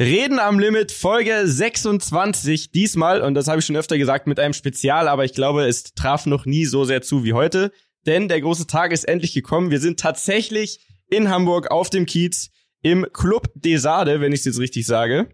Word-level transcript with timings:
Reden 0.00 0.38
am 0.38 0.58
Limit, 0.58 0.92
Folge 0.92 1.42
26. 1.44 2.72
Diesmal, 2.72 3.20
und 3.20 3.34
das 3.34 3.48
habe 3.48 3.58
ich 3.58 3.66
schon 3.66 3.76
öfter 3.76 3.98
gesagt, 3.98 4.26
mit 4.26 4.40
einem 4.40 4.54
Spezial, 4.54 5.08
aber 5.08 5.26
ich 5.26 5.34
glaube, 5.34 5.66
es 5.66 5.92
traf 5.92 6.24
noch 6.24 6.46
nie 6.46 6.64
so 6.64 6.86
sehr 6.86 7.02
zu 7.02 7.22
wie 7.22 7.34
heute. 7.34 7.70
Denn 8.06 8.26
der 8.26 8.40
große 8.40 8.66
Tag 8.66 8.92
ist 8.92 9.04
endlich 9.04 9.34
gekommen. 9.34 9.70
Wir 9.70 9.78
sind 9.78 10.00
tatsächlich 10.00 10.80
in 11.10 11.28
Hamburg 11.28 11.70
auf 11.70 11.90
dem 11.90 12.06
Kiez 12.06 12.48
im 12.80 13.08
Club 13.12 13.50
Desade, 13.54 14.22
wenn 14.22 14.32
ich 14.32 14.38
es 14.38 14.46
jetzt 14.46 14.58
richtig 14.58 14.86
sage. 14.86 15.28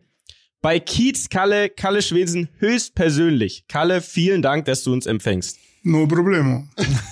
Bei 0.62 0.80
Kiez 0.80 1.28
Kalle, 1.28 1.68
Kalle 1.68 2.02
Schwesen 2.02 2.48
höchstpersönlich. 2.58 3.68
Kalle, 3.68 4.00
vielen 4.00 4.42
Dank, 4.42 4.64
dass 4.64 4.82
du 4.82 4.92
uns 4.92 5.06
empfängst. 5.06 5.60
No 5.84 6.08
problemo. 6.08 6.66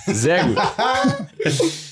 Sehr 0.08 0.44
gut. 0.44 0.58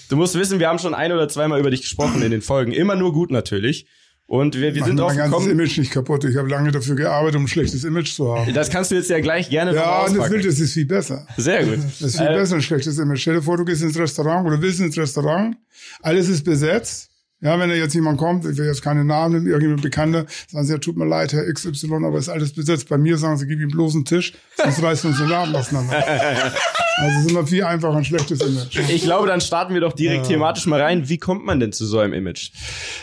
Du 0.09 0.17
musst 0.17 0.35
wissen, 0.35 0.59
wir 0.59 0.69
haben 0.69 0.81
schon 0.81 0.95
ein 0.95 1.13
oder 1.13 1.29
zweimal 1.29 1.61
über 1.61 1.71
dich 1.71 1.83
gesprochen 1.83 2.21
in 2.23 2.33
den 2.33 2.43
Folgen. 2.43 2.73
Immer 2.73 2.97
nur 2.97 3.13
gut 3.13 3.31
natürlich. 3.31 3.87
Und 4.33 4.55
wir, 4.59 4.75
wir 4.75 4.83
sind 4.83 4.95
Mach 4.95 5.03
drauf 5.03 5.09
mein 5.11 5.19
ganzes 5.19 5.41
gekommen. 5.45 5.51
Image 5.61 5.77
nicht 5.77 5.91
kaputt. 5.93 6.25
Ich 6.25 6.39
habe 6.39 6.49
lange 6.49 6.71
dafür 6.73 6.97
gearbeitet, 6.97 7.37
um 7.37 7.45
ein 7.45 7.49
schlechtes 7.49 7.85
Image 7.85 8.15
zu 8.15 8.35
haben. 8.35 8.55
Das 8.55 8.71
kannst 8.71 8.91
du 8.91 8.95
jetzt 8.95 9.11
ja 9.11 9.21
gleich 9.21 9.51
gerne 9.51 9.73
noch 9.75 9.79
Ja, 9.83 10.09
das 10.09 10.31
will, 10.31 10.41
das 10.41 10.59
ist 10.59 10.73
viel 10.73 10.87
besser. 10.87 11.27
Sehr 11.37 11.67
gut. 11.67 11.77
Das 12.01 12.01
ist 12.01 12.17
viel 12.17 12.27
Äh, 12.29 12.37
besser, 12.39 12.55
ein 12.55 12.63
schlechtes 12.63 12.99
Image. 12.99 13.21
Stell 13.21 13.35
dir 13.35 13.43
vor, 13.43 13.59
du 13.59 13.67
gehst 13.67 13.83
ins 13.83 13.99
Restaurant 13.99 14.47
oder 14.47 14.63
willst 14.63 14.81
ins 14.81 14.97
Restaurant, 14.97 15.55
alles 16.01 16.31
ist 16.31 16.45
besetzt. 16.45 17.11
Ja, 17.43 17.59
wenn 17.61 17.69
da 17.69 17.75
jetzt 17.75 17.93
jemand 17.93 18.17
kommt, 18.19 18.47
ich 18.47 18.57
will 18.57 18.65
jetzt 18.67 18.81
keine 18.83 19.05
Namen 19.05 19.35
nennen, 19.35 19.47
irgendjemand 19.49 19.83
Bekannter, 19.83 20.25
sagen 20.49 20.65
sie, 20.65 20.73
ja, 20.73 20.79
tut 20.79 20.97
mir 20.97 21.05
leid, 21.07 21.35
Herr 21.35 21.45
XY, 21.53 21.93
aber 22.07 22.17
ist 22.17 22.29
alles 22.31 22.55
besetzt. 22.55 22.89
Bei 22.89 22.97
mir 22.97 23.19
sagen 23.19 23.37
sie, 23.37 23.47
gib 23.47 23.61
ihm 23.61 23.69
bloß 23.69 23.97
einen 23.97 24.05
Tisch, 24.07 24.33
sonst 24.57 24.81
reißen 24.83 25.03
wir 25.03 25.11
uns 25.11 25.19
den 25.19 25.29
Laden 25.29 25.55
auseinander. 25.57 26.03
Also 26.97 27.19
es 27.19 27.25
ist 27.25 27.31
immer 27.31 27.47
viel 27.47 27.65
einfacher 27.65 27.97
ein 27.97 28.05
schlechtes 28.05 28.41
Image. 28.41 28.79
Ich 28.91 29.03
glaube, 29.03 29.27
dann 29.27 29.41
starten 29.41 29.75
wir 29.75 29.81
doch 29.81 29.93
direkt 29.93 30.27
thematisch 30.27 30.67
mal 30.67 30.81
rein. 30.81 31.09
Wie 31.09 31.19
kommt 31.19 31.45
man 31.45 31.61
denn 31.61 31.73
zu 31.73 31.87
so 31.87 31.99
einem 31.99 32.13
Image? 32.13 32.51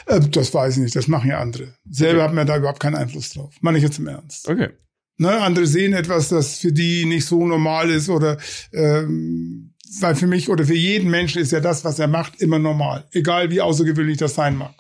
Äh, 0.06 0.20
das 0.20 0.54
weiß 0.54 0.78
ich 0.78 0.84
nicht, 0.84 0.96
das 0.96 1.08
machen 1.08 1.30
ja 1.30 1.40
andere. 1.40 1.74
Selber 1.90 2.24
hat 2.24 2.34
man 2.34 2.46
da 2.46 2.58
überhaupt 2.58 2.80
keinen 2.80 2.96
Einfluss 2.96 3.32
drauf. 3.32 3.54
Meine 3.62 3.78
ich 3.78 3.84
jetzt 3.84 4.00
im 4.00 4.08
Ernst. 4.08 4.48
Okay. 4.48 4.70
Ne, 5.18 5.32
andere 5.42 5.66
sehen 5.66 5.94
etwas, 5.94 6.30
das 6.30 6.60
für 6.60 6.72
die 6.72 7.06
nicht 7.06 7.26
so 7.26 7.46
normal 7.46 7.90
ist 7.90 8.10
oder 8.10 8.38
ähm, 8.72 9.74
weil 10.00 10.16
für 10.16 10.28
mich 10.28 10.50
oder 10.50 10.66
für 10.66 10.76
jeden 10.76 11.10
Menschen 11.10 11.42
ist 11.42 11.52
ja 11.52 11.60
das, 11.60 11.84
was 11.84 12.00
er 12.00 12.08
macht, 12.08 12.42
immer 12.42 12.60
normal, 12.60 13.06
egal 13.12 13.50
wie 13.50 13.60
außergewöhnlich 13.60 14.18
das 14.18 14.36
sein 14.36 14.56
mag. 14.56 14.74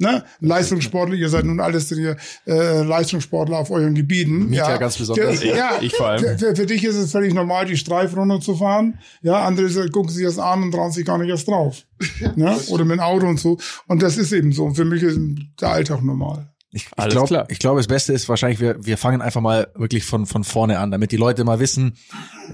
Ne? 0.00 0.24
Leistungssportler, 0.40 1.14
ihr 1.14 1.28
seid 1.28 1.44
nun 1.44 1.60
alles 1.60 1.92
äh, 1.92 2.16
Leistungssportler 2.46 3.58
auf 3.58 3.70
euren 3.70 3.94
Gebieten. 3.94 4.48
Mieter 4.48 4.78
ganz 4.78 4.96
besonders. 4.96 5.40
Der, 5.40 5.54
ja, 5.54 5.70
Ich 5.82 5.94
vor 5.94 6.06
allem. 6.06 6.38
Für, 6.38 6.56
für, 6.56 6.64
dich 6.64 6.82
ist 6.84 6.96
es 6.96 7.12
völlig 7.12 7.34
normal, 7.34 7.66
die 7.66 7.76
Streif 7.76 8.16
runterzufahren. 8.16 8.98
Ja, 9.20 9.44
andere 9.44 9.90
gucken 9.90 10.10
sich 10.10 10.24
das 10.24 10.38
an 10.38 10.62
und 10.62 10.72
trauen 10.72 10.90
sich 10.90 11.04
gar 11.04 11.18
nicht 11.18 11.28
erst 11.28 11.48
drauf. 11.48 11.84
ne? 12.34 12.58
Oder 12.68 12.86
mit 12.86 12.96
dem 12.96 13.00
Auto 13.00 13.26
und 13.26 13.38
so. 13.38 13.58
Und 13.88 14.02
das 14.02 14.16
ist 14.16 14.32
eben 14.32 14.52
so. 14.52 14.64
Und 14.64 14.74
für 14.74 14.86
mich 14.86 15.02
ist 15.02 15.18
der 15.60 15.68
Alltag 15.68 16.02
normal. 16.02 16.50
Ich, 16.72 16.86
ich 16.86 17.08
glaube, 17.08 17.46
ich 17.48 17.58
glaube, 17.58 17.80
das 17.80 17.88
Beste 17.88 18.12
ist 18.12 18.28
wahrscheinlich, 18.28 18.60
wir, 18.60 18.76
wir 18.84 18.96
fangen 18.96 19.22
einfach 19.22 19.40
mal 19.40 19.72
wirklich 19.74 20.04
von, 20.04 20.24
von 20.26 20.44
vorne 20.44 20.78
an, 20.78 20.92
damit 20.92 21.10
die 21.10 21.16
Leute 21.16 21.42
mal 21.42 21.58
wissen, 21.58 21.96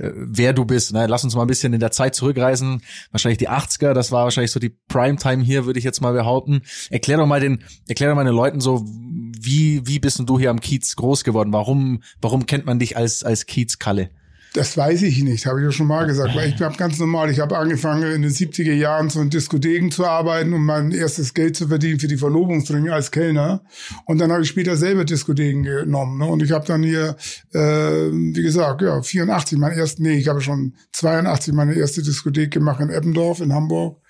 äh, 0.00 0.10
wer 0.14 0.54
du 0.54 0.64
bist. 0.64 0.94
Ne? 0.94 1.06
Lass 1.06 1.22
uns 1.22 1.34
mal 1.34 1.42
ein 1.42 1.48
bisschen 1.48 1.74
in 1.74 1.80
der 1.80 1.90
Zeit 1.90 2.14
zurückreisen. 2.14 2.82
Wahrscheinlich 3.10 3.36
die 3.36 3.50
80er, 3.50 3.92
das 3.92 4.12
war 4.12 4.24
wahrscheinlich 4.24 4.52
so 4.52 4.60
die 4.60 4.70
Primetime 4.70 5.42
hier, 5.42 5.66
würde 5.66 5.78
ich 5.78 5.84
jetzt 5.84 6.00
mal 6.00 6.14
behaupten. 6.14 6.62
Erklär 6.88 7.18
doch 7.18 7.26
mal 7.26 7.40
den, 7.40 7.62
erklär 7.88 8.08
doch 8.08 8.16
mal 8.16 8.24
den 8.24 8.34
Leuten 8.34 8.60
so, 8.60 8.84
wie, 8.86 9.86
wie 9.86 9.98
bist 9.98 10.18
denn 10.18 10.26
du 10.26 10.38
hier 10.38 10.50
am 10.50 10.60
Kiez 10.60 10.96
groß 10.96 11.22
geworden? 11.22 11.52
Warum, 11.52 12.02
warum 12.22 12.46
kennt 12.46 12.64
man 12.64 12.78
dich 12.78 12.96
als, 12.96 13.22
als 13.22 13.44
Kiez-Kalle? 13.44 14.10
Das 14.56 14.74
weiß 14.74 15.02
ich 15.02 15.22
nicht, 15.22 15.44
habe 15.44 15.60
ich 15.60 15.66
ja 15.66 15.70
schon 15.70 15.86
mal 15.86 16.06
gesagt. 16.06 16.34
Weil 16.34 16.48
ich 16.48 16.62
habe 16.62 16.74
ganz 16.78 16.98
normal, 16.98 17.30
ich 17.30 17.40
habe 17.40 17.58
angefangen 17.58 18.10
in 18.10 18.22
den 18.22 18.30
70er 18.30 18.72
Jahren 18.72 19.10
so 19.10 19.20
in 19.20 19.28
Diskotheken 19.28 19.90
zu 19.90 20.06
arbeiten, 20.06 20.54
um 20.54 20.64
mein 20.64 20.92
erstes 20.92 21.34
Geld 21.34 21.56
zu 21.56 21.68
verdienen 21.68 22.00
für 22.00 22.08
die 22.08 22.16
Verlobungsringe 22.16 22.90
als 22.90 23.10
Kellner. 23.10 23.62
Und 24.06 24.18
dann 24.18 24.32
habe 24.32 24.40
ich 24.40 24.48
später 24.48 24.78
selber 24.78 25.04
Diskotheken 25.04 25.62
genommen. 25.62 26.20
Ne? 26.20 26.24
Und 26.24 26.42
ich 26.42 26.52
habe 26.52 26.64
dann 26.64 26.82
hier, 26.82 27.16
äh, 27.52 27.60
wie 27.60 28.42
gesagt, 28.42 28.80
ja, 28.80 29.02
84, 29.02 29.58
mein 29.58 29.72
erst, 29.72 30.00
nee, 30.00 30.16
ich 30.16 30.28
habe 30.28 30.40
schon 30.40 30.74
82 30.92 31.52
meine 31.52 31.74
erste 31.74 32.02
Diskothek 32.02 32.50
gemacht 32.50 32.80
in 32.80 32.88
Eppendorf 32.88 33.40
in 33.40 33.52
Hamburg. 33.52 34.00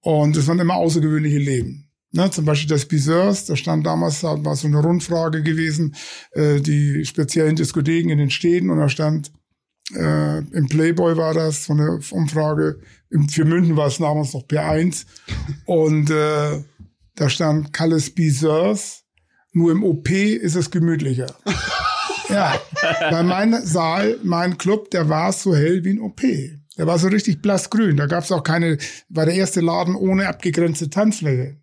Und 0.00 0.36
das 0.36 0.46
waren 0.46 0.60
immer 0.60 0.76
außergewöhnliche 0.76 1.38
Leben. 1.38 1.90
Ne, 2.12 2.30
zum 2.30 2.44
Beispiel 2.44 2.70
das 2.70 2.86
Biseurs, 2.86 3.46
da 3.46 3.56
stand 3.56 3.84
damals, 3.84 4.20
da 4.20 4.42
war 4.44 4.54
so 4.54 4.68
eine 4.68 4.80
Rundfrage 4.80 5.42
gewesen, 5.42 5.96
äh, 6.32 6.60
die 6.60 7.04
speziellen 7.04 7.56
Diskotheken 7.56 8.10
in 8.10 8.18
den 8.18 8.30
Städten 8.30 8.70
und 8.70 8.78
da 8.78 8.88
stand, 8.88 9.32
äh, 9.94 10.38
im 10.38 10.68
Playboy 10.68 11.16
war 11.16 11.34
das, 11.34 11.64
so 11.64 11.72
eine 11.72 12.00
Umfrage. 12.10 12.80
Im, 13.10 13.28
für 13.28 13.44
München 13.44 13.76
war 13.76 13.86
es 13.86 13.98
damals 13.98 14.34
noch 14.34 14.46
P1. 14.46 15.06
Und 15.64 16.10
äh, 16.10 16.62
da 17.14 17.28
stand 17.28 17.72
Kalles 17.72 18.14
Biseurs. 18.14 19.04
Nur 19.52 19.72
im 19.72 19.82
OP 19.82 20.10
ist 20.10 20.56
es 20.56 20.70
gemütlicher. 20.70 21.34
ja, 22.28 22.60
weil 23.10 23.24
mein 23.24 23.64
Saal, 23.64 24.18
mein 24.22 24.58
Club, 24.58 24.90
der 24.90 25.08
war 25.08 25.32
so 25.32 25.56
hell 25.56 25.84
wie 25.84 25.90
ein 25.90 26.00
OP. 26.00 26.20
Der 26.76 26.86
war 26.86 26.98
so 26.98 27.08
richtig 27.08 27.42
blassgrün. 27.42 27.96
Da 27.96 28.06
gab 28.06 28.24
es 28.24 28.30
auch 28.30 28.42
keine, 28.42 28.78
war 29.08 29.24
der 29.24 29.34
erste 29.34 29.60
Laden 29.60 29.96
ohne 29.96 30.28
abgegrenzte 30.28 30.90
Tanzfläche. 30.90 31.56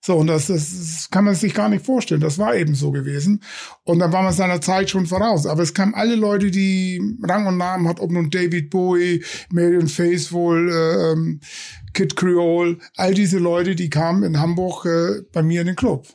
So, 0.00 0.16
und 0.16 0.28
das, 0.28 0.46
das, 0.46 0.70
das 0.78 1.08
kann 1.10 1.24
man 1.24 1.34
sich 1.34 1.54
gar 1.54 1.68
nicht 1.68 1.84
vorstellen. 1.84 2.20
Das 2.20 2.38
war 2.38 2.54
eben 2.54 2.74
so 2.74 2.92
gewesen. 2.92 3.42
Und 3.84 3.98
dann 3.98 4.12
war 4.12 4.22
man 4.22 4.32
seiner 4.32 4.60
Zeit 4.60 4.90
schon 4.90 5.06
voraus. 5.06 5.46
Aber 5.46 5.62
es 5.62 5.74
kamen 5.74 5.94
alle 5.94 6.14
Leute, 6.14 6.50
die 6.50 7.00
Rang 7.22 7.46
und 7.46 7.56
Namen 7.56 7.88
hat, 7.88 8.00
ob 8.00 8.10
nun 8.10 8.30
David 8.30 8.70
Bowie, 8.70 9.24
Marion 9.50 9.88
Faithfull, 9.88 10.70
äh, 10.70 11.12
ähm, 11.12 11.40
Kid 11.94 12.14
Creole, 12.14 12.78
all 12.96 13.12
diese 13.12 13.38
Leute, 13.38 13.74
die 13.74 13.90
kamen 13.90 14.22
in 14.22 14.38
Hamburg 14.38 14.86
äh, 14.86 15.22
bei 15.32 15.42
mir 15.42 15.62
in 15.62 15.68
den 15.68 15.76
Club. 15.76 16.06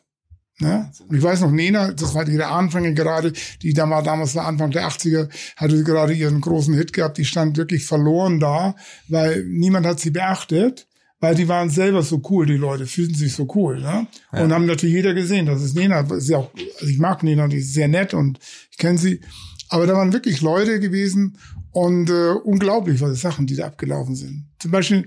Ne? 0.60 0.92
Und 1.08 1.18
ich 1.18 1.24
weiß 1.24 1.42
noch, 1.42 1.52
Nena, 1.52 1.92
das 1.92 2.14
war 2.16 2.28
ihre 2.28 2.48
Anfänge 2.48 2.94
gerade, 2.94 3.34
die 3.62 3.74
da 3.74 3.90
war, 3.90 4.04
damals 4.04 4.36
war 4.36 4.46
Anfang 4.46 4.72
der 4.72 4.88
80er, 4.88 5.28
hatte 5.58 5.84
gerade 5.84 6.14
ihren 6.14 6.42
großen 6.42 6.74
Hit 6.74 6.94
gehabt, 6.94 7.18
die 7.18 7.26
stand 7.26 7.58
wirklich 7.58 7.86
verloren 7.86 8.40
da, 8.40 8.76
weil 9.10 9.44
niemand 9.46 9.86
hat 9.86 10.00
sie 10.00 10.12
beachtet, 10.12 10.88
weil 11.24 11.36
die 11.36 11.48
waren 11.48 11.70
selber 11.70 12.04
so 12.04 12.22
cool, 12.30 12.46
die 12.46 12.58
Leute 12.58 12.86
fühlten 12.86 13.16
sich 13.16 13.32
so 13.32 13.48
cool, 13.56 13.80
ne? 13.80 14.08
Und 14.34 14.52
haben 14.52 14.66
natürlich 14.66 14.94
jeder 14.94 15.14
gesehen, 15.14 15.46
das 15.46 15.64
ist 15.64 15.74
Nena, 15.74 16.02
ist 16.02 16.28
ja 16.28 16.40
auch, 16.40 16.52
also 16.54 16.86
ich 16.86 17.00
mag 17.00 17.24
Nena, 17.24 17.48
die 17.48 17.60
ist 17.60 17.74
sehr 17.74 17.88
nett 17.88 18.14
und 18.14 18.40
ich 18.72 18.78
kenne 18.78 18.98
sie, 18.98 19.22
aber 19.70 19.88
da 19.88 19.94
waren 19.94 20.12
wirklich 20.12 20.42
Leute 20.42 20.82
gewesen 20.82 21.38
und 21.72 22.10
äh, 22.10 22.32
unglaublich, 22.44 23.00
was 23.00 23.22
Sachen, 23.22 23.48
die 23.48 23.56
da 23.56 23.68
abgelaufen 23.68 24.16
sind. 24.16 24.50
Zum 24.60 24.72
Beispiel, 24.72 25.06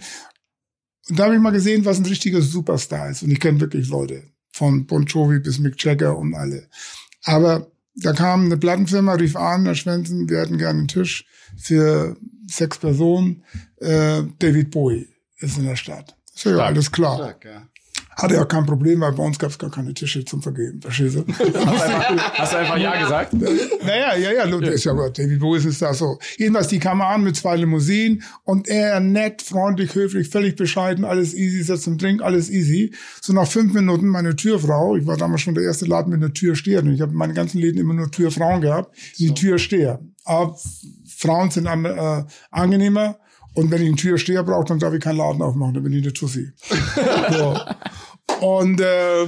da 1.11 1.25
habe 1.25 1.35
ich 1.35 1.41
mal 1.41 1.51
gesehen, 1.51 1.85
was 1.85 1.99
ein 1.99 2.07
richtiger 2.07 2.41
Superstar 2.41 3.11
ist. 3.11 3.23
Und 3.23 3.31
ich 3.31 3.39
kenne 3.39 3.61
wirklich 3.61 3.89
Leute. 3.89 4.23
Von 4.53 4.87
Bon 4.87 5.05
Jovi 5.05 5.41
bis 5.41 5.59
Mick 5.59 5.85
Jagger 5.85 6.17
und 6.17 6.35
alle. 6.35 6.67
Aber 7.25 7.71
da 7.95 8.15
kam 8.15 8.47
eine 8.47 8.57
Plattenfirma, 8.57 9.13
rief 9.17 9.37
an, 9.37 9.67
Herr 9.67 9.75
Schwensen, 9.75 10.31
wir 10.31 10.41
hätten 10.41 10.57
gerne 10.57 10.79
einen 10.79 10.89
Tisch 10.89 11.27
für 11.59 12.17
sechs 12.47 12.79
Personen. 12.79 13.45
Äh, 13.81 14.23
David 14.39 14.71
Bowie 14.71 15.09
ist 15.39 15.59
in 15.59 15.65
der 15.65 15.77
Stadt. 15.77 16.17
So, 16.35 16.51
ja, 16.51 16.59
alles 16.59 16.93
klar. 16.93 17.17
Stark, 17.17 17.45
ja. 17.45 17.63
Hatte 18.17 18.35
ja 18.35 18.47
kein 18.47 18.65
Problem, 18.65 19.01
weil 19.01 19.13
bei 19.13 19.23
uns 19.23 19.39
gab 19.39 19.51
es 19.51 19.59
gar 19.59 19.71
keine 19.71 19.93
Tische 19.93 20.25
zum 20.25 20.41
Vergeben. 20.41 20.81
Verstehst 20.81 21.17
du? 21.17 21.25
Hast 21.29 22.53
du 22.55 22.57
einfach 22.57 22.79
Ja 22.79 22.99
gesagt? 23.03 23.35
Naja, 23.35 24.17
ja, 24.17 24.33
ja, 24.33 24.47
ja. 24.47 24.69
ist 24.69 24.85
ja 24.85 24.93
gut. 24.93 25.19
David 25.19 25.39
Bowie 25.39 25.59
ist 25.59 25.83
da 25.83 25.93
so. 25.93 26.19
Jedenfalls, 26.39 26.69
die 26.69 26.79
kam 26.79 27.03
an 27.03 27.25
mit 27.25 27.37
zwei 27.37 27.57
Limousinen 27.57 28.23
und 28.45 28.69
er 28.69 29.01
nett, 29.01 29.43
freundlich, 29.43 29.95
höflich, 29.95 30.31
völlig 30.31 30.57
bescheiden, 30.57 31.05
alles 31.05 31.35
easy, 31.35 31.63
setzt 31.63 31.83
zum 31.83 31.99
Drink, 31.99 32.23
alles 32.23 32.49
easy. 32.49 32.95
So 33.21 33.35
nach 33.35 33.47
fünf 33.47 33.75
Minuten 33.75 34.09
meine 34.09 34.35
Türfrau, 34.35 34.97
ich 34.97 35.07
war 35.07 35.19
damals 35.19 35.43
schon 35.43 35.55
der 35.55 35.65
erste 35.65 35.85
Laden 35.85 36.11
mit 36.11 36.23
einer 36.23 36.33
Türsteher 36.33 36.83
und 36.83 36.95
ich 36.95 37.03
habe 37.03 37.13
meine 37.13 37.35
ganzen 37.35 37.59
Läden 37.59 37.79
immer 37.79 37.93
nur 37.93 38.11
Türfrauen 38.11 38.63
gehabt, 38.63 38.97
die 39.19 39.35
Türsteher. 39.35 40.01
Aber 40.25 40.59
Frauen 41.07 41.51
sind 41.51 41.67
am, 41.67 41.85
äh, 41.85 42.25
angenehmer 42.51 43.19
und 43.57 43.71
wenn 43.71 43.81
ich 43.81 43.89
einen 43.89 43.97
Türsteher 43.97 44.43
brauche, 44.43 44.67
dann 44.67 44.79
darf 44.79 44.93
ich 44.93 45.01
keinen 45.01 45.17
Laden 45.17 45.41
aufmachen, 45.41 45.73
dann 45.73 45.83
bin 45.83 45.93
ich 45.95 46.03
eine 46.03 46.13
Tussi. 46.13 46.53
so. 47.31 47.59
Und 48.47 48.83
äh, 48.83 49.27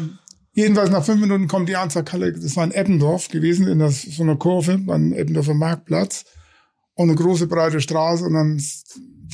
jedenfalls 0.53 0.91
nach 0.91 1.03
fünf 1.03 1.23
Minuten 1.23 1.49
kommt 1.49 1.71
die 1.71 1.77
Anzahl 1.77 2.05
Kalle, 2.05 2.35
das 2.35 2.55
war 2.55 2.65
in 2.65 2.73
Eppendorf 2.73 3.29
gewesen, 3.29 3.67
in 3.67 3.79
das, 3.79 4.03
so 4.03 4.23
einer 4.23 4.37
Kurve, 4.37 4.77
beim 4.79 5.15
Eppendorfer 5.15 5.55
Marktplatz. 5.55 6.27
Und 6.93 7.09
eine 7.09 7.19
große 7.19 7.47
breite 7.47 7.81
Straße 7.81 8.25
und 8.25 8.35
dann 8.35 8.61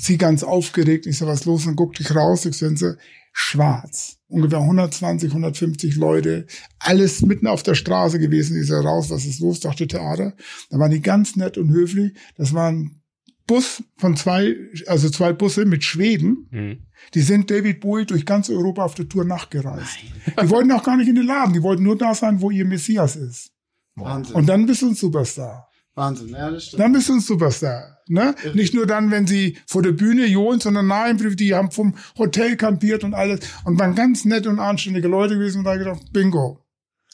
sie 0.01 0.17
ganz 0.17 0.45
aufgeregt. 0.45 1.07
Ich 1.07 1.19
sag, 1.19 1.27
was 1.27 1.41
ist 1.41 1.47
los? 1.47 1.65
Dann 1.65 1.77
guckte 1.77 2.03
ich 2.03 2.15
raus, 2.15 2.45
ich 2.45 2.57
sehe 2.57 2.77
sie 2.77 2.97
schwarz. 3.33 4.19
Ungefähr 4.29 4.61
120, 4.61 5.31
150 5.31 5.97
Leute. 5.97 6.47
Alles 6.79 7.23
mitten 7.23 7.49
auf 7.49 7.65
der 7.65 7.75
Straße 7.75 8.21
gewesen. 8.21 8.61
Ich 8.61 8.69
sag, 8.69 8.85
raus, 8.85 9.11
was 9.11 9.25
ist 9.25 9.41
los? 9.41 9.61
Dachte 9.61 9.89
Theater. 9.89 10.35
Da 10.71 10.79
waren 10.79 10.91
die 10.93 11.01
ganz 11.01 11.35
nett 11.35 11.59
und 11.59 11.71
höflich. 11.71 12.13
Das 12.37 12.53
war 12.55 12.71
ein 12.71 13.01
Bus 13.46 13.82
von 13.96 14.17
zwei, 14.17 14.56
also 14.87 15.11
zwei 15.11 15.32
Busse 15.32 15.64
mit 15.67 15.85
Schweden. 15.85 16.49
Mhm. 16.50 16.79
Die 17.12 17.20
sind 17.20 17.50
David 17.50 17.81
Bowie 17.81 18.06
durch 18.06 18.25
ganz 18.25 18.49
Europa 18.49 18.85
auf 18.85 18.94
der 18.94 19.08
Tour 19.08 19.25
nachgereist. 19.25 19.99
Die 20.41 20.50
wollten 20.50 20.73
auch 20.73 20.82
gar 20.82 20.96
nicht 20.96 21.08
in 21.08 21.14
den 21.14 21.26
Laden. 21.26 21.52
Die 21.52 21.62
wollten 21.62 21.82
nur 21.82 21.99
da 21.99 22.14
sein, 22.14 22.41
wo 22.41 22.50
ihr 22.50 22.64
Messias 22.64 23.17
ist. 23.17 23.50
Wahnsinn. 23.96 24.35
Und 24.37 24.46
dann 24.46 24.67
bist 24.67 24.82
du 24.82 24.88
ein 24.88 24.94
Superstar. 24.94 25.69
Wahnsinn, 25.94 26.31
ja, 26.31 26.50
das 26.50 26.67
stimmt. 26.67 26.81
Dann 26.81 26.93
bist 26.93 27.08
du 27.08 27.12
ein 27.14 27.20
Superstar. 27.20 27.99
Ne? 28.08 28.35
Nicht 28.55 28.75
nur 28.75 28.87
dann, 28.87 29.11
wenn 29.11 29.26
sie 29.26 29.58
vor 29.67 29.82
der 29.82 29.93
Bühne 29.93 30.26
johlen, 30.26 30.61
sondern 30.61 30.88
nein, 30.88 31.19
die 31.37 31.55
haben 31.55 31.70
vom 31.70 31.94
Hotel 32.19 32.56
kampiert 32.56 33.05
und 33.05 33.14
alles 33.14 33.41
und 33.64 33.79
waren 33.79 33.94
ganz 33.94 34.25
nette 34.25 34.50
und 34.50 34.58
anständige 34.58 35.08
Leute 35.08 35.35
gewesen 35.35 35.58
und 35.58 35.64
da 35.64 35.76
gedacht, 35.76 36.12
bingo. 36.12 36.61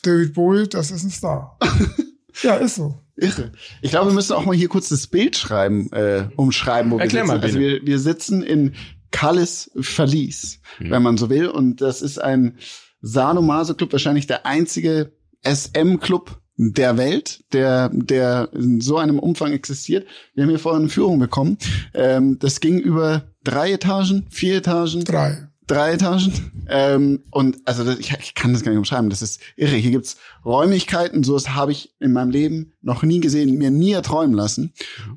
David 0.03 0.33
Bowie, 0.33 0.67
das 0.67 0.91
ist 0.91 1.05
ein 1.05 1.11
Star. 1.11 1.59
ja, 2.43 2.57
ist 2.57 2.77
so. 2.77 2.99
Irre. 3.21 3.53
Ich 3.83 3.91
glaube, 3.91 4.11
wir 4.11 4.15
müssen 4.15 4.33
auch 4.33 4.45
mal 4.45 4.57
hier 4.57 4.69
kurz 4.69 4.89
das 4.89 5.07
Bild 5.07 5.37
schreiben, 5.37 5.93
äh, 5.93 6.29
umschreiben, 6.37 6.91
wo 6.91 6.99
Erklär 6.99 7.25
wir 7.25 7.27
sitzen. 7.27 7.39
mal, 7.39 7.45
also 7.45 7.59
wir, 7.59 7.87
wir 7.87 7.99
sitzen 7.99 8.43
in 8.43 8.75
Callis 9.11 9.71
Verlies, 9.81 10.61
wenn 10.79 11.03
man 11.03 11.17
so 11.17 11.31
will. 11.31 11.49
Und 11.49 11.81
das 11.81 12.03
ist 12.03 12.19
ein 12.19 12.57
Sadomaso-Club, 13.03 13.93
wahrscheinlich 13.93 14.27
der 14.27 14.47
einzige 14.47 15.13
SM-Club 15.45 16.41
der 16.57 16.99
Welt, 16.99 17.45
der, 17.53 17.91
der 17.93 18.51
in 18.53 18.81
so 18.81 18.99
einem 18.99 19.19
Umfang 19.19 19.53
existiert. 19.53 20.07
Wir 20.35 20.43
haben 20.45 20.51
hier 20.51 20.59
vorhin 20.59 20.83
eine 20.83 20.91
Führung 20.91 21.19
bekommen. 21.19 21.57
Ähm, 21.95 22.39
das 22.39 22.61
ging 22.61 22.79
über 22.79 23.33
drei 23.45 23.73
Etagen, 23.73 24.27
vier 24.31 24.57
Etagen, 24.59 25.05
Drei. 25.05 25.49
Drei 25.71 25.93
Etagen. 25.93 26.33
Ähm, 26.69 27.25
und 27.31 27.59
also 27.65 27.85
das, 27.85 27.99
ich, 27.99 28.13
ich 28.21 28.35
kann 28.35 28.53
das 28.53 28.63
gar 28.63 28.71
nicht 28.71 28.79
umschreiben. 28.79 29.11
Das 29.11 29.23
ist 29.23 29.41
irre. 29.57 29.77
Hier 29.77 29.91
gibt's 29.91 30.17
Räumlichkeiten, 30.45 31.23
so 31.23 31.35
das 31.35 31.51
habe 31.51 31.73
ich 31.73 31.95
in 32.01 32.13
meinem 32.13 32.31
Leben 32.31 32.73
noch 32.83 33.03
nie 33.03 33.21
gesehen, 33.21 33.57
mir 33.59 33.71
nie 33.71 33.93
erträumen 33.93 34.35
lassen. 34.35 34.73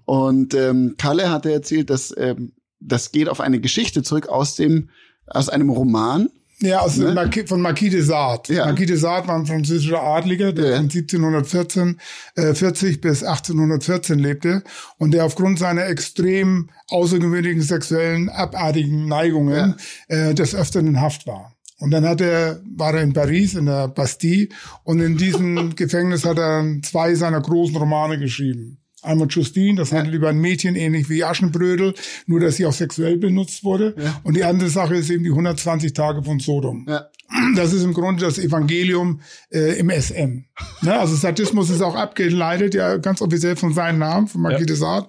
Und 0.05 0.53
ähm, 0.53 0.95
Kalle 0.97 1.29
hatte 1.29 1.51
erzählt, 1.51 1.89
dass 1.89 2.13
ähm, 2.17 2.53
das 2.79 3.11
geht 3.11 3.29
auf 3.29 3.39
eine 3.39 3.59
Geschichte 3.59 4.03
zurück 4.03 4.27
aus 4.27 4.55
dem 4.55 4.89
aus 5.27 5.49
einem 5.49 5.69
Roman. 5.69 6.29
Ja, 6.63 6.79
aus 6.79 6.95
Ne? 6.97 7.11
Marqui- 7.13 7.45
von 7.45 7.59
Marquis 7.61 7.89
de 7.91 8.01
Sade. 8.01 8.53
Ja. 8.53 8.65
Marquis 8.65 8.87
de 8.87 8.95
Sade 8.95 9.27
war 9.27 9.35
ein 9.35 9.45
französischer 9.45 10.01
Adliger, 10.01 10.53
der 10.53 10.69
Ja. 10.71 10.77
von 10.77 10.87
1714, 10.89 11.99
äh, 12.35 12.53
40 12.53 13.01
bis 13.01 13.21
1814 13.23 14.17
lebte 14.17 14.63
und 14.97 15.13
der 15.13 15.25
aufgrund 15.25 15.59
seiner 15.59 15.85
extrem 15.87 16.69
außergewöhnlichen 16.89 17.61
sexuellen 17.61 18.29
abartigen 18.29 19.07
Neigungen 19.07 19.75
äh, 20.07 20.33
des 20.33 20.55
Öfteren 20.55 20.87
in 20.87 21.01
Haft 21.01 21.27
war. 21.27 21.53
Und 21.79 21.91
dann 21.91 22.07
hat 22.07 22.21
er, 22.21 22.61
war 22.77 22.93
er 22.93 23.01
in 23.01 23.11
Paris, 23.11 23.55
in 23.55 23.65
der 23.65 23.89
Bastille, 23.89 24.47
und 24.85 25.01
in 25.01 25.17
diesem 25.17 25.75
Gefängnis 25.75 26.23
hat 26.23 26.37
er 26.37 26.63
zwei 26.81 27.13
seiner 27.15 27.41
großen 27.41 27.75
Romane 27.75 28.17
geschrieben. 28.19 28.77
Einmal 29.03 29.27
Justine, 29.29 29.77
das 29.77 29.91
handelt 29.91 30.15
über 30.15 30.29
ein 30.29 30.39
Mädchen 30.39 30.75
ähnlich 30.75 31.09
wie 31.09 31.23
Aschenbrödel, 31.23 31.93
nur 32.25 32.39
dass 32.39 32.55
sie 32.55 32.65
auch 32.65 32.73
sexuell 32.73 33.17
benutzt 33.17 33.63
wurde. 33.63 33.95
Ja. 33.97 34.21
Und 34.23 34.35
die 34.35 34.43
andere 34.43 34.69
Sache 34.69 34.95
ist 34.95 35.09
eben 35.09 35.23
die 35.23 35.29
120 35.29 35.93
Tage 35.93 36.23
von 36.23 36.39
Sodom. 36.39 36.85
Ja. 36.87 37.07
Das 37.55 37.73
ist 37.73 37.83
im 37.83 37.93
Grunde 37.93 38.23
das 38.23 38.37
Evangelium 38.37 39.21
äh, 39.51 39.79
im 39.79 39.89
SM. 39.89 40.45
Ne? 40.81 40.99
Also 40.99 41.15
Sadismus 41.15 41.69
ist 41.69 41.81
auch 41.81 41.95
abgeleitet, 41.95 42.75
ja 42.75 42.97
ganz 42.97 43.21
offiziell 43.21 43.55
von 43.55 43.73
seinem 43.73 43.99
Namen, 43.99 44.27
von 44.27 44.41
Marquis 44.41 44.79
Ja. 44.79 45.07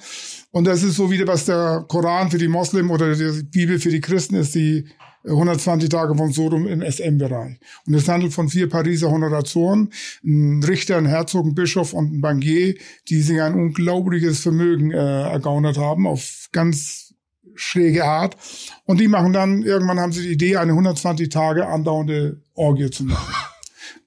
Und 0.51 0.67
das 0.67 0.83
ist 0.83 0.97
so 0.97 1.11
wieder, 1.11 1.27
was 1.27 1.45
der 1.45 1.85
Koran 1.89 2.31
für 2.31 2.39
die 2.39 2.49
Moslem 2.49 2.91
oder 2.91 3.15
die 3.15 3.43
Bibel 3.43 3.79
für 3.79 3.91
die 3.91 4.01
Christen 4.01 4.37
ist, 4.37 4.55
die 4.55 4.87
120 5.27 5.89
Tage 5.89 6.15
von 6.15 6.33
Sodom 6.33 6.67
im 6.67 6.83
SM-Bereich. 6.83 7.59
Und 7.87 7.95
es 7.95 8.09
handelt 8.09 8.33
von 8.33 8.49
vier 8.49 8.69
Pariser 8.69 9.11
Honoratoren, 9.11 9.91
ein 10.23 10.63
Richter, 10.63 10.99
ein 10.99 11.07
Herzog, 11.07 11.47
ein 11.47 11.55
Bischof 11.55 11.93
und 11.93 12.13
ein 12.13 12.21
Bankier, 12.21 12.75
die 13.09 13.21
sich 13.21 13.41
ein 13.41 13.55
unglaubliches 13.55 14.41
Vermögen 14.41 14.91
äh, 14.91 14.97
ergaunert 14.97 15.79
haben 15.79 16.07
auf 16.07 16.49
ganz 16.53 17.15
schräge 17.55 18.05
Art. 18.05 18.37
Und 18.85 19.01
die 19.01 19.09
machen 19.09 19.33
dann, 19.33 19.63
irgendwann 19.63 20.01
haben 20.01 20.13
sie 20.13 20.23
die 20.23 20.33
Idee, 20.33 20.57
eine 20.57 20.73
120 20.73 21.29
Tage 21.29 21.67
andauernde 21.67 22.43
Orgie 22.55 22.91
zu 22.91 23.05
machen. 23.05 23.54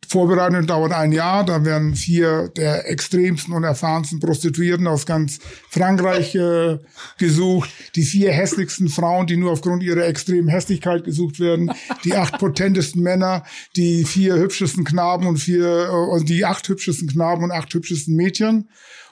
Vorbereitung 0.07 0.65
dauert 0.65 0.94
ein 0.94 1.12
Jahr, 1.12 1.45
da 1.45 1.65
werden 1.65 1.95
vier 1.95 2.50
der 2.56 2.89
extremsten 2.89 3.54
und 3.54 3.63
erfahrensten 3.63 4.19
Prostituierten 4.19 4.88
aus 4.88 5.06
ganz 5.06 5.39
Frankreich 5.69 6.33
äh, 6.36 6.80
gesucht, 7.18 7.69
die 7.95 8.04
vier 8.04 8.31
hässlichsten 8.31 8.88
Frauen, 8.88 9.27
die 9.27 9.36
nur 9.36 9.51
aufgrund 9.51 9.83
ihrer 9.83 10.06
extremen 10.06 10.48
Hässlichkeit 10.48 11.04
gesucht 11.04 11.39
werden, 11.39 11.71
die 12.06 12.15
acht 12.15 12.39
potentesten 12.39 13.04
Männer, 13.04 13.44
die 13.75 14.06
vier 14.06 14.36
hübschesten 14.36 14.86
Knaben 14.86 15.27
und 15.27 15.38
vier, 15.38 15.89
äh, 15.89 15.89
und 15.89 16.30
die 16.30 16.45
acht 16.45 16.68
hübschesten 16.68 17.09
Knaben 17.09 17.44
und 17.44 17.51
acht 17.51 17.74
hübschesten 17.74 18.15
Mädchen 18.15 18.69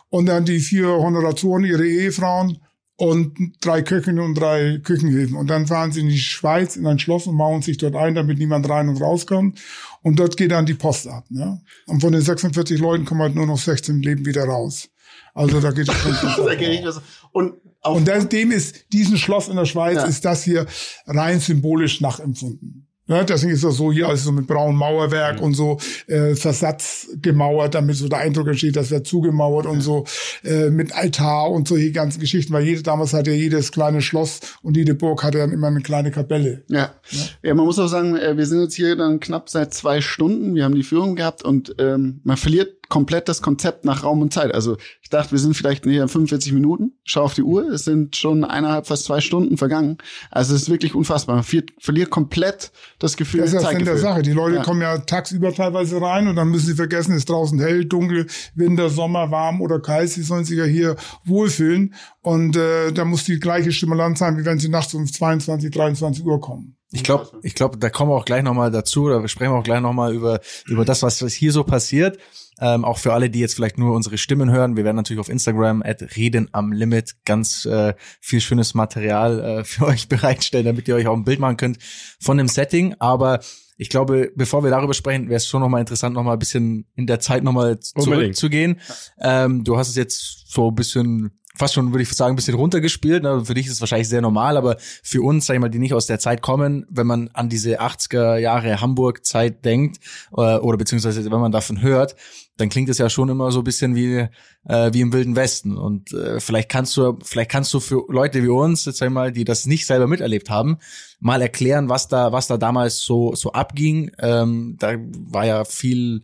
und 0.09 0.27
dann 0.27 0.45
die 0.45 0.59
vier 0.59 0.87
Honoratoren, 0.87 1.65
ihre 1.65 1.85
Ehefrauen 1.85 2.59
und 2.97 3.35
drei 3.59 3.81
Köchinnen 3.81 4.23
und 4.23 4.35
drei 4.35 4.79
Küchenhilfen. 4.81 5.35
Und 5.35 5.49
dann 5.49 5.67
fahren 5.67 5.91
sie 5.91 5.99
in 5.99 6.07
die 6.07 6.17
Schweiz 6.17 6.77
in 6.77 6.87
ein 6.87 6.99
Schloss 6.99 7.27
und 7.27 7.35
mauern 7.35 7.61
sich 7.61 7.77
dort 7.77 7.95
ein, 7.95 8.15
damit 8.15 8.37
niemand 8.37 8.69
rein 8.69 8.87
und 8.87 9.01
rauskommt. 9.01 9.59
Und 10.05 10.19
dort 10.19 10.37
geht 10.37 10.51
dann 10.51 10.67
die 10.67 10.75
Post 10.75 11.07
ab. 11.07 11.25
Ne? 11.29 11.59
Und 11.87 11.99
von 11.99 12.11
den 12.11 12.21
46 12.21 12.79
Leuten 12.79 13.05
kommen 13.05 13.21
halt 13.21 13.33
nur 13.33 13.47
noch 13.47 13.57
16 13.57 14.03
Leben 14.03 14.23
wieder 14.23 14.43
raus. 14.43 14.87
Also 15.33 15.59
da 15.59 15.71
geht 15.71 15.89
es 15.89 15.95
schon. 15.95 16.13
Und 17.31 17.53
Und 17.83 18.07
das, 18.07 18.29
dem 18.29 18.51
ist, 18.51 18.93
diesen 18.93 19.17
Schloss 19.17 19.47
in 19.47 19.55
der 19.55 19.65
Schweiz 19.65 19.95
Ja. 19.95 20.03
ist 20.05 20.23
das 20.23 20.43
hier 20.43 20.67
rein 21.07 21.39
symbolisch 21.39 22.01
nachempfunden. 22.01 22.84
Ne, 23.07 23.23
deswegen 23.23 23.53
ist 23.53 23.63
das 23.63 23.75
so 23.75 23.91
hier 23.91 24.09
also 24.09 24.25
so 24.25 24.31
mit 24.31 24.47
braunem 24.47 24.77
Mauerwerk 24.77 25.39
und 25.39 25.53
so 25.53 25.77
äh, 26.07 26.33
Versatz 26.33 27.07
gemauert, 27.21 27.75
damit 27.75 27.97
so 27.97 28.07
der 28.07 28.17
Eindruck 28.17 28.47
entsteht, 28.47 28.75
das 28.75 28.89
wird 28.89 29.05
zugemauert 29.05 29.67
und 29.67 29.81
so 29.81 30.05
äh, 30.43 30.71
mit 30.71 30.91
Altar 30.95 31.51
und 31.51 31.67
solche 31.67 31.91
ganzen 31.91 32.19
Geschichten, 32.19 32.51
weil 32.51 32.63
jede, 32.63 32.81
damals 32.81 33.13
hatte 33.13 33.29
ja 33.29 33.37
jedes 33.37 33.71
kleine 33.71 34.01
Schloss 34.01 34.39
und 34.63 34.75
jede 34.75 34.95
Burg 34.95 35.23
hatte 35.23 35.37
dann 35.37 35.51
immer 35.51 35.67
eine 35.67 35.81
kleine 35.81 36.09
Kapelle. 36.09 36.63
Ja. 36.67 36.95
ja, 37.43 37.53
man 37.53 37.65
muss 37.65 37.77
auch 37.77 37.89
sagen, 37.89 38.17
äh, 38.17 38.37
wir 38.37 38.45
sind 38.47 38.61
jetzt 38.61 38.73
hier 38.73 38.95
dann 38.95 39.19
knapp 39.19 39.49
seit 39.49 39.75
zwei 39.75 40.01
Stunden. 40.01 40.55
Wir 40.55 40.63
haben 40.63 40.73
die 40.73 40.81
Führung 40.81 41.15
gehabt 41.15 41.43
und 41.43 41.75
ähm, 41.77 42.21
man 42.23 42.37
verliert 42.37 42.74
komplett 42.89 43.27
das 43.29 43.41
Konzept 43.41 43.85
nach 43.85 44.03
Raum 44.03 44.21
und 44.21 44.33
Zeit. 44.33 44.53
Also 44.53 44.77
ich 45.01 45.09
dachte, 45.09 45.31
wir 45.31 45.39
sind 45.39 45.55
vielleicht 45.55 45.83
hier 45.85 46.07
45 46.07 46.53
Minuten. 46.53 46.93
Schau 47.03 47.23
auf 47.23 47.33
die 47.33 47.43
Uhr, 47.43 47.69
es 47.69 47.85
sind 47.85 48.15
schon 48.15 48.43
eineinhalb, 48.43 48.87
fast 48.87 49.05
zwei 49.05 49.21
Stunden 49.21 49.57
vergangen. 49.57 49.97
Also 50.31 50.55
es 50.55 50.63
ist 50.63 50.69
wirklich 50.69 50.95
unfassbar. 50.95 51.35
Man 51.35 51.43
verliert, 51.43 52.09
komplett 52.09 52.71
das 52.99 53.17
Gefühl, 53.17 53.41
Das 53.41 53.53
ist 53.53 53.63
das 53.63 53.71
in 53.73 53.85
der. 53.85 53.97
Sache. 53.97 54.21
Die 54.21 54.31
Leute 54.33 54.57
Ja. 54.57 54.63
kommen 54.63 54.81
ja 54.81 54.97
tagsüber 54.99 55.53
teilweise 55.53 56.01
rein 56.01 56.27
und 56.27 56.35
dann 56.35 56.49
müssen 56.49 56.65
sie 56.67 56.75
vergessen, 56.75 57.11
es 57.13 57.19
ist 57.19 57.29
draußen 57.29 57.59
hell, 57.59 57.85
dunkel, 57.85 58.27
Winter, 58.55 58.89
Sommer, 58.89 59.31
warm 59.31 59.61
oder 59.61 59.79
kalt. 59.79 60.09
Sie 60.09 60.23
sollen 60.23 60.45
sich 60.45 60.57
ja 60.57 60.65
hier 60.65 60.95
wohlfühlen. 61.25 61.93
Und 62.21 62.55
äh, 62.57 62.91
da 62.91 63.05
muss 63.05 63.23
die 63.23 63.39
gleiche 63.39 63.71
Stimulanz 63.71 64.19
sein, 64.19 64.37
wie 64.37 64.45
wenn 64.45 64.59
sie 64.59 64.69
nachts 64.69 64.93
um 64.93 65.05
22, 65.05 65.71
23 65.71 66.25
Uhr 66.25 66.39
kommen. 66.41 66.75
Ich 66.91 67.03
glaube, 67.03 67.27
ich 67.43 67.55
glaube, 67.55 67.77
da 67.77 67.89
kommen 67.89 68.11
wir 68.11 68.15
auch 68.15 68.25
gleich 68.25 68.41
nochmal 68.43 68.71
dazu, 68.71 69.03
oder 69.05 69.21
wir 69.21 69.27
sprechen 69.27 69.51
auch 69.51 69.63
gleich 69.63 69.81
nochmal 69.81 70.13
über, 70.13 70.39
über 70.67 70.85
das, 70.85 71.03
was, 71.03 71.21
was 71.21 71.33
hier 71.33 71.51
so 71.51 71.63
passiert. 71.63 72.17
Ähm, 72.59 72.85
auch 72.85 72.97
für 72.97 73.13
alle, 73.13 73.29
die 73.29 73.39
jetzt 73.39 73.55
vielleicht 73.55 73.77
nur 73.77 73.93
unsere 73.93 74.17
Stimmen 74.17 74.51
hören. 74.51 74.77
Wir 74.77 74.83
werden 74.83 74.95
natürlich 74.95 75.19
auf 75.19 75.29
Instagram 75.29 75.81
at 75.83 76.15
Reden 76.15 76.49
am 76.51 76.71
Limit 76.71 77.15
ganz 77.25 77.65
äh, 77.65 77.93
viel 78.21 78.41
schönes 78.41 78.73
Material 78.73 79.39
äh, 79.39 79.63
für 79.63 79.85
euch 79.87 80.07
bereitstellen, 80.07 80.65
damit 80.65 80.87
ihr 80.87 80.95
euch 80.95 81.07
auch 81.07 81.15
ein 81.15 81.25
Bild 81.25 81.39
machen 81.39 81.57
könnt 81.57 81.79
von 82.19 82.37
dem 82.37 82.47
Setting. 82.47 82.95
Aber 82.99 83.39
ich 83.77 83.89
glaube, 83.89 84.31
bevor 84.35 84.63
wir 84.63 84.71
darüber 84.71 84.93
sprechen, 84.93 85.27
wäre 85.27 85.37
es 85.37 85.47
schon 85.47 85.61
nochmal 85.61 85.81
interessant, 85.81 86.15
nochmal 86.15 86.33
ein 86.33 86.39
bisschen 86.39 86.85
in 86.95 87.07
der 87.07 87.19
Zeit 87.19 87.43
nochmal 87.43 87.79
zurückzugehen. 87.79 88.79
Ähm, 89.19 89.63
du 89.63 89.77
hast 89.77 89.89
es 89.89 89.95
jetzt 89.95 90.45
so 90.47 90.69
ein 90.69 90.75
bisschen 90.75 91.31
fast 91.57 91.73
schon, 91.73 91.91
würde 91.91 92.03
ich 92.03 92.09
sagen, 92.09 92.33
ein 92.33 92.35
bisschen 92.35 92.55
runtergespielt. 92.55 93.23
Ne? 93.23 93.43
Für 93.45 93.53
dich 93.53 93.67
ist 93.67 93.73
es 93.73 93.81
wahrscheinlich 93.81 94.09
sehr 94.09 94.21
normal, 94.21 94.57
aber 94.57 94.77
für 94.79 95.21
uns, 95.21 95.45
sag 95.45 95.55
ich 95.55 95.61
mal, 95.61 95.69
die 95.69 95.79
nicht 95.79 95.93
aus 95.93 96.05
der 96.05 96.19
Zeit 96.19 96.41
kommen, 96.41 96.85
wenn 96.89 97.07
man 97.07 97.29
an 97.33 97.49
diese 97.49 97.81
80er 97.81 98.37
Jahre 98.37 98.81
Hamburg-Zeit 98.81 99.63
denkt, 99.65 99.99
äh, 100.35 100.57
oder 100.57 100.77
beziehungsweise 100.77 101.23
wenn 101.23 101.39
man 101.39 101.51
davon 101.51 101.81
hört, 101.81 102.15
dann 102.57 102.69
klingt 102.69 102.89
es 102.89 102.97
ja 102.97 103.09
schon 103.09 103.29
immer 103.29 103.51
so 103.51 103.59
ein 103.59 103.63
bisschen 103.63 103.95
wie, 103.95 104.27
äh, 104.65 104.93
wie 104.93 105.01
im 105.01 105.11
Wilden 105.11 105.35
Westen. 105.35 105.77
Und 105.77 106.13
äh, 106.13 106.39
vielleicht 106.39 106.69
kannst 106.69 106.95
du, 106.95 107.17
vielleicht 107.23 107.51
kannst 107.51 107.73
du 107.73 107.79
für 107.79 108.05
Leute 108.07 108.43
wie 108.43 108.47
uns, 108.47 108.85
jetzt 108.85 108.99
sag 108.99 109.07
ich 109.07 109.13
mal, 109.13 109.31
die 109.31 109.43
das 109.43 109.65
nicht 109.65 109.85
selber 109.85 110.07
miterlebt 110.07 110.49
haben, 110.49 110.77
mal 111.19 111.41
erklären, 111.41 111.89
was 111.89 112.07
da, 112.07 112.31
was 112.31 112.47
da 112.47 112.57
damals 112.57 113.01
so, 113.01 113.35
so 113.35 113.51
abging. 113.51 114.11
Ähm, 114.19 114.77
da 114.79 114.95
war 114.97 115.45
ja 115.45 115.65
viel, 115.65 116.23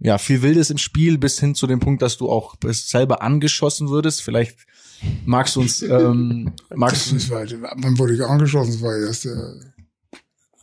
ja, 0.00 0.18
viel 0.18 0.42
Wildes 0.42 0.70
im 0.70 0.78
Spiel, 0.78 1.16
bis 1.18 1.38
hin 1.38 1.54
zu 1.54 1.66
dem 1.66 1.80
Punkt, 1.80 2.02
dass 2.02 2.16
du 2.16 2.28
auch 2.28 2.56
selber 2.64 3.22
angeschossen 3.22 3.88
würdest. 3.88 4.22
Vielleicht 4.22 4.58
magst 5.24 5.54
du 5.54 5.60
uns, 5.60 5.82
ähm, 5.82 6.52
magst 6.74 7.12
du, 7.12 7.14
Das 7.14 7.30
war, 7.30 7.46
wann 7.76 7.98
wurde 7.98 8.14
ich 8.14 8.22
angeschossen? 8.22 8.72
Das 8.72 8.82
war 8.82 8.96
erst 8.96 9.26
äh, 9.26 9.68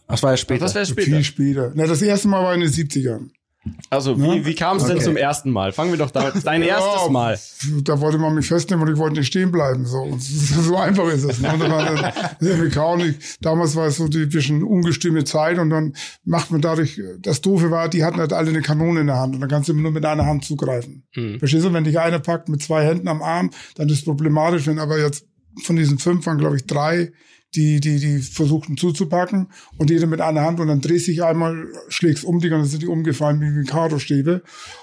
das 0.08 0.22
war 0.22 0.32
ja 0.32 0.38
später. 0.38 0.66
Was 0.66 0.76
wäre 0.76 0.86
später? 0.86 1.10
viel 1.10 1.24
später. 1.24 1.72
Na, 1.74 1.88
das 1.88 2.02
erste 2.02 2.28
Mal 2.28 2.44
war 2.44 2.54
in 2.54 2.62
den 2.62 2.70
70ern. 2.70 3.30
Also, 3.90 4.16
Ne? 4.16 4.36
wie, 4.36 4.46
wie 4.46 4.56
kam 4.56 4.78
es 4.78 4.84
denn 4.84 4.98
Okay. 4.98 5.06
zum 5.06 5.18
ersten 5.18 5.50
Mal? 5.52 5.72
Fangen 5.72 5.92
wir 5.92 5.98
doch 5.98 6.12
da 6.12 6.32
dein 6.44 6.62
erstes 6.62 7.04
Ja, 7.06 7.10
Mal. 7.10 7.40
Da 7.84 8.00
wollte 8.00 8.18
man 8.18 8.36
mich 8.36 8.48
festnehmen 8.48 8.86
und 8.88 8.94
ich 8.94 9.00
wollte 9.00 9.18
nicht 9.18 9.28
stehen 9.28 9.52
bleiben. 9.52 9.86
So, 9.86 9.98
Und 10.02 10.22
so 10.22 10.76
einfach 10.78 11.08
ist 11.08 11.24
es. 11.24 11.40
Ne? 11.40 11.52
Und 11.54 11.60
dann 11.62 13.16
damals 13.42 13.76
war 13.76 13.88
es 13.88 13.98
so 13.98 14.08
die 14.08 14.26
bisschen 14.26 14.64
ungestüme 14.64 15.24
Zeit 15.24 15.58
und 15.60 15.70
dann 15.70 15.94
macht 16.24 16.52
man 16.52 16.62
dadurch, 16.62 17.02
das 17.20 17.42
Doofe 17.42 17.72
war, 17.72 17.90
die 17.90 18.04
hatten 18.04 18.20
halt 18.20 18.34
alle 18.34 18.50
eine 18.50 18.62
Kanone 18.62 19.02
in 19.02 19.08
der 19.08 19.18
Hand 19.18 19.36
und 19.36 19.42
dann 19.42 19.50
kannst 19.50 19.70
du 19.70 19.74
nur 19.74 19.92
mit 19.92 20.06
einer 20.06 20.26
Hand 20.26 20.46
zugreifen. 20.46 21.04
Hm. 21.14 21.40
Verstehst 21.40 21.66
du, 21.66 21.74
wenn 21.74 21.84
dich 21.84 22.00
einer 22.00 22.20
packt 22.20 22.50
mit 22.50 22.62
zwei 22.62 22.86
Händen 22.86 23.08
am 23.08 23.22
Arm, 23.22 23.52
dann 23.76 23.90
ist 23.90 24.00
es 24.00 24.06
problematisch, 24.06 24.68
wenn 24.68 24.80
aber 24.80 25.00
jetzt 25.00 25.26
von 25.64 25.76
diesen 25.76 26.00
fünf 26.00 26.26
waren, 26.26 26.38
glaube 26.38 26.58
ich, 26.58 26.66
drei, 26.66 27.12
die, 27.56 27.80
die, 27.80 28.00
die 28.00 28.20
versuchten 28.20 28.78
zuzupacken 28.78 29.48
und 29.78 29.90
jeder 29.90 30.08
mit 30.08 30.22
einer 30.22 30.42
Hand 30.42 30.60
und 30.60 30.68
dann 30.68 30.82
drehst 30.82 31.08
dich 31.08 31.24
einmal, 31.24 31.68
schlägst 31.90 32.24
um 32.24 32.36
und 32.36 32.50
dann 32.50 32.66
sind 32.66 32.82
die 32.84 32.88
umgefallen 32.88 33.40
wie 33.42 33.50
Mikado-Stäbe. 33.50 34.42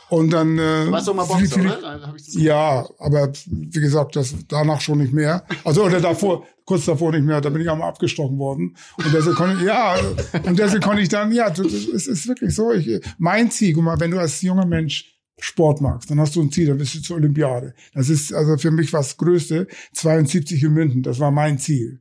Und 0.09 0.31
dann. 0.33 0.59
Äh, 0.59 0.91
Warst 0.91 1.09
du 1.09 1.15
mal 1.15 1.25
Boxer, 1.25 1.59
viele- 1.59 1.79
oder? 1.79 2.07
Hab 2.07 2.17
ich 2.17 2.25
das 2.27 2.35
Ja, 2.35 2.87
aber 2.99 3.33
wie 3.47 3.81
gesagt, 3.81 4.17
das 4.17 4.35
danach 4.49 4.81
schon 4.81 4.99
nicht 4.99 5.13
mehr. 5.13 5.45
Also 5.65 5.85
oder 5.85 6.01
davor, 6.01 6.47
kurz 6.65 6.85
davor 6.85 7.13
nicht 7.13 7.25
mehr, 7.25 7.41
da 7.41 7.51
bin 7.51 7.63
ich 7.63 7.71
einmal 7.71 7.89
abgestochen 7.89 8.39
worden. 8.39 8.77
Und 8.97 9.13
deshalb 9.13 9.37
konnte 9.37 9.57
ich, 9.57 9.63
ja, 9.63 9.97
und 10.45 10.59
deshalb 10.59 10.83
konnte 10.83 11.03
ich 11.03 11.09
dann, 11.09 11.33
ja, 11.33 11.51
das 11.51 11.67
ist, 11.67 11.89
es 11.89 12.07
ist 12.07 12.29
wirklich 12.29 12.55
so. 12.55 12.73
Ich, 12.73 13.01
mein 13.19 13.51
Ziel, 13.51 13.75
guck 13.75 13.85
mal, 13.85 14.01
wenn 14.01 14.11
du 14.11 14.19
als 14.19 14.43
junger 14.43 14.67
Mensch 14.67 15.09
Sport 15.39 15.81
magst, 15.81 16.11
dann 16.11 16.21
hast 16.21 16.37
du 16.37 16.43
ein 16.43 16.53
Ziel, 16.53 16.69
dann 16.69 16.79
bist 16.79 16.95
du 16.95 17.01
zur 17.03 17.17
Olympiade. 17.17 17.75
Das 17.95 18.09
ist 18.09 18.33
also 18.33 18.57
für 18.59 18.71
mich 18.71 18.93
was 18.93 19.17
Größte. 19.17 19.67
72 19.95 20.63
in 20.63 20.73
München, 20.73 21.03
das 21.03 21.19
war 21.19 21.31
mein 21.31 21.59
Ziel. 21.59 22.01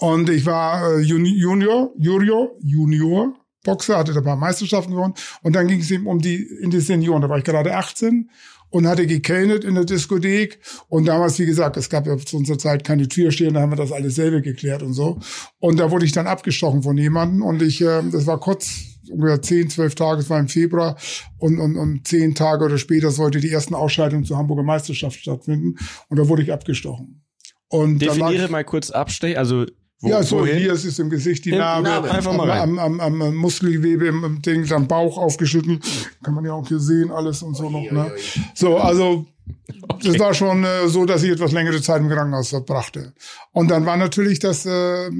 Und 0.00 0.30
ich 0.30 0.46
war 0.46 0.96
äh, 0.96 1.00
Juni- 1.02 1.36
Junior, 1.36 1.92
Junior, 1.98 2.50
Junior 2.62 3.34
Boxer, 3.64 3.98
hatte 3.98 4.14
da 4.14 4.20
ein 4.20 4.24
paar 4.24 4.36
Meisterschaften 4.36 4.92
gewonnen. 4.92 5.14
Und 5.42 5.54
dann 5.54 5.68
ging 5.68 5.80
es 5.80 5.90
eben 5.90 6.06
um 6.06 6.20
die, 6.20 6.42
in 6.62 6.70
die 6.70 6.80
Senioren. 6.80 7.20
Da 7.20 7.28
war 7.28 7.36
ich 7.36 7.44
gerade 7.44 7.76
18 7.76 8.30
und 8.70 8.86
hatte 8.86 9.06
gekellnet 9.06 9.62
in 9.62 9.74
der 9.74 9.84
Diskothek. 9.84 10.58
Und 10.88 11.06
damals, 11.06 11.38
wie 11.38 11.44
gesagt, 11.44 11.76
es 11.76 11.90
gab 11.90 12.06
ja 12.06 12.16
zu 12.16 12.38
unserer 12.38 12.56
Zeit 12.56 12.82
keine 12.82 13.08
Türsteher, 13.08 13.52
da 13.52 13.60
haben 13.60 13.72
wir 13.72 13.76
das 13.76 13.92
alles 13.92 14.14
selber 14.14 14.40
geklärt 14.40 14.82
und 14.82 14.94
so. 14.94 15.20
Und 15.58 15.78
da 15.78 15.90
wurde 15.90 16.06
ich 16.06 16.12
dann 16.12 16.26
abgestochen 16.26 16.82
von 16.82 16.96
jemandem. 16.96 17.42
Und 17.42 17.60
ich, 17.60 17.82
äh, 17.82 18.02
das 18.10 18.26
war 18.26 18.40
kurz, 18.40 18.70
ungefähr 19.10 19.42
10, 19.42 19.68
12 19.68 19.94
Tage, 19.96 20.20
es 20.20 20.30
war 20.30 20.40
im 20.40 20.48
Februar. 20.48 20.96
Und, 21.36 21.58
und, 21.58 21.76
und 21.76 22.08
zehn 22.08 22.34
Tage 22.34 22.64
oder 22.64 22.78
später 22.78 23.10
sollte 23.10 23.40
die 23.40 23.50
ersten 23.50 23.74
Ausscheidungen 23.74 24.24
zur 24.24 24.38
Hamburger 24.38 24.62
Meisterschaft 24.62 25.20
stattfinden. 25.20 25.76
Und 26.08 26.18
da 26.18 26.28
wurde 26.28 26.42
ich 26.42 26.52
abgestochen. 26.54 27.22
Und 27.68 28.00
Definiere 28.00 28.48
mal 28.48 28.64
kurz 28.64 28.90
Abstech, 28.90 29.36
also 29.36 29.66
wo, 30.00 30.08
ja, 30.08 30.22
so 30.22 30.38
wohin? 30.38 30.56
hier 30.58 30.72
ist 30.72 30.84
es 30.84 30.98
im 30.98 31.10
Gesicht 31.10 31.44
die 31.44 31.50
Im 31.50 31.58
Narbe, 31.58 31.88
Narbe, 31.88 32.10
einfach 32.10 32.34
mal 32.34 32.50
am, 32.50 32.78
am, 32.78 33.00
am, 33.00 33.22
am 33.22 33.36
Muskelgewebe 33.36 34.06
im, 34.06 34.24
im 34.24 34.42
Ding, 34.42 34.70
am 34.72 34.88
Bauch 34.88 35.18
aufgeschnitten. 35.18 35.80
Kann 36.22 36.34
man 36.34 36.44
ja 36.44 36.52
auch 36.52 36.66
hier 36.66 36.80
sehen, 36.80 37.10
alles 37.10 37.42
und 37.42 37.54
so 37.54 37.68
noch. 37.68 37.90
Ne? 37.90 38.10
So, 38.54 38.78
also 38.78 39.26
das 40.02 40.18
war 40.18 40.32
schon 40.32 40.64
äh, 40.64 40.88
so, 40.88 41.04
dass 41.04 41.22
ich 41.22 41.30
etwas 41.30 41.52
längere 41.52 41.82
Zeit 41.82 42.00
im 42.00 42.08
Krankenhaus 42.08 42.48
verbrachte. 42.48 43.12
Und 43.52 43.70
dann 43.70 43.84
war 43.84 43.96
natürlich 43.96 44.38
das 44.38 44.64
äh, 44.64 45.10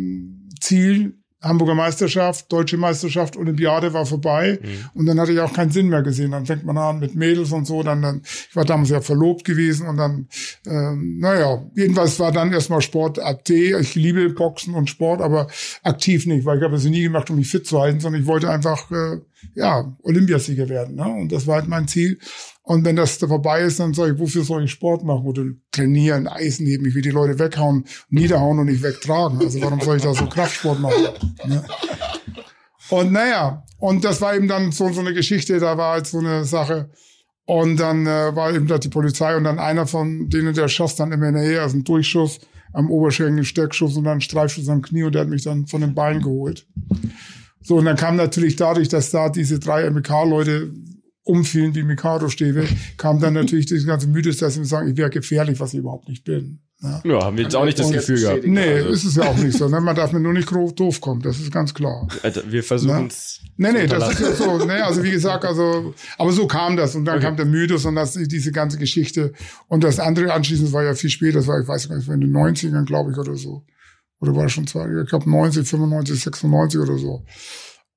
Ziel, 0.61 1.20
Hamburger 1.41 1.75
Meisterschaft, 1.75 2.53
Deutsche 2.53 2.77
Meisterschaft, 2.77 3.37
Olympiade 3.37 3.93
war 3.95 4.05
vorbei. 4.05 4.59
Und 4.95 5.07
dann 5.07 5.19
hatte 5.19 5.33
ich 5.33 5.41
auch 5.41 5.53
keinen 5.53 5.71
Sinn 5.71 5.89
mehr 5.89 6.03
gesehen. 6.03 6.33
Dann 6.33 6.45
fängt 6.45 6.65
man 6.65 6.77
an 6.77 6.99
mit 6.99 7.15
Mädels 7.15 7.53
und 7.53 7.67
so. 7.67 7.83
Dann, 7.83 8.03
dann 8.03 8.23
ich 8.25 8.55
war 8.55 8.65
damals 8.65 8.91
ja 8.91 9.01
verlobt 9.01 9.45
gewesen 9.45 9.87
und 9.87 9.97
dann, 9.97 10.29
ähm, 10.67 11.19
naja, 11.19 11.65
jedenfalls 11.75 12.21
war 12.21 12.31
dann 12.31 12.53
erstmal 12.53 12.83
Sport 12.83 13.19
AT. 13.19 13.49
Ich 13.49 13.95
liebe 13.95 14.29
Boxen 14.31 14.75
und 14.75 14.91
Sport, 14.91 15.23
aber 15.23 15.47
aktiv 15.83 16.27
nicht, 16.27 16.45
weil 16.45 16.59
ich 16.59 16.65
habe 16.65 16.77
es 16.77 16.85
nie 16.85 17.03
gemacht, 17.03 17.31
um 17.31 17.37
mich 17.37 17.49
fit 17.49 17.67
zu 17.67 17.81
halten, 17.81 18.01
sondern 18.01 18.21
ich 18.21 18.27
wollte 18.27 18.51
einfach, 18.51 18.91
äh, 18.91 19.21
ja, 19.55 19.97
Olympiasieger 20.03 20.69
werden. 20.69 20.97
Ne? 20.97 21.07
Und 21.07 21.33
das 21.33 21.47
war 21.47 21.57
halt 21.57 21.69
mein 21.69 21.89
Ziel. 21.89 22.19
Und 22.71 22.85
wenn 22.85 22.95
das 22.95 23.19
da 23.19 23.27
vorbei 23.27 23.63
ist, 23.63 23.81
dann 23.81 23.95
sage 23.95 24.13
ich, 24.13 24.21
wofür 24.21 24.45
soll 24.45 24.63
ich 24.63 24.71
Sport 24.71 25.03
machen 25.03 25.27
oder 25.27 25.43
trainieren, 25.73 26.29
Eisen 26.29 26.67
heben? 26.67 26.87
Ich 26.87 26.95
will 26.95 27.03
die 27.03 27.11
Leute 27.11 27.37
weghauen, 27.37 27.85
niederhauen 28.11 28.61
und 28.61 28.67
nicht 28.67 28.85
wegtragen. 28.85 29.41
Also 29.41 29.61
warum 29.61 29.81
soll 29.81 29.97
ich 29.97 30.05
da 30.05 30.15
so 30.15 30.27
Kraftsport 30.27 30.79
machen? 30.79 31.09
Ne? 31.49 31.65
Und 32.91 33.11
naja, 33.11 33.65
und 33.79 34.05
das 34.05 34.21
war 34.21 34.37
eben 34.37 34.47
dann 34.47 34.71
so, 34.71 34.89
so 34.93 35.01
eine 35.01 35.13
Geschichte, 35.13 35.59
da 35.59 35.77
war 35.77 35.95
halt 35.95 36.07
so 36.07 36.19
eine 36.19 36.45
Sache. 36.45 36.91
Und 37.45 37.79
dann 37.79 38.07
äh, 38.07 38.37
war 38.37 38.55
eben 38.55 38.69
da 38.69 38.79
die 38.79 38.89
Polizei 38.89 39.37
und 39.37 39.43
dann 39.43 39.59
einer 39.59 39.89
von 39.89 40.31
denen, 40.31 40.55
der 40.55 40.69
schoss 40.69 40.95
dann 40.95 41.11
immer 41.11 41.33
näher, 41.33 41.63
also 41.63 41.77
ein 41.77 41.83
Durchschuss 41.83 42.39
am 42.73 42.89
Oberschenkel, 42.89 43.43
Steckschuss 43.43 43.97
und 43.97 44.05
dann 44.05 44.19
ein 44.19 44.21
Streifschuss 44.21 44.69
am 44.69 44.83
Knie 44.83 45.03
und 45.03 45.17
der 45.17 45.23
hat 45.23 45.29
mich 45.29 45.43
dann 45.43 45.67
von 45.67 45.81
den 45.81 45.97
Beinen 45.97 46.23
geholt. 46.23 46.69
So, 47.63 47.79
und 47.79 47.87
dann 47.87 47.97
kam 47.97 48.15
natürlich 48.15 48.55
dadurch, 48.55 48.89
dass 48.89 49.11
da 49.11 49.29
diese 49.29 49.59
drei 49.59 49.91
MK-Leute 49.91 50.71
umfielen 51.23 51.75
wie 51.75 51.83
Mikado-Stäbe, 51.83 52.67
kam 52.97 53.21
dann 53.21 53.35
natürlich 53.35 53.67
diese 53.67 53.87
ganze 53.87 54.07
Mythos, 54.09 54.39
dass 54.39 54.55
sie 54.55 54.65
sagen, 54.65 54.89
ich 54.91 54.97
wäre 54.97 55.11
gefährlich, 55.11 55.61
was 55.61 55.73
ich 55.75 55.81
überhaupt 55.81 56.09
nicht 56.09 56.25
bin. 56.25 56.61
Ja. 56.83 57.03
Ja, 57.05 57.25
haben 57.27 57.37
wir 57.37 57.45
jetzt 57.45 57.55
auch 57.55 57.67
nicht 57.67 57.79
das 57.79 57.91
Gefühl 57.93 58.19
gehabt. 58.19 58.47
Nee, 58.47 58.61
Also, 58.61 58.89
ist 58.89 59.05
es 59.05 59.17
ja 59.17 59.25
auch 59.25 59.37
nicht 59.37 59.57
so. 59.57 59.69
Ne? 59.69 59.81
Man 59.83 59.95
darf 59.95 60.13
mir 60.13 60.21
nur 60.21 60.33
nicht 60.33 60.49
grob 60.49 60.75
doof 60.77 60.99
kommen, 61.03 61.21
das 61.21 61.39
ist 61.39 61.53
ganz 61.53 61.75
klar. 61.75 62.09
Alter, 62.23 62.43
wir 62.51 62.65
versuchen 62.65 63.09
es. 63.09 63.41
Nee, 63.59 63.73
nee, 63.73 63.87
das 63.87 64.13
ist 64.15 64.21
ja 64.21 64.33
so. 64.33 64.65
Nee, 64.65 64.73
also 64.81 65.03
wie 65.05 65.11
gesagt, 65.11 65.45
also, 65.45 65.93
aber 66.17 66.33
so 66.33 66.47
kam 66.47 66.79
das. 66.79 66.95
Und 66.95 67.05
dann 67.05 67.17
Okay. 67.17 67.27
kam 67.27 67.37
der 67.37 67.45
Mythos 67.45 67.85
und 67.85 67.97
das, 67.97 68.15
diese 68.15 68.51
ganze 68.51 68.79
Geschichte. 68.79 69.35
Und 69.69 69.85
das 69.85 69.99
andere 70.01 70.33
anschließend 70.33 70.73
war 70.73 70.83
ja 70.83 70.95
viel 70.95 71.11
später, 71.11 71.41
das 71.41 71.47
war, 71.49 71.61
ich 71.61 71.69
weiß 71.69 71.91
gar 71.91 71.97
nicht, 71.97 72.09
in 72.09 72.21
den 72.21 72.33
90ern, 72.33 72.87
glaube 72.87 73.13
ich, 73.13 73.19
oder 73.19 73.35
so. 73.37 73.67
Oder 74.21 74.35
war 74.35 74.45
das 74.45 74.53
schon 74.53 74.67
zwei, 74.67 74.87
ich 75.03 75.09
glaube 75.11 75.29
90, 75.29 75.69
95, 75.69 76.19
96 76.19 76.81
oder 76.81 76.97
so. 76.97 77.27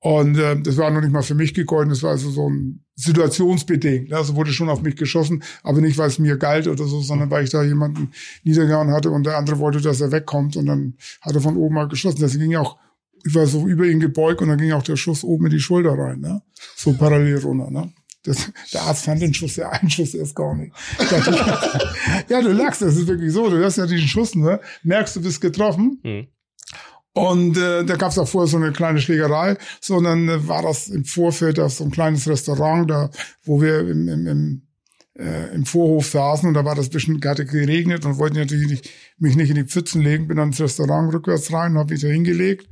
Und 0.03 0.37
äh, 0.37 0.59
das 0.59 0.75
war 0.75 0.91
noch 0.91 0.99
nicht 0.99 1.13
mal 1.13 1.21
für 1.21 1.33
mich 1.33 1.53
gegolten, 1.53 1.89
das 1.89 2.03
war 2.03 2.11
also 2.11 2.29
so 2.29 2.49
ein 2.49 2.83
situationsbedingt. 2.95 4.11
Also 4.11 4.35
wurde 4.35 4.51
schon 4.51 4.67
auf 4.67 4.81
mich 4.81 4.97
geschossen, 4.97 5.43
aber 5.63 5.79
nicht, 5.79 5.97
weil 5.97 6.09
es 6.09 6.19
mir 6.19 6.35
galt 6.35 6.67
oder 6.67 6.83
so, 6.83 6.99
sondern 6.99 7.31
weil 7.31 7.45
ich 7.45 7.51
da 7.51 7.63
jemanden 7.63 8.11
niedergehauen 8.43 8.91
hatte 8.91 9.11
und 9.11 9.25
der 9.25 9.37
andere 9.37 9.59
wollte, 9.59 9.79
dass 9.79 10.01
er 10.01 10.11
wegkommt 10.11 10.57
und 10.57 10.65
dann 10.65 10.97
hat 11.21 11.35
er 11.35 11.39
von 11.39 11.55
oben 11.55 11.75
mal 11.75 11.87
geschossen. 11.87 12.19
Das 12.19 12.37
ging 12.37 12.53
auch, 12.57 12.77
ich 13.25 13.33
war 13.33 13.47
so 13.47 13.65
über 13.65 13.85
ihn 13.85 14.01
gebeugt 14.01 14.41
und 14.41 14.49
dann 14.49 14.57
ging 14.57 14.73
auch 14.73 14.83
der 14.83 14.97
Schuss 14.97 15.23
oben 15.23 15.45
in 15.45 15.51
die 15.53 15.61
Schulter 15.61 15.97
rein, 15.97 16.19
ne? 16.19 16.41
So 16.75 16.91
parallel 16.91 17.37
runter, 17.37 17.71
ne? 17.71 17.93
Das, 18.23 18.51
der 18.73 18.81
Arzt 18.81 19.05
fand 19.05 19.21
den 19.21 19.33
Schuss, 19.33 19.53
der 19.53 19.71
Einschuss 19.71 20.13
erst 20.15 20.35
gar 20.35 20.53
nicht. 20.53 20.73
Ich 20.99 21.07
dachte, 21.07 21.31
ja, 22.27 22.41
du 22.41 22.51
lachst, 22.51 22.81
das 22.81 22.97
ist 22.97 23.07
wirklich 23.07 23.31
so. 23.31 23.49
Du 23.49 23.63
hast 23.63 23.77
ja 23.77 23.85
diesen 23.85 24.09
Schuss, 24.09 24.35
ne? 24.35 24.59
Merkst, 24.83 25.15
du 25.15 25.21
bist 25.21 25.39
getroffen. 25.39 26.01
Hm. 26.03 26.27
Und 27.13 27.57
äh, 27.57 27.85
da 27.85 27.95
gab 27.95 28.11
es 28.11 28.17
auch 28.17 28.27
vorher 28.27 28.47
so 28.47 28.57
eine 28.57 28.71
kleine 28.71 28.99
Schlägerei, 28.99 29.55
sondern 29.79 30.27
äh, 30.27 30.47
war 30.47 30.63
das 30.63 30.87
im 30.87 31.05
Vorfeld 31.05 31.59
auf 31.59 31.73
so 31.73 31.83
ein 31.83 31.91
kleines 31.91 32.27
Restaurant, 32.27 32.89
da 32.89 33.11
wo 33.43 33.61
wir 33.61 33.81
im, 33.81 34.07
im, 34.07 34.27
im, 34.27 34.61
äh, 35.19 35.53
im 35.53 35.65
Vorhof 35.65 36.07
saßen 36.07 36.47
und 36.47 36.55
da 36.55 36.65
war 36.65 36.73
das 36.73 36.89
bisschen, 36.89 37.21
hatte 37.23 37.45
geregnet 37.45 38.05
und 38.05 38.17
wollte 38.17 38.39
natürlich 38.39 38.67
nicht, 38.67 38.89
mich 39.19 39.35
nicht 39.35 39.49
in 39.49 39.55
die 39.55 39.65
Pfützen 39.65 40.01
legen, 40.01 40.27
bin 40.27 40.37
dann 40.37 40.47
ins 40.49 40.61
Restaurant 40.61 41.13
rückwärts 41.13 41.53
rein, 41.53 41.77
habe 41.77 41.93
mich 41.93 42.01
da 42.01 42.07
hingelegt 42.07 42.67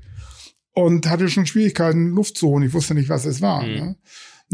und 0.73 1.07
hatte 1.07 1.29
schon 1.29 1.45
Schwierigkeiten, 1.45 2.09
Luft 2.09 2.37
zu 2.37 2.47
holen. 2.47 2.63
Ich 2.63 2.73
wusste 2.73 2.95
nicht, 2.95 3.09
was 3.09 3.25
es 3.25 3.41
war. 3.41 3.61
Mhm. 3.61 3.73
Ne? 3.75 3.95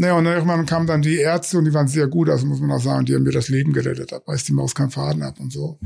Naja, 0.00 0.14
und 0.14 0.24
dann 0.24 0.34
irgendwann 0.34 0.64
kamen 0.64 0.86
dann 0.86 1.02
die 1.02 1.16
Ärzte 1.16 1.58
und 1.58 1.64
die 1.64 1.74
waren 1.74 1.88
sehr 1.88 2.06
gut, 2.06 2.28
also 2.28 2.46
muss 2.46 2.60
man 2.60 2.70
auch 2.70 2.80
sagen, 2.80 3.04
die 3.04 3.16
haben 3.16 3.24
mir 3.24 3.32
das 3.32 3.48
Leben 3.48 3.72
gerettet, 3.72 4.12
da 4.12 4.20
beißt 4.20 4.46
die 4.46 4.52
Maus 4.52 4.72
keinen 4.76 4.90
Faden 4.90 5.24
ab 5.24 5.40
und 5.40 5.52
so. 5.52 5.80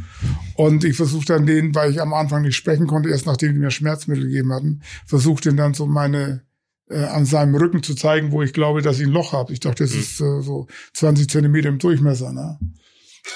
Und 0.54 0.84
ich 0.84 0.96
versuchte 0.96 1.32
dann 1.32 1.46
denen, 1.46 1.74
weil 1.74 1.90
ich 1.90 2.00
am 2.00 2.12
Anfang 2.12 2.42
nicht 2.42 2.54
sprechen 2.54 2.86
konnte, 2.86 3.08
erst 3.08 3.24
nachdem 3.24 3.54
die 3.54 3.58
mir 3.58 3.70
Schmerzmittel 3.70 4.24
gegeben 4.24 4.52
hatten, 4.52 4.82
versuchte 5.06 5.54
dann 5.54 5.72
so 5.72 5.86
meine 5.86 6.42
äh, 6.90 7.04
an 7.04 7.24
seinem 7.24 7.54
Rücken 7.54 7.82
zu 7.82 7.94
zeigen, 7.94 8.32
wo 8.32 8.42
ich 8.42 8.52
glaube, 8.52 8.82
dass 8.82 8.98
ich 9.00 9.06
ein 9.06 9.12
Loch 9.12 9.32
habe. 9.32 9.50
Ich 9.54 9.60
dachte, 9.60 9.82
das 9.82 9.94
ist 9.94 10.20
äh, 10.20 10.42
so 10.42 10.66
20 10.92 11.30
Zentimeter 11.30 11.70
im 11.70 11.78
Durchmesser. 11.78 12.34
Ne? 12.34 12.58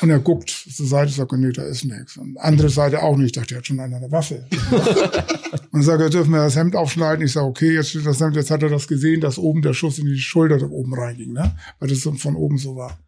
Und 0.03 0.11
er 0.11 0.19
guckt 0.19 0.51
zur 0.51 0.87
Seite, 0.87 1.11
sagt, 1.11 1.33
nee, 1.33 1.53
da 1.53 1.63
ist 1.63 1.87
nichts. 1.87 2.19
Und 2.19 2.37
andere 2.39 2.69
Seite 2.69 3.03
auch 3.03 3.17
nicht. 3.17 3.29
Ich 3.29 3.33
dachte, 3.33 3.55
er 3.55 3.59
hat 3.59 3.67
schon 3.67 3.81
eine 3.81 4.11
Waffe. 4.11 4.47
und 5.77 5.83
sagt, 5.83 6.01
er 6.01 6.11
dürfen 6.11 6.31
wir 6.31 6.39
das 6.39 6.57
Hemd 6.57 6.75
aufschneiden. 6.75 7.25
Ich 7.25 7.33
sage, 7.33 7.47
okay, 7.47 7.75
jetzt 7.75 7.91
steht 7.91 8.07
das 8.07 8.21
Hemd, 8.21 8.35
jetzt 8.35 8.51
hat 8.51 8.63
er 8.63 8.71
das 8.71 8.89
gesehen, 8.89 9.21
dass 9.21 9.39
oben 9.39 9.61
der 9.61 9.75
Schuss 9.75 9.99
in 9.99 10.07
die 10.07 10.19
Schulter 10.19 10.59
da 10.59 10.67
oben 10.67 10.95
reinging, 10.95 11.33
ne? 11.33 11.55
Weil 11.79 11.89
das 11.89 12.01
von 12.01 12.35
oben 12.35 12.57
so 12.57 12.77
war. 12.77 12.99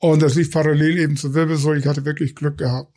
Und 0.00 0.22
das 0.22 0.34
lief 0.36 0.50
parallel 0.50 0.98
eben 0.98 1.16
zur 1.16 1.34
Wirbelsäule. 1.34 1.78
Ich 1.78 1.86
hatte 1.86 2.04
wirklich 2.04 2.34
Glück 2.34 2.56
gehabt. 2.58 2.92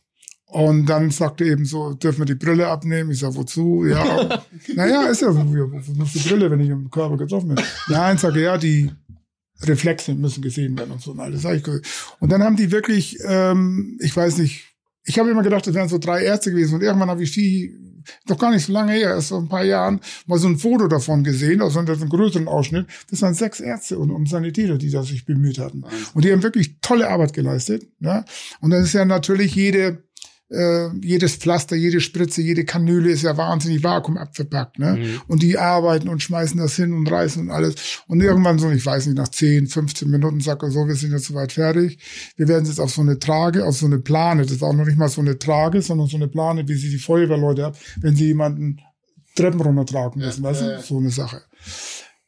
Und 0.46 0.88
dann 0.88 1.12
sagte 1.12 1.46
eben 1.46 1.66
so, 1.66 1.94
dürfen 1.94 2.20
wir 2.20 2.26
die 2.26 2.36
Brille 2.36 2.68
abnehmen? 2.68 3.12
Ich 3.12 3.20
sage, 3.20 3.36
wozu? 3.36 3.86
Ja, 3.86 4.44
naja, 4.76 5.08
ist 5.08 5.22
ja 5.22 5.32
so, 5.32 5.40
wofür 5.46 5.96
muss 5.96 6.14
die 6.14 6.28
Brille, 6.28 6.50
wenn 6.50 6.62
ich 6.62 6.70
im 6.70 6.90
Körper 6.90 7.18
getroffen 7.18 7.50
bin? 7.50 7.66
Nein, 7.90 8.18
sage 8.18 8.42
ja, 8.42 8.58
die 8.58 8.90
Reflexe 9.62 10.16
müssen 10.16 10.42
gesehen 10.42 10.78
werden 10.78 10.92
und 10.92 11.02
so 11.02 11.12
und 11.12 11.20
alles. 11.20 11.44
Und 12.20 12.32
dann 12.32 12.42
haben 12.42 12.56
die 12.56 12.72
wirklich, 12.72 13.20
ähm, 13.26 13.98
ich 14.02 14.16
weiß 14.16 14.38
nicht, 14.38 14.70
ich 15.04 15.20
habe 15.20 15.30
immer 15.30 15.44
gedacht, 15.44 15.68
das 15.68 15.74
wären 15.74 15.90
so 15.90 15.98
drei 15.98 16.24
Ärzte 16.24 16.52
gewesen 16.52 16.76
und 16.76 16.82
irgendwann 16.82 17.10
habe 17.10 17.24
ich 17.24 17.32
die, 17.32 17.76
doch 18.26 18.38
gar 18.38 18.52
nicht 18.52 18.66
so 18.66 18.74
lange 18.74 18.94
her, 18.94 19.12
erst 19.12 19.30
vor 19.30 19.40
ein 19.40 19.50
paar 19.50 19.64
Jahren, 19.64 20.00
mal 20.26 20.40
so 20.40 20.48
ein 20.48 20.58
Foto 20.58 20.88
davon 20.88 21.24
gesehen, 21.24 21.62
also 21.62 21.80
einen 21.80 22.10
größeren 22.10 22.48
Ausschnitt. 22.48 22.88
Das 23.10 23.22
waren 23.22 23.34
sechs 23.34 23.60
Ärzte 23.60 23.98
und, 23.98 24.12
und 24.12 24.30
Sanitäter, 24.30 24.78
die 24.78 24.92
da 24.92 25.04
sich 25.04 25.26
bemüht 25.26 25.60
hatten. 25.60 25.84
Und 26.14 26.26
die 26.26 26.32
haben 26.32 26.44
wirklich 26.44 26.80
tolle 26.82 27.10
Arbeit 27.10 27.34
geleistet. 27.34 27.88
Ja? 28.00 28.26
Und 28.62 28.72
dann 28.72 28.84
ist 28.84 28.94
ja 28.94 29.06
natürlich 29.06 29.56
jede, 29.56 30.04
äh, 30.50 30.90
jedes 31.02 31.36
Pflaster, 31.36 31.76
jede 31.76 32.02
Spritze, 32.02 32.42
jede 32.42 32.66
Kanüle 32.66 33.12
ist 33.12 33.22
ja 33.22 33.38
wahnsinnig 33.38 33.84
vakuumabverpackt. 33.84 34.80
Ne? 34.80 34.98
Mhm. 34.98 35.22
Und 35.28 35.44
die 35.44 35.58
arbeiten 35.58 36.10
und 36.10 36.24
schmeißen 36.24 36.58
das 36.58 36.76
hin 36.76 36.94
und 36.94 37.10
reißen 37.12 37.44
und 37.44 37.52
alles. 37.52 37.76
Und 38.08 38.22
irgendwann 38.22 38.58
so, 38.60 38.70
ich 38.72 38.86
weiß 38.86 39.06
nicht, 39.06 39.18
nach 39.18 39.28
10, 39.28 39.68
15 39.68 40.10
Minuten 40.10 40.40
sagt 40.42 40.64
er 40.64 40.72
so, 40.72 40.88
wir 40.88 40.96
sind 40.96 41.12
jetzt 41.12 41.26
soweit 41.26 41.52
fertig. 41.52 42.00
Wir 42.36 42.48
werden 42.48 42.66
jetzt 42.66 42.80
auf 42.80 42.92
so 42.92 43.02
eine 43.02 43.20
Trage, 43.20 43.66
auf 43.66 43.78
so 43.78 43.86
eine 43.86 44.00
Plane, 44.00 44.46
das 44.46 44.60
war 44.62 44.70
auch 44.70 44.76
noch 44.76 44.86
nicht 44.86 44.98
mal 44.98 45.10
so 45.10 45.22
eine 45.22 45.38
Trage, 45.38 45.82
sondern 45.82 46.08
so 46.08 46.18
eine 46.18 46.28
Plane, 46.28 46.68
wie 46.68 46.76
sie 46.76 46.90
die 46.90 46.98
Feuerwehrleute 46.98 47.64
haben, 47.64 47.78
wenn 48.02 48.16
sie 48.16 48.26
jemanden 48.26 48.80
Treppen 49.36 49.62
runtertragen 49.62 50.22
müssen, 50.22 50.44
Ja, 50.44 50.50
weißt 50.50 50.62
du? 50.62 50.66
ja, 50.66 50.72
ja. 50.74 50.82
So 50.82 50.98
eine 50.98 51.12
Sache. 51.12 51.42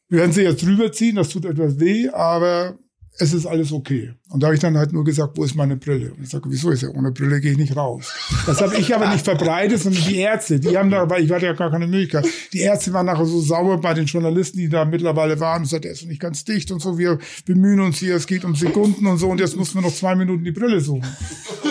Wir 0.08 0.20
werden 0.20 0.32
sie 0.32 0.42
jetzt 0.42 0.64
rüberziehen, 0.64 1.16
das 1.16 1.30
tut 1.30 1.44
etwas 1.44 1.80
weh, 1.80 2.08
aber 2.10 2.78
es 3.18 3.34
ist 3.34 3.46
alles 3.46 3.72
okay. 3.72 4.14
Und 4.30 4.42
da 4.42 4.46
habe 4.46 4.54
ich 4.54 4.60
dann 4.60 4.76
halt 4.78 4.92
nur 4.92 5.04
gesagt, 5.04 5.36
wo 5.36 5.44
ist 5.44 5.54
meine 5.54 5.76
Brille? 5.76 6.12
Und 6.14 6.22
ich 6.22 6.30
sage, 6.30 6.44
wieso 6.48 6.70
ist 6.70 6.82
ja 6.82 6.88
ohne 6.88 7.12
Brille 7.12 7.40
gehe 7.40 7.52
ich 7.52 7.58
nicht 7.58 7.76
raus. 7.76 8.10
Das 8.46 8.60
habe 8.62 8.76
ich 8.76 8.94
aber 8.94 9.08
nicht 9.08 9.24
verbreitet, 9.24 9.80
sondern 9.80 10.02
die 10.04 10.16
Ärzte, 10.16 10.58
die 10.58 10.76
haben 10.76 10.90
da, 10.90 11.08
weil 11.08 11.22
ich 11.22 11.30
hatte 11.30 11.44
ja 11.44 11.52
gar 11.52 11.70
keine 11.70 11.86
Möglichkeit. 11.86 12.26
Die 12.52 12.60
Ärzte 12.60 12.92
waren 12.94 13.06
nachher 13.06 13.26
so 13.26 13.40
sauer 13.40 13.80
bei 13.80 13.92
den 13.92 14.06
Journalisten, 14.06 14.58
die 14.58 14.68
da 14.70 14.86
mittlerweile 14.86 15.38
waren 15.40 15.62
und 15.62 15.68
sagten, 15.68 15.88
er 15.88 15.92
ist 15.92 16.06
nicht 16.06 16.20
ganz 16.20 16.44
dicht 16.44 16.70
und 16.72 16.80
so, 16.80 16.96
wir 16.96 17.18
bemühen 17.44 17.80
uns 17.80 17.98
hier, 17.98 18.16
es 18.16 18.26
geht 18.26 18.44
um 18.44 18.54
Sekunden 18.54 19.06
und 19.06 19.18
so 19.18 19.28
und 19.28 19.40
jetzt 19.40 19.56
mussten 19.56 19.78
wir 19.78 19.82
noch 19.82 19.94
zwei 19.94 20.14
Minuten 20.14 20.44
die 20.44 20.52
Brille 20.52 20.80
suchen. 20.80 21.06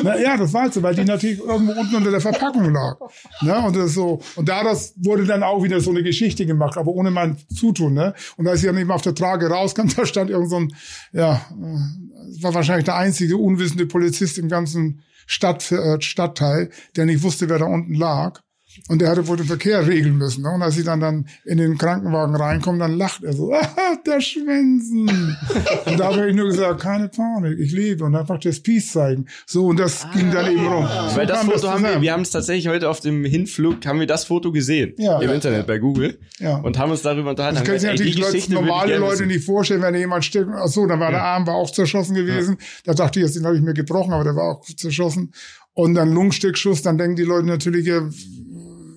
Na, 0.03 0.19
ja, 0.19 0.38
das 0.38 0.53
war 0.53 0.71
so, 0.71 0.83
weil 0.83 0.95
die 0.95 1.03
natürlich 1.03 1.39
irgendwo 1.39 1.74
unten 1.74 1.95
unter 1.95 2.12
der 2.12 2.21
Verpackung 2.21 2.71
lag. 2.71 2.98
Ne? 3.41 3.57
Und 3.65 3.75
das 3.75 3.93
so, 3.93 4.21
und 4.36 4.48
da 4.48 4.63
das 4.63 4.93
wurde 4.98 5.25
dann 5.25 5.43
auch 5.43 5.63
wieder 5.63 5.81
so 5.81 5.89
eine 5.89 6.03
Geschichte 6.03 6.45
gemacht, 6.45 6.77
aber 6.77 6.91
ohne 6.91 7.12
mein 7.12 7.38
Zutun. 7.53 7.93
Ne? 7.93 8.13
Und 8.38 8.48
als 8.48 8.62
ich 8.62 8.67
dann 8.67 8.77
eben 8.77 8.91
auf 8.91 9.01
der 9.01 9.15
Trage 9.15 9.48
rauskam, 9.48 9.88
da 9.95 10.05
stand 10.05 10.29
irgend 10.29 10.50
so 10.50 10.57
ein, 10.57 10.74
ja, 11.13 11.30
äh, 11.35 12.43
war 12.43 12.53
wahrscheinlich 12.53 12.85
der 12.85 12.95
einzige 12.95 13.38
unwissende 13.38 13.85
Polizist 13.85 14.38
im 14.38 14.50
ganzen 14.50 15.01
Stadt, 15.27 15.71
äh, 15.71 16.01
Stadtteil, 16.01 16.69
der 16.95 17.05
nicht 17.05 17.23
wusste, 17.23 17.50
wer 17.50 17.59
da 17.59 17.65
unten 17.65 17.93
lag. 17.93 18.41
Und 18.88 19.01
der 19.01 19.10
hatte 19.10 19.28
wohl 19.28 19.38
den 19.38 19.46
Verkehr 19.46 19.86
regeln 19.86 20.18
müssen. 20.18 20.44
Ne? 20.44 20.50
Und 20.50 20.62
als 20.62 20.75
sie 20.75 20.84
dann, 20.84 21.00
dann 21.00 21.28
in 21.46 21.58
den 21.58 21.78
Krankenwagen 21.78 22.36
reinkommen, 22.36 22.80
dann 22.80 22.98
lacht 22.98 23.24
er 23.24 23.34
so, 23.34 23.54
ah, 23.54 23.68
der 24.06 24.22
Schwänzen. 24.22 25.38
und 25.86 26.00
da 26.00 26.06
habe 26.06 26.30
ich 26.30 26.36
nur 26.36 26.48
gesagt, 26.48 26.82
keine 26.82 27.10
Panik, 27.10 27.60
ich 27.60 27.72
lebe 27.72 28.06
und 28.06 28.16
einfach 28.16 28.40
das 28.40 28.60
Peace 28.62 28.92
zeigen. 28.92 29.28
So, 29.46 29.68
und 29.68 29.80
das 29.80 30.08
ging 30.13 30.32
dann 30.32 30.51
eben 30.51 30.68
rum. 30.68 30.88
So 31.10 31.18
Weil 31.18 31.28
das 31.28 31.44
Foto 31.44 31.70
haben 31.70 31.84
wir, 31.84 32.01
wir 32.01 32.13
haben 32.13 32.22
es 32.22 32.32
tatsächlich 32.32 32.68
heute 32.68 32.90
auf 32.90 33.00
dem 33.00 33.25
Hinflug, 33.25 33.86
haben 33.86 34.00
wir 34.00 34.08
das 34.08 34.25
Foto 34.25 34.51
gesehen. 34.51 34.94
Ja. 34.98 35.20
Im 35.20 35.30
Ja. 35.30 35.36
Internet 35.36 35.68
bei 35.68 35.80
Google. 35.80 36.20
Ja. 36.40 36.58
Und 36.58 36.78
haben 36.78 36.92
uns 36.92 37.01
darüber 37.01 37.32
unterhalten. 37.32 37.58
Das 37.58 37.66
können 37.66 37.80
sich 37.80 37.90
ey, 37.90 37.96
natürlich 37.96 38.16
die 38.16 38.22
Leute, 38.22 38.54
normale 38.54 38.98
Leute 38.98 39.25
nicht 39.25 39.46
vorstellen, 39.46 39.82
wenn 39.82 39.96
jemand 39.96 40.25
stirbt. 40.25 40.51
Ach 40.56 40.68
so, 40.68 40.86
dann 40.88 41.00
war 41.00 41.12
der 41.12 41.24
Arm 41.24 41.46
war 41.48 41.56
auch 41.56 41.72
zerschossen 41.72 42.16
gewesen. 42.16 42.58
Da 42.86 42.94
dachte 42.94 43.20
ich, 43.20 43.25
jetzt 43.25 43.36
den 43.36 43.46
habe 43.46 43.56
ich 43.56 43.62
mir 43.62 43.74
gebrochen, 43.74 44.13
aber 44.13 44.24
der 44.24 44.36
war 44.36 44.44
auch 44.58 44.66
zerschossen. 44.66 45.34
Und 45.74 45.94
dann 45.96 46.12
Lungenstückschuss, 46.13 46.82
dann 46.82 46.98
denken 46.98 47.16
die 47.16 47.24
Leute 47.24 47.48
natürlich, 47.48 47.88
ja, 47.88 48.01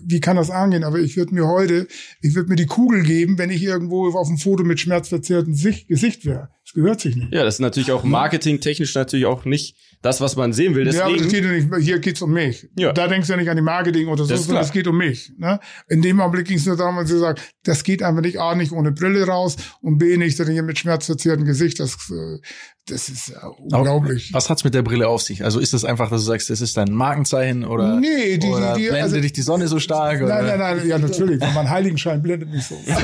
wie 0.07 0.21
kann 0.21 0.37
das 0.37 0.51
angehen? 0.51 0.85
Aber 0.85 0.99
ich 0.99 1.17
würde 1.17 1.35
mir 1.35 1.47
heute, 1.47 1.89
ich 2.21 2.35
würde 2.35 2.51
mir 2.51 2.57
die 2.57 2.67
Kugel 2.67 3.03
geben, 3.03 3.39
wenn 3.39 3.51
ich 3.51 3.63
irgendwo 3.63 4.09
auf 4.11 4.29
dem 4.29 4.39
Foto 4.39 4.65
mit 4.65 4.81
schmerzverzerrtem 4.81 5.55
Sicht, 5.55 5.89
Gesicht 5.89 6.25
wäre. 6.25 6.54
Gehört 6.75 7.01
sich 7.01 7.15
nicht. 7.17 7.33
Ja, 7.33 7.45
das 7.45 7.55
ist 7.55 7.61
natürlich 7.61 7.93
auch 7.93 8.03
marketingtechnisch 8.05 8.95
natürlich 8.95 9.27
auch 9.27 9.45
nicht 9.45 9.77
das, 10.03 10.21
was 10.21 10.37
man 10.37 10.53
sehen 10.53 10.75
will. 10.75 10.87
ja, 10.93 11.05
aber 11.07 11.17
das 11.17 11.23
Deswegen, 11.29 11.51
geht 11.51 11.71
nicht, 11.71 11.85
hier 11.85 11.99
geht's 11.99 12.21
um 12.21 12.33
mich. 12.33 12.69
Ja. 12.77 12.93
Da 12.93 13.07
denkst 13.09 13.27
du 13.29 13.33
ja 13.33 13.39
nicht 13.39 13.49
an 13.49 13.57
die 13.57 13.63
Marketing 13.63 14.09
oder 14.09 14.25
so, 14.25 14.37
sondern 14.37 14.65
es 14.65 14.73
geht 14.73 14.87
um 14.87 14.99
mich. 14.99 15.33
Ne? 15.39 15.61
In 15.89 16.03
dem 16.03 16.21
Augenblick 16.21 16.47
ging 16.49 16.59
es 16.59 16.67
nur 16.67 16.77
darum, 16.77 16.97
dass 16.97 17.09
sie 17.09 17.19
sagt, 17.19 17.41
das 17.63 17.85
geht 17.85 18.03
einfach 18.03 18.21
nicht, 18.21 18.39
A, 18.39 18.55
nicht 18.55 18.73
ohne 18.73 18.93
Brille 18.93 19.27
raus 19.27 19.57
und 19.81 19.99
B, 19.99 20.17
nicht 20.19 20.37
hier 20.37 20.63
mit 20.63 20.79
schmerzverzerrtem 20.79 21.45
Gesicht. 21.47 21.81
Das, 21.81 21.95
äh, 22.11 22.39
das 22.87 23.09
ist 23.09 23.29
ja 23.29 23.47
unglaublich. 23.47 24.29
Was 24.35 24.51
hat's 24.51 24.63
mit 24.65 24.75
der 24.75 24.83
Brille 24.83 25.09
auf 25.09 25.23
sich? 25.23 25.43
Also 25.43 25.59
ist 25.59 25.73
das 25.73 25.87
einfach, 25.87 26.11
dass 26.11 26.21
du 26.21 26.27
sagst, 26.27 26.51
das 26.51 26.61
ist 26.61 26.77
dein 26.77 26.93
Markenzeichen 26.93 27.65
oder, 27.65 27.99
Nee, 27.99 28.37
die- 28.37 28.47
oder 28.49 28.75
die- 28.75 28.83
die- 28.83 28.89
blendet 28.89 29.03
also- 29.05 29.21
dich 29.23 29.33
die 29.33 29.41
Sonne 29.41 29.69
so 29.69 29.79
stark? 29.79 30.21
Oder? 30.21 30.43
Nein, 30.43 30.59
nein, 30.59 30.77
nein, 30.79 30.89
ja, 30.89 30.99
natürlich. 30.99 31.41
Mein 31.55 31.71
Heiligenschein 31.71 32.21
blendet 32.23 32.51
mich 32.51 32.67
so. 32.67 32.79
ja. 32.87 33.01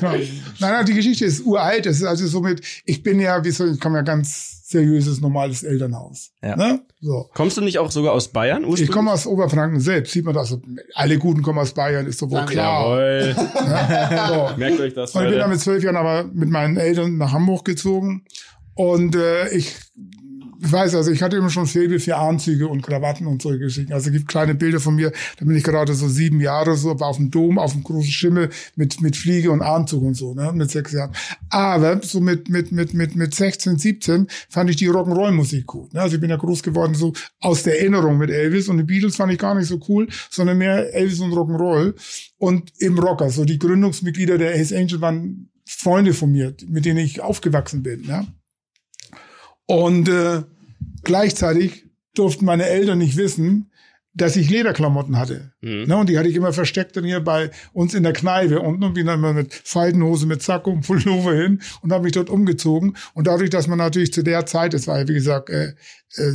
Nein, 0.00 0.28
nein, 0.60 0.86
die 0.86 0.94
Geschichte 0.94 1.24
ist 1.24 1.44
uralt. 1.44 1.86
Das 1.86 1.96
ist 1.96 2.04
also 2.04 2.28
somit, 2.50 2.82
ich 2.84 3.02
bin 3.02 3.20
ja, 3.20 3.44
wie 3.44 3.50
soll 3.50 3.72
ich, 3.72 3.80
komme 3.80 3.98
ja 3.98 4.02
ganz 4.02 4.68
seriöses, 4.68 5.20
normales 5.20 5.62
Elternhaus. 5.62 6.30
Ja. 6.42 6.56
Ne? 6.56 6.80
So. 7.00 7.28
kommst 7.34 7.56
du 7.56 7.60
nicht 7.60 7.78
auch 7.78 7.90
sogar 7.90 8.12
aus 8.12 8.28
Bayern 8.28 8.58
ursprünglich? 8.58 8.88
Ich 8.88 8.90
komme 8.90 9.12
aus 9.12 9.26
Oberfranken 9.26 9.80
selbst, 9.80 10.12
sieht 10.12 10.24
man 10.24 10.34
das. 10.34 10.56
Alle 10.94 11.18
Guten 11.18 11.42
kommen 11.42 11.58
aus 11.58 11.72
Bayern, 11.72 12.06
ist 12.06 12.22
doch 12.22 12.30
wohl 12.30 12.44
klar. 12.46 13.00
Jawohl. 13.00 13.36
So. 14.28 14.56
Merkt 14.56 14.80
euch 14.80 14.94
das. 14.94 15.14
Und 15.14 15.24
ich 15.24 15.30
bin 15.30 15.38
dann 15.38 15.50
mit 15.50 15.60
zwölf 15.60 15.82
Jahren 15.82 15.96
aber 15.96 16.24
mit 16.24 16.50
meinen 16.50 16.76
Eltern 16.76 17.16
nach 17.16 17.32
Hamburg 17.32 17.64
gezogen. 17.64 18.24
Und 18.74 19.16
äh, 19.16 19.48
ich, 19.48 19.74
ich 20.62 20.70
weiß, 20.70 20.94
also 20.94 21.10
ich 21.10 21.22
hatte 21.22 21.36
immer 21.36 21.48
schon 21.48 21.66
Faible 21.66 21.98
für 22.00 22.16
Anzüge 22.16 22.68
und 22.68 22.82
Krawatten 22.82 23.26
und 23.26 23.40
solche 23.40 23.60
Geschichten. 23.60 23.92
Also 23.92 24.08
es 24.08 24.12
gibt 24.12 24.28
kleine 24.28 24.54
Bilder 24.54 24.78
von 24.78 24.94
mir, 24.94 25.10
da 25.38 25.44
bin 25.46 25.56
ich 25.56 25.64
gerade 25.64 25.94
so 25.94 26.06
sieben 26.08 26.40
Jahre 26.40 26.76
so, 26.76 26.98
war 27.00 27.08
auf 27.08 27.16
dem 27.16 27.30
Dom, 27.30 27.58
auf 27.58 27.72
dem 27.72 27.82
großen 27.82 28.10
Schimmel 28.10 28.50
mit, 28.76 29.00
mit 29.00 29.16
Fliege 29.16 29.50
und 29.50 29.62
Anzug 29.62 30.02
und 30.02 30.14
so, 30.14 30.34
ne, 30.34 30.52
mit 30.52 30.70
sechs 30.70 30.92
Jahren. 30.92 31.12
Aber 31.48 32.02
so 32.02 32.20
mit, 32.20 32.50
mit, 32.50 32.72
mit, 32.72 32.92
mit, 32.92 33.16
mit 33.16 33.34
16, 33.34 33.78
17 33.78 34.26
fand 34.50 34.68
ich 34.68 34.76
die 34.76 34.90
Rock'n'Roll-Musik 34.90 35.66
gut. 35.66 35.94
Ne? 35.94 36.02
Also 36.02 36.16
ich 36.16 36.20
bin 36.20 36.30
ja 36.30 36.36
groß 36.36 36.62
geworden 36.62 36.94
so 36.94 37.14
aus 37.40 37.62
der 37.62 37.80
Erinnerung 37.80 38.18
mit 38.18 38.30
Elvis 38.30 38.68
und 38.68 38.76
die 38.76 38.84
Beatles 38.84 39.16
fand 39.16 39.32
ich 39.32 39.38
gar 39.38 39.54
nicht 39.54 39.68
so 39.68 39.80
cool, 39.88 40.08
sondern 40.30 40.58
mehr 40.58 40.94
Elvis 40.94 41.20
und 41.20 41.32
Rock'n'Roll 41.32 41.94
und 42.38 42.72
im 42.78 42.98
Rocker. 42.98 43.30
So 43.30 43.44
die 43.44 43.58
Gründungsmitglieder 43.58 44.36
der 44.36 44.54
Ace 44.54 44.72
Angel 44.72 45.00
waren 45.00 45.48
Freunde 45.64 46.12
von 46.12 46.32
mir, 46.32 46.54
mit 46.66 46.84
denen 46.84 46.98
ich 46.98 47.20
aufgewachsen 47.20 47.82
bin. 47.82 48.02
Ne? 48.02 48.26
Und 49.70 50.08
äh, 50.08 50.42
gleichzeitig 51.04 51.84
durften 52.16 52.44
meine 52.44 52.66
Eltern 52.66 52.98
nicht 52.98 53.16
wissen, 53.16 53.70
dass 54.12 54.34
ich 54.34 54.50
Lederklamotten 54.50 55.16
hatte. 55.16 55.52
Mhm. 55.60 55.84
Ne, 55.84 55.96
und 55.96 56.08
die 56.08 56.18
hatte 56.18 56.28
ich 56.28 56.34
immer 56.34 56.52
versteckt 56.52 56.96
dann 56.96 57.04
hier 57.04 57.20
bei 57.20 57.52
uns 57.72 57.94
in 57.94 58.02
der 58.02 58.12
Kneipe 58.12 58.58
unten 58.58 58.82
und 58.82 58.94
bin 58.94 59.06
dann 59.06 59.20
immer 59.20 59.32
mit 59.32 59.54
Faltenhose, 59.54 60.26
mit 60.26 60.42
Sakko 60.42 60.72
und 60.72 60.84
Pullover 60.84 61.34
hin 61.34 61.62
und 61.82 61.92
habe 61.92 62.02
mich 62.02 62.14
dort 62.14 62.30
umgezogen. 62.30 62.96
Und 63.14 63.28
dadurch, 63.28 63.50
dass 63.50 63.68
man 63.68 63.78
natürlich 63.78 64.12
zu 64.12 64.24
der 64.24 64.44
Zeit, 64.44 64.74
das 64.74 64.88
war 64.88 64.98
ja 64.98 65.06
wie 65.06 65.14
gesagt 65.14 65.48
äh, 65.50 65.74
äh, 66.16 66.32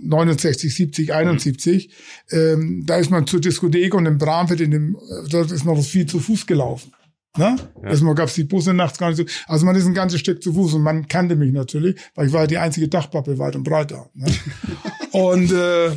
69, 0.00 0.72
70, 0.72 1.12
71, 1.12 1.92
ähm, 2.30 2.84
da 2.86 2.98
ist 2.98 3.10
man 3.10 3.26
zur 3.26 3.40
Diskothek 3.40 3.96
und 3.96 4.06
im 4.06 4.18
Bramfeld, 4.18 4.60
in 4.60 4.70
dem, 4.70 4.94
äh, 4.94 5.28
dort 5.28 5.50
ist 5.50 5.64
man 5.64 5.82
viel 5.82 6.06
zu 6.06 6.20
Fuß 6.20 6.46
gelaufen. 6.46 6.92
Ne? 7.38 7.56
Erstmal 7.82 8.14
gab's 8.16 8.34
die 8.34 8.44
Busse 8.44 8.74
nachts 8.74 8.98
gar 8.98 9.08
nicht 9.08 9.18
so. 9.18 9.24
Also 9.46 9.64
man 9.64 9.76
ist 9.76 9.86
ein 9.86 9.94
ganzes 9.94 10.18
Stück 10.18 10.42
zu 10.42 10.52
Fuß 10.52 10.74
und 10.74 10.82
man 10.82 11.06
kannte 11.06 11.36
mich 11.36 11.52
natürlich, 11.52 11.96
weil 12.16 12.26
ich 12.26 12.32
war 12.32 12.48
die 12.48 12.58
einzige 12.58 12.88
Dachpappe 12.88 13.38
weit 13.38 13.54
und 13.54 13.62
breit 13.62 13.92
da. 13.92 14.06
Ne? 14.14 14.26
und 15.12 15.52
äh, 15.52 15.90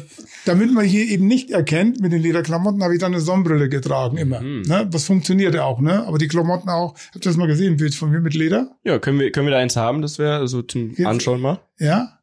damit 0.46 0.72
man 0.72 0.86
hier 0.86 1.06
eben 1.06 1.26
nicht 1.26 1.50
erkennt 1.50 2.00
mit 2.02 2.12
den 2.12 2.22
Lederklamotten, 2.22 2.84
habe 2.84 2.94
ich 2.94 3.00
dann 3.00 3.14
eine 3.14 3.22
Sonnenbrille 3.22 3.68
getragen 3.68 4.18
immer. 4.18 4.42
Ne? 4.42 4.88
Das 4.92 5.06
funktionierte 5.06 5.64
auch, 5.64 5.80
ne? 5.80 6.06
Aber 6.06 6.20
die 6.20 6.28
Klamotten 6.28 6.70
auch, 6.70 6.94
habt 7.14 7.26
ihr 7.26 7.30
das 7.30 7.38
mal 7.38 7.48
gesehen, 7.48 7.74
ein 7.74 7.78
Bild 7.78 7.96
von 7.96 8.12
mir 8.12 8.20
mit 8.20 8.36
Leder? 8.36 8.76
Ja, 8.84 9.00
können 9.00 9.20
wir, 9.20 9.32
können 9.32 9.48
wir 9.48 9.52
da 9.52 9.58
eins 9.58 9.76
haben? 9.76 10.04
Das 10.04 10.20
wäre 10.20 10.48
so 10.48 10.62
zum 10.62 10.94
Anschauen 11.04 11.42
mal. 11.42 11.62
Ja? 11.80 12.20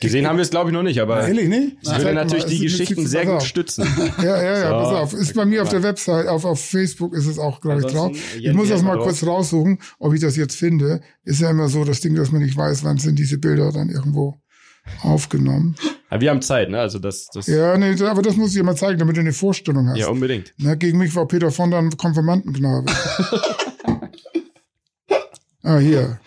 Gesehen 0.00 0.26
haben 0.26 0.36
wir 0.36 0.42
es, 0.42 0.50
glaube 0.50 0.70
ich, 0.70 0.74
noch 0.74 0.82
nicht, 0.82 1.00
aber 1.00 1.28
Ehrlich, 1.28 1.48
ne? 1.48 1.76
das 1.84 1.98
würde 1.98 2.14
natürlich 2.14 2.46
die 2.46 2.58
Geschichten 2.58 3.06
sehr 3.06 3.24
gut 3.24 3.42
stützen. 3.44 3.86
Ja, 4.18 4.42
ja, 4.42 4.58
ja, 4.58 4.68
So. 4.68 4.74
pass 4.76 4.92
auf. 4.94 5.12
Ist 5.14 5.34
bei 5.34 5.44
mir 5.44 5.62
auf 5.62 5.68
der 5.68 5.82
Website, 5.84 6.26
auf, 6.26 6.44
auf 6.44 6.60
Facebook 6.64 7.14
ist 7.14 7.26
es 7.26 7.38
auch, 7.38 7.60
glaube 7.60 7.80
ich, 7.80 7.86
drauf. 7.86 8.16
Ich 8.36 8.52
muss 8.52 8.68
das 8.68 8.82
mal 8.82 8.88
mal 8.88 8.96
drauf. 8.96 9.06
kurz 9.06 9.24
raussuchen, 9.24 9.78
ob 10.00 10.12
ich 10.12 10.20
das 10.20 10.36
jetzt 10.36 10.56
finde. 10.56 11.02
Ist 11.22 11.40
ja 11.40 11.50
immer 11.50 11.68
so 11.68 11.84
das 11.84 12.00
Ding, 12.00 12.16
dass 12.16 12.32
man 12.32 12.42
nicht 12.42 12.56
weiß, 12.56 12.82
wann 12.82 12.98
sind 12.98 13.16
diese 13.18 13.38
Bilder 13.38 13.70
dann 13.70 13.90
irgendwo 13.90 14.40
aufgenommen. 15.02 15.76
Aber 16.10 16.20
wir 16.20 16.30
haben 16.30 16.42
Zeit, 16.42 16.68
ne? 16.70 16.80
Also 16.80 16.98
das, 16.98 17.28
das 17.32 17.46
Ja, 17.46 17.78
nee, 17.78 17.94
aber 18.02 18.22
das 18.22 18.36
muss 18.36 18.50
ich 18.50 18.56
dir 18.56 18.64
mal 18.64 18.76
zeigen, 18.76 18.98
damit 18.98 19.16
du 19.16 19.20
eine 19.20 19.32
Vorstellung 19.32 19.88
hast. 19.88 19.98
ja, 19.98 20.08
unbedingt. 20.08 20.52
Na, 20.58 20.74
gegen 20.74 20.98
mich 20.98 21.14
war 21.14 21.26
Peter 21.28 21.50
von 21.52 21.70
dann 21.70 21.96
Konfirmandenknabe. 21.96 22.90
ah, 25.62 25.78
hier. 25.78 26.18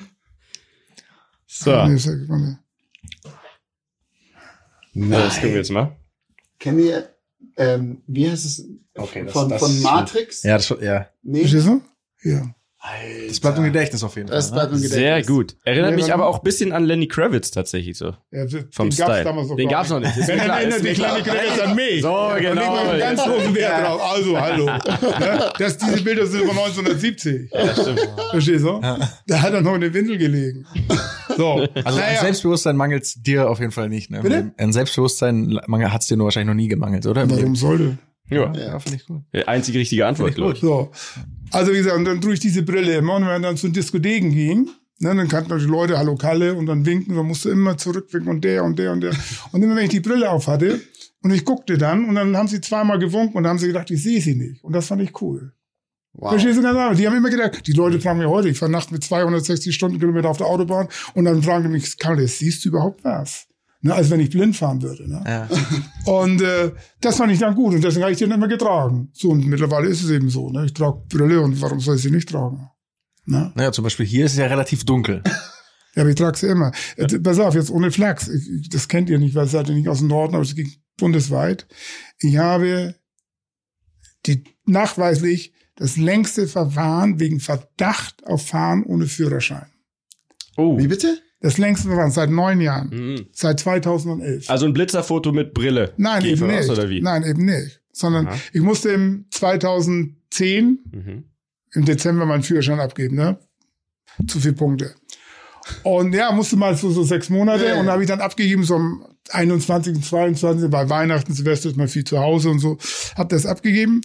So, 1.46 1.86
Nee, 1.88 1.98
ja- 4.98 5.18
ja, 5.20 5.26
das 5.26 5.40
können 5.40 5.52
wir 5.54 5.60
jetzt 5.60 5.72
mal. 5.72 5.96
Kennt 6.60 6.80
ihr, 6.82 7.10
ähm, 7.58 8.02
wie 8.08 8.30
heißt 8.30 8.46
es? 8.46 8.66
Okay, 8.96 9.24
das- 9.24 9.34
von, 9.34 9.50
das- 9.50 9.60
von 9.62 9.82
Matrix? 9.82 10.44
Ja, 10.44 10.58
das, 10.58 10.74
ja, 10.82 11.08
Nee. 11.24 11.42
Verstehst 11.42 11.68
du? 11.68 11.82
Hier. 12.22 12.54
das 13.28 13.40
bleibt 13.42 13.58
im 13.58 13.66
Gedächtnis 13.66 14.02
auf 14.02 14.16
jeden 14.16 14.30
Fall. 14.30 14.38
Das 14.38 14.50
ne? 14.50 14.56
bleibt 14.56 14.72
im 14.72 14.78
Gedächtnis. 14.78 15.00
Sehr 15.00 15.22
gut. 15.24 15.56
Erinnert 15.66 15.96
mich 15.96 16.06
dann- 16.06 16.14
aber 16.14 16.28
auch 16.28 16.38
ein 16.38 16.44
bisschen 16.44 16.72
an 16.72 16.86
Lenny 16.86 17.08
Kravitz 17.08 17.52
tatsächlich 17.52 17.98
so. 17.98 18.14
Ja, 18.32 18.46
den 18.46 18.68
Vom 18.72 18.86
gab's 18.90 18.96
Style. 18.96 19.24
damals 19.26 19.48
Den 19.50 19.58
gar 19.68 19.80
gab's 19.80 19.90
noch 19.90 20.00
nicht. 20.00 20.16
Ist 20.18 20.28
Wenn 20.30 20.38
dann 20.38 20.50
erinnert 20.50 20.80
kleine 20.82 20.94
klar. 20.94 21.22
Kredit 21.22 21.62
an 21.62 21.76
mich. 21.76 22.02
So, 22.02 22.08
genau. 22.40 22.62
legen 22.62 22.74
wir 22.74 22.90
einen 22.92 23.00
ganz 23.00 23.24
großen 23.24 23.56
Wert 23.56 23.86
drauf. 23.86 24.02
Also, 24.16 24.40
hallo. 24.40 24.66
Das, 25.60 25.78
diese 25.78 26.02
Bilder 26.02 26.26
sind 26.28 26.46
von 26.46 26.58
1970. 26.58 27.52
Ja, 27.52 27.74
stimmt. 27.74 28.00
Verstehst 28.32 28.64
du? 28.64 28.80
Da 28.80 29.42
hat 29.42 29.54
er 29.54 29.62
noch 29.62 29.76
in 29.76 29.82
der 29.82 29.94
Windel 29.94 30.18
gelegen. 30.18 30.66
So. 31.38 31.68
Also 31.76 31.88
an 31.88 31.96
naja. 31.96 32.20
Selbstbewusstsein 32.22 32.76
mangelt 32.76 33.26
dir 33.26 33.50
auf 33.50 33.60
jeden 33.60 33.72
Fall 33.72 33.90
nicht. 33.90 34.10
Ne? 34.10 34.22
Bitte? 34.22 34.52
An 34.58 34.74
Selbstbewusstsein 34.74 35.60
hat 35.68 36.02
es 36.02 36.08
dir 36.08 36.18
nur 36.18 36.26
wahrscheinlich 36.26 36.48
noch 36.48 36.62
nie 36.62 36.68
gemangelt, 36.68 37.06
oder? 37.06 37.30
Warum 37.30 37.56
sollte? 37.56 37.98
Ja, 38.30 38.52
Ja, 38.54 38.80
finde 38.80 38.98
ich 38.98 39.06
gut. 39.06 39.22
einzige 39.48 39.80
richtige 39.80 40.06
Antwort, 40.06 40.36
glaube 40.36 40.54
ich. 40.54 40.60
So. 40.60 40.92
Also, 41.52 41.72
wie 41.72 41.78
gesagt, 41.78 41.96
und 41.96 42.06
dann 42.06 42.20
trug 42.20 42.34
ich 42.34 42.40
diese 42.42 42.64
Brille 42.64 42.96
immer. 42.98 43.16
Und 43.16 43.22
wenn 43.22 43.30
man 43.32 43.42
dann 43.42 43.58
zu 43.58 43.68
den 43.68 43.74
Diskotheken 43.74 44.32
ging, 44.32 44.70
ne, 45.00 45.16
dann 45.16 45.28
kannten 45.30 45.58
die 45.58 45.66
Leute, 45.66 45.98
hallo 45.98 46.16
Kalle, 46.16 46.56
und 46.56 46.66
dann 46.66 46.86
winken, 46.86 47.16
dann 47.16 47.26
musste 47.26 47.52
immer 47.52 47.78
zurückwinken 47.78 48.30
und 48.30 48.44
der 48.44 48.64
und 48.66 48.78
der 48.80 48.92
und 48.92 49.02
der. 49.02 49.14
Und 49.54 49.62
immer 49.64 49.76
wenn 49.76 49.86
ich 49.86 49.92
die 49.92 50.02
Brille 50.02 50.30
auf 50.30 50.48
hatte, 50.48 50.82
und 51.24 51.32
ich 51.32 51.46
guckte 51.46 51.78
dann, 51.78 52.06
und 52.06 52.16
dann 52.16 52.36
haben 52.38 52.48
sie 52.48 52.62
zweimal 52.62 53.00
gewunken 53.00 53.38
und 53.38 53.44
dann 53.44 53.52
haben 53.52 53.60
sie 53.60 53.68
gedacht, 53.68 53.90
ich 53.92 54.04
sehe 54.04 54.22
sie 54.22 54.36
nicht. 54.36 54.64
Und 54.64 54.74
das 54.74 54.88
fand 54.88 55.02
ich 55.02 55.22
cool. 55.22 55.54
Wow. 56.18 56.32
Verstehst 56.32 56.58
du 56.58 56.64
ganz 56.64 56.78
einfach? 56.78 56.98
Die 56.98 57.08
haben 57.08 57.16
immer 57.16 57.30
gedacht, 57.30 57.66
die 57.68 57.74
Leute 57.74 58.02
fragen 58.02 58.18
mir 58.18 58.30
heute, 58.30 58.50
ich 58.50 58.58
fahre 58.58 58.72
nachts 58.72 58.90
mit 58.90 59.04
260 59.04 59.74
Stundenkilometer 59.74 60.30
auf 60.30 60.38
der 60.38 60.48
Autobahn 60.48 60.88
und 61.14 61.26
dann 61.26 61.44
fragen 61.44 61.66
die 61.66 61.70
mich, 61.70 61.98
Kalle, 61.98 62.28
siehst 62.28 62.66
du 62.66 62.70
überhaupt 62.70 63.04
was? 63.04 63.46
Ne, 63.82 63.94
als 63.94 64.10
wenn 64.10 64.20
ich 64.20 64.32
blind 64.32 64.56
fahren 64.56 64.82
würde. 64.82 65.08
Ne? 65.08 65.24
Ja. 65.28 65.48
Und 66.12 66.42
äh, 66.42 66.72
das 67.00 67.18
fand 67.18 67.32
ich 67.32 67.38
dann 67.38 67.54
gut 67.54 67.76
und 67.76 67.84
deswegen 67.84 68.02
habe 68.02 68.12
ich 68.12 68.18
den 68.18 68.32
immer 68.32 68.48
getragen. 68.48 69.10
So, 69.14 69.30
und 69.30 69.46
mittlerweile 69.46 69.88
ist 69.88 70.02
es 70.02 70.10
eben 70.10 70.32
so. 70.32 70.50
Ne? 70.50 70.66
Ich 70.66 70.74
trage 70.74 71.04
Brille 71.08 71.42
und 71.42 71.62
warum 71.62 71.80
soll 71.80 71.98
ich 71.98 72.02
sie 72.02 72.10
nicht 72.10 72.28
tragen? 72.30 72.70
Ne? 73.26 73.52
Naja, 73.54 73.72
zum 73.72 73.84
Beispiel 73.84 74.06
hier 74.06 74.26
ist 74.26 74.32
es 74.32 74.40
ja 74.40 74.48
relativ 74.48 74.84
dunkel. 74.84 75.22
Ja, 75.96 76.02
aber 76.04 76.12
ich 76.12 76.16
trage 76.16 76.38
sie 76.38 76.46
immer. 76.46 76.72
Ja. 76.96 77.08
Pass 77.24 77.40
auf, 77.40 77.56
jetzt 77.56 77.72
ohne 77.72 77.90
Flachs. 77.90 78.28
Ich, 78.28 78.70
das 78.70 78.88
kennt 78.88 79.10
ihr 79.10 79.18
nicht, 79.18 79.34
weil 79.34 79.48
seid 79.48 79.68
ihr 79.68 79.74
nicht 79.74 79.90
aus 79.90 79.98
dem 79.98 80.10
Norden, 80.10 80.36
aber 80.36 80.44
es 80.44 80.54
ging 80.54 80.72
bundesweit. 80.96 81.66
Ich 82.20 82.38
habe 82.38 82.94
die 84.28 84.44
nachweislich 84.66 85.54
das 85.78 85.96
längste 85.96 86.48
Verfahren 86.48 87.20
wegen 87.20 87.40
Verdacht 87.40 88.26
auf 88.26 88.48
Fahren 88.48 88.84
ohne 88.84 89.06
Führerschein. 89.06 89.68
Oh. 90.58 90.78
Wie 90.78 90.88
bitte? 90.88 91.20
Das 91.40 91.60
längste 91.60 91.88
Verfahren 91.88 92.12
seit 92.12 92.32
neun 92.32 92.60
Jahren. 92.60 92.90
Mhm. 92.90 93.28
Seit 93.32 93.60
2011. 93.60 94.50
Also 94.50 94.66
ein 94.66 94.74
Blitzerfoto 94.74 95.32
mit 95.32 95.54
Brille. 95.54 95.94
Nein, 95.98 96.26
eben 96.26 96.48
nicht. 96.48 96.70
Oder 96.70 96.90
wie? 96.90 97.00
Nein, 97.00 97.24
eben 97.24 97.46
nicht. 97.46 97.80
Sondern 97.92 98.28
Aha. 98.28 98.38
ich 98.54 98.62
musste 98.62 98.90
im 98.90 99.26
2010 99.32 100.80
mhm. 100.92 101.24
im 101.74 101.86
Dezember 101.86 102.26
meinen 102.26 102.44
Führerschein 102.44 102.80
abgeben, 102.80 103.16
ne? 103.16 103.40
Zu 104.28 104.40
viele 104.40 104.54
Punkte. 104.54 104.96
Und 105.84 106.14
ja, 106.14 106.32
musste 106.32 106.56
mal 106.56 106.76
so, 106.76 106.90
so 106.90 107.04
sechs 107.04 107.30
Monate 107.30 107.66
ja, 107.66 107.76
ja. 107.76 107.80
und 107.80 107.88
habe 107.88 108.02
ich 108.02 108.08
dann 108.08 108.22
abgegeben, 108.22 108.64
so 108.64 108.76
am 108.76 109.06
21. 109.30 109.96
und 109.96 110.06
22. 110.06 110.70
bei 110.72 110.90
Weihnachten, 110.90 111.34
Silvester 111.34 111.70
ist 111.70 111.78
mal 111.78 111.88
viel 111.88 112.04
zu 112.04 112.20
Hause 112.20 112.50
und 112.50 112.60
so, 112.60 112.78
habe 113.16 113.36
das 113.36 113.46
abgegeben. 113.46 114.02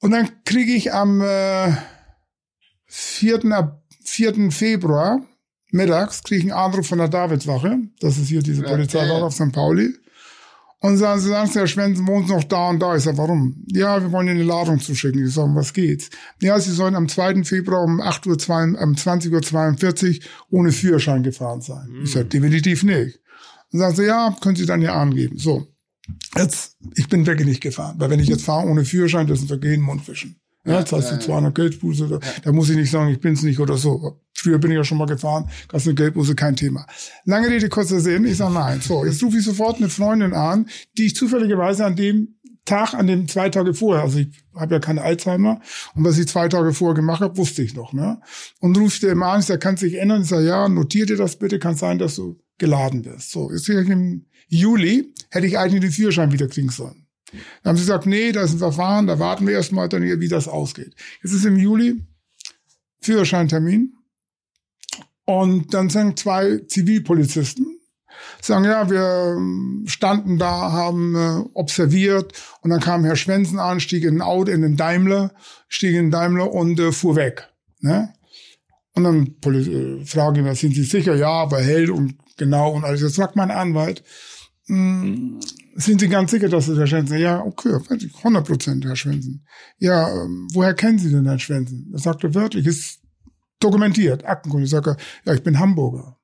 Und 0.00 0.10
dann 0.10 0.28
kriege 0.44 0.72
ich 0.72 0.92
am 0.92 1.20
äh, 1.20 1.72
4. 2.86 3.72
4. 4.04 4.50
Februar 4.50 5.20
mittags 5.72 6.22
kriege 6.22 6.46
ich 6.46 6.52
einen 6.52 6.60
Anruf 6.60 6.86
von 6.86 6.98
der 6.98 7.08
Davidswache, 7.08 7.78
das 8.00 8.18
ist 8.18 8.28
hier 8.28 8.42
diese 8.42 8.62
Polizeiwache 8.62 9.24
auf 9.24 9.34
St. 9.34 9.52
Pauli. 9.52 9.94
Und 10.80 10.98
sagen 10.98 11.20
sie, 11.20 11.30
sagen 11.30 11.48
sie, 11.50 11.58
Herr 11.58 11.66
Schwensen 11.66 12.06
wohnt 12.06 12.28
noch 12.28 12.44
da 12.44 12.68
und 12.68 12.80
da. 12.80 12.94
Ich 12.94 13.02
sage, 13.02 13.16
warum? 13.16 13.64
Ja, 13.66 14.00
wir 14.00 14.12
wollen 14.12 14.28
Ihnen 14.28 14.40
eine 14.40 14.46
Ladung 14.48 14.78
zuschicken. 14.78 15.26
Ich 15.26 15.32
sage, 15.32 15.54
was 15.54 15.72
geht's? 15.72 16.10
Ja, 16.40 16.60
Sie 16.60 16.70
sollen 16.70 16.94
am 16.94 17.08
2. 17.08 17.44
Februar 17.44 17.82
um 17.82 18.00
8 18.00 18.26
Uhr, 18.26 18.38
zwei, 18.38 18.62
um 18.62 18.92
20.42 18.92 20.20
Uhr 20.20 20.58
ohne 20.58 20.72
Führerschein 20.72 21.22
gefahren 21.22 21.62
sein. 21.62 21.88
Mhm. 21.88 22.04
Ich 22.04 22.12
sage, 22.12 22.26
definitiv 22.26 22.82
nicht. 22.82 23.18
Und 23.72 23.78
sagen 23.78 23.96
sie, 23.96 24.04
ja, 24.04 24.36
können 24.40 24.56
Sie 24.56 24.66
dann 24.66 24.82
ja 24.82 24.94
angeben. 24.94 25.38
So. 25.38 25.66
Jetzt, 26.36 26.76
ich 26.94 27.08
bin 27.08 27.26
wirklich 27.26 27.48
nicht 27.48 27.62
gefahren. 27.62 27.96
Weil 27.98 28.10
wenn 28.10 28.20
ich 28.20 28.28
jetzt 28.28 28.44
fahre 28.44 28.68
ohne 28.68 28.84
Führerschein, 28.84 29.26
das 29.26 29.38
ist 29.38 29.44
ein 29.44 29.48
Vergehen, 29.48 29.80
Mundwischen. 29.80 30.40
Ja, 30.66 30.80
jetzt 30.80 30.92
hast 30.92 31.12
du 31.12 31.18
200 31.18 31.54
Geldbuße, 31.54 32.08
da, 32.08 32.18
da 32.42 32.52
muss 32.52 32.68
ich 32.70 32.76
nicht 32.76 32.90
sagen, 32.90 33.10
ich 33.10 33.20
bin's 33.20 33.42
nicht 33.42 33.60
oder 33.60 33.76
so. 33.76 34.20
Früher 34.34 34.58
bin 34.58 34.72
ich 34.72 34.76
ja 34.76 34.84
schon 34.84 34.98
mal 34.98 35.06
gefahren, 35.06 35.48
hast 35.72 35.86
eine 35.86 35.94
Geldbuße, 35.94 36.34
kein 36.34 36.56
Thema. 36.56 36.86
Lange 37.24 37.48
Rede, 37.48 37.68
kurzer 37.68 38.00
Sinn, 38.00 38.24
ich 38.24 38.36
sage 38.36 38.54
nein. 38.54 38.80
So, 38.80 39.04
jetzt 39.04 39.22
rufe 39.22 39.38
ich 39.38 39.44
sofort 39.44 39.76
eine 39.76 39.88
Freundin 39.88 40.32
an, 40.32 40.68
die 40.98 41.06
ich 41.06 41.14
zufälligerweise 41.14 41.84
an 41.84 41.94
dem 41.94 42.34
Tag, 42.64 42.94
an 42.94 43.06
dem 43.06 43.28
zwei 43.28 43.48
Tage 43.48 43.74
vorher, 43.74 44.02
also 44.02 44.18
ich 44.18 44.28
habe 44.56 44.74
ja 44.74 44.80
keine 44.80 45.02
Alzheimer, 45.02 45.60
und 45.94 46.04
was 46.04 46.18
ich 46.18 46.26
zwei 46.26 46.48
Tage 46.48 46.74
vorher 46.74 46.96
gemacht 46.96 47.20
habe, 47.20 47.36
wusste 47.36 47.62
ich 47.62 47.74
noch. 47.74 47.92
Ne? 47.92 48.20
Und 48.58 48.76
ruft 48.76 49.04
der 49.04 49.12
immer 49.12 49.28
an, 49.28 49.40
ich 49.40 49.46
sage, 49.46 49.60
kann 49.60 49.76
sich 49.76 49.94
ändern? 49.94 50.22
Ich 50.22 50.28
sage, 50.28 50.46
ja, 50.46 50.68
notiert 50.68 51.10
dir 51.10 51.16
das 51.16 51.36
bitte, 51.36 51.60
kann 51.60 51.76
sein, 51.76 51.98
dass 51.98 52.16
du 52.16 52.40
geladen 52.58 53.04
wirst. 53.04 53.30
So, 53.30 53.52
jetzt 53.52 53.68
im 53.68 54.26
Juli 54.48 55.12
hätte 55.30 55.46
ich 55.46 55.58
eigentlich 55.58 55.80
den 55.80 55.92
Führerschein 55.92 56.32
wieder 56.32 56.48
kriegen 56.48 56.70
sollen. 56.70 57.06
Dann 57.62 57.70
haben 57.70 57.76
sie 57.76 57.82
gesagt, 57.82 58.06
nee, 58.06 58.32
da 58.32 58.42
ist 58.42 58.52
ein 58.52 58.58
Verfahren, 58.58 59.06
da 59.06 59.18
warten 59.18 59.46
wir 59.46 59.54
erstmal 59.54 59.88
dann 59.88 60.02
wie 60.02 60.28
das 60.28 60.48
ausgeht. 60.48 60.94
Jetzt 61.22 61.32
ist 61.32 61.44
im 61.44 61.56
Juli 61.56 62.02
Führerscheintermin. 63.00 63.92
Und 65.24 65.74
dann 65.74 65.90
sind 65.90 66.20
zwei 66.20 66.58
Zivilpolizisten, 66.68 67.80
sagen, 68.40 68.64
ja, 68.64 68.88
wir 68.88 69.88
standen 69.88 70.38
da, 70.38 70.70
haben 70.70 71.16
äh, 71.16 71.48
observiert 71.52 72.32
und 72.60 72.70
dann 72.70 72.78
kam 72.80 73.04
Herr 73.04 73.16
Schwensen 73.16 73.58
an, 73.58 73.80
stieg 73.80 74.04
in 74.04 74.18
ein 74.18 74.22
Auto, 74.22 74.52
in 74.52 74.62
den 74.62 74.76
Daimler, 74.76 75.34
stieg 75.68 75.90
in 75.90 76.06
den 76.06 76.10
Daimler 76.12 76.52
und 76.52 76.78
äh, 76.78 76.92
fuhr 76.92 77.16
weg. 77.16 77.48
Ne? 77.80 78.12
Und 78.94 79.02
dann 79.02 79.34
äh, 79.52 80.04
fragen 80.04 80.44
wir, 80.44 80.54
sind 80.54 80.76
Sie 80.76 80.84
sicher? 80.84 81.16
Ja, 81.16 81.30
aber 81.30 81.60
hell 81.60 81.90
und 81.90 82.14
genau 82.36 82.72
und 82.72 82.84
alles. 82.84 83.00
Jetzt 83.00 83.16
fragt 83.16 83.36
mein 83.36 83.50
Anwalt, 83.50 84.02
hm, 84.66 85.40
sind 85.76 86.00
Sie 86.00 86.08
ganz 86.08 86.30
sicher, 86.30 86.48
dass 86.48 86.68
es 86.68 86.78
Herr 86.78 86.86
Schwensen? 86.86 87.18
Ja, 87.18 87.40
okay, 87.40 87.68
100 87.68 88.46
Prozent, 88.46 88.84
Herr 88.84 88.96
Schwensen. 88.96 89.46
Ja, 89.78 90.08
ähm, 90.08 90.48
woher 90.52 90.74
kennen 90.74 90.98
Sie 90.98 91.10
denn 91.10 91.26
Herrn 91.26 91.38
Schwensen? 91.38 91.90
Er 91.92 92.00
sagte 92.00 92.34
wörtlich, 92.34 92.66
ist 92.66 93.00
dokumentiert, 93.60 94.24
Aktenkunde. 94.24 94.64
Ich 94.64 94.70
sage, 94.70 94.96
ja, 95.24 95.34
ich 95.34 95.42
bin 95.42 95.58
Hamburger. 95.58 96.18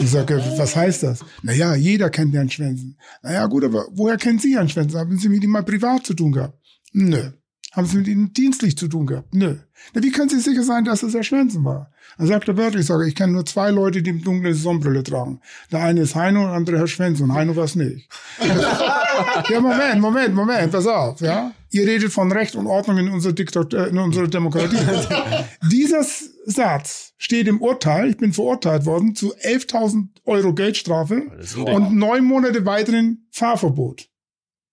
Ich 0.00 0.10
sage, 0.10 0.42
was 0.56 0.74
heißt 0.74 1.04
das? 1.04 1.24
Naja, 1.42 1.74
jeder 1.74 2.10
kennt 2.10 2.34
Herrn 2.34 2.50
Schwensen. 2.50 2.98
Naja, 3.22 3.46
gut, 3.46 3.64
aber 3.64 3.86
woher 3.92 4.16
kennen 4.16 4.38
Sie 4.38 4.56
Herrn 4.56 4.68
Schwensen? 4.68 4.98
Haben 4.98 5.18
Sie 5.18 5.28
mit 5.28 5.44
ihm 5.44 5.50
mal 5.50 5.62
privat 5.62 6.06
zu 6.06 6.14
tun 6.14 6.32
gehabt? 6.32 6.58
Nö. 6.92 7.30
Haben 7.76 7.86
Sie 7.86 7.98
mit 7.98 8.08
ihm 8.08 8.32
dienstlich 8.32 8.78
zu 8.78 8.88
tun 8.88 9.06
gehabt? 9.06 9.34
Nö. 9.34 9.56
Na, 9.92 10.02
wie 10.02 10.10
können 10.10 10.30
Sie 10.30 10.40
sicher 10.40 10.62
sein, 10.62 10.86
dass 10.86 11.02
es 11.02 11.12
Herr 11.12 11.22
Schwensen 11.22 11.62
war? 11.62 11.92
Dann 12.16 12.26
sagt 12.26 12.48
er 12.48 12.56
wörtlich, 12.56 12.80
ich 12.80 12.86
sage, 12.86 13.06
ich 13.06 13.14
kenne 13.14 13.34
nur 13.34 13.44
zwei 13.44 13.70
Leute, 13.70 14.02
die 14.02 14.08
im 14.08 14.24
dunkle 14.24 14.54
Sonnenbrille 14.54 15.02
tragen. 15.02 15.40
Der 15.70 15.82
eine 15.82 16.00
ist 16.00 16.14
Heino 16.14 16.40
und 16.40 16.46
der 16.46 16.56
andere 16.56 16.78
Herr 16.78 16.86
Schwenz 16.86 17.20
und 17.20 17.34
Heino 17.34 17.54
war 17.54 17.64
es 17.64 17.74
nicht. 17.74 18.08
ja, 19.50 19.60
Moment, 19.60 20.00
Moment, 20.00 20.34
Moment, 20.34 20.72
pass 20.72 20.86
auf, 20.86 21.20
ja. 21.20 21.52
Ihr 21.70 21.86
redet 21.86 22.10
von 22.10 22.32
Recht 22.32 22.56
und 22.56 22.66
Ordnung 22.66 22.96
in 22.96 23.10
unserer, 23.10 23.34
Diktatur, 23.34 23.88
in 23.88 23.98
unserer 23.98 24.28
Demokratie. 24.28 24.78
Dieser 25.70 26.02
Satz 26.46 27.12
steht 27.18 27.46
im 27.46 27.60
Urteil, 27.60 28.08
ich 28.08 28.16
bin 28.16 28.32
verurteilt 28.32 28.86
worden, 28.86 29.14
zu 29.14 29.34
11.000 29.36 30.06
Euro 30.24 30.54
Geldstrafe 30.54 31.24
und 31.56 31.94
neun 31.94 32.24
Monate 32.24 32.64
weiteren 32.64 33.26
Fahrverbot. 33.32 34.08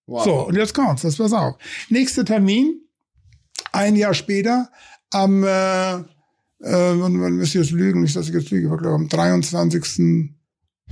Wow. 0.06 0.24
So, 0.24 0.48
und 0.48 0.56
jetzt 0.56 0.74
kommt's, 0.74 1.02
das 1.02 1.18
pass 1.18 1.34
auf. 1.34 1.56
Nächster 1.90 2.24
Termin, 2.24 2.80
ein 3.74 3.96
Jahr 3.96 4.14
später, 4.14 4.70
am 5.12 5.44
äh, 5.44 5.96
äh, 6.64 6.94
man, 6.94 7.14
müsste 7.36 7.60
jetzt 7.60 7.72
lügen, 7.72 8.02
nicht, 8.02 8.16
dass 8.16 8.30
ich 8.30 8.34
jetzt 8.34 8.52
lüge, 8.52 8.70
glaube 8.70 8.96
am 8.96 9.10
23. 9.10 10.30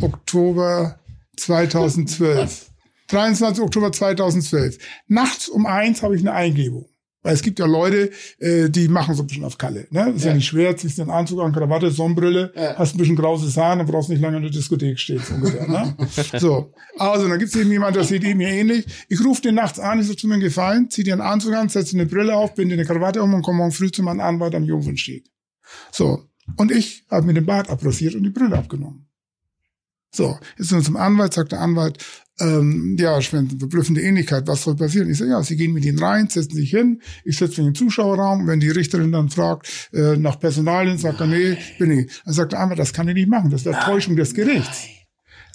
Oktober 0.01 0.99
2012. 1.37 2.71
23. 3.07 3.63
Oktober 3.63 3.91
2012. 3.91 4.77
Nachts 5.07 5.47
um 5.47 5.65
eins 5.65 6.03
habe 6.03 6.15
ich 6.15 6.21
eine 6.21 6.33
Eingebung. 6.33 6.87
Weil 7.23 7.35
es 7.35 7.43
gibt 7.43 7.59
ja 7.59 7.67
Leute, 7.67 8.09
äh, 8.39 8.69
die 8.69 8.87
machen 8.87 9.13
so 9.13 9.23
ein 9.23 9.27
bisschen 9.27 9.43
auf 9.43 9.57
Kalle. 9.57 9.87
Ne? 9.91 10.11
ist 10.15 10.23
ja, 10.23 10.29
ja 10.29 10.35
nicht 10.35 10.47
schwer, 10.47 10.75
ziehst 10.75 10.97
den 10.97 11.11
Anzug 11.11 11.39
an, 11.41 11.53
Krawatte, 11.53 11.91
Sonnenbrille, 11.91 12.51
ja. 12.55 12.75
hast 12.77 12.95
ein 12.95 12.97
bisschen 12.97 13.15
grauses 13.15 13.55
Haar, 13.57 13.75
dann 13.75 13.85
brauchst 13.85 14.09
du 14.09 14.13
nicht 14.13 14.21
lange 14.21 14.37
in 14.37 14.43
der 14.43 14.51
Diskothek 14.51 14.97
stehen. 14.97 15.19
So, 15.19 15.35
ungefähr, 15.35 15.67
ne? 15.67 15.95
so, 16.39 16.73
also 16.97 17.27
dann 17.27 17.37
gibt's 17.37 17.55
eben 17.55 17.71
jemand, 17.71 17.95
der 17.95 18.05
sieht 18.05 18.23
eben 18.23 18.39
mir 18.39 18.49
ähnlich. 18.49 18.85
Ich 19.07 19.23
rufe 19.23 19.41
den 19.41 19.55
nachts 19.55 19.79
an, 19.79 19.99
ich 19.99 20.07
so 20.07 20.15
zu 20.15 20.27
mir 20.27 20.39
gefallen, 20.39 20.89
zieh 20.89 21.03
dir 21.03 21.13
einen 21.13 21.21
Anzug 21.21 21.53
an, 21.53 21.69
setze 21.69 21.95
eine 21.95 22.07
Brille 22.07 22.35
auf, 22.35 22.55
binde 22.55 22.73
eine 22.73 22.85
Krawatte 22.85 23.21
um 23.21 23.33
und 23.35 23.43
komme 23.43 23.59
morgen 23.59 23.71
früh 23.71 23.91
zu 23.91 24.01
meinem 24.01 24.21
Anwalt 24.21 24.55
am 24.55 24.63
Jungfernstieg. 24.63 25.29
So. 25.91 26.27
Und 26.57 26.71
ich 26.71 27.05
habe 27.09 27.27
mir 27.27 27.33
den 27.33 27.45
Bart 27.45 27.69
abrasiert 27.69 28.15
und 28.15 28.23
die 28.23 28.29
Brille 28.31 28.57
abgenommen. 28.57 29.10
So, 30.13 30.37
jetzt 30.57 30.69
sind 30.69 30.79
wir 30.79 30.83
zum 30.83 30.97
Anwalt, 30.97 31.33
sagt 31.33 31.53
der 31.53 31.61
Anwalt, 31.61 32.03
ähm, 32.39 32.97
ja, 32.99 33.21
Schwänzen, 33.21 33.59
verblüffende 33.59 34.01
Ähnlichkeit, 34.01 34.45
was 34.47 34.63
soll 34.63 34.75
passieren? 34.75 35.09
Ich 35.09 35.17
sage, 35.17 35.31
ja, 35.31 35.41
Sie 35.41 35.55
gehen 35.55 35.71
mit 35.71 35.85
ihnen 35.85 35.99
rein, 35.99 36.27
setzen 36.27 36.55
sich 36.55 36.71
hin, 36.71 37.01
ich 37.23 37.37
setze 37.37 37.51
mich 37.51 37.59
in 37.59 37.65
den 37.67 37.75
Zuschauerraum, 37.75 38.47
wenn 38.47 38.59
die 38.59 38.69
Richterin 38.69 39.11
dann 39.11 39.29
fragt 39.29 39.89
äh, 39.93 40.17
nach 40.17 40.39
Personalien, 40.39 40.97
sagt 40.97 41.21
er, 41.21 41.27
nee, 41.27 41.57
bin 41.79 41.91
ich. 41.91 42.21
Dann 42.25 42.33
sagt 42.33 42.51
der 42.51 42.59
Anwalt, 42.59 42.79
das 42.79 42.93
kann 42.93 43.07
ich 43.07 43.13
nicht 43.13 43.29
machen, 43.29 43.51
das 43.51 43.63
wäre 43.63 43.79
Täuschung 43.85 44.15
des 44.15 44.33
Gerichts. 44.33 44.87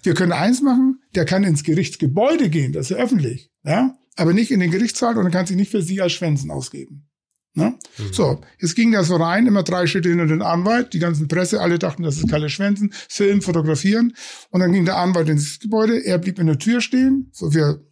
Wir 0.03 0.15
können 0.15 0.33
eins 0.33 0.63
machen, 0.63 1.01
der 1.15 1.25
kann 1.25 1.45
ins 1.45 1.63
Gerichtsgebäude 1.63 2.49
gehen, 2.49 2.73
das 2.73 2.91
ist 2.91 2.97
ja 2.97 3.03
öffentlich, 3.03 3.51
ja, 3.65 3.95
aber 4.15 4.33
nicht 4.33 4.51
in 4.51 4.61
den 4.61 4.71
Gerichtssaal 4.71 5.19
und 5.19 5.25
dann 5.25 5.33
kann 5.33 5.47
sich 5.47 5.57
nicht 5.57 5.71
für 5.71 5.83
Sie 5.83 6.01
als 6.01 6.13
Schwänzen 6.13 6.51
ausgeben. 6.51 7.09
Ne? 7.57 7.75
Mhm. 7.97 8.13
So, 8.13 8.41
jetzt 8.61 8.77
ging 8.77 8.93
das 8.93 9.07
so 9.07 9.17
rein, 9.17 9.47
immer 9.47 9.63
drei 9.63 9.87
Schritte 9.87 10.11
hinter 10.11 10.27
den 10.27 10.43
Anwalt, 10.43 10.93
die 10.93 10.99
ganzen 10.99 11.27
Presse, 11.27 11.63
alle 11.63 11.79
dachten, 11.79 12.03
das 12.03 12.19
ist 12.19 12.29
Kalle 12.29 12.51
Schwänzen, 12.51 12.93
filmen, 13.09 13.41
fotografieren. 13.41 14.15
Und 14.51 14.61
dann 14.61 14.73
ging 14.73 14.85
der 14.85 14.99
Anwalt 14.99 15.31
ins 15.31 15.59
Gebäude, 15.59 16.05
er 16.05 16.19
blieb 16.19 16.39
in 16.39 16.49
der 16.49 16.59
Tür 16.59 16.83
stehen, 16.83 17.31
so 17.33 17.51
für 17.51 17.83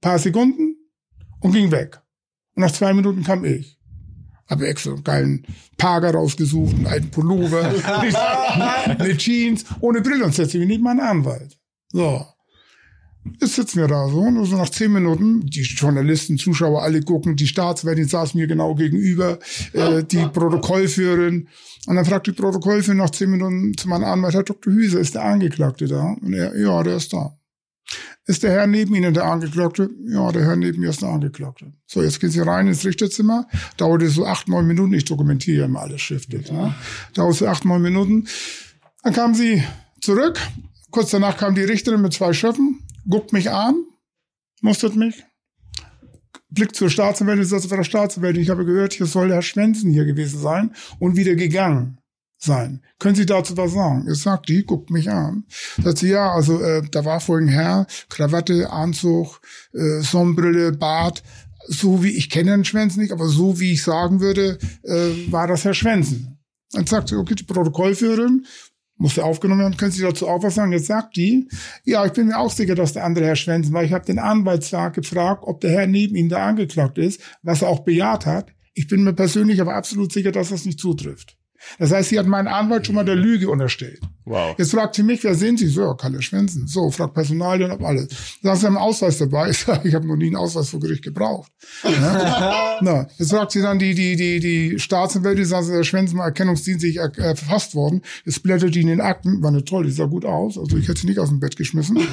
paar 0.00 0.20
Sekunden 0.20 0.76
und 1.40 1.52
ging 1.52 1.72
weg. 1.72 2.00
Und 2.54 2.62
nach 2.62 2.70
zwei 2.70 2.92
Minuten 2.92 3.24
kam 3.24 3.44
ich. 3.44 3.76
Habe 4.48 4.68
extra 4.68 4.92
einen 4.92 5.02
geilen 5.02 5.46
Parker 5.78 6.12
rausgesucht, 6.12 6.74
einen 6.74 6.86
alten 6.86 7.10
Pullover, 7.10 7.72
mit 9.00 9.18
Jeans, 9.18 9.64
ohne 9.80 10.00
Brille 10.00 10.24
und 10.24 10.34
setze 10.34 10.58
mich 10.58 10.68
nicht 10.68 10.82
meinen 10.82 11.00
Anwalt. 11.00 11.58
So. 11.90 12.24
Jetzt 13.40 13.54
sitzen 13.54 13.78
wir 13.78 13.86
da 13.86 14.08
so 14.08 14.18
und 14.20 14.44
so 14.46 14.56
nach 14.56 14.68
zehn 14.68 14.92
Minuten, 14.92 15.46
die 15.46 15.62
Journalisten, 15.62 16.38
Zuschauer, 16.38 16.82
alle 16.82 17.02
gucken, 17.02 17.36
die 17.36 17.46
Staatswärtin 17.46 18.08
saß 18.08 18.34
mir 18.34 18.48
genau 18.48 18.74
gegenüber, 18.74 19.38
äh, 19.72 20.02
die 20.02 20.26
Protokollführerin. 20.32 21.48
Und 21.86 21.96
dann 21.96 22.04
fragt 22.04 22.26
die 22.26 22.32
Protokollführerin 22.32 22.98
nach 22.98 23.10
zehn 23.10 23.30
Minuten 23.30 23.76
zu 23.76 23.88
meinem 23.88 24.04
Anwalt, 24.04 24.34
Herr 24.34 24.42
Dr. 24.42 24.72
Hüse, 24.72 24.98
ist 24.98 25.14
der 25.14 25.24
Angeklagte 25.24 25.86
da? 25.86 26.16
Und 26.20 26.32
er, 26.32 26.58
ja, 26.58 26.82
der 26.82 26.96
ist 26.96 27.12
da. 27.12 27.38
Ist 28.26 28.42
der 28.42 28.52
Herr 28.52 28.66
neben 28.66 28.94
Ihnen 28.94 29.14
der 29.14 29.24
Angeklagte? 29.24 29.90
Ja, 30.08 30.32
der 30.32 30.44
Herr 30.44 30.56
neben 30.56 30.80
mir 30.80 30.90
ist 30.90 31.02
der 31.02 31.10
Angeklagte. 31.10 31.72
So, 31.86 32.02
jetzt 32.02 32.20
gehen 32.20 32.30
Sie 32.30 32.40
rein 32.40 32.66
ins 32.66 32.84
Richterzimmer. 32.84 33.46
Dauerte 33.76 34.08
so 34.08 34.26
acht, 34.26 34.48
neun 34.48 34.66
Minuten. 34.66 34.94
Ich 34.94 35.04
dokumentiere 35.04 35.66
immer 35.66 35.80
alles 35.80 36.00
schriftlich. 36.00 36.50
Ne? 36.50 36.74
Dauerte 37.14 37.38
so 37.38 37.46
acht, 37.46 37.64
neun 37.64 37.82
Minuten. 37.82 38.26
Dann 39.02 39.12
kamen 39.12 39.34
sie 39.34 39.62
zurück. 40.00 40.38
Kurz 40.90 41.10
danach 41.10 41.36
kam 41.36 41.54
die 41.54 41.62
Richterin 41.62 42.00
mit 42.00 42.12
zwei 42.12 42.32
Schöffen 42.32 42.80
guckt 43.08 43.32
mich 43.32 43.50
an, 43.50 43.84
mustert 44.60 44.96
mich, 44.96 45.24
blickt 46.50 46.76
zur 46.76 46.90
Staatsanwältin, 46.90 47.44
sagt 47.44 47.70
der 47.70 47.84
Staatsanwältin, 47.84 48.42
ich 48.42 48.50
habe 48.50 48.64
gehört, 48.64 48.92
hier 48.92 49.06
soll 49.06 49.30
Herr 49.30 49.42
Schwenzen 49.42 49.90
hier 49.90 50.04
gewesen 50.04 50.40
sein 50.40 50.74
und 50.98 51.16
wieder 51.16 51.34
gegangen. 51.34 51.98
sein. 52.38 52.82
Können 52.98 53.14
Sie 53.14 53.26
dazu 53.26 53.56
was 53.56 53.72
sagen? 53.72 54.04
Jetzt 54.08 54.22
sagt 54.22 54.48
die, 54.48 54.64
guckt 54.64 54.90
mich 54.90 55.08
an. 55.08 55.44
Sagt 55.82 55.98
sie, 55.98 56.08
ja, 56.08 56.32
also 56.32 56.60
äh, 56.60 56.82
da 56.90 57.04
war 57.04 57.20
vorhin 57.20 57.48
Herr, 57.48 57.86
Krawatte, 58.08 58.70
Anzug, 58.70 59.40
äh, 59.72 60.00
Sonnenbrille, 60.00 60.72
Bart, 60.72 61.22
so 61.68 62.02
wie, 62.02 62.10
ich 62.10 62.30
kenne 62.30 62.50
den 62.50 62.64
Schwänzen 62.64 63.00
nicht, 63.00 63.12
aber 63.12 63.28
so 63.28 63.60
wie 63.60 63.72
ich 63.72 63.84
sagen 63.84 64.20
würde, 64.20 64.58
äh, 64.82 65.30
war 65.30 65.46
das 65.46 65.64
Herr 65.64 65.74
Schwänzen. 65.74 66.38
Dann 66.72 66.86
sagt 66.86 67.10
sie, 67.10 67.16
okay, 67.16 67.34
die 67.34 67.44
Protokollführerin, 67.44 68.46
musste 68.96 69.24
aufgenommen 69.24 69.60
werden, 69.62 69.76
können 69.76 69.90
Sie 69.90 70.02
dazu 70.02 70.28
auch 70.28 70.42
was 70.42 70.54
sagen? 70.54 70.72
Jetzt 70.72 70.86
sagt 70.86 71.16
die, 71.16 71.48
ja, 71.84 72.04
ich 72.06 72.12
bin 72.12 72.28
mir 72.28 72.38
auch 72.38 72.50
sicher, 72.50 72.74
dass 72.74 72.92
der 72.92 73.04
andere 73.04 73.26
Herr 73.26 73.36
Schwänzen 73.36 73.72
war. 73.72 73.82
Ich 73.82 73.92
habe 73.92 74.04
den 74.04 74.18
Anwaltstag 74.18 74.94
gefragt, 74.94 75.42
ob 75.46 75.60
der 75.60 75.70
Herr 75.70 75.86
neben 75.86 76.14
Ihnen 76.14 76.28
da 76.28 76.46
angeklagt 76.46 76.98
ist, 76.98 77.20
was 77.42 77.62
er 77.62 77.68
auch 77.68 77.80
bejaht 77.80 78.26
hat. 78.26 78.52
Ich 78.74 78.88
bin 78.88 79.04
mir 79.04 79.12
persönlich 79.12 79.60
aber 79.60 79.74
absolut 79.74 80.12
sicher, 80.12 80.32
dass 80.32 80.50
das 80.50 80.64
nicht 80.64 80.80
zutrifft. 80.80 81.36
Das 81.78 81.92
heißt, 81.92 82.10
sie 82.10 82.18
hat 82.18 82.26
meinen 82.26 82.48
Anwalt 82.48 82.86
schon 82.86 82.94
mal 82.94 83.04
der 83.04 83.16
Lüge 83.16 83.48
unterstellt. 83.48 84.00
Wow. 84.24 84.54
Jetzt 84.56 84.70
fragt 84.70 84.94
sie 84.94 85.02
mich, 85.02 85.24
wer 85.24 85.34
sind 85.34 85.58
Sie? 85.58 85.66
So, 85.66 85.94
Kalle 85.94 86.22
Schwänzen. 86.22 86.66
So, 86.68 86.90
fragt 86.90 87.14
Personalien 87.14 87.72
ob 87.72 87.82
alles. 87.82 88.08
Sagen 88.42 88.58
Sie 88.58 88.66
haben 88.66 88.76
einen 88.76 88.84
Ausweis 88.84 89.18
dabei? 89.18 89.50
Ich 89.52 89.58
sage, 89.58 89.88
ich 89.88 89.94
habe 89.94 90.06
noch 90.06 90.16
nie 90.16 90.26
einen 90.26 90.36
Ausweis 90.36 90.70
vor 90.70 90.80
Gericht 90.80 91.02
gebraucht. 91.02 91.50
Ja? 91.84 92.78
Na, 92.80 93.06
jetzt 93.18 93.30
fragt 93.30 93.52
sie 93.52 93.60
dann 93.60 93.78
die, 93.78 93.94
die, 93.94 94.16
die, 94.16 94.40
die 94.40 94.78
Staatsanwälte, 94.78 95.44
sagen 95.44 95.66
Sie, 95.66 95.72
Herr 95.72 95.84
Schwänzen, 95.84 96.16
mal 96.16 96.26
erkennungsdienstlich 96.26 96.96
er, 96.96 97.16
äh, 97.18 97.34
verfasst 97.36 97.74
worden. 97.74 98.02
Jetzt 98.24 98.42
blättert 98.42 98.74
die 98.74 98.80
in 98.80 98.86
den 98.86 99.00
Akten, 99.00 99.42
war 99.42 99.50
nicht 99.50 99.66
toll, 99.66 99.84
die 99.84 99.90
sah 99.90 100.06
gut 100.06 100.24
aus, 100.24 100.56
also 100.56 100.76
ich 100.76 100.88
hätte 100.88 101.00
sie 101.00 101.06
nicht 101.08 101.18
aus 101.18 101.28
dem 101.28 101.40
Bett 101.40 101.56
geschmissen. 101.56 101.98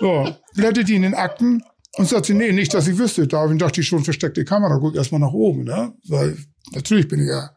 So, 0.00 0.28
blättert 0.54 0.88
die 0.88 0.96
in 0.96 1.02
den 1.02 1.14
Akten 1.14 1.62
und 1.96 2.08
sagt 2.08 2.26
sie, 2.26 2.34
nee, 2.34 2.52
nicht, 2.52 2.74
dass 2.74 2.88
ich 2.88 2.98
wüsste. 2.98 3.26
Da 3.26 3.46
dachte 3.46 3.80
ich 3.80 3.86
schon, 3.86 4.04
versteckte 4.04 4.44
Kamera, 4.44 4.78
guck 4.78 4.96
erstmal 4.96 5.20
nach 5.20 5.32
oben, 5.32 5.64
ne? 5.64 5.92
Weil 6.08 6.36
natürlich 6.72 7.08
bin 7.08 7.20
ich 7.20 7.28
ja 7.28 7.50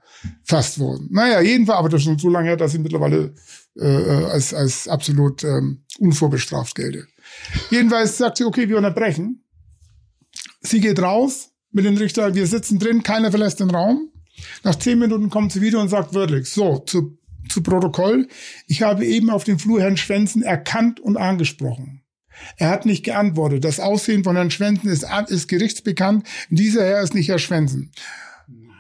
fast 0.44 0.80
worden. 0.80 1.08
Naja, 1.12 1.42
jedenfalls, 1.42 1.80
aber 1.80 1.90
das 1.90 2.02
ist 2.02 2.06
schon 2.06 2.20
so 2.20 2.30
lange 2.30 2.50
her, 2.50 2.58
dass 2.58 2.74
ich 2.74 2.80
mittlerweile 2.80 3.34
äh, 3.76 3.86
als, 3.86 4.54
als 4.54 4.88
absolut 4.88 5.44
ähm, 5.44 5.84
unvorbestraft 6.00 6.76
gelte. 6.76 7.08
Jedenfalls 7.70 8.18
sagt 8.18 8.38
sie, 8.38 8.46
okay, 8.46 8.68
wir 8.70 8.78
unterbrechen. 8.78 9.44
Sie 10.62 10.80
geht 10.80 11.00
raus 11.00 11.52
mit 11.72 11.86
den 11.86 11.98
Richter, 11.98 12.34
wir 12.34 12.48
sitzen 12.48 12.80
drin, 12.80 13.04
keiner 13.04 13.30
verlässt 13.30 13.60
den 13.60 13.72
Raum. 13.72 14.12
Nach 14.64 14.76
zehn 14.76 15.00
Minuten 15.00 15.30
kommt 15.30 15.52
sie 15.52 15.62
wieder 15.62 15.80
und 15.80 15.90
sagt 15.90 16.14
wörtlich, 16.14 16.50
so, 16.50 16.80
zu, 16.80 17.18
zu 17.50 17.62
Protokoll, 17.62 18.28
ich 18.68 18.82
habe 18.82 19.06
eben 19.06 19.30
auf 19.30 19.44
dem 19.44 19.60
Flur 19.60 19.82
Herrn 19.82 19.98
Schwänzen 19.98 20.44
erkannt 20.44 21.00
und 21.00 21.18
angesprochen. 21.18 22.02
Er 22.58 22.70
hat 22.70 22.86
nicht 22.86 23.04
geantwortet. 23.04 23.64
Das 23.64 23.80
Aussehen 23.80 24.24
von 24.24 24.36
Herrn 24.36 24.52
Schwänzen 24.52 24.90
ist, 24.90 25.06
ist 25.28 25.48
gerichtsbekannt. 25.48 26.28
Dieser 26.50 26.86
Herr 26.86 27.02
ist 27.02 27.16
nicht 27.16 27.30
Herr 27.30 27.40
Schwänzen. 27.40 27.92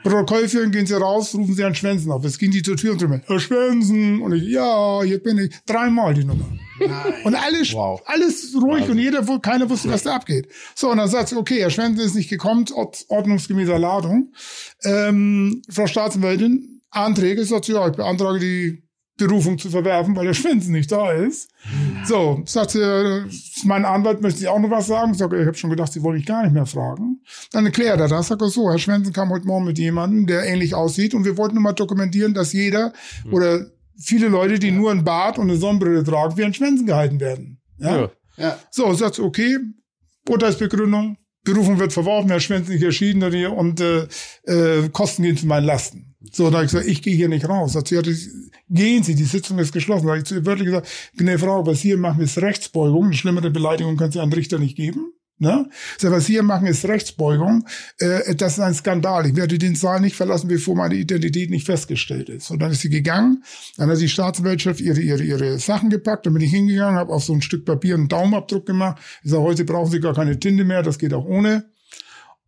Protokoll 0.09 0.47
führen, 0.47 0.71
gehen 0.71 0.85
Sie 0.85 0.93
raus, 0.99 1.33
rufen 1.35 1.53
Sie 1.55 1.61
Herrn 1.61 1.75
Schwänzen 1.75 2.11
auf. 2.11 2.23
Jetzt 2.23 2.39
ging 2.39 2.51
die 2.51 2.61
zur 2.61 2.77
Tür 2.77 2.93
und 2.93 3.01
drüben, 3.01 3.21
Herr 3.25 3.39
Schwänzen. 3.39 4.21
Und 4.21 4.33
ich, 4.33 4.43
ja, 4.43 5.01
hier 5.03 5.21
bin 5.21 5.37
ich. 5.37 5.55
Dreimal 5.65 6.13
die 6.13 6.23
Nummer. 6.23 6.45
Nein. 6.79 7.13
Und 7.23 7.35
alles, 7.35 7.73
Wow. 7.73 8.01
alles 8.05 8.55
ruhig 8.55 8.87
und 8.89 8.99
jeder, 8.99 9.23
keiner 9.39 9.69
wusste, 9.69 9.89
was 9.89 10.03
da 10.03 10.15
abgeht. 10.15 10.47
So, 10.75 10.91
und 10.91 10.97
dann 10.97 11.09
sagt 11.09 11.29
sie, 11.29 11.35
okay, 11.35 11.59
Herr 11.59 11.69
Schwänzen 11.71 12.05
ist 12.05 12.15
nicht 12.15 12.29
gekommen, 12.29 12.65
ord- 12.73 13.05
ordnungsgemäßer 13.09 13.79
Ladung. 13.79 14.31
Ähm, 14.83 15.61
Frau 15.69 15.87
Staatsanwältin, 15.87 16.81
Anträge, 16.91 17.43
sagt 17.45 17.65
sie, 17.65 17.73
ja, 17.73 17.87
ich 17.87 17.95
beantrage 17.95 18.39
die 18.39 18.83
Berufung 19.17 19.57
zu 19.57 19.69
verwerfen, 19.69 20.15
weil 20.15 20.27
der 20.27 20.33
Schwänzen 20.33 20.71
nicht 20.71 20.91
da 20.91 21.11
ist. 21.11 21.49
So, 22.05 22.41
sagt 22.45 22.71
sie, 22.71 22.81
äh, 22.81 23.25
mein 23.63 23.83
Anwalt 23.83 24.21
möchte 24.21 24.39
Sie 24.39 24.47
auch 24.47 24.59
noch 24.59 24.69
was 24.69 24.87
sagen. 24.87 25.11
Ich 25.11 25.17
sage, 25.17 25.39
ich 25.41 25.47
habe 25.47 25.57
schon 25.57 25.71
gedacht, 25.71 25.91
Sie 25.91 26.03
wollen 26.03 26.17
mich 26.17 26.25
gar 26.25 26.43
nicht 26.43 26.53
mehr 26.53 26.67
fragen. 26.67 27.21
Dann 27.51 27.65
erklärt 27.65 27.99
er 27.99 28.07
das. 28.07 28.27
Sagt 28.27 28.41
er 28.41 28.49
so, 28.49 28.69
Herr 28.69 28.77
Schwänzen 28.77 29.13
kam 29.13 29.29
heute 29.29 29.47
Morgen 29.47 29.65
mit 29.65 29.79
jemandem, 29.79 30.27
der 30.27 30.45
ähnlich 30.45 30.75
aussieht 30.75 31.13
und 31.13 31.25
wir 31.25 31.37
wollten 31.37 31.55
nur 31.55 31.63
mal 31.63 31.73
dokumentieren, 31.73 32.33
dass 32.33 32.53
jeder 32.53 32.93
oder 33.31 33.65
viele 33.99 34.27
Leute, 34.27 34.59
die 34.59 34.71
nur 34.71 34.91
ein 34.91 35.03
Bart 35.03 35.37
und 35.37 35.49
eine 35.49 35.57
Sonnenbrille 35.57 36.03
tragen, 36.03 36.37
wie 36.37 36.43
ein 36.43 36.53
Schwänzen 36.53 36.85
gehalten 36.85 37.19
werden. 37.19 37.59
Ja? 37.79 38.01
Ja. 38.01 38.11
Ja. 38.37 38.59
So, 38.69 38.93
sagt 38.93 39.15
sie, 39.15 39.23
okay, 39.23 39.57
Urteilsbegründung, 40.29 41.17
Berufung 41.43 41.79
wird 41.79 41.93
verworfen, 41.93 42.29
Herr 42.29 42.39
Schwänzen 42.39 42.73
nicht 42.73 42.83
erschienen 42.83 43.47
und 43.47 43.81
äh, 43.81 44.07
äh, 44.43 44.89
Kosten 44.89 45.23
gehen 45.23 45.37
zu 45.37 45.47
meinen 45.47 45.65
Lasten. 45.65 46.06
So, 46.31 46.49
da 46.49 46.57
habe 46.57 46.65
ich 46.65 46.71
gesagt, 46.71 46.89
ich 46.89 47.01
gehe 47.01 47.15
hier 47.15 47.29
nicht 47.29 47.47
raus. 47.47 47.73
Sagt 47.73 47.89
sie, 47.89 48.01
gehen 48.69 49.03
Sie, 49.03 49.15
die 49.15 49.23
Sitzung 49.23 49.59
ist 49.59 49.73
geschlossen. 49.73 50.07
Da 50.07 50.13
habe 50.13 50.23
ich 50.23 50.45
wörtlich 50.45 50.65
gesagt, 50.65 50.87
eine 51.19 51.39
Frau, 51.39 51.65
was 51.65 51.81
Sie 51.81 51.89
hier 51.89 51.97
machen, 51.97 52.21
ist 52.21 52.37
Rechtsbeugung. 52.37 53.05
Eine 53.05 53.13
schlimmere 53.13 53.51
Beleidigung 53.51 53.97
kann 53.97 54.11
Sie 54.11 54.19
einem 54.19 54.33
Richter 54.33 54.59
nicht 54.59 54.75
geben. 54.75 55.13
Ne? 55.39 55.69
So, 55.99 56.09
was 56.09 56.25
Sie 56.25 56.33
hier 56.33 56.43
machen, 56.43 56.65
ist 56.65 56.85
Rechtsbeugung. 56.85 57.65
Äh, 57.99 58.35
das 58.35 58.53
ist 58.53 58.59
ein 58.59 58.73
Skandal. 58.73 59.27
Ich 59.27 59.35
werde 59.35 59.59
den 59.59 59.75
Saal 59.75 60.01
nicht 60.01 60.15
verlassen, 60.15 60.47
bevor 60.47 60.75
meine 60.75 60.95
Identität 60.95 61.51
nicht 61.51 61.65
festgestellt 61.65 62.29
ist. 62.29 62.49
Und 62.49 62.59
dann 62.59 62.71
ist 62.71 62.81
sie 62.81 62.89
gegangen. 62.89 63.43
Dann 63.77 63.89
hat 63.89 63.99
die 63.99 64.09
Staatsanwaltschaft 64.09 64.81
ihre, 64.81 64.99
ihre, 64.99 65.23
ihre 65.23 65.59
Sachen 65.59 65.91
gepackt. 65.91 66.25
Dann 66.25 66.33
bin 66.33 66.41
ich 66.41 66.51
hingegangen, 66.51 66.97
habe 66.97 67.13
auf 67.13 67.23
so 67.23 67.33
ein 67.33 67.43
Stück 67.43 67.65
Papier 67.65 67.93
einen 67.93 68.07
Daumenabdruck 68.07 68.65
gemacht. 68.65 68.99
Ich 69.23 69.29
sage, 69.29 69.43
heute 69.43 69.63
brauchen 69.63 69.91
Sie 69.91 69.99
gar 69.99 70.15
keine 70.15 70.39
Tinte 70.39 70.63
mehr, 70.63 70.81
das 70.81 70.97
geht 70.97 71.13
auch 71.13 71.25
ohne. 71.25 71.69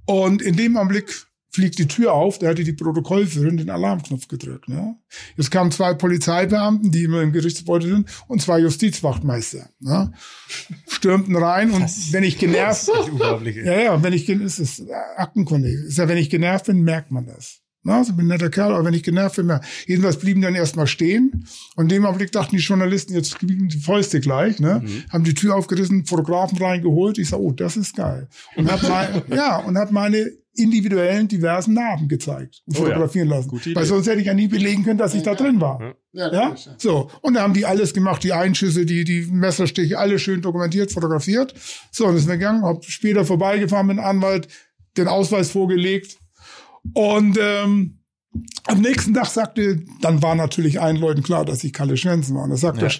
Und 0.05 0.41
in 0.41 0.55
dem 0.55 0.75
Augenblick 0.75 1.28
fliegt 1.51 1.79
die 1.79 1.87
Tür 1.87 2.13
auf, 2.13 2.37
da 2.39 2.47
hatte 2.47 2.63
die 2.63 2.73
Protokollführerin 2.73 3.57
den 3.57 3.69
Alarmknopf 3.69 4.27
gedrückt. 4.27 4.69
Ne? 4.69 4.95
Jetzt 5.35 5.49
kamen 5.51 5.71
zwei 5.71 5.93
Polizeibeamten, 5.93 6.91
die 6.91 7.03
immer 7.03 7.21
im 7.21 7.31
Gerichtsgebäude 7.31 7.87
sind, 7.87 8.09
und 8.27 8.41
zwei 8.41 8.59
Justizwachtmeister. 8.59 9.69
Ne? 9.79 10.11
Stürmten 10.87 11.35
rein 11.35 11.71
und 11.71 12.13
wenn 12.13 12.23
ich 12.23 12.37
genervt, 12.37 12.89
Unglaublich. 12.89 13.55
ja, 13.57 13.79
ja, 13.79 14.03
wenn 14.03 14.13
ich, 14.13 14.25
gen- 14.25 14.41
es 14.43 14.59
ist 14.59 14.83
aktenkundig. 15.17 15.73
Ist 15.73 15.97
ja, 15.97 16.07
wenn 16.07 16.17
ich 16.17 16.29
genervt 16.29 16.65
bin, 16.67 16.81
merkt 16.83 17.11
man 17.11 17.25
das. 17.25 17.61
Na, 17.83 17.99
also 17.99 18.11
ich 18.11 18.17
bin 18.17 18.25
ein 18.25 18.29
netter 18.29 18.49
Kerl, 18.49 18.73
aber 18.73 18.85
wenn 18.85 18.93
ich 18.93 19.03
genervt 19.03 19.37
bin, 19.37 19.45
merkt. 19.45 19.65
Jedenfalls 19.87 20.17
blieben 20.17 20.41
dann 20.41 20.53
erstmal 20.53 20.85
stehen. 20.87 21.45
Und 21.75 21.85
in 21.85 21.89
dem 21.89 22.05
Augenblick 22.05 22.31
dachten 22.31 22.55
die 22.57 22.61
Journalisten, 22.61 23.13
jetzt 23.13 23.39
kriegen 23.39 23.69
die 23.69 23.79
Fäuste 23.79 24.19
gleich, 24.19 24.59
ne? 24.59 24.83
Haben 25.11 25.23
die 25.23 25.33
Tür 25.33 25.55
aufgerissen, 25.55 26.05
Fotografen 26.05 26.57
reingeholt. 26.57 27.17
Ich 27.17 27.29
sag, 27.29 27.39
oh, 27.39 27.51
das 27.51 27.77
ist 27.77 27.95
geil. 27.95 28.27
Und 28.57 28.69
hab 28.69 28.83
mein, 28.89 29.21
ja, 29.33 29.57
und 29.59 29.77
hab 29.77 29.91
meine 29.91 30.29
individuellen, 30.55 31.27
diversen 31.29 31.73
Narben 31.73 32.09
gezeigt 32.09 32.61
und 32.65 32.75
Oh 32.75 32.81
ja. 32.81 32.87
fotografieren 32.87 33.29
lassen. 33.29 33.47
Gute 33.47 33.69
Idee. 33.69 33.79
Weil 33.79 33.85
sonst 33.85 34.07
hätte 34.07 34.19
ich 34.19 34.25
ja 34.27 34.33
nie 34.33 34.49
belegen 34.49 34.83
können, 34.83 34.97
dass 34.97 35.13
ich 35.15 35.23
da 35.23 35.33
drin 35.35 35.61
war. 35.61 35.95
Ja, 36.11 36.33
Ja, 36.33 36.33
ja. 36.33 36.55
so. 36.77 37.09
Und 37.21 37.35
da 37.35 37.41
haben 37.43 37.53
die 37.53 37.65
alles 37.65 37.93
gemacht, 37.93 38.23
die 38.23 38.33
Einschüsse, 38.33 38.85
die, 38.85 39.05
die 39.05 39.21
Messerstiche, 39.31 39.97
alles 39.99 40.21
schön 40.21 40.41
dokumentiert, 40.41 40.91
fotografiert. 40.91 41.53
So, 41.91 42.07
und 42.07 42.17
ist 42.17 42.27
mir 42.27 42.33
gegangen, 42.33 42.63
hab 42.63 42.83
später 42.83 43.23
vorbeigefahren 43.23 43.87
mit 43.87 43.97
dem 43.97 44.03
Anwalt, 44.03 44.49
den 44.97 45.07
Ausweis 45.07 45.51
vorgelegt. 45.51 46.17
Und 46.93 47.37
ähm, 47.41 47.99
am 48.65 48.81
nächsten 48.81 49.13
Tag 49.13 49.27
sagte, 49.27 49.83
dann 50.01 50.21
war 50.21 50.35
natürlich 50.35 50.79
allen 50.81 50.97
Leuten 50.97 51.23
klar, 51.23 51.45
dass 51.45 51.63
ich 51.63 51.73
Kalle 51.73 51.97
Schwänzen 51.97 52.35
war. 52.35 52.43
Und 52.43 52.51
das 52.51 52.61
sagt 52.61 52.81
Ja. 52.81 52.87
der, 52.87 52.97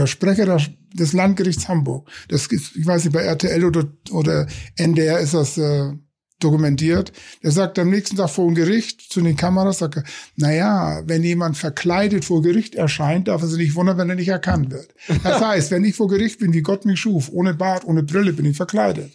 der 0.00 0.06
Sprecher 0.06 0.44
der, 0.46 0.60
des 0.94 1.12
Landgerichts 1.12 1.68
Hamburg. 1.68 2.08
Das 2.28 2.46
ist, 2.46 2.76
ich 2.76 2.86
weiß 2.86 3.04
nicht, 3.04 3.12
bei 3.14 3.22
RTL 3.22 3.64
oder, 3.64 3.84
oder 4.10 4.46
NDR 4.76 5.18
ist 5.20 5.34
das 5.34 5.56
äh, 5.58 5.92
dokumentiert. 6.40 7.12
Der 7.42 7.52
sagt 7.52 7.78
am 7.78 7.90
nächsten 7.90 8.16
Tag 8.16 8.30
vor 8.30 8.46
dem 8.46 8.54
Gericht 8.56 9.00
zu 9.00 9.20
den 9.20 9.36
Kameras, 9.36 9.78
sagt 9.78 9.96
er, 9.98 10.04
naja, 10.36 11.02
wenn 11.06 11.22
jemand 11.22 11.56
verkleidet 11.56 12.24
vor 12.24 12.42
Gericht 12.42 12.74
erscheint, 12.74 13.28
darf 13.28 13.42
er 13.42 13.48
sich 13.48 13.58
nicht 13.58 13.74
wundern, 13.76 13.98
wenn 13.98 14.10
er 14.10 14.16
nicht 14.16 14.28
erkannt 14.28 14.70
wird. 14.72 14.92
Das 15.22 15.40
heißt, 15.44 15.70
wenn 15.70 15.84
ich 15.84 15.94
vor 15.94 16.08
Gericht 16.08 16.40
bin, 16.40 16.52
wie 16.52 16.62
Gott 16.62 16.84
mich 16.84 16.98
schuf, 17.00 17.30
ohne 17.32 17.54
Bart, 17.54 17.84
ohne 17.84 18.02
Brille, 18.02 18.32
bin 18.32 18.46
ich 18.46 18.56
verkleidet. 18.56 19.12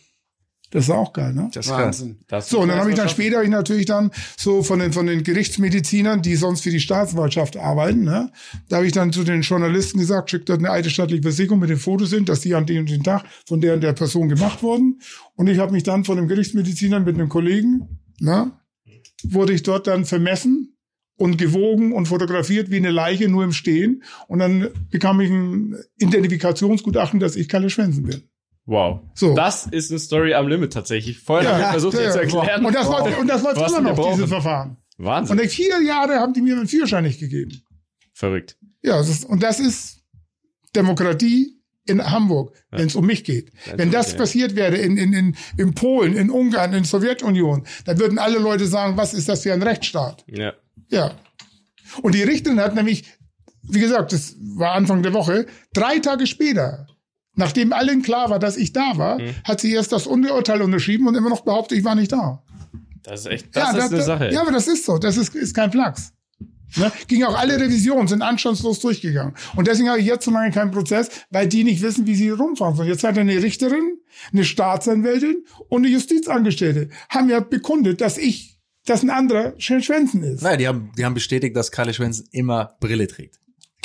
Das 0.78 0.86
ist 0.86 0.92
auch 0.92 1.12
geil, 1.12 1.34
ne? 1.34 1.50
Das. 1.52 1.70
Wahnsinn. 1.70 2.20
Das 2.28 2.50
So, 2.50 2.60
und 2.60 2.68
dann 2.68 2.78
habe 2.78 2.92
ich 2.92 2.96
dann 2.96 3.10
später. 3.10 3.42
ich 3.42 3.50
natürlich 3.50 3.88
dann 3.88 4.12
so 4.38 4.62
von 4.62 4.78
den, 4.78 4.94
von 4.94 5.08
den 5.08 5.24
Gerichtsmedizinern, 5.24 6.22
die 6.22 6.36
sonst 6.36 6.62
für 6.62 6.70
die 6.70 6.80
Staatsanwaltschaft 6.80 7.58
arbeiten, 7.58 8.04
ne, 8.04 8.32
da 8.70 8.76
habe 8.76 8.86
ich 8.86 8.92
dann 8.92 9.12
zu 9.12 9.24
den 9.24 9.42
Journalisten 9.42 9.98
gesagt, 9.98 10.30
schickt 10.30 10.50
dort 10.50 10.60
eine 10.60 10.70
alte 10.70 10.92
staatliche 10.92 11.24
Versicherung 11.24 11.58
mit 11.58 11.72
den 11.72 11.80
Fotos 11.80 12.12
sind, 12.12 12.30
dass 12.30 12.42
die 12.42 12.54
an 12.54 12.68
dem 12.68 12.82
und 12.82 12.92
den 12.92 13.02
Tag 13.02 13.26
von 13.48 13.60
der 13.60 13.74
und 13.74 13.82
der 13.82 13.94
Person 13.94 14.30
gemacht 14.30 14.62
wurden. 14.62 15.00
Und 15.34 15.48
ich 15.48 15.58
habe 15.58 15.72
mich 15.72 15.82
dann 15.82 16.06
von 16.06 16.18
dem 16.18 16.28
Gerichtsmedizinern 16.28 17.04
mit 17.04 17.16
einem 17.16 17.28
Kollegen, 17.28 18.00
ne, 18.20 18.52
wurde 19.24 19.54
ich 19.54 19.64
dort 19.64 19.88
dann 19.88 20.06
vermessen 20.06 20.78
und 21.16 21.40
gewogen 21.40 21.92
und 21.92 22.08
fotografiert 22.08 22.70
wie 22.70 22.78
eine 22.78 22.92
Leiche 22.92 23.30
nur 23.30 23.44
im 23.44 23.52
Stehen. 23.52 24.04
Und 24.28 24.38
dann 24.38 24.68
bekam 24.92 25.22
ich 25.22 25.32
ein 25.32 25.76
Identifikationsgutachten, 25.98 27.20
dass 27.20 27.36
ich 27.36 27.50
Kalle 27.50 27.72
Schwänzen 27.72 28.04
bin. 28.04 28.30
Wow. 28.68 29.00
So. 29.16 29.34
Das 29.34 29.66
ist 29.66 29.92
eine 29.92 30.00
Story 30.00 30.34
am 30.34 30.48
Limit 30.48 30.74
tatsächlich. 30.74 31.20
Vorher 31.20 31.54
habe 31.54 31.64
ich 31.64 31.70
versucht, 31.70 31.98
dir 31.98 32.12
zu 32.12 32.20
erklären. 32.20 32.66
Und 32.66 32.76
das 32.76 32.88
läuft, 32.88 33.18
und 33.18 33.28
das 33.28 33.42
läuft 33.42 33.58
immer 33.58 33.82
noch, 33.82 33.96
brauchen. 33.96 34.16
dieses 34.16 34.30
Verfahren. 34.30 34.78
Wahnsinn. 34.98 35.38
Und 35.38 35.44
in 35.44 35.50
vier 35.50 35.82
Jahre 35.82 36.20
haben 36.20 36.34
die 36.34 36.42
mir 36.42 36.58
einen 36.58 36.68
Führerschein 36.68 37.04
nicht 37.04 37.20
gegeben. 37.20 37.64
Verrückt. 38.14 38.58
Ja, 38.84 38.98
das 38.98 39.10
ist, 39.10 39.26
und 39.26 39.42
das 39.42 39.62
ist 39.62 40.04
Demokratie 40.76 41.58
in 41.86 42.04
Hamburg, 42.04 42.54
wenn 42.70 42.88
es 42.88 42.96
um 42.96 43.06
mich 43.06 43.24
geht. 43.24 43.54
wenn 43.76 43.90
das 43.90 44.12
ja. 44.12 44.18
passiert 44.18 44.56
wäre 44.58 44.76
in, 44.76 44.98
in, 44.98 45.14
in, 45.14 45.38
in 45.56 45.74
Polen, 45.74 46.18
in 46.18 46.30
Ungarn, 46.30 46.74
in 46.74 46.84
Sowjetunion, 46.84 47.66
dann 47.86 48.00
würden 48.00 48.20
alle 48.20 48.40
Leute 48.40 48.66
sagen, 48.66 48.98
was 48.98 49.14
ist 49.14 49.30
das 49.30 49.44
für 49.44 49.54
ein 49.54 49.64
Rechtsstaat? 49.64 50.26
Ja. 50.28 50.54
Ja. 50.90 51.16
Und 52.02 52.16
die 52.16 52.24
Richterin 52.24 52.60
hat 52.60 52.76
nämlich, 52.76 53.06
wie 53.64 53.80
gesagt, 53.80 54.12
das 54.12 54.36
war 54.58 54.74
Anfang 54.74 55.04
der 55.04 55.14
Woche, 55.14 55.46
drei 55.74 56.00
Tage 56.00 56.28
später, 56.28 56.88
nachdem 57.38 57.72
allen 57.72 58.02
klar 58.02 58.30
war, 58.30 58.40
dass 58.40 58.58
ich 58.58 58.74
da 58.74 58.98
war, 58.98 59.20
Mhm. 59.20 59.34
hat 59.46 59.62
sie 59.62 59.72
erst 59.72 59.92
das 59.94 60.06
Urteil 60.08 60.62
unterschrieben 60.62 61.08
und 61.08 61.16
immer 61.16 61.30
noch 61.30 61.42
behauptet, 61.42 61.78
ich 61.78 61.84
war 61.86 61.96
nicht 61.96 62.12
da. 62.12 62.44
Das 63.04 63.22
ist 63.22 63.26
echt, 63.28 63.56
das 63.56 63.74
ja, 63.74 63.86
ist 63.86 63.94
eine 63.94 64.02
Sache. 64.04 64.30
Ja, 64.34 64.42
aber 64.42 64.52
das 64.52 64.68
ist 64.68 64.86
so. 64.86 64.98
Das 64.98 65.16
ist, 65.16 65.34
ist 65.34 65.54
kein 65.54 65.72
Flachs. 65.72 66.12
Ne? 66.76 66.92
Ging 67.08 67.24
auch 67.24 67.38
alle 67.38 67.58
Revisionen, 67.58 68.10
sind 68.10 68.22
anstandslos 68.22 68.80
durchgegangen. 68.82 69.34
Und 69.56 69.68
deswegen 69.70 69.88
habe 69.88 70.00
ich 70.00 70.06
jetzt 70.06 70.26
so 70.26 70.32
lange 70.32 70.52
keinen 70.52 70.72
Prozess, 70.72 71.10
weil 71.30 71.48
die 71.48 71.64
nicht 71.64 71.82
wissen, 71.82 72.06
wie 72.06 72.16
sie 72.16 72.30
rumfahren 72.30 72.76
sollen. 72.76 72.90
Jetzt 72.90 73.06
hat 73.06 73.16
er 73.16 73.22
eine 73.22 73.42
Richterin, 73.42 73.98
eine 74.34 74.44
Staatsanwältin 74.44 75.46
und 75.70 75.86
eine 75.86 75.94
Justizangestellte. 75.94 76.90
Haben 77.08 77.30
ja 77.30 77.40
bekundet, 77.40 78.02
dass 78.02 78.18
ich, 78.18 78.60
dass 78.86 79.02
ein 79.04 79.10
anderer 79.10 79.54
Schön 79.58 79.82
Schwänzen 79.82 80.24
ist. 80.24 80.42
Naja, 80.44 80.58
die 80.58 80.68
haben, 80.68 80.92
die 80.98 81.06
haben 81.06 81.14
bestätigt, 81.14 81.56
dass 81.56 81.72
Kalle 81.72 81.94
Schwensen 81.94 82.28
immer 82.32 82.76
Brille 82.82 83.08
trägt. 83.08 83.40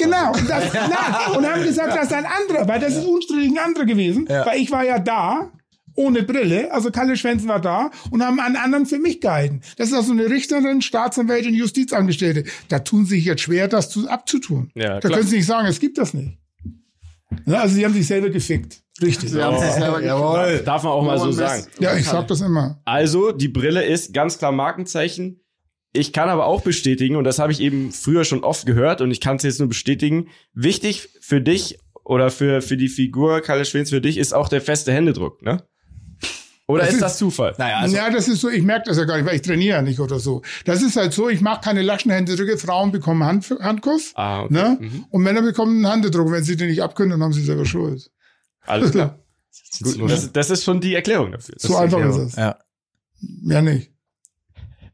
Genau. 0.04 0.32
Und, 0.32 0.48
das, 0.48 0.64
na, 0.74 1.36
und 1.36 1.46
haben 1.46 1.62
gesagt, 1.62 1.94
das 1.96 2.06
ist 2.06 2.12
ein 2.12 2.26
anderer, 2.26 2.66
weil 2.68 2.80
das 2.80 2.96
ist 2.96 3.04
unstrittig 3.06 3.50
ein 3.50 3.58
anderer 3.58 3.84
gewesen, 3.84 4.26
Ja. 4.28 4.46
weil 4.46 4.60
ich 4.60 4.70
war 4.70 4.84
ja 4.84 4.98
da 4.98 5.50
ohne 5.94 6.22
Brille, 6.22 6.72
also 6.72 6.90
Kalle 6.90 7.16
Schwänzen 7.16 7.48
war 7.48 7.60
da 7.60 7.90
und 8.10 8.22
haben 8.24 8.40
einen 8.40 8.56
anderen 8.56 8.86
für 8.86 8.98
mich 8.98 9.20
gehalten. 9.20 9.60
Das 9.76 9.88
ist 9.88 9.94
also 9.94 10.12
eine 10.12 10.30
Richterin, 10.30 10.80
Staatsanwältin, 10.80 11.54
Justizangestellte. 11.54 12.44
Da 12.68 12.78
tun 12.78 13.04
sie 13.04 13.16
sich 13.16 13.26
jetzt 13.26 13.42
schwer, 13.42 13.68
das 13.68 13.90
zu, 13.90 14.08
abzutun. 14.08 14.70
Ja, 14.74 14.94
da 14.94 15.00
klar. 15.00 15.12
können 15.18 15.28
sie 15.28 15.36
nicht 15.36 15.46
sagen, 15.46 15.66
es 15.68 15.80
gibt 15.80 15.98
das 15.98 16.14
nicht. 16.14 16.38
Ja, 17.46 17.60
also 17.60 17.74
sie 17.74 17.84
haben 17.84 17.92
sich 17.94 18.06
selber 18.06 18.30
gefickt. 18.30 18.82
Richtig. 19.02 19.30
Sie 19.30 19.42
haben 19.42 19.58
sich 19.58 19.70
selber 19.70 20.02
Jawohl. 20.02 20.62
Darf 20.64 20.82
man 20.82 20.92
auch 20.92 21.02
mal 21.04 21.18
so 21.18 21.32
sagen. 21.32 21.66
Ja, 21.78 21.96
ich 21.96 22.06
sag 22.06 22.26
das 22.28 22.40
immer. 22.40 22.80
Also, 22.84 23.32
die 23.32 23.48
Brille 23.48 23.82
ist 23.84 24.12
ganz 24.14 24.38
klar 24.38 24.52
Markenzeichen. 24.52 25.40
Ich 25.94 26.12
kann 26.12 26.28
aber 26.30 26.46
auch 26.46 26.62
bestätigen, 26.62 27.16
und 27.16 27.24
das 27.24 27.38
habe 27.38 27.52
ich 27.52 27.60
eben 27.60 27.92
früher 27.92 28.24
schon 28.24 28.44
oft 28.44 28.64
gehört, 28.66 29.00
und 29.02 29.10
ich 29.10 29.20
kann 29.20 29.36
es 29.36 29.42
jetzt 29.42 29.58
nur 29.58 29.68
bestätigen, 29.68 30.28
wichtig 30.54 31.08
für 31.20 31.40
dich 31.40 31.78
oder 32.04 32.30
für, 32.30 32.62
für 32.62 32.76
die 32.78 32.88
Figur 32.88 33.40
Kalle 33.42 33.64
Schwens 33.64 33.90
für 33.90 34.00
dich 34.00 34.16
ist 34.16 34.32
auch 34.32 34.48
der 34.48 34.60
feste 34.62 34.92
Händedruck, 34.92 35.42
ne? 35.42 35.62
Oder 36.68 36.80
Das 36.84 36.88
ist 36.90 36.94
ist- 36.94 37.02
das 37.02 37.18
Zufall? 37.18 37.54
Naja, 37.58 37.78
also 37.80 37.96
ja, 37.96 38.08
das 38.08 38.28
ist 38.28 38.40
so, 38.40 38.48
ich 38.48 38.62
merke 38.62 38.84
das 38.86 38.96
ja 38.96 39.04
gar 39.04 39.16
nicht, 39.16 39.26
weil 39.26 39.34
ich 39.36 39.42
trainiere 39.42 39.76
ja 39.78 39.82
nicht 39.82 40.00
oder 40.00 40.18
so. 40.18 40.40
Das 40.64 40.80
ist 40.80 40.96
halt 40.96 41.12
so, 41.12 41.28
ich 41.28 41.40
mache 41.42 41.60
keine 41.60 41.82
Laschenhändedrücke, 41.82 42.56
Frauen 42.56 42.92
bekommen 42.92 43.24
Hand, 43.24 43.50
Handkuss. 43.60 44.12
Ah, 44.14 44.42
okay. 44.44 44.54
Ne? 44.54 44.78
Mhm. 44.80 45.04
Und 45.10 45.22
Männer 45.22 45.42
bekommen 45.42 45.84
einen 45.84 45.92
Händedruck. 45.92 46.30
Wenn 46.30 46.44
sie 46.44 46.56
den 46.56 46.68
nicht 46.68 46.80
abkönnen, 46.82 47.10
dann 47.10 47.22
haben 47.22 47.32
sie 47.32 47.42
selber 47.44 47.66
Schuld. 47.66 48.10
Alles 48.62 48.92
klar. 48.92 49.18
Gut, 49.82 50.10
das, 50.10 50.32
das 50.32 50.50
ist 50.50 50.64
schon 50.64 50.80
die 50.80 50.94
Erklärung 50.94 51.32
dafür. 51.32 51.56
so 51.58 51.76
einfach 51.76 51.98
ist 52.08 52.16
es. 52.16 52.36
ja. 52.36 52.56
Mehr 53.42 53.60
nicht. 53.62 53.91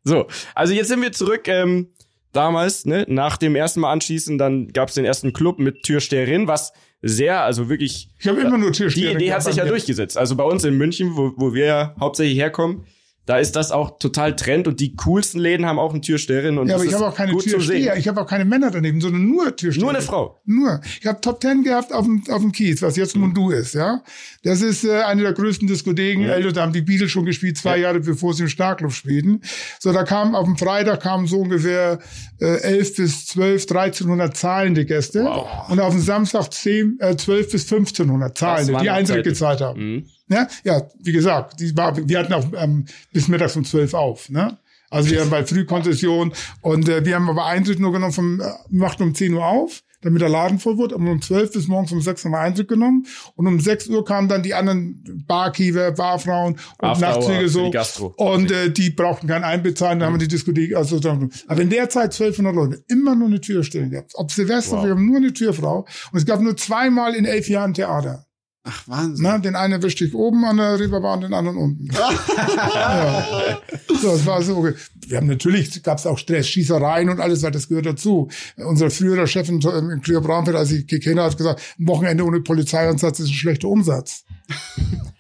So, 0.09 0.27
also 0.55 0.73
jetzt 0.73 0.89
sind 0.89 1.03
wir 1.03 1.13
zurück. 1.13 1.47
Ähm, 1.49 1.89
damals, 2.33 2.87
ne, 2.87 3.05
nach 3.09 3.37
dem 3.37 3.55
ersten 3.55 3.81
Mal 3.81 3.93
anschließen, 3.93 4.39
dann 4.39 4.69
gab 4.69 4.89
es 4.89 4.95
den 4.95 5.05
ersten 5.05 5.33
Club 5.33 5.59
mit 5.59 5.83
Türsteherin, 5.83 6.47
was 6.47 6.73
sehr, 7.01 7.43
also 7.43 7.69
wirklich, 7.69 8.11
Ich 8.19 8.27
habe 8.27 8.41
immer 8.41 8.59
nur 8.59 8.71
die 8.71 8.79
Türsteher. 8.79 9.13
Idee 9.13 9.33
hat 9.33 9.43
sich 9.45 9.57
ja 9.57 9.65
durchgesetzt. 9.65 10.17
Also 10.17 10.35
bei 10.37 10.45
uns 10.45 10.65
in 10.65 10.77
München, 10.77 11.17
wo, 11.17 11.33
wo 11.37 11.55
wir 11.55 11.67
ja 11.67 11.95
hauptsächlich 12.01 12.39
herkommen, 12.39 12.87
da 13.29 13.37
ist 13.37 13.57
das 13.57 13.73
auch 13.73 13.99
total 13.99 14.35
Trend 14.37 14.67
und 14.67 14.81
die 14.81 14.97
coolsten 14.97 15.39
Läden 15.39 15.67
haben 15.67 15.79
auch 15.79 15.93
eine 15.93 16.01
Türsteherin 16.01 16.57
und 16.57 16.69
Ja, 16.69 16.77
aber 16.77 16.85
ich 16.87 16.95
habe 16.95 17.09
auch 17.09 17.15
keine 17.15 17.37
Türsteher. 17.37 17.95
Ich 17.99 18.09
habe 18.09 18.23
auch 18.23 18.27
keine 18.27 18.47
Männer 18.47 18.71
daneben, 18.71 19.03
sondern 19.03 19.29
nur 19.29 19.55
Türsteher. 19.55 19.83
Nur 19.83 19.91
eine 19.91 20.01
Frau. 20.01 20.41
Nur. 20.47 20.81
Ich 20.99 21.07
habe 21.07 21.21
Top 21.21 21.39
Ten 21.39 21.63
gehabt 21.63 21.93
auf 21.93 22.07
dem, 22.07 22.23
auf 22.31 22.41
dem 22.41 22.53
Kiez, 22.53 22.81
was 22.81 22.97
jetzt 22.97 23.17
Mundu 23.17 23.51
ist, 23.51 23.75
ja. 23.75 24.03
Das 24.45 24.63
ist 24.63 24.85
äh, 24.85 25.03
eine 25.03 25.23
der 25.23 25.33
größten 25.33 25.67
Diskotheken. 25.67 26.25
Mhm. 26.25 26.31
Älter, 26.31 26.53
da 26.53 26.63
haben 26.63 26.73
die 26.73 26.83
Beatles 26.83 27.11
schon 27.11 27.25
gespielt, 27.25 27.59
zwei 27.59 27.79
Jahre 27.79 28.01
bevor 28.01 28.35
sie 28.35 28.45
im 28.45 28.49
Starkluft 28.49 28.97
spielten. 28.97 29.43
So, 29.81 29.93
da 29.93 30.05
kam 30.05 30.35
auf 30.35 30.45
dem 30.45 30.57
Freitag 30.57 31.03
kamen 31.03 31.27
so 31.27 31.41
ungefähr 31.41 31.99
äh, 32.41 32.61
11 32.61 32.97
bis 32.97 33.27
12, 33.27 33.63
1300 33.63 34.37
zahlende 34.37 34.85
Gäste. 34.85 35.25
Wow. 35.25 35.69
Und 35.69 35.81
auf 35.81 35.93
dem 35.93 36.03
Samstag 36.03 36.53
10, 36.53 36.99
äh, 37.01 37.17
12 37.17 37.53
bis 37.53 37.73
1500 37.73 38.39
zahlende, 38.39 38.79
die 38.81 38.91
Eintritt 38.91 39.25
gezahlt 39.25 39.61
haben. 39.61 39.95
Mhm. 39.95 40.07
Ja, 40.31 40.47
ja, 40.63 40.83
wie 41.03 41.13
gesagt, 41.13 41.59
die 41.61 41.77
war, 41.77 41.97
wir 41.97 42.19
hatten 42.19 42.33
auch 42.33 42.47
ähm, 42.57 42.85
bis 43.13 43.29
mittags 43.29 43.57
um 43.57 43.65
zwölf 43.65 43.95
auf. 43.95 44.29
Ne? 44.29 44.59
Also 44.91 45.11
wir 45.11 45.21
haben 45.21 45.31
bei 45.31 45.45
Frühkonzession 45.45 46.33
und 46.61 46.89
äh, 46.89 47.05
wir 47.05 47.15
haben 47.15 47.29
aber 47.29 47.47
Eintritt 47.47 47.79
nur 47.79 47.93
genommen 47.93 48.13
vom, 48.13 48.41
äh, 48.41 48.45
wir 48.69 48.81
machten 48.81 49.03
um 49.03 49.15
10 49.15 49.35
Uhr 49.35 49.47
auf, 49.47 49.83
damit 50.03 50.23
der 50.23 50.29
Laden 50.29 50.59
voll 50.59 50.79
wird, 50.79 50.93
aber 50.93 51.11
um 51.11 51.21
12 51.21 51.53
bis 51.53 51.69
morgens 51.69 51.93
um 51.93 52.01
6 52.01 52.25
haben 52.25 52.33
wir 52.33 52.41
Eintritt 52.41 52.69
genommen 52.69 53.07
und 53.35 53.47
um 53.47 53.59
6 53.59 53.89
Uhr 53.89 54.05
kamen 54.05 54.29
dann 54.29 54.43
die 54.43 54.55
anderen 54.55 55.25
Barkeeper, 55.27 55.93
Barfrauen 55.93 56.57
und 56.81 57.01
Nachtzüge 57.01 57.49
so 57.49 57.71
und 58.17 58.51
äh, 58.51 58.71
die 58.71 58.91
brauchten 58.91 59.27
kein 59.27 59.45
Einbezahlen, 59.45 59.99
da 59.99 60.07
haben 60.07 60.15
wir 60.15 60.19
die 60.19 60.29
Diskothek, 60.29 60.77
also 60.77 61.01
dann, 61.01 61.31
aber 61.47 61.63
in 61.63 61.71
der 61.71 61.89
Zeit 61.89 62.13
1200 62.13 62.55
Leute, 62.55 62.85
immer 62.89 63.15
nur 63.15 63.29
eine 63.29 63.41
Türstelle 63.41 63.89
gehabt. 63.89 64.13
Ob 64.15 64.31
Silvester, 64.31 64.77
Wow. 64.79 64.85
wir 64.85 64.91
haben 64.93 65.07
nur 65.07 65.17
eine 65.17 65.33
Türfrau 65.33 65.87
und 66.13 66.19
es 66.19 66.27
gab 66.27 66.41
nur 66.41 66.57
zweimal 66.57 67.15
in 67.15 67.25
elf 67.25 67.49
Jahren 67.49 67.75
Theater. 67.75 68.25
Ach, 68.71 68.87
Wahnsinn. 68.87 69.23
Na, 69.23 69.39
den 69.39 69.57
einen 69.57 69.75
erwischte 69.75 70.05
ich 70.05 70.15
oben 70.15 70.45
an 70.45 70.59
der 70.59 70.79
Reeperbahn, 70.79 71.23
den 71.23 71.33
anderen 71.33 71.57
unten. 71.57 71.87
ja. 71.91 73.59
So, 74.01 74.13
das 74.13 74.27
war 74.27 74.43
so. 74.43 74.69
Wir 75.07 75.17
haben 75.17 75.27
natürlich, 75.27 75.83
gab 75.83 75.97
es 75.97 76.07
auch 76.07 76.19
Stress, 76.19 76.49
Schießereien 76.49 77.09
und 77.09 77.19
alles, 77.19 77.43
weil 77.43 77.51
das 77.51 77.69
gehört 77.69 77.87
dazu. 77.87 78.29
Unser 78.57 78.91
früherer 78.91 79.27
Chef 79.27 79.49
in, 79.49 79.63
in 79.63 80.03
Clear 80.03 80.21
Braunfeld, 80.21 80.57
als 80.57 80.71
ich 80.71 80.87
gekennert 80.87 81.31
hat, 81.31 81.39
gesagt, 81.39 81.63
ein 81.79 81.89
Wochenende 81.89 82.25
ohne 82.25 82.41
Polizeieinsatz 82.41 83.21
ist 83.21 83.29
ein 83.29 83.33
schlechter 83.33 83.69
Umsatz. 83.69 84.25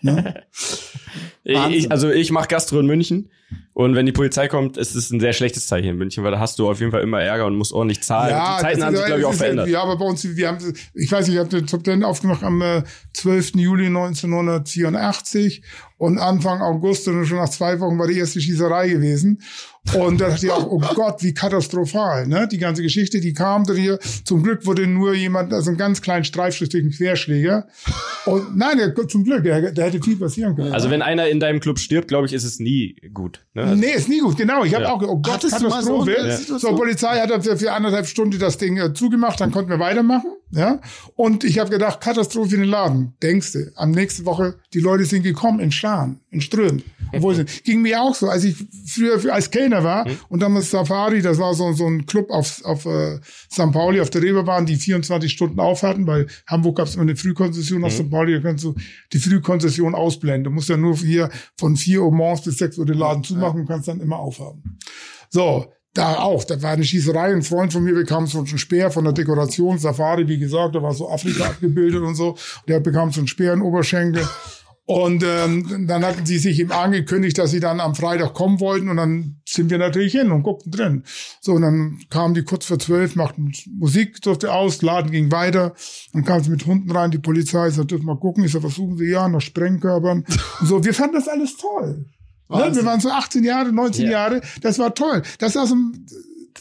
Ne? 0.00 0.44
Ich, 1.44 1.90
also 1.90 2.10
ich 2.10 2.30
mache 2.30 2.46
Gastro 2.48 2.78
in 2.78 2.86
München 2.86 3.30
und 3.72 3.94
wenn 3.94 4.04
die 4.04 4.12
Polizei 4.12 4.48
kommt, 4.48 4.76
ist 4.76 4.94
es 4.94 5.10
ein 5.10 5.20
sehr 5.20 5.32
schlechtes 5.32 5.66
Zeichen 5.66 5.88
in 5.88 5.96
München, 5.96 6.24
weil 6.24 6.32
da 6.32 6.38
hast 6.38 6.58
du 6.58 6.68
auf 6.68 6.80
jeden 6.80 6.92
Fall 6.92 7.00
immer 7.02 7.22
Ärger 7.22 7.46
und 7.46 7.56
musst 7.56 7.72
ordentlich 7.72 8.02
zahlen. 8.02 8.34
die 8.34 8.60
Zeiten 8.60 8.84
haben 8.84 8.96
sich, 8.96 9.06
glaube 9.06 9.20
ich, 9.20 9.26
auch 9.26 9.32
verändert. 9.32 9.68
Ja, 9.68 9.82
aber 9.82 9.96
bei 9.96 10.04
uns, 10.04 10.24
wir 10.24 10.48
haben, 10.48 10.58
ich 10.94 11.10
weiß 11.10 11.26
nicht, 11.26 11.36
ich 11.36 11.40
habe 11.40 11.48
den 11.48 11.66
Top 11.66 11.84
Ten 11.84 12.04
aufgemacht 12.04 12.42
am 12.42 12.60
äh, 12.60 12.82
12. 13.14 13.52
Juli 13.54 13.86
1984 13.86 15.62
und 15.96 16.18
Anfang 16.18 16.60
August 16.60 17.08
und 17.08 17.24
schon 17.24 17.38
nach 17.38 17.48
zwei 17.48 17.80
Wochen 17.80 17.98
war 17.98 18.08
die 18.08 18.18
erste 18.18 18.40
Schießerei 18.40 18.88
gewesen. 18.88 19.40
Und 19.94 20.20
da 20.20 20.28
dachte 20.28 20.46
ich 20.46 20.52
auch, 20.52 20.66
oh 20.66 20.78
Gott, 20.94 21.22
wie 21.22 21.32
katastrophal, 21.34 22.26
ne? 22.26 22.46
Die 22.50 22.58
ganze 22.58 22.82
Geschichte, 22.82 23.20
die 23.20 23.32
kam 23.32 23.64
dann 23.64 23.76
hier. 23.76 23.98
Zum 24.24 24.42
Glück 24.42 24.66
wurde 24.66 24.86
nur 24.86 25.14
jemand, 25.14 25.52
also 25.52 25.70
einen 25.70 25.78
ganz 25.78 26.02
kleinen 26.02 26.24
einen 26.24 26.90
Querschläger. 26.90 27.66
Und 28.26 28.56
nein, 28.56 28.78
der, 28.78 28.94
zum 29.08 29.24
Glück, 29.24 29.42
der, 29.44 29.72
der 29.72 29.86
hätte 29.86 30.00
viel 30.02 30.16
passieren 30.16 30.54
können. 30.56 30.72
Also 30.72 30.90
wenn 30.90 31.02
einer 31.02 31.28
in 31.28 31.40
deinem 31.40 31.60
Club 31.60 31.78
stirbt, 31.78 32.08
glaube 32.08 32.26
ich, 32.26 32.32
ist 32.32 32.44
es 32.44 32.58
nie 32.60 32.96
gut. 33.14 33.44
Ne? 33.54 33.62
Also, 33.64 33.74
Nee, 33.76 33.92
ist 33.94 34.08
nie 34.08 34.20
gut, 34.20 34.36
genau. 34.36 34.64
Ich 34.64 34.74
habe 34.74 34.84
Ja. 34.84 34.92
auch, 34.92 35.02
oh 35.02 35.16
Gott, 35.18 35.34
Hattest 35.34 35.60
du 35.60 35.68
mal 35.68 35.82
so 35.82 36.00
Katastrophe. 36.04 36.20
eine 36.52 36.58
So? 36.58 36.76
Polizei 36.76 37.20
hat 37.20 37.44
für, 37.44 37.56
für 37.56 37.72
anderthalb 37.72 38.06
Stunden 38.06 38.38
das 38.38 38.58
Ding 38.58 38.76
äh, 38.76 38.92
zugemacht, 38.92 39.40
dann 39.40 39.50
konnten 39.50 39.70
wir 39.70 39.78
weitermachen. 39.78 40.30
Ja. 40.50 40.80
Und 41.14 41.44
ich 41.44 41.58
habe 41.58 41.70
gedacht, 41.70 42.00
Katastrophe 42.00 42.54
in 42.54 42.62
den 42.62 42.70
Laden. 42.70 43.12
Denkste, 43.22 43.72
am 43.76 43.90
nächsten 43.90 44.24
Woche, 44.24 44.54
die 44.74 44.80
Leute 44.80 45.04
sind 45.04 45.22
gekommen 45.22 45.60
in 45.60 45.70
Scharen, 45.72 46.20
in 46.30 46.40
Strömen. 46.40 46.82
Obwohl 47.12 47.34
sie, 47.34 47.44
ging 47.64 47.82
mir 47.82 48.00
auch 48.02 48.14
so, 48.14 48.28
als 48.28 48.44
ich 48.44 48.54
früher 48.86 49.18
für- 49.18 49.32
als 49.32 49.50
Kellner 49.50 49.77
war 49.84 50.06
und 50.28 50.40
damals 50.40 50.70
Safari, 50.70 51.22
das 51.22 51.38
war 51.38 51.54
so, 51.54 51.72
so 51.72 51.86
ein 51.86 52.06
Club 52.06 52.30
auf, 52.30 52.64
auf 52.64 52.86
äh, 52.86 53.18
St. 53.50 53.72
Pauli 53.72 54.00
auf 54.00 54.10
der 54.10 54.22
Reeperbahn, 54.22 54.66
die 54.66 54.76
24 54.76 55.30
Stunden 55.30 55.60
aufhatten, 55.60 56.06
weil 56.06 56.26
Hamburg 56.46 56.76
gab 56.76 56.86
es 56.86 56.94
immer 56.94 57.02
eine 57.02 57.16
Frühkonzession 57.16 57.84
auf 57.84 57.92
St. 57.92 58.10
Pauli, 58.10 58.34
da 58.34 58.40
kannst 58.40 58.64
du 58.64 58.74
die 59.12 59.18
Frühkonzession 59.18 59.94
ausblenden. 59.94 60.44
Du 60.44 60.50
musst 60.50 60.68
ja 60.68 60.76
nur 60.76 60.96
hier 60.96 61.30
von 61.56 61.76
4 61.76 62.02
Uhr 62.02 62.12
morgens 62.12 62.42
bis 62.42 62.58
6 62.58 62.78
Uhr 62.78 62.86
den 62.86 62.98
Laden 62.98 63.24
zumachen 63.24 63.60
und 63.60 63.66
kannst 63.66 63.88
dann 63.88 64.00
immer 64.00 64.18
aufhaben. 64.18 64.78
So, 65.30 65.66
da 65.94 66.18
auch, 66.18 66.44
da 66.44 66.60
war 66.62 66.72
eine 66.72 66.84
Schießerei, 66.84 67.32
ein 67.32 67.42
Freund 67.42 67.72
von 67.72 67.82
mir 67.82 67.94
bekam 67.94 68.26
so 68.26 68.38
einen 68.38 68.46
Speer 68.46 68.90
von 68.90 69.04
der 69.04 69.12
Dekoration, 69.12 69.78
Safari, 69.78 70.28
wie 70.28 70.38
gesagt, 70.38 70.74
da 70.74 70.82
war 70.82 70.94
so 70.94 71.10
Afrika 71.10 71.44
abgebildet 71.46 72.02
und 72.02 72.14
so, 72.14 72.36
der 72.68 72.80
bekam 72.80 73.10
so 73.10 73.20
einen 73.20 73.28
Speer 73.28 73.52
in 73.52 73.62
Oberschenkel. 73.62 74.26
Und 74.88 75.22
ähm, 75.22 75.84
dann 75.86 76.02
hatten 76.02 76.24
sie 76.24 76.38
sich 76.38 76.58
ihm 76.58 76.72
angekündigt, 76.72 77.36
dass 77.36 77.50
sie 77.50 77.60
dann 77.60 77.78
am 77.78 77.94
Freitag 77.94 78.32
kommen 78.32 78.58
wollten 78.58 78.88
und 78.88 78.96
dann 78.96 79.36
sind 79.46 79.68
wir 79.68 79.76
natürlich 79.76 80.12
hin 80.12 80.32
und 80.32 80.44
guckten 80.44 80.72
drin. 80.72 81.04
So, 81.42 81.52
und 81.52 81.60
dann 81.60 82.00
kamen 82.08 82.32
die 82.32 82.42
kurz 82.42 82.64
vor 82.64 82.78
zwölf, 82.78 83.14
machten 83.14 83.52
Musik, 83.78 84.22
durfte 84.22 84.50
aus, 84.50 84.80
Laden 84.80 85.10
ging 85.10 85.30
weiter. 85.30 85.74
Dann 86.14 86.24
kamen 86.24 86.42
sie 86.42 86.48
mit 86.48 86.64
Hunden 86.64 86.90
rein, 86.90 87.10
die 87.10 87.18
Polizei 87.18 87.68
sagt, 87.68 87.90
dürfen 87.90 88.06
mal 88.06 88.16
gucken. 88.16 88.44
Ich 88.44 88.52
sag, 88.52 88.62
was 88.62 88.76
suchen 88.76 88.96
Sie 88.96 89.10
ja, 89.10 89.28
nach 89.28 89.42
Sprengkörpern. 89.42 90.24
Und 90.60 90.66
so, 90.66 90.82
wir 90.82 90.94
fanden 90.94 91.16
das 91.16 91.28
alles 91.28 91.58
toll. 91.58 92.06
Ne? 92.48 92.74
Wir 92.74 92.84
waren 92.86 93.00
so 93.00 93.10
18 93.10 93.44
Jahre, 93.44 93.70
19 93.70 94.06
Ja. 94.06 94.10
Jahre, 94.10 94.40
das 94.62 94.78
war 94.78 94.94
toll. 94.94 95.20
Das 95.38 95.54
war 95.54 95.66
so, 95.66 95.76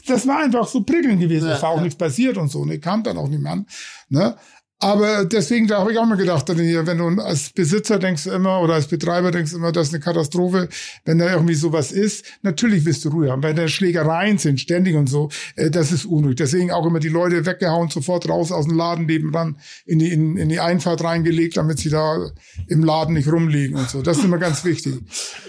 das 0.06 0.28
war 0.28 0.40
einfach 0.40 0.68
so 0.68 0.84
prickelnd 0.84 1.22
gewesen. 1.22 1.48
Ja, 1.48 1.56
es 1.56 1.62
war 1.62 1.70
auch 1.70 1.78
ja. 1.78 1.84
nichts 1.84 1.98
passiert 1.98 2.38
und 2.38 2.50
so. 2.50 2.66
Ne, 2.66 2.80
kam 2.80 3.04
dann 3.04 3.18
auch 3.18 3.30
niemand. 3.30 3.70
Ne? 4.10 4.36
Aber 4.80 5.26
deswegen, 5.26 5.66
da 5.66 5.80
habe 5.80 5.92
ich 5.92 5.98
auch 5.98 6.06
mal 6.06 6.18
gedacht, 6.18 6.48
wenn 6.50 6.98
du 6.98 7.22
als 7.22 7.50
Besitzer 7.50 7.98
denkst 7.98 8.28
immer 8.28 8.62
oder 8.62 8.76
als 8.76 8.88
Betreiber 8.88 9.32
denkst 9.32 9.54
immer, 9.54 9.72
das 9.72 9.88
ist 9.88 9.94
eine 9.96 10.04
Katastrophe, 10.04 10.70
wenn 11.04 11.18
da 11.18 11.32
irgendwie 11.32 11.56
sowas 11.56 11.92
ist. 11.92 12.26
Natürlich 12.44 12.86
willst 12.86 13.04
du 13.04 13.10
Ruhe 13.10 13.32
haben, 13.32 13.42
weil 13.42 13.56
da 13.56 13.68
Schlägereien 13.68 14.38
sind, 14.38 14.60
ständig 14.60 14.96
und 14.96 15.10
so, 15.10 15.30
äh, 15.56 15.72
das 15.72 15.92
ist 15.92 16.06
unruhig. 16.06 16.36
Deswegen 16.36 16.70
auch 16.70 16.86
immer 16.86 17.00
die 17.00 17.10
Leute 17.10 17.48
weggehauen, 17.48 17.90
sofort 17.90 18.30
raus 18.30 18.52
aus 18.52 18.68
dem 18.68 18.78
Laden 18.78 19.08
nebenan 19.08 19.58
in 19.88 19.98
die, 19.98 20.12
in, 20.12 20.38
in 20.38 20.48
die 20.48 20.60
Einfahrt 20.60 21.04
reingelegt, 21.04 21.58
damit 21.58 21.80
sie 21.80 21.90
da 21.90 22.30
im 22.68 22.84
Laden 22.84 23.16
nicht 23.16 23.32
rumliegen 23.32 23.78
und 23.78 23.90
so. 23.90 24.04
Das 24.04 24.20
ist 24.20 24.26
immer 24.26 24.38
ganz 24.38 24.64
wichtig. 24.64 24.94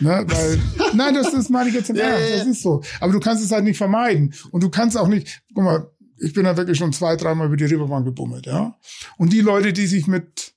Ne? 0.01 0.25
Weil, 0.27 0.59
nein, 0.95 1.13
das, 1.13 1.33
das 1.33 1.51
meine 1.51 1.69
ich 1.69 1.75
jetzt 1.75 1.91
im 1.91 1.97
Ernst, 1.97 2.35
das 2.35 2.47
ist 2.47 2.63
so. 2.63 2.83
Aber 2.99 3.13
du 3.13 3.21
kannst 3.21 3.45
es 3.45 3.51
halt 3.51 3.65
nicht 3.65 3.77
vermeiden. 3.77 4.33
Und 4.53 4.63
du 4.63 4.71
kannst 4.71 4.97
auch 4.97 5.09
nicht, 5.09 5.43
guck 5.55 5.65
mal, 5.65 5.91
ich 6.21 6.33
bin 6.35 6.45
da 6.45 6.57
wirklich 6.57 6.79
schon 6.79 6.93
zwei, 6.93 7.17
dreimal 7.17 7.47
über 7.49 7.57
die 7.57 7.65
Reeperbahn 7.65 8.05
gebummelt, 8.05 8.47
ja. 8.47 8.77
Und 9.17 9.33
die 9.33 9.41
Leute, 9.41 9.73
die 9.73 9.87
sich 9.87 10.07
mit 10.07 10.55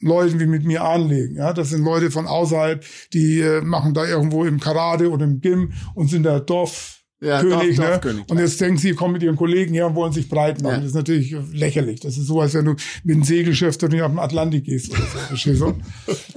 Leuten 0.00 0.40
wie 0.40 0.46
mit 0.46 0.64
mir 0.64 0.82
anlegen, 0.82 1.36
ja, 1.36 1.52
das 1.52 1.70
sind 1.70 1.84
Leute 1.84 2.10
von 2.10 2.26
außerhalb, 2.26 2.84
die 3.12 3.40
äh, 3.40 3.60
machen 3.60 3.92
da 3.94 4.06
irgendwo 4.06 4.44
im 4.44 4.58
Karate 4.58 5.10
oder 5.10 5.24
im 5.24 5.40
Gym 5.40 5.72
und 5.94 6.08
sind 6.08 6.22
da 6.22 6.40
Dorf 6.40 7.02
Ja, 7.20 7.40
König, 7.42 7.76
Dorf- 7.76 7.78
ne? 7.78 7.90
Dorfkönig, 7.90 8.30
Und 8.30 8.38
jetzt 8.38 8.58
denken 8.62 8.78
sie, 8.78 8.94
kommen 8.94 9.12
mit 9.12 9.22
ihren 9.22 9.36
Kollegen 9.36 9.74
her 9.74 9.86
und 9.88 9.94
wollen 9.96 10.12
sich 10.14 10.26
breit 10.30 10.62
machen. 10.62 10.72
Ja. 10.72 10.78
Das 10.78 10.86
ist 10.86 10.94
natürlich 10.94 11.36
lächerlich. 11.52 12.00
Das 12.00 12.16
ist 12.16 12.26
so, 12.28 12.40
als 12.40 12.54
wenn 12.54 12.64
du 12.64 12.76
mit 13.04 13.14
einem 13.16 13.24
Segelschiff 13.24 13.74
auf 13.82 13.90
den 13.90 14.00
Atlantik 14.18 14.64
gehst 14.64 14.90
oder 14.90 15.02
so. 15.02 15.18
Verstehst 15.18 15.60
du? 15.60 15.74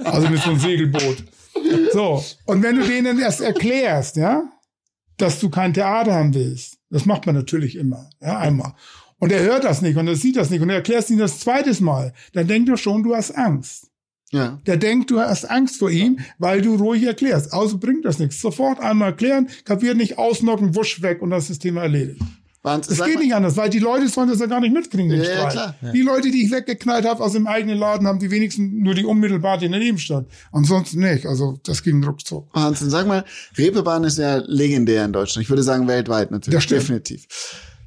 Also 0.04 0.28
mit 0.28 0.42
so 0.42 0.50
einem 0.50 0.60
Segelboot. 0.60 1.24
So. 1.94 2.22
Und 2.44 2.62
wenn 2.62 2.76
du 2.76 2.86
denen 2.86 3.18
erst 3.18 3.40
erklärst, 3.40 4.16
ja, 4.16 4.42
dass 5.16 5.40
du 5.40 5.48
kein 5.48 5.72
Theater 5.72 6.12
haben 6.12 6.34
willst, 6.34 6.76
das 6.94 7.06
macht 7.06 7.26
man 7.26 7.34
natürlich 7.34 7.74
immer, 7.74 8.08
ja, 8.22 8.38
einmal. 8.38 8.72
Und 9.18 9.32
er 9.32 9.42
hört 9.42 9.64
das 9.64 9.82
nicht 9.82 9.96
und 9.96 10.06
er 10.06 10.14
sieht 10.14 10.36
das 10.36 10.50
nicht 10.50 10.60
und 10.60 10.70
er 10.70 10.76
erklärst 10.76 11.10
ihm 11.10 11.18
das 11.18 11.40
zweites 11.40 11.80
Mal, 11.80 12.12
dann 12.34 12.46
denkt 12.46 12.68
er 12.68 12.76
schon, 12.76 13.02
du 13.02 13.16
hast 13.16 13.32
Angst. 13.32 13.90
Ja. 14.30 14.60
Der 14.64 14.76
denkt, 14.76 15.10
du 15.10 15.18
hast 15.18 15.44
Angst 15.44 15.80
vor 15.80 15.90
ihm, 15.90 16.20
weil 16.38 16.62
du 16.62 16.76
ruhig 16.76 17.02
erklärst. 17.02 17.52
Also 17.52 17.78
bringt 17.78 18.04
das 18.04 18.20
nichts. 18.20 18.40
Sofort 18.40 18.78
einmal 18.78 19.08
erklären, 19.08 19.48
kapiert 19.64 19.96
nicht, 19.96 20.18
ausnocken, 20.18 20.76
wusch 20.76 21.02
weg 21.02 21.20
und 21.20 21.30
das 21.30 21.44
ist 21.44 21.50
das 21.50 21.58
Thema 21.58 21.82
erledigt. 21.82 22.22
Wahnsinn. 22.64 22.90
Das 22.90 22.98
Sag 22.98 23.06
geht 23.06 23.16
mal, 23.16 23.22
nicht 23.22 23.34
anders, 23.34 23.56
weil 23.56 23.68
die 23.68 23.78
Leute 23.78 24.08
sollen 24.08 24.30
das 24.30 24.40
ja 24.40 24.46
gar 24.46 24.60
nicht 24.60 24.72
mitkriegen, 24.72 25.10
den 25.10 25.22
Ja, 25.22 25.28
ja, 25.28 25.50
Streit. 25.50 25.52
klar. 25.52 25.92
Die 25.92 26.00
Leute, 26.00 26.30
die 26.30 26.44
ich 26.44 26.50
weggeknallt 26.50 27.04
habe 27.04 27.22
aus 27.22 27.32
dem 27.32 27.46
eigenen 27.46 27.78
Laden, 27.78 28.06
haben 28.06 28.18
die 28.18 28.30
wenigsten 28.30 28.82
nur 28.82 28.94
die 28.94 29.04
unmittelbar, 29.04 29.58
die 29.58 29.68
daneben 29.68 29.98
stand. 29.98 30.28
Ansonsten 30.50 31.00
nicht. 31.00 31.26
Also 31.26 31.58
das 31.62 31.82
ging 31.82 32.02
ruckzuck. 32.02 32.48
Wahnsinn. 32.54 32.88
Sag 32.88 33.06
mal, 33.06 33.24
Reeperbahn 33.58 34.04
ist 34.04 34.16
ja 34.18 34.38
legendär 34.46 35.04
in 35.04 35.12
Deutschland. 35.12 35.44
Ich 35.44 35.50
würde 35.50 35.62
sagen 35.62 35.86
weltweit 35.86 36.30
natürlich. 36.30 36.56
Das 36.56 36.64
stimmt. 36.64 36.82
Definitiv. 36.82 37.26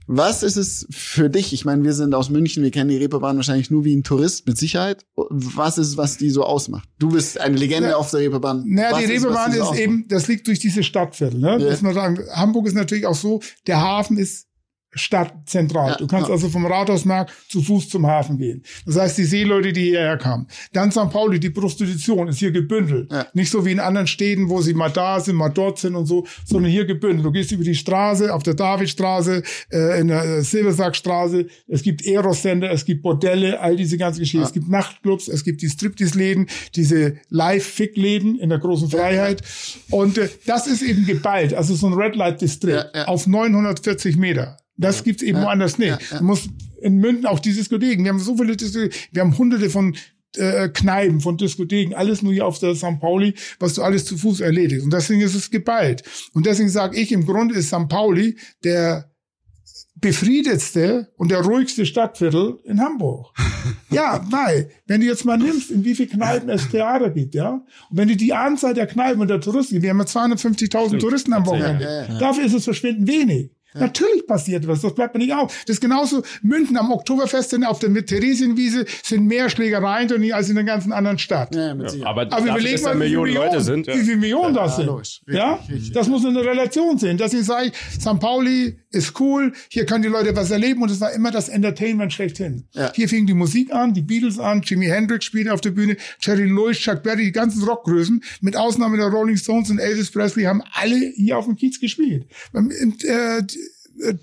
Was 0.09 0.41
ist 0.41 0.55
es 0.55 0.87
für 0.89 1.29
dich? 1.29 1.51
Ich 1.51 1.65
meine, 1.65 1.83
wir 1.83 1.93
sind 1.93 2.15
aus 2.15 2.29
München, 2.29 2.63
wir 2.63 2.71
kennen 2.71 2.89
die 2.89 2.95
Reeperbahn 2.95 3.35
wahrscheinlich 3.35 3.69
nur 3.69 3.83
wie 3.83 3.93
ein 3.93 4.03
Tourist, 4.03 4.47
mit 4.47 4.57
Sicherheit. 4.57 5.05
Was 5.15 5.77
ist 5.77 5.87
es, 5.87 5.97
was 5.97 6.17
die 6.17 6.29
so 6.29 6.43
ausmacht? 6.43 6.87
Du 6.97 7.09
bist 7.09 7.37
eine 7.41 7.57
Legende 7.57 7.89
Na, 7.89 7.95
auf 7.97 8.09
der 8.11 8.21
Reeperbahn. 8.21 8.63
Naja, 8.67 8.97
die 8.97 9.03
ist, 9.03 9.09
Reeperbahn 9.09 9.51
die 9.51 9.57
so 9.57 9.73
ist 9.73 9.79
eben, 9.79 10.05
das 10.07 10.27
liegt 10.29 10.47
durch 10.47 10.59
diese 10.59 10.83
Stadtviertel. 10.83 11.39
Ne? 11.39 11.57
Ja. 11.59 11.71
Muss 11.71 11.81
man 11.81 11.93
sagen, 11.93 12.19
Hamburg 12.31 12.67
ist 12.67 12.75
natürlich 12.75 13.05
auch 13.05 13.15
so, 13.15 13.41
der 13.65 13.81
Hafen 13.81 14.17
ist 14.17 14.47
stadtzentral. 14.93 15.91
Ja, 15.91 15.97
du 15.97 16.07
kannst 16.07 16.27
ja. 16.27 16.33
also 16.33 16.49
vom 16.49 16.65
Rathausmarkt 16.65 17.31
zu 17.49 17.61
Fuß 17.61 17.89
zum 17.89 18.07
Hafen 18.07 18.37
gehen. 18.37 18.63
Das 18.85 18.97
heißt, 18.97 19.17
die 19.17 19.25
Seeleute, 19.25 19.73
die 19.73 19.85
hierher 19.85 20.17
kamen. 20.17 20.47
Dann 20.73 20.91
St. 20.91 21.09
Pauli, 21.09 21.39
die 21.39 21.49
Prostitution 21.49 22.27
ist 22.27 22.39
hier 22.39 22.51
gebündelt. 22.51 23.11
Ja. 23.11 23.27
Nicht 23.33 23.51
so 23.51 23.65
wie 23.65 23.71
in 23.71 23.79
anderen 23.79 24.07
Städten, 24.07 24.49
wo 24.49 24.61
sie 24.61 24.73
mal 24.73 24.89
da 24.89 25.19
sind, 25.19 25.35
mal 25.35 25.49
dort 25.49 25.79
sind 25.79 25.95
und 25.95 26.05
so, 26.05 26.25
sondern 26.45 26.71
hier 26.71 26.85
gebündelt. 26.85 27.25
Du 27.25 27.31
gehst 27.31 27.51
über 27.51 27.63
die 27.63 27.75
Straße, 27.75 28.33
auf 28.33 28.43
der 28.43 28.53
Davidstraße, 28.53 29.43
äh, 29.71 29.99
in 29.99 30.07
der 30.07 30.41
Silbersackstraße. 30.43 31.47
Es 31.67 31.83
gibt 31.83 32.05
Eros-Sender, 32.05 32.71
es 32.71 32.85
gibt 32.85 33.03
Bordelle, 33.03 33.59
all 33.59 33.75
diese 33.75 33.97
ganzen 33.97 34.19
Geschichten. 34.19 34.45
Es 34.45 34.53
gibt 34.53 34.69
Nachtclubs, 34.69 35.27
es 35.27 35.43
gibt 35.43 35.61
die 35.61 35.69
Striptease-Läden, 35.69 36.47
diese 36.75 37.17
Live-Fick-Läden 37.29 38.39
in 38.39 38.49
der 38.49 38.59
großen 38.59 38.89
Freiheit. 38.89 39.41
Und 39.89 40.17
äh, 40.17 40.29
das 40.45 40.67
ist 40.67 40.81
eben 40.81 41.05
geballt, 41.05 41.53
also 41.53 41.75
so 41.75 41.87
ein 41.87 41.93
Red 41.93 42.15
Light 42.15 42.41
District 42.41 42.85
auf 43.05 43.27
940 43.27 44.17
Meter. 44.17 44.57
Das 44.77 45.03
gibt's 45.03 45.23
eben 45.23 45.39
Ja, 45.39 45.45
woanders 45.45 45.77
nicht. 45.77 45.89
ja, 45.89 45.99
ja. 46.11 46.17
Du 46.19 46.23
musst 46.23 46.49
in 46.81 46.97
München 46.97 47.25
auch 47.25 47.39
die 47.39 47.53
Diskotheken. 47.53 48.03
Wir 48.03 48.11
haben 48.11 48.19
so 48.19 48.37
viele 48.37 48.55
Diskotheken. 48.55 48.95
Wir 49.11 49.21
haben 49.23 49.37
hunderte 49.37 49.69
von 49.69 49.95
äh, 50.35 50.69
Kneipen, 50.69 51.19
von 51.21 51.37
Diskotheken, 51.37 51.95
alles 51.95 52.21
nur 52.21 52.33
hier 52.33 52.45
auf 52.45 52.59
der 52.59 52.75
St. 52.75 52.99
Pauli, 52.99 53.33
was 53.59 53.73
du 53.73 53.81
alles 53.81 54.05
zu 54.05 54.17
Fuß 54.17 54.41
erledigst. 54.41 54.83
Und 54.83 54.93
deswegen 54.93 55.21
ist 55.21 55.35
es 55.35 55.49
geballt. 55.49 56.03
Und 56.33 56.45
deswegen 56.45 56.69
sage 56.69 56.97
ich, 56.99 57.11
im 57.11 57.25
Grunde 57.25 57.55
ist 57.55 57.67
St. 57.67 57.89
Pauli 57.89 58.37
der 58.63 59.11
befriedetste 59.99 61.11
und 61.17 61.31
der 61.31 61.41
ruhigste 61.41 61.85
Stadtviertel 61.85 62.59
in 62.65 62.79
Hamburg. 62.79 63.33
ja, 63.89 64.23
weil, 64.29 64.69
wenn 64.85 65.01
du 65.01 65.07
jetzt 65.07 65.25
mal 65.25 65.37
nimmst, 65.37 65.71
in 65.71 65.83
wie 65.83 65.95
viel 65.95 66.07
Kneipen 66.07 66.49
es 66.49 66.69
Theater 66.69 67.09
gibt, 67.09 67.33
ja, 67.33 67.65
und 67.89 67.97
wenn 67.97 68.07
du 68.07 68.15
die 68.15 68.33
Anzahl 68.33 68.75
der 68.75 68.85
Kneipen 68.85 69.21
und 69.21 69.27
der 69.27 69.41
Touristen, 69.41 69.81
wir 69.81 69.89
haben 69.89 69.97
ja 69.99 70.05
250.000 70.05 70.99
Touristen 70.99 71.33
am 71.33 71.45
Wochenende, 71.47 71.83
Ja, 71.83 72.13
ja, 72.13 72.19
dafür 72.19 72.45
ist 72.45 72.53
es 72.53 72.63
verschwindend 72.63 73.07
wenig. 73.07 73.51
Natürlich 73.79 74.25
passiert 74.27 74.67
was, 74.67 74.81
das 74.81 74.93
bleibt 74.95 75.13
mir 75.15 75.19
nicht 75.19 75.33
auf. 75.33 75.53
Das 75.65 75.75
ist 75.75 75.81
genauso 75.81 76.21
München 76.41 76.77
am 76.77 76.91
Oktoberfest 76.91 77.53
in- 77.53 77.63
auf 77.63 77.79
der 77.79 77.89
mit 77.89 78.07
Theresienwiese 78.07 78.85
sind 79.03 79.25
mehr 79.27 79.49
Schlägereien 79.49 80.07
drin 80.07 80.31
als 80.33 80.49
in 80.49 80.55
der 80.55 80.63
ganzen 80.63 80.91
anderen 80.91 81.17
Stadt. 81.17 81.55
Ja. 81.55 81.71
Aber, 81.71 81.87
Aber 82.05 82.25
dafür, 82.25 82.51
überleg 82.51 82.73
dass 82.73 82.81
da 82.83 82.93
mal, 82.93 82.95
wie 82.95 83.09
viele 83.09 83.21
Millionen 83.21 83.27
Millionen, 83.33 83.51
Leute 83.51 83.61
sind. 83.63 83.87
Ja. 83.87 83.93
wie 83.95 83.99
viele 83.99 84.17
Millionen 84.17 84.53
das 84.53 84.75
sind. 84.75 84.85
logisch. 84.87 85.21
Richtig, 85.27 85.35
ja, 85.35 85.59
richtig. 85.69 85.91
das 85.93 86.07
muss 86.07 86.25
eine 86.25 86.43
Relation 86.43 86.97
sehen. 86.97 87.17
Deswegen 87.17 87.43
sage 87.43 87.67
ich, 87.67 87.73
St. 88.01 88.19
Pauli 88.19 88.77
ist 88.97 89.19
cool, 89.19 89.53
hier 89.69 89.85
können 89.85 90.03
die 90.03 90.09
Leute 90.09 90.35
was 90.35 90.51
erleben 90.51 90.81
und 90.81 90.91
es 90.91 90.99
war 90.99 91.11
immer 91.13 91.31
das 91.31 91.49
Entertainment 91.49 92.11
schlechthin. 92.11 92.65
Ja. 92.73 92.91
Hier 92.93 93.07
fing 93.07 93.25
die 93.25 93.33
Musik 93.33 93.73
an, 93.73 93.93
die 93.93 94.01
Beatles 94.01 94.39
an, 94.39 94.61
Jimi 94.61 94.87
Hendrix 94.87 95.25
spielte 95.25 95.53
auf 95.53 95.61
der 95.61 95.71
Bühne, 95.71 95.97
Jerry 96.19 96.45
Lewis, 96.45 96.77
Chuck 96.77 97.03
Berry, 97.03 97.25
die 97.25 97.31
ganzen 97.31 97.63
Rockgrößen, 97.63 98.23
mit 98.41 98.57
Ausnahme 98.57 98.97
der 98.97 99.07
Rolling 99.07 99.37
Stones 99.37 99.69
und 99.69 99.79
Elvis 99.79 100.11
Presley, 100.11 100.43
haben 100.43 100.63
alle 100.73 101.13
hier 101.15 101.37
auf 101.37 101.45
dem 101.45 101.55
Kiez 101.55 101.79
gespielt. 101.79 102.25
Ähm, 102.53 102.71
Äh, 103.03 103.43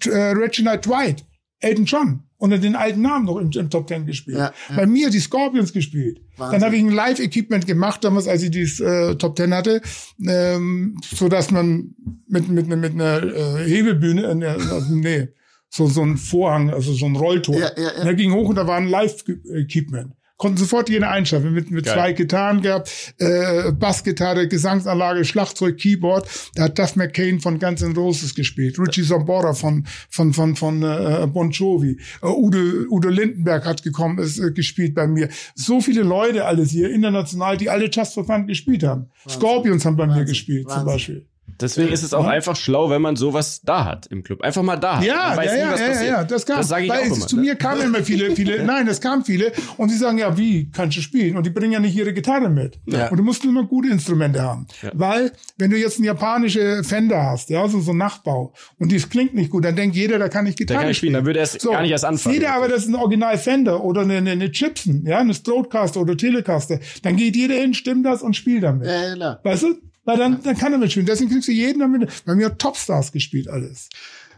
äh, 0.08 0.32
Reginald 0.32 0.86
Dwight, 0.86 1.24
Elton 1.58 1.84
John, 1.84 2.22
unter 2.36 2.58
den 2.58 2.76
alten 2.76 3.00
Namen 3.00 3.26
noch 3.26 3.38
im, 3.38 3.50
im 3.50 3.70
Top 3.70 3.86
Ten 3.86 4.06
gespielt. 4.06 4.38
Ja, 4.38 4.52
ja. 4.68 4.76
Bei 4.76 4.86
mir 4.86 5.10
die 5.10 5.20
Scorpions 5.20 5.72
gespielt. 5.72 6.20
Wahnsinn. 6.36 6.60
Dann 6.60 6.66
habe 6.66 6.76
ich 6.76 6.82
ein 6.82 6.90
Live-Equipment 6.90 7.66
gemacht, 7.66 8.04
damals, 8.04 8.28
als 8.28 8.42
ich 8.42 8.50
dieses 8.50 8.80
äh, 8.80 9.14
Top 9.16 9.36
Ten 9.36 9.54
hatte, 9.54 9.80
ähm, 10.26 10.96
so 11.02 11.28
dass 11.28 11.50
man 11.50 11.94
mit 12.28 12.48
mit 12.48 12.66
mit 12.68 12.92
einer 12.92 13.22
äh, 13.22 13.64
Hebelbühne, 13.64 14.22
äh, 14.22 14.46
also, 14.46 14.94
nee, 14.94 15.28
so 15.68 15.86
so 15.86 16.02
ein 16.02 16.16
Vorhang, 16.16 16.70
also 16.70 16.92
so 16.92 17.06
ein 17.06 17.16
Rolltor, 17.16 17.56
Ja, 17.56 17.70
ja, 17.76 17.82
ja. 17.82 17.98
Und 17.98 18.04
der 18.04 18.14
ging 18.14 18.32
hoch 18.32 18.48
und 18.48 18.56
da 18.56 18.66
war 18.66 18.76
ein 18.76 18.88
Live-Equipment. 18.88 20.12
Konnten 20.36 20.58
sofort 20.58 20.88
jeder 20.90 21.10
einschalten, 21.10 21.52
mit, 21.52 21.70
mit 21.70 21.84
Geil. 21.84 21.94
zwei 21.94 22.12
Gitarren 22.12 22.60
gehabt, 22.60 23.14
äh, 23.18 23.70
Bassgitarre, 23.72 24.48
Gesangsanlage, 24.48 25.24
Schlagzeug, 25.24 25.76
Keyboard. 25.76 26.28
Da 26.56 26.64
hat 26.64 26.78
Duff 26.78 26.96
McCain 26.96 27.38
von 27.40 27.58
Guns 27.60 27.82
N' 27.82 27.94
Roses 27.94 28.34
gespielt, 28.34 28.78
Richie 28.78 29.02
Sambora 29.02 29.52
von 29.52 29.86
von 30.10 30.32
von 30.32 30.56
von 30.56 30.82
äh, 30.82 31.26
Bon 31.32 31.50
Jovi, 31.50 32.00
äh, 32.22 32.26
Udo 32.26 32.58
Udo 32.90 33.08
Lindenberg 33.08 33.64
hat 33.64 33.82
gekommen, 33.84 34.18
ist 34.18 34.38
äh, 34.40 34.50
gespielt 34.50 34.94
bei 34.94 35.06
mir. 35.06 35.28
So 35.54 35.80
viele 35.80 36.02
Leute 36.02 36.44
alles 36.44 36.70
hier 36.70 36.90
international, 36.90 37.56
die 37.56 37.70
alle 37.70 37.88
Just 37.88 38.14
for 38.14 38.24
Fun 38.24 38.46
gespielt 38.46 38.82
haben. 38.82 39.10
Scorpions 39.28 39.84
haben 39.84 39.96
bei 39.96 40.06
mir 40.06 40.10
Wahnsinn. 40.12 40.26
gespielt 40.26 40.68
zum 40.68 40.78
Wahnsinn. 40.78 40.86
Beispiel. 40.92 41.26
Deswegen 41.60 41.92
ist 41.92 42.02
es 42.02 42.14
auch 42.14 42.26
einfach 42.26 42.56
schlau, 42.56 42.90
wenn 42.90 43.02
man 43.02 43.16
sowas 43.16 43.60
da 43.62 43.84
hat 43.84 44.06
im 44.06 44.22
Club. 44.22 44.42
Einfach 44.42 44.62
mal 44.62 44.76
da. 44.76 45.00
Ja, 45.02 45.34
ja, 45.34 45.52
nie, 45.52 45.58
ja, 45.58 45.72
was 45.72 45.80
ja, 45.80 45.86
passiert. 45.86 46.10
ja, 46.10 46.24
das 46.24 46.46
kam. 46.46 46.56
Das 46.58 46.68
sage 46.68 46.84
ich 46.84 46.90
Weil 46.90 47.00
auch 47.00 47.06
es- 47.06 47.16
immer. 47.16 47.26
Zu 47.26 47.36
ne? 47.36 47.42
mir 47.42 47.56
kamen 47.56 47.82
immer 47.82 48.02
viele, 48.02 48.34
viele, 48.34 48.64
nein, 48.64 48.88
es 48.88 49.00
kamen 49.00 49.24
viele 49.24 49.52
und 49.76 49.90
die 49.90 49.96
sagen, 49.96 50.18
ja, 50.18 50.36
wie 50.36 50.70
kannst 50.70 50.96
du 50.96 51.00
spielen? 51.00 51.36
Und 51.36 51.46
die 51.46 51.50
bringen 51.50 51.72
ja 51.72 51.80
nicht 51.80 51.94
ihre 51.96 52.12
Gitarre 52.12 52.48
mit. 52.48 52.78
Ja. 52.86 53.08
Und 53.08 53.16
du 53.18 53.22
musst 53.22 53.44
immer 53.44 53.64
gute 53.64 53.88
Instrumente 53.88 54.42
haben. 54.42 54.66
Ja. 54.82 54.90
Weil, 54.94 55.32
wenn 55.58 55.70
du 55.70 55.76
jetzt 55.76 55.98
eine 55.98 56.06
japanische 56.06 56.82
Fender 56.84 57.22
hast, 57.22 57.50
ja, 57.50 57.66
so, 57.68 57.80
so 57.80 57.92
ein 57.92 57.98
Nachbau, 57.98 58.52
und 58.78 58.90
die 58.92 58.98
klingt 58.98 59.34
nicht 59.34 59.50
gut, 59.50 59.64
dann 59.64 59.76
denkt 59.76 59.96
jeder, 59.96 60.18
da 60.18 60.28
kann 60.28 60.46
ich 60.46 60.56
Gitarre 60.56 60.80
kann 60.80 60.88
nicht 60.88 60.98
spielen, 60.98 61.14
dann 61.14 61.26
würde 61.26 61.38
er 61.40 61.44
es 61.44 61.58
gar 61.58 61.82
nicht 61.82 61.90
erst 61.90 62.04
anfangen. 62.04 62.34
Jeder 62.34 62.54
aber, 62.54 62.68
das 62.68 62.82
ist 62.84 62.88
ein 62.88 62.94
Original 62.94 63.38
Fender 63.38 63.82
oder 63.84 64.02
eine, 64.02 64.16
eine, 64.16 64.30
eine 64.32 64.50
Gibson, 64.50 65.04
ja, 65.06 65.18
eine 65.18 65.34
Strodecaster 65.34 66.00
oder 66.00 66.16
Telecaster, 66.16 66.80
dann 67.02 67.16
geht 67.16 67.36
jeder 67.36 67.54
hin, 67.54 67.74
stimmt 67.74 68.04
das 68.06 68.22
und 68.22 68.34
spielt 68.34 68.62
damit. 68.64 68.86
Ja, 68.86 69.08
ja, 69.08 69.14
klar. 69.14 69.40
Weißt 69.42 69.62
du? 69.62 69.74
Weil 70.04 70.18
dann, 70.18 70.42
dann 70.42 70.56
kann 70.56 70.72
er 70.72 70.78
mitspielen. 70.78 71.06
Deswegen 71.06 71.30
kriegst 71.30 71.48
du 71.48 71.52
jeden 71.52 71.80
damit. 71.80 72.24
Bei 72.26 72.34
mir 72.34 72.46
hat 72.46 72.58
Topstars 72.58 73.12
gespielt 73.12 73.48
alles. 73.48 73.88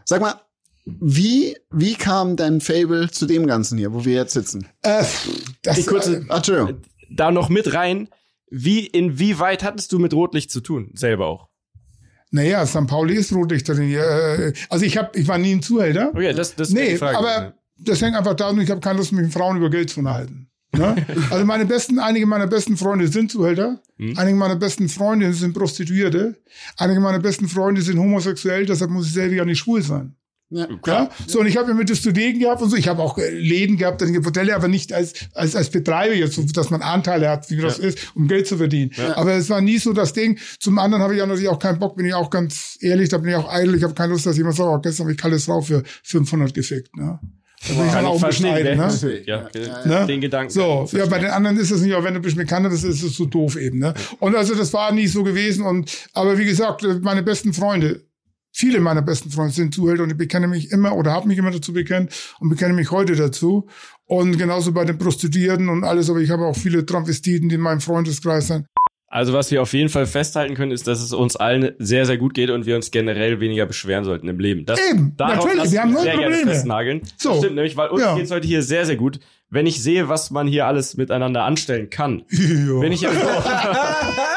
Sag 0.05 0.21
mal, 0.21 0.35
wie, 0.85 1.57
wie 1.71 1.95
kam 1.95 2.37
dein 2.37 2.61
Fable 2.61 3.11
zu 3.11 3.25
dem 3.25 3.45
Ganzen 3.47 3.77
hier, 3.77 3.93
wo 3.93 4.05
wir 4.05 4.13
jetzt 4.15 4.33
sitzen? 4.33 4.67
Äh, 4.83 5.03
das, 5.61 5.75
Die 5.75 5.83
kurze- 5.83 6.25
äh. 6.29 6.73
Da 7.09 7.31
noch 7.31 7.49
mit 7.49 7.73
rein. 7.73 8.07
Wie, 8.49 8.85
inwieweit 8.85 9.63
hattest 9.63 9.91
du 9.91 9.99
mit 9.99 10.13
Rotlicht 10.13 10.49
zu 10.51 10.61
tun? 10.61 10.91
Selber 10.93 11.25
auch. 11.27 11.49
Naja, 12.31 12.65
St. 12.65 12.87
Pauli 12.87 13.15
ist 13.15 13.33
Rotlichterin. 13.33 13.91
Äh, 13.93 14.53
also 14.69 14.85
ich 14.85 14.97
hab, 14.97 15.15
ich 15.15 15.27
war 15.27 15.37
nie 15.37 15.53
ein 15.53 15.61
Zuhälter. 15.61 16.09
Okay, 16.13 16.33
das, 16.33 16.55
das 16.55 16.69
nee, 16.69 16.91
die 16.91 16.97
Frage. 16.97 17.17
aber 17.17 17.53
das 17.77 18.01
hängt 18.01 18.15
einfach 18.15 18.33
daran, 18.35 18.59
ich 18.59 18.69
habe 18.69 18.81
keine 18.81 18.97
Lust, 18.99 19.11
mich 19.11 19.23
mit 19.23 19.33
Frauen 19.33 19.57
über 19.57 19.69
Geld 19.69 19.89
zu 19.89 19.99
unterhalten. 19.99 20.49
Ne? 20.77 21.05
Also 21.29 21.45
meine 21.45 21.65
besten, 21.65 21.99
einige 21.99 22.25
meiner 22.25 22.47
besten 22.47 22.77
Freunde 22.77 23.07
sind 23.07 23.31
Zuhälter, 23.31 23.81
Hm. 23.97 24.13
einige 24.15 24.37
meiner 24.37 24.55
besten 24.55 24.89
Freunde 24.89 25.33
sind 25.33 25.53
Prostituierte, 25.53 26.35
einige 26.77 26.99
meiner 26.99 27.19
besten 27.19 27.47
Freunde 27.47 27.81
sind 27.81 27.97
homosexuell, 27.97 28.65
deshalb 28.65 28.91
muss 28.91 29.07
ich 29.07 29.13
selber 29.13 29.35
ja 29.35 29.45
nicht 29.45 29.57
schwul 29.57 29.81
sein. 29.81 30.15
Ja. 30.49 30.67
Ja? 30.85 31.09
So, 31.25 31.41
und 31.41 31.47
ich 31.47 31.57
habe 31.57 31.69
ja 31.69 31.73
mit 31.73 31.89
Diskotheken 31.89 32.39
gehabt 32.39 32.61
und 32.61 32.69
so. 32.69 32.77
Ich 32.77 32.87
habe 32.87 33.01
auch 33.01 33.17
äh, 33.17 33.29
Läden 33.31 33.75
gehabt, 33.75 34.01
dann 34.01 34.15
Hotel, 34.23 34.49
aber 34.51 34.69
nicht 34.69 34.93
als, 34.93 35.13
als, 35.33 35.55
als 35.57 35.69
Betreiber 35.69 36.13
jetzt, 36.15 36.35
so, 36.35 36.43
dass 36.43 36.69
man 36.69 36.81
Anteile 36.81 37.29
hat, 37.29 37.49
wie 37.49 37.57
das 37.57 37.79
ist, 37.79 38.15
um 38.15 38.27
Geld 38.27 38.47
zu 38.47 38.55
verdienen. 38.57 38.91
Aber 39.15 39.33
es 39.33 39.49
war 39.49 39.59
nie 39.59 39.77
so 39.77 39.91
das 39.91 40.13
Ding. 40.13 40.39
Zum 40.59 40.79
anderen 40.79 41.03
habe 41.03 41.13
ich 41.13 41.19
ja 41.19 41.25
natürlich 41.25 41.49
auch 41.49 41.59
keinen 41.59 41.79
Bock, 41.79 41.97
bin 41.97 42.05
ich 42.05 42.13
auch 42.13 42.29
ganz 42.29 42.77
ehrlich, 42.79 43.09
da 43.09 43.17
bin 43.17 43.31
ich 43.31 43.35
auch 43.35 43.51
eitel. 43.51 43.75
Ich 43.75 43.83
habe 43.83 43.93
keine 43.93 44.13
Lust, 44.13 44.25
dass 44.25 44.37
jemand 44.37 44.55
sagt, 44.55 44.69
oh, 44.69 44.79
gestern 44.79 45.05
habe 45.05 45.11
ich 45.11 45.17
Kalles 45.17 45.45
Frau 45.45 45.61
für 45.61 45.83
500 46.03 46.53
gefickt. 46.53 46.95
Ne? 46.95 47.19
Da 47.67 47.73
bin 47.73 47.85
ich 47.87 47.91
Kann 47.91 48.05
auch 48.05 48.19
verstehen, 48.19 48.53
bescheiden. 48.53 48.77
ne? 48.77 48.87
Ne? 49.01 49.21
Ja, 49.25 49.49
Ne? 50.01 50.05
den 50.07 50.21
Gedanken. 50.21 50.51
So, 50.51 50.87
ja, 50.91 51.05
bei 51.07 51.19
den 51.19 51.31
anderen 51.31 51.57
ist 51.57 51.71
es 51.71 51.81
nicht, 51.81 51.93
aber 51.95 52.05
wenn 52.05 52.13
du 52.13 52.19
bist 52.19 52.37
mit 52.37 52.51
das 52.51 52.83
ist 52.83 53.03
es 53.03 53.15
so 53.17 53.25
doof 53.25 53.55
eben, 53.57 53.79
ne? 53.79 53.93
Und 54.19 54.35
also 54.35 54.53
das 54.55 54.71
war 54.73 54.91
nie 54.91 55.07
so 55.07 55.23
gewesen 55.23 55.65
und, 55.65 56.07
aber 56.13 56.37
wie 56.37 56.45
gesagt, 56.45 56.85
meine 57.01 57.23
besten 57.23 57.53
Freunde, 57.53 58.03
viele 58.51 58.79
meiner 58.79 59.01
besten 59.01 59.31
Freunde 59.31 59.53
sind 59.53 59.73
Zuhälter 59.73 60.03
und 60.03 60.11
ich 60.11 60.17
bekenne 60.17 60.47
mich 60.47 60.71
immer 60.71 60.95
oder 60.95 61.11
habe 61.11 61.27
mich 61.27 61.37
immer 61.37 61.51
dazu 61.51 61.73
bekennt 61.73 62.11
und 62.39 62.49
bekenne 62.49 62.73
mich 62.73 62.91
heute 62.91 63.15
dazu. 63.15 63.67
Und 64.05 64.37
genauso 64.37 64.71
bei 64.71 64.85
den 64.85 64.97
Prostituierten 64.97 65.67
und 65.67 65.83
alles, 65.83 66.09
aber 66.09 66.19
ich 66.19 66.29
habe 66.29 66.45
auch 66.45 66.55
viele 66.55 66.85
Transvestiten, 66.85 67.49
die 67.49 67.55
in 67.55 67.61
meinem 67.61 67.81
Freundeskreis 67.81 68.47
sind. 68.47 68.65
Also 69.09 69.31
was 69.31 69.49
wir 69.51 69.61
auf 69.61 69.71
jeden 69.71 69.87
Fall 69.87 70.05
festhalten 70.05 70.53
können, 70.53 70.71
ist, 70.73 70.85
dass 70.85 71.01
es 71.01 71.13
uns 71.13 71.37
allen 71.37 71.71
sehr, 71.79 72.05
sehr 72.05 72.17
gut 72.17 72.33
geht 72.33 72.49
und 72.49 72.65
wir 72.65 72.75
uns 72.75 72.91
generell 72.91 73.39
weniger 73.39 73.65
beschweren 73.65 74.03
sollten 74.03 74.27
im 74.27 74.37
Leben. 74.37 74.65
Das, 74.65 74.79
Eben, 74.91 75.13
natürlich, 75.17 75.71
wir 75.71 75.81
haben 75.81 75.93
null 75.93 76.05
Probleme. 76.05 76.35
festnageln. 76.51 77.01
So. 77.15 77.29
Das 77.29 77.37
stimmt 77.39 77.55
nämlich, 77.55 77.77
weil 77.77 77.87
uns 77.87 78.01
Ja. 78.01 78.15
geht's 78.15 78.31
heute 78.31 78.45
hier 78.45 78.61
sehr, 78.63 78.85
sehr 78.85 78.97
gut. 78.97 79.19
Wenn 79.49 79.65
ich 79.65 79.81
sehe, 79.81 80.09
was 80.09 80.29
man 80.29 80.45
hier 80.45 80.67
alles 80.67 80.97
miteinander 80.97 81.45
anstellen 81.45 81.89
kann. 81.89 82.23
Ja. 82.31 82.81
Wenn 82.81 82.91
ich 82.91 82.99
ja 83.01 83.09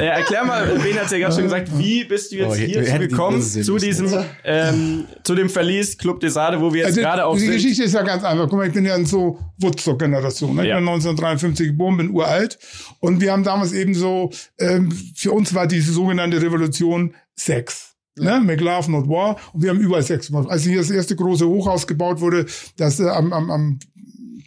äh, 0.00 0.06
erklär 0.06 0.44
mal, 0.44 0.82
wen 0.82 0.98
hat's 0.98 1.12
ja 1.12 1.18
gerade 1.18 1.34
schon 1.34 1.44
gesagt, 1.44 1.68
wie 1.78 2.04
bist 2.04 2.32
du 2.32 2.36
jetzt 2.36 2.50
Oh, 2.50 2.54
hierzu 2.54 2.92
die 2.98 3.08
gekommen 3.08 3.42
zu 3.42 3.76
diesem, 3.76 4.08
ähm, 4.44 5.04
zu 5.22 5.34
dem 5.34 5.48
Verlies 5.48 5.96
Club 5.98 6.20
des 6.20 6.34
Sade, 6.34 6.60
wo 6.60 6.72
wir 6.72 6.80
jetzt 6.80 6.86
Also, 6.88 7.00
gerade 7.02 7.26
auch 7.26 7.34
die 7.34 7.40
sind? 7.40 7.52
Geschichte 7.52 7.84
ist 7.84 7.94
ja 7.94 8.02
ganz 8.02 8.24
einfach. 8.24 8.48
Guck 8.48 8.58
mal, 8.58 8.66
ich 8.66 8.72
bin 8.72 8.84
ja 8.84 8.96
in 8.96 9.06
so 9.06 9.38
Woodstock-Generation. 9.58 10.56
Ne? 10.56 10.62
Ich 10.62 10.68
Ja. 10.68 10.76
bin 10.76 10.84
1953 10.88 11.68
geboren, 11.68 11.96
bin 11.96 12.10
uralt. 12.10 12.58
Und 13.00 13.20
wir 13.20 13.32
haben 13.32 13.44
damals 13.44 13.72
eben 13.72 13.94
so, 13.94 14.30
ähm, 14.58 14.90
für 15.14 15.32
uns 15.32 15.54
war 15.54 15.66
diese 15.66 15.92
sogenannte 15.92 16.40
Revolution 16.42 17.14
Sex. 17.36 17.94
Ne? 18.18 18.42
Love, 18.58 18.90
Not 18.90 19.08
War. 19.08 19.36
Und 19.52 19.62
wir 19.62 19.70
haben 19.70 19.80
überall 19.80 20.02
Sex 20.02 20.26
gemacht. 20.26 20.48
Als 20.50 20.64
hier 20.64 20.76
das 20.78 20.90
erste 20.90 21.16
große 21.16 21.46
Hochhaus 21.46 21.86
gebaut 21.86 22.20
wurde, 22.20 22.46
das 22.76 23.00
äh, 23.00 23.08
am, 23.08 23.32
am, 23.32 23.50
am 23.50 23.78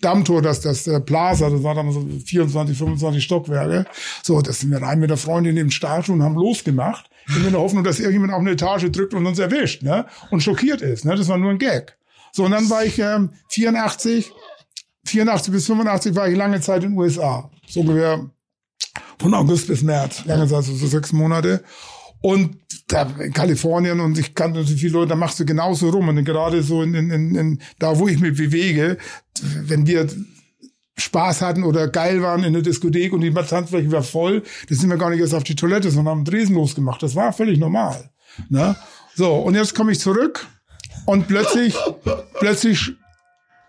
Dammtor, 0.04 0.42
das, 0.42 0.62
das 0.62 0.88
äh, 0.88 1.00
Plaza, 1.00 1.50
das 1.50 1.64
war 1.64 1.76
damals 1.76 1.96
so 1.96 2.08
24, 2.26 2.78
25 2.78 3.24
Stockwerke. 3.24 3.86
So, 4.22 4.42
das 4.42 4.60
sind 4.60 4.72
wir 4.72 4.82
rein 4.82 5.00
mit 5.00 5.10
der 5.10 5.18
Freundin 5.18 5.58
im 5.58 5.72
Startschuh 5.72 6.14
und 6.14 6.24
haben 6.24 6.36
losgemacht. 6.36 7.10
In 7.36 7.50
der 7.50 7.60
Hoffnung, 7.60 7.86
dass 7.86 8.00
irgendjemand 8.00 8.34
auf 8.34 8.42
eine 8.42 8.52
Etage 8.52 8.92
drückt 8.92 9.14
und 9.14 9.26
uns 9.26 9.40
erwischt, 9.40 9.82
ne? 9.82 10.06
Und 10.30 10.44
schockiert 10.44 10.82
ist, 10.82 11.06
ne? 11.06 11.16
Das 11.16 11.30
war 11.30 11.38
nur 11.38 11.52
ein 11.52 11.58
Gag. 11.58 11.98
So, 12.34 12.44
und 12.44 12.52
dann 12.52 12.70
war 12.70 12.84
ich 12.84 13.00
ähm, 13.00 13.30
84, 13.50 14.32
84 15.06 15.54
bis 15.54 15.66
85 15.68 16.16
war 16.16 16.28
ich 16.28 16.36
lange 16.36 16.60
Zeit 16.60 16.84
in 16.84 16.92
den 16.92 17.00
USA. 17.00 17.50
So 17.68 17.80
ungefähr 17.80 18.30
von 19.20 19.34
August 19.34 19.68
bis 19.68 19.84
März, 19.84 20.26
lange 20.26 20.48
Zeit, 20.48 20.64
so, 20.66 20.74
so 20.74 20.88
sechs 20.88 21.14
Monate. 21.14 21.64
Und 22.24 22.58
da 22.88 23.04
in 23.20 23.34
Kalifornien 23.34 24.00
und 24.00 24.18
ich 24.18 24.34
kannte 24.34 24.64
so 24.64 24.76
viele 24.76 24.94
Leute, 24.94 25.10
da 25.10 25.16
machst 25.16 25.42
du 25.42 25.46
genauso 25.46 25.90
rum. 25.90 26.08
Und 26.08 26.24
gerade 26.24 26.64
so 26.64 26.82
in, 26.82 26.94
in, 26.94 27.12
in, 27.12 27.36
in 27.36 27.62
da, 27.80 28.00
wo 28.00 28.08
ich 28.08 28.18
mich 28.20 28.38
bewege, 28.38 28.98
wenn 29.42 29.86
wir 29.88 30.08
Spaß 30.98 31.42
hatten 31.42 31.64
oder 31.66 31.90
geil 31.90 32.22
waren 32.22 32.46
in 32.46 32.54
der 32.54 32.62
Diskothek 32.62 33.12
und 33.12 33.22
die 33.22 33.34
Tanzfläche 33.34 33.92
war 33.92 34.04
voll, 34.04 34.42
da 34.70 34.76
sind 34.76 34.90
wir 34.90 34.98
gar 34.98 35.10
nicht 35.10 35.20
erst 35.20 35.34
auf 35.34 35.44
die 35.44 35.56
Toilette, 35.56 35.92
sondern 35.92 36.16
haben 36.16 36.26
Dresen 36.26 36.56
losgemacht. 36.56 37.04
Das 37.04 37.14
war 37.14 37.34
völlig 37.34 37.60
normal. 37.60 38.10
Ne? 38.50 38.78
So, 39.16 39.34
und 39.36 39.56
jetzt 39.56 39.76
komme 39.76 39.92
ich 39.92 40.00
zurück 40.00 40.48
und 41.06 41.28
plötzlich, 41.28 41.76
plötzlich 42.40 42.94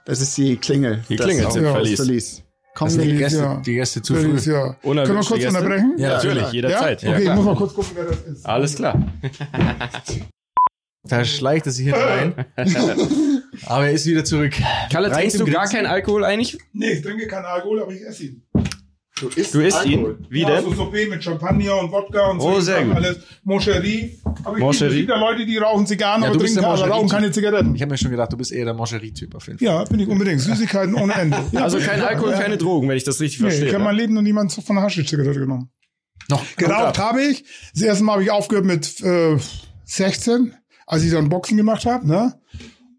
Das 0.05 0.21
ist 0.21 0.37
die 0.39 0.57
Klingel. 0.59 1.03
Die 1.09 1.17
Das 1.17 1.27
Klingel 1.27 1.49
ist 1.49 1.57
im 1.57 1.65
das 1.65 1.91
Verlies. 1.95 2.44
Verlies. 2.75 2.77
Komm, 2.77 2.87
Das 2.87 2.93
sind 2.95 3.03
die 3.03 3.09
Verlies, 3.09 3.21
Gäste, 3.21 3.39
ja. 3.45 3.63
die 3.65 3.75
Gäste 3.75 4.03
zu 4.03 4.15
früh. 4.15 4.21
Verlies, 4.23 4.47
ja. 4.47 4.73
Können 4.83 4.97
wir 4.97 5.05
kurz 5.15 5.29
Gäste? 5.29 5.49
unterbrechen? 5.49 5.95
Ja, 5.97 6.09
Natürlich, 6.09 6.53
jederzeit. 6.53 7.03
Ja? 7.03 7.11
Okay, 7.13 7.23
ich 7.23 7.31
muss 7.35 7.45
mal 7.45 7.57
kurz 7.57 7.75
gucken, 7.75 7.91
wer 7.95 8.05
das 8.05 8.21
ist. 8.23 8.47
Alles 8.47 8.75
klar. 8.75 9.03
Da 11.07 11.23
schleicht 11.25 11.67
er 11.67 11.73
sich 11.73 11.85
hier 11.85 11.95
rein. 11.97 12.35
Aber 13.67 13.85
er 13.87 13.93
ist 13.93 14.07
wieder 14.07 14.25
zurück. 14.25 14.55
Kalle, 14.91 15.11
trinkst 15.11 15.39
du 15.39 15.45
gar 15.45 15.69
keinen 15.69 15.87
Alkohol 15.87 16.25
eigentlich? 16.25 16.59
Nee, 16.73 16.93
ich 16.93 17.03
trinke 17.03 17.27
keinen 17.27 17.45
Alkohol, 17.45 17.83
aber 17.83 17.93
ich 17.93 18.03
esse 18.03 18.25
ihn. 18.25 18.43
Du 19.21 19.29
isst, 19.29 19.55
Du 19.55 19.61
isst 19.61 19.77
Alkohol. 19.77 20.19
ihn? 20.21 20.27
Wie 20.29 20.41
ja, 20.43 20.49
denn? 20.57 20.65
So 20.65 20.73
Sorbet 20.75 21.09
mit 21.09 21.23
Champagner 21.23 21.77
und 21.79 21.93
Wodka 21.93 22.31
und 22.31 22.41
so. 22.41 22.49
Oh, 22.49 22.61
sehr 22.61 22.85
gut. 22.85 22.97
Alles. 22.97 23.19
Moncherie. 23.45 24.19
Aber 24.43 24.57
ich 24.57 24.61
Moncherie. 24.63 24.91
es 24.91 24.97
gibt 24.97 25.09
ja 25.09 25.17
Leute, 25.21 25.47
die 25.47 25.57
rauchen 25.57 25.87
Zigarren, 25.87 26.23
Ja, 26.23 26.31
aber 26.31 26.39
trinken 26.39 26.65
aber 26.65 26.89
rauchen 26.89 27.09
keine 27.09 27.31
Zigaretten. 27.31 27.77
Ich 27.77 27.81
habe 27.83 27.93
mir 27.93 27.99
schon 27.99 28.11
gedacht, 28.11 28.33
du 28.33 28.37
bist 28.37 28.51
eher 28.51 28.65
der 28.65 28.75
Mangerie-Typ 28.75 29.37
auf 29.37 29.47
jeden 29.47 29.61
Fall. 29.61 29.67
Ja, 29.67 29.85
bin 29.85 30.01
ich 30.01 30.09
unbedingt. 30.09 30.41
Süßigkeiten 30.41 30.95
ohne 30.97 31.15
Ende. 31.15 31.39
Ja, 31.53 31.61
Also 31.63 31.79
kein 31.79 32.01
Alkohol, 32.01 32.33
ja. 32.33 32.41
keine 32.41 32.59
Drogen, 32.59 32.89
wenn 32.89 32.97
ich 32.97 33.05
das 33.05 33.21
richtig 33.21 33.41
Nee, 33.41 33.47
verstehe. 33.51 33.69
ich 33.69 33.75
habe 33.75 33.85
ne? 33.85 33.89
mein 33.91 33.97
Leben 33.97 34.15
noch 34.15 34.23
niemand 34.23 34.53
von 34.53 34.77
einer 34.77 34.85
Haschisch-Zigarette 34.85 35.39
genommen. 35.39 35.71
Noch. 36.29 36.43
Geraucht 36.57 36.99
habe 36.99 37.23
ich. 37.23 37.45
Das 37.73 37.83
erste 37.83 38.03
Mal 38.03 38.15
habe 38.15 38.25
ich 38.25 38.31
aufgehört 38.33 38.65
mit 38.65 39.01
äh, 39.03 39.37
16, 39.85 40.55
als 40.87 41.05
ich 41.05 41.13
dann 41.13 41.29
Boxen 41.29 41.57
gemacht 41.57 41.87
habe. 41.87 42.07
Ne? 42.09 42.35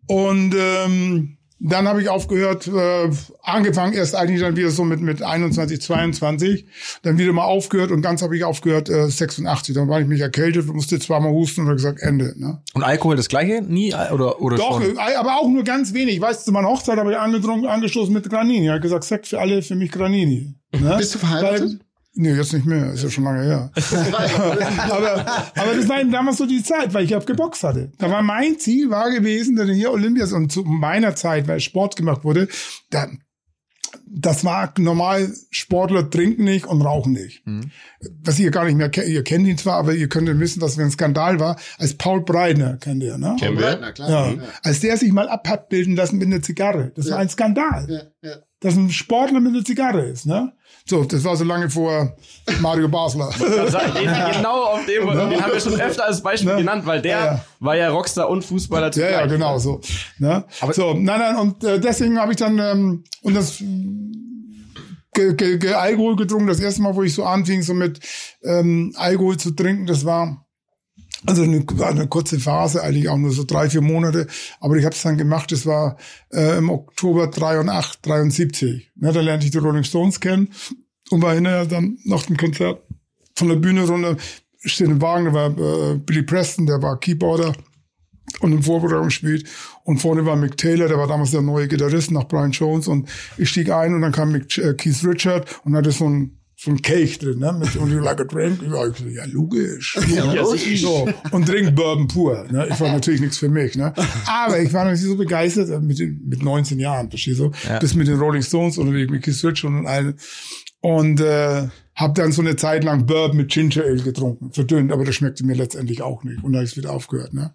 Und 0.08 0.56
ähm, 0.58 1.35
dann 1.60 1.88
habe 1.88 2.02
ich 2.02 2.10
aufgehört, 2.10 2.68
äh, 2.68 3.10
angefangen 3.42 3.94
erst 3.94 4.16
eigentlich 4.16 4.42
dann 4.42 4.58
wieder 4.58 4.70
so 4.72 4.84
mit 4.84 5.00
mit 5.00 5.22
21, 5.22 5.82
22, 5.82 6.66
dann 7.02 7.18
wieder 7.18 7.32
mal 7.32 7.46
aufgehört 7.46 7.92
und 7.92 8.02
ganz 8.02 8.22
habe 8.22 8.36
ich 8.36 8.44
aufgehört 8.44 8.90
äh, 8.90 9.10
86. 9.10 9.74
Dann 9.74 9.88
war 9.88 10.02
ich 10.02 10.08
mich 10.08 10.20
erkältet, 10.20 10.68
musste 10.68 11.00
zweimal 11.00 11.32
husten 11.32 11.62
und 11.62 11.68
habe 11.68 11.78
gesagt 11.78 12.02
Ende. 12.02 12.34
Ne? 12.38 12.62
Und 12.74 12.84
Alkohol 12.84 13.16
das 13.16 13.30
gleiche? 13.30 13.62
Nie? 13.62 13.94
Oder, 13.94 14.42
oder 14.42 14.58
Doch, 14.58 14.82
schon? 14.82 14.98
äh, 14.98 15.16
aber 15.18 15.38
auch 15.38 15.48
nur 15.48 15.64
ganz 15.64 15.94
wenig. 15.94 16.20
Weißt 16.20 16.42
du, 16.42 16.46
zu 16.46 16.52
meiner 16.52 16.68
Hochzeit 16.68 16.98
habe 16.98 17.12
ich 17.12 17.18
angetrunken, 17.18 17.68
angestoßen 17.70 18.14
mit 18.14 18.30
Granini. 18.30 18.68
Er 18.68 18.76
hat 18.76 18.82
gesagt, 18.82 19.06
Sekt 19.06 19.28
für 19.28 19.40
alle, 19.40 19.62
für 19.62 19.76
mich 19.76 19.92
Granini. 19.92 20.56
Ne? 20.78 20.96
Bist 20.98 21.16
du 21.16 21.20
verheiratet? 21.20 21.62
Weil, 21.62 21.80
nee, 22.16 22.34
jetzt 22.34 22.54
nicht 22.54 22.66
mehr. 22.66 22.94
Ist 22.94 23.04
ja 23.04 23.10
schon 23.10 23.24
lange 23.24 23.44
her. 23.44 23.72
aber, 24.90 25.26
aber 25.56 25.76
das 25.76 25.88
war 25.88 26.02
eben 26.02 26.12
damals 26.12 26.38
so 26.38 26.46
die 26.46 26.64
Zeit, 26.64 26.94
weil 26.94 27.06
ich 27.06 27.12
ja 27.12 27.20
geboxt 27.20 27.64
hatte. 27.64 27.92
Da 27.98 28.10
war 28.10 28.22
mein 28.22 28.58
Ziel, 28.60 28.90
war 28.90 29.12
gewesen, 29.12 29.56
dass 29.56 29.70
hier 29.70 29.92
Olympias 29.92 30.34
und 30.34 30.52
zu 30.52 30.64
meiner 30.64 31.16
Zeit, 31.16 31.48
weil 31.48 31.60
Sport 31.60 31.96
gemacht 31.96 32.24
wurde, 32.24 32.48
da, 32.90 33.08
das 34.08 34.44
war 34.46 34.74
normal, 34.78 35.34
Sportler 35.50 36.10
trinken 36.10 36.44
nicht 36.44 36.66
und 36.66 36.82
rauchen 36.82 37.14
nicht. 37.14 37.44
Was 38.24 38.40
ihr 38.40 38.52
gar 38.52 38.66
nicht 38.66 38.78
mehr 38.78 38.90
kennt, 38.90 39.08
ihr 39.08 39.24
kennt 39.24 39.48
ihn 39.48 39.58
zwar, 39.58 39.76
aber 39.76 39.94
ihr 39.94 40.08
könnt 40.10 40.28
ja 40.28 40.40
wissen, 40.40 40.60
dass 40.60 40.78
wir 40.78 40.86
ein 40.86 40.92
Skandal 40.92 41.40
war, 41.40 41.58
als 41.78 41.96
Paul 41.96 42.24
Breitner, 42.24 42.78
kennt 42.78 43.04
ihr, 43.04 43.18
ne? 43.18 43.36
Kennen 43.40 43.60
wir. 43.60 43.78
Na 43.80 43.92
klar. 43.92 44.10
Ja. 44.10 44.44
Als 44.64 44.80
der 44.80 44.98
sich 44.98 45.12
mal 45.12 45.28
ab 45.30 45.48
hat 45.48 45.70
bilden 45.70 45.96
lassen 45.96 46.18
mit 46.18 46.28
einer 46.28 46.42
Zigarre. 46.42 46.92
Das 46.96 47.10
war 47.10 47.18
ein 47.18 47.30
Skandal. 47.30 47.88
Ja, 47.90 48.30
ja. 48.30 48.38
Dass 48.60 48.76
ein 48.76 48.90
Sportler 48.90 49.40
mit 49.40 49.54
einer 49.54 49.66
Zigarre 49.66 50.06
ist, 50.06 50.26
ne? 50.26 50.54
So, 50.88 51.04
das 51.04 51.24
war 51.24 51.36
so 51.36 51.44
lange 51.44 51.68
vor 51.68 52.16
Mario 52.62 52.88
Basler. 52.88 53.32
Den- 53.40 54.34
genau 54.38 54.66
auf 54.66 54.86
dem, 54.86 55.08
den 55.08 55.42
haben 55.42 55.52
wir 55.52 55.60
schon 55.60 55.82
öfter 55.82 56.06
als 56.06 56.22
Beispiel 56.22 56.52
Ne? 56.52 56.58
genannt, 56.60 56.86
weil 56.86 57.02
der 57.02 57.12
Ja, 57.18 57.26
ja. 57.26 57.46
war 57.60 57.76
ja 57.76 57.90
Rockstar 57.90 58.30
und 58.30 58.46
Fußballer 58.46 58.86
Ja, 58.88 58.92
zugleich. 58.92 59.12
ja, 59.12 59.26
genau 59.26 59.58
so. 59.58 59.82
Ne? 60.20 60.46
so, 60.74 60.94
nein, 60.94 61.20
nein, 61.20 61.36
und 61.38 61.64
äh, 61.64 61.80
deswegen 61.80 62.20
habe 62.20 62.34
ich 62.34 62.38
dann 62.38 62.60
ähm, 62.60 63.04
und 63.24 63.34
das 63.34 63.58
ge, 63.58 65.34
ge, 65.34 65.58
ge 65.58 65.74
Alkohol 65.74 66.16
getrunken. 66.18 66.46
Das 66.48 66.60
erste 66.60 66.84
Mal, 66.84 66.96
wo 66.96 67.02
ich 67.02 67.16
so 67.16 67.24
anfing, 67.24 67.64
so 67.64 67.74
mit 67.74 68.00
ähm, 68.44 68.94
Alkohol 68.96 69.38
zu 69.38 69.52
trinken, 69.56 69.88
das 69.88 70.06
war 70.06 70.45
also 71.26 71.44
eine, 71.44 71.66
eine 71.82 72.08
kurze 72.08 72.40
Phase, 72.40 72.84
eigentlich 72.84 73.10
auch 73.10 73.18
nur 73.18 73.32
so 73.32 73.44
drei, 73.44 73.70
vier 73.70 73.82
Monate. 73.82 74.28
Aber 74.60 74.76
ich 74.76 74.86
habe 74.86 74.96
es 74.96 75.02
dann 75.02 75.18
gemacht. 75.18 75.52
Das 75.52 75.66
war 75.66 75.98
äh, 76.32 76.58
im 76.58 76.70
Oktober 76.70 77.28
83, 77.28 78.02
73. 78.02 78.92
Ne, 78.96 79.12
da 79.12 79.22
lernte 79.22 79.46
ich 79.46 79.52
die 79.52 79.58
Rolling 79.58 79.84
Stones 79.84 80.20
kennen 80.20 80.50
und 81.10 81.22
war 81.22 81.34
hinterher 81.34 81.66
dann 81.66 81.98
nach 82.04 82.24
dem 82.24 82.38
Konzert 82.38 82.82
von 83.36 83.50
der 83.50 83.56
Bühne 83.56 83.88
runter, 83.88 84.18
steht 84.64 84.88
im 84.88 85.02
Wagen, 85.02 85.26
da 85.26 85.34
war 85.34 85.58
äh, 85.58 85.96
Billy 85.98 86.24
Preston, 86.24 86.66
der 86.66 86.82
war 86.82 87.00
Keyboarder 87.00 87.54
und 88.40 88.52
im 88.52 88.64
Vorprogramm 88.64 89.06
gespielt. 89.06 89.48
Und 89.84 90.00
vorne 90.00 90.26
war 90.26 90.36
Mick 90.36 90.58
Taylor, 90.58 90.88
der 90.88 90.98
war 90.98 91.08
damals 91.08 91.32
der 91.32 91.42
neue 91.42 91.68
Gitarrist 91.68 92.12
nach 92.12 92.28
Brian 92.28 92.52
Jones. 92.52 92.88
Und 92.88 93.10
ich 93.38 93.50
stieg 93.50 93.70
ein 93.70 93.94
und 93.94 94.02
dann 94.02 94.12
kam 94.12 94.32
Mick, 94.32 94.58
äh, 94.58 94.74
Keith 94.74 95.04
Richard 95.04 95.62
und 95.64 95.76
hatte 95.76 95.92
so 95.92 96.10
ein 96.10 96.40
so 96.66 96.72
ein 96.72 96.82
Kelch 96.82 97.20
drin, 97.20 97.40
ne? 97.40 97.54
Mit 97.54 97.76
und 97.76 97.92
you 97.92 98.00
like 98.00 98.20
a 98.20 98.24
drink? 98.24 98.60
Ja, 98.64 98.88
ich 98.88 98.98
so, 98.98 99.06
ja 99.06 99.26
logisch. 99.26 99.98
Ja, 100.16 100.46
so, 100.78 101.08
und 101.32 101.46
trink 101.46 101.76
Bourbon 101.76 102.08
pur. 102.08 102.46
Ne? 102.50 102.68
Ich 102.70 102.80
war 102.80 102.92
natürlich 102.92 103.22
nichts 103.22 103.38
für 103.38 103.50
mich. 103.50 103.76
Ne? 103.76 103.94
Aber 104.26 104.60
ich 104.60 104.74
war 104.74 104.84
natürlich 104.86 105.04
so 105.06 105.16
begeistert 105.16 105.70
äh, 105.70 105.80
mit, 105.80 106.00
mit 106.00 106.44
19 106.44 106.80
Jahren, 106.80 107.10
verstehst 107.10 107.40
du? 107.40 107.52
Ja. 107.68 107.80
Bis 107.80 107.94
mit 107.94 108.08
den 108.08 108.20
Rolling 108.20 108.42
Stones 108.42 108.78
unterwegs, 108.78 109.12
mit 109.12 109.24
Keith 109.24 109.44
Richard 109.44 109.66
und 109.66 109.86
allen. 109.86 110.16
Und 110.82 111.22
äh, 111.22 111.68
habe 111.96 112.14
dann 112.14 112.32
so 112.32 112.42
eine 112.42 112.56
Zeit 112.56 112.84
lang 112.84 113.06
Bourbon 113.06 113.38
mit 113.38 113.52
Ginger 113.52 113.84
Ale 113.84 114.02
getrunken, 114.02 114.52
verdünnt, 114.52 114.92
aber 114.92 115.06
das 115.06 115.16
schmeckte 115.16 115.46
mir 115.46 115.56
letztendlich 115.56 116.02
auch 116.02 116.24
nicht. 116.24 116.44
Und 116.44 116.54
da 116.54 116.60
habe 116.60 116.68
ich 116.68 116.76
wieder 116.78 116.92
aufgehört. 116.92 117.34
Ne? 117.34 117.54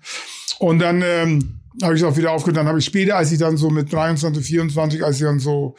Und 0.58 0.78
dann 0.78 1.02
ähm, 1.04 1.59
habe 1.82 1.94
ich 1.94 2.04
auch 2.04 2.16
wieder 2.16 2.32
aufgehört. 2.32 2.56
Dann 2.56 2.66
habe 2.66 2.78
ich 2.78 2.84
später, 2.84 3.16
als 3.16 3.32
ich 3.32 3.38
dann 3.38 3.56
so 3.56 3.70
mit 3.70 3.92
23, 3.92 4.44
24, 4.44 5.04
als 5.04 5.16
ich 5.16 5.22
dann 5.22 5.38
so 5.38 5.76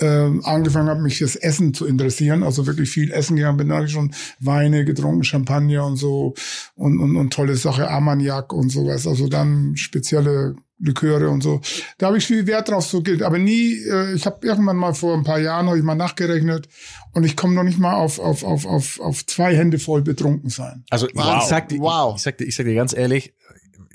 ähm, 0.00 0.44
angefangen 0.44 0.88
habe, 0.88 1.00
mich 1.00 1.18
fürs 1.18 1.36
Essen 1.36 1.74
zu 1.74 1.86
interessieren, 1.86 2.42
also 2.42 2.66
wirklich 2.66 2.90
viel 2.90 3.12
essen 3.12 3.36
gegangen 3.36 3.56
bin, 3.56 3.68
dann 3.68 3.78
habe 3.78 3.86
ich 3.86 3.92
schon 3.92 4.12
Weine 4.40 4.84
getrunken, 4.84 5.24
Champagner 5.24 5.84
und 5.86 5.96
so 5.96 6.34
und, 6.74 6.98
und, 7.00 7.16
und 7.16 7.32
tolle 7.32 7.56
Sache, 7.56 7.88
Armagnac 7.88 8.52
und 8.52 8.70
sowas. 8.70 9.06
Also 9.06 9.28
dann 9.28 9.76
spezielle 9.76 10.56
Liköre 10.80 11.28
und 11.28 11.42
so. 11.42 11.60
Da 11.98 12.06
habe 12.06 12.18
ich 12.18 12.26
viel 12.26 12.46
Wert 12.46 12.68
drauf 12.68 12.86
so 12.86 13.02
gilt. 13.02 13.22
Aber 13.22 13.38
nie, 13.38 13.74
äh, 13.84 14.14
ich 14.14 14.26
habe 14.26 14.46
irgendwann 14.46 14.76
mal 14.76 14.94
vor 14.94 15.16
ein 15.16 15.24
paar 15.24 15.40
Jahren, 15.40 15.66
habe 15.66 15.76
ich 15.78 15.82
mal 15.84 15.96
nachgerechnet 15.96 16.68
und 17.14 17.24
ich 17.24 17.36
komme 17.36 17.54
noch 17.54 17.64
nicht 17.64 17.78
mal 17.80 17.94
auf, 17.94 18.20
auf, 18.20 18.44
auf, 18.44 18.64
auf, 18.64 19.00
auf 19.00 19.26
zwei 19.26 19.56
Hände 19.56 19.78
voll 19.80 20.02
betrunken 20.02 20.50
sein. 20.50 20.84
Also 20.90 21.08
Wow. 21.14 21.42
ich 21.42 21.48
sag 21.48 21.68
dir, 21.68 21.80
Wow. 21.80 22.12
ich, 22.12 22.16
ich, 22.18 22.22
sag 22.22 22.38
dir, 22.38 22.44
ich 22.44 22.54
sag 22.56 22.66
dir 22.66 22.74
ganz 22.76 22.96
ehrlich, 22.96 23.34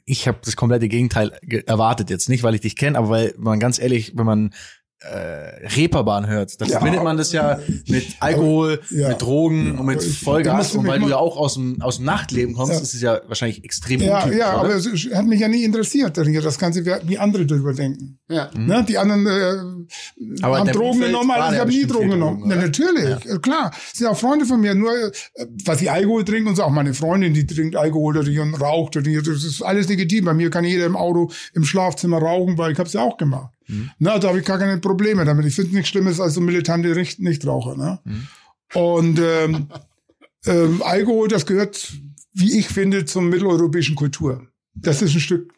ich 0.05 0.27
habe 0.27 0.39
das 0.43 0.55
komplette 0.55 0.87
Gegenteil 0.87 1.37
ge- 1.43 1.63
erwartet 1.65 2.09
jetzt. 2.09 2.29
Nicht, 2.29 2.43
weil 2.43 2.55
ich 2.55 2.61
dich 2.61 2.75
kenne, 2.75 2.97
aber 2.97 3.09
weil 3.09 3.33
man 3.37 3.59
ganz 3.59 3.79
ehrlich, 3.79 4.13
wenn 4.15 4.25
man 4.25 4.53
äh, 5.03 5.67
Reeperbahn 5.75 6.27
hört, 6.27 6.59
dann 6.61 6.69
Ja. 6.69 6.77
verbindet 6.79 7.03
man 7.03 7.17
das 7.17 7.31
ja 7.31 7.59
mit 7.87 8.05
Alkohol, 8.19 8.79
Ja. 8.89 9.09
mit 9.09 9.21
Drogen 9.21 9.77
und 9.77 9.85
mit 9.85 9.99
da 10.01 10.05
Vollgas. 10.23 10.75
Und 10.75 10.87
weil 10.87 10.99
du 10.99 11.09
ja 11.09 11.17
auch 11.17 11.37
aus 11.37 11.55
dem, 11.55 11.81
aus 11.81 11.97
dem 11.97 12.05
Nachtleben 12.05 12.55
kommst, 12.55 12.73
Ja. 12.73 12.79
ist 12.79 12.93
es 12.93 13.01
ja 13.01 13.21
wahrscheinlich 13.27 13.63
extrem 13.63 14.01
Ja, 14.01 14.17
untypisch, 14.17 14.39
ja, 14.39 14.53
oder? 14.53 14.59
aber 14.59 14.75
es 14.75 14.85
hat 15.13 15.25
mich 15.25 15.39
ja 15.39 15.47
nie 15.47 15.63
interessiert, 15.63 16.17
das 16.17 16.57
Ganze, 16.57 16.85
wie 16.85 17.17
andere 17.17 17.45
darüber 17.45 17.73
denken. 17.73 18.19
Ja. 18.29 18.49
Ne? 18.55 18.85
Die 18.87 18.97
anderen 18.97 19.27
äh, 19.27 19.53
Mhm. 20.17 20.37
Aber 20.41 20.59
haben 20.59 20.67
Drogen 20.71 20.89
Umfeld 20.91 21.07
genommen, 21.11 21.29
waren 21.29 21.41
also 21.41 21.51
ich 21.51 21.55
ja 21.55 21.61
habe 21.61 21.71
nie 21.71 21.85
Drogen 21.85 22.09
genommen. 22.09 22.39
Drogen, 22.39 22.49
Na, 22.49 22.61
natürlich, 22.61 23.25
äh, 23.25 23.37
klar. 23.39 23.71
Sind 23.93 24.07
auch 24.07 24.17
Freunde 24.17 24.45
von 24.45 24.59
mir, 24.61 24.73
nur 24.75 24.91
äh, 24.91 25.11
was 25.65 25.79
sie 25.79 25.89
Alkohol 25.89 26.23
trinken 26.23 26.49
und 26.49 26.55
so, 26.55 26.63
auch 26.63 26.69
meine 26.69 26.93
Freundin, 26.93 27.33
die 27.33 27.45
trinkt 27.45 27.75
Alkohol 27.75 28.17
oder 28.17 28.29
die 28.29 28.39
und 28.39 28.53
raucht 28.55 28.95
oder 28.95 29.03
die, 29.03 29.15
das 29.15 29.43
ist 29.43 29.61
alles 29.61 29.89
legitim. 29.89 30.25
Bei 30.25 30.33
mir 30.33 30.49
kann 30.49 30.63
jeder 30.63 30.85
im 30.85 30.95
Auto, 30.95 31.31
im 31.53 31.63
Schlafzimmer 31.63 32.19
rauchen, 32.19 32.57
weil 32.57 32.71
ich 32.71 32.79
habe 32.79 32.87
es 32.87 32.93
ja 32.93 33.01
auch 33.01 33.17
gemacht. 33.17 33.52
Mhm. 33.67 33.89
Na, 33.99 34.19
da 34.19 34.29
habe 34.29 34.39
ich 34.39 34.45
gar 34.45 34.59
keine 34.59 34.77
Probleme 34.79 35.25
damit. 35.25 35.45
Ich 35.45 35.55
finde 35.55 35.73
nichts 35.75 35.89
Schlimmes 35.89 36.19
als 36.19 36.33
so 36.35 36.41
militante 36.41 36.95
Richt- 36.95 37.19
Nichtraucher. 37.19 37.75
Ne? 37.77 37.99
Mhm. 38.03 38.27
Und 38.73 39.19
ähm, 39.19 39.67
ähm, 40.45 40.81
Alkohol, 40.83 41.27
das 41.27 41.45
gehört, 41.45 41.93
wie 42.33 42.57
ich 42.59 42.67
finde, 42.67 43.05
zum 43.05 43.29
mitteleuropäischen 43.29 43.95
Kultur. 43.95 44.47
Das 44.75 45.01
ist 45.01 45.13
ein 45.15 45.19
Stück 45.19 45.53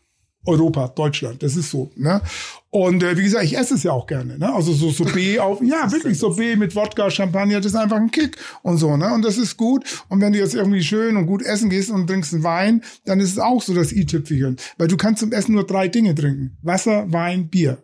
Europa, 0.47 0.89
Deutschland, 0.89 1.41
das 1.41 1.55
ist 1.55 1.71
so. 1.71 1.91
Ne? 1.95 2.21
Und 2.69 3.01
äh, 3.01 3.17
wie 3.17 3.23
gesagt, 3.23 3.45
ich 3.45 3.57
esse 3.57 3.73
es 3.73 3.81
ja 3.81 3.93
auch 3.93 4.05
gerne. 4.05 4.37
Ne? 4.37 4.53
Also 4.53 4.73
so 4.73 4.91
so 4.91 5.03
B 5.05 5.39
auf, 5.39 5.59
ja 5.63 5.91
wirklich 5.91 6.19
so 6.19 6.35
B 6.35 6.55
mit 6.55 6.75
Wodka, 6.75 7.09
Champagner, 7.09 7.57
das 7.61 7.67
ist 7.71 7.75
einfach 7.75 7.97
ein 7.97 8.11
Kick 8.11 8.37
und 8.61 8.77
so. 8.77 8.95
Ne? 8.95 9.11
Und 9.11 9.23
das 9.23 9.37
ist 9.39 9.57
gut. 9.57 10.03
Und 10.07 10.21
wenn 10.21 10.33
du 10.33 10.37
jetzt 10.39 10.53
irgendwie 10.53 10.83
schön 10.83 11.17
und 11.17 11.25
gut 11.25 11.41
essen 11.41 11.71
gehst 11.71 11.89
und 11.89 12.05
trinkst 12.05 12.33
einen 12.35 12.43
Wein, 12.43 12.83
dann 13.05 13.19
ist 13.21 13.31
es 13.31 13.39
auch 13.39 13.61
so 13.63 13.73
das 13.73 13.91
i-Tüpfelchen. 13.91 14.57
Weil 14.77 14.87
du 14.87 14.97
kannst 14.97 15.21
zum 15.21 15.31
Essen 15.31 15.55
nur 15.55 15.65
drei 15.65 15.87
Dinge 15.87 16.13
trinken. 16.13 16.57
Wasser, 16.61 17.11
Wein, 17.11 17.47
Bier. 17.47 17.79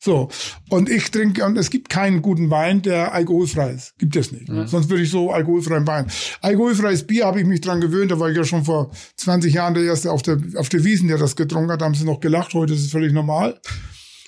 So. 0.00 0.28
Und 0.70 0.88
ich 0.88 1.10
trinke, 1.10 1.44
und 1.44 1.56
es 1.58 1.70
gibt 1.70 1.88
keinen 1.88 2.22
guten 2.22 2.50
Wein, 2.50 2.82
der 2.82 3.12
alkoholfrei 3.14 3.70
ist. 3.70 3.98
Gibt 3.98 4.14
es 4.16 4.30
nicht. 4.32 4.46
Sonst 4.66 4.88
würde 4.90 5.02
ich 5.02 5.10
so 5.10 5.32
alkoholfreien 5.32 5.86
Wein. 5.86 6.06
Alkoholfreies 6.40 7.04
Bier 7.06 7.26
habe 7.26 7.40
ich 7.40 7.46
mich 7.46 7.60
dran 7.60 7.80
gewöhnt. 7.80 8.10
Da 8.12 8.20
war 8.20 8.30
ich 8.30 8.36
ja 8.36 8.44
schon 8.44 8.64
vor 8.64 8.90
20 9.16 9.52
Jahren 9.52 9.74
der 9.74 9.82
Erste 9.82 10.12
auf 10.12 10.22
der, 10.22 10.38
auf 10.56 10.68
der 10.68 10.84
Wiesen, 10.84 11.08
der 11.08 11.18
das 11.18 11.34
getrunken 11.34 11.72
hat. 11.72 11.80
Da 11.80 11.86
haben 11.86 11.94
sie 11.94 12.04
noch 12.04 12.20
gelacht. 12.20 12.54
Heute 12.54 12.74
ist 12.74 12.84
es 12.84 12.90
völlig 12.92 13.12
normal. 13.12 13.58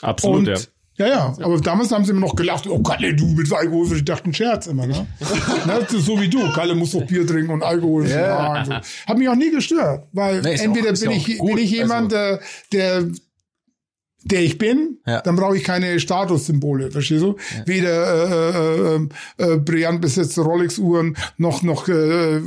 Absolut, 0.02 0.38
Und, 0.38 0.48
ja. 0.96 1.06
ja, 1.06 1.06
ja, 1.08 1.36
aber 1.42 1.60
damals 1.60 1.92
haben 1.92 2.04
sie 2.04 2.10
immer 2.12 2.20
noch 2.20 2.34
gelacht, 2.34 2.66
oh 2.66 2.82
Kalle, 2.82 3.14
du 3.14 3.26
mit 3.26 3.52
Alkohol, 3.52 3.94
ich 3.96 4.04
dachte 4.04 4.30
ein 4.30 4.34
Scherz 4.34 4.66
immer, 4.66 4.86
ne? 4.86 5.06
ne? 5.66 5.86
So 5.88 6.18
wie 6.20 6.28
du, 6.28 6.50
Kalle 6.52 6.74
muss 6.74 6.92
doch 6.92 7.06
Bier 7.06 7.26
trinken 7.26 7.52
und 7.52 7.62
Alkohol. 7.62 8.08
Ja. 8.08 8.58
und 8.60 8.66
so. 8.66 8.72
Hat 9.06 9.18
mich 9.18 9.28
auch 9.28 9.34
nie 9.36 9.50
gestört, 9.50 10.08
weil 10.12 10.40
Nee, 10.42 10.54
entweder 10.54 10.92
auch- 10.92 10.98
bin, 11.00 11.10
ich, 11.12 11.38
bin 11.38 11.58
ich 11.58 11.70
jemand, 11.70 12.12
also- 12.14 12.40
der, 12.72 13.02
der 13.02 13.10
der 14.24 14.42
ich 14.42 14.58
bin, 14.58 14.98
Ja. 15.06 15.20
dann 15.22 15.36
brauche 15.36 15.56
ich 15.56 15.64
keine 15.64 15.98
Statussymbole, 15.98 16.90
verstehst 16.90 17.22
du? 17.22 17.36
Weder 17.66 18.28
äh, 18.30 18.96
äh, 18.96 19.52
äh, 19.54 19.56
brillant 19.58 20.00
besetzte 20.00 20.42
Rolex-Uhren 20.42 21.16
noch 21.38 21.62
noch 21.62 21.88
äh, 21.88 22.40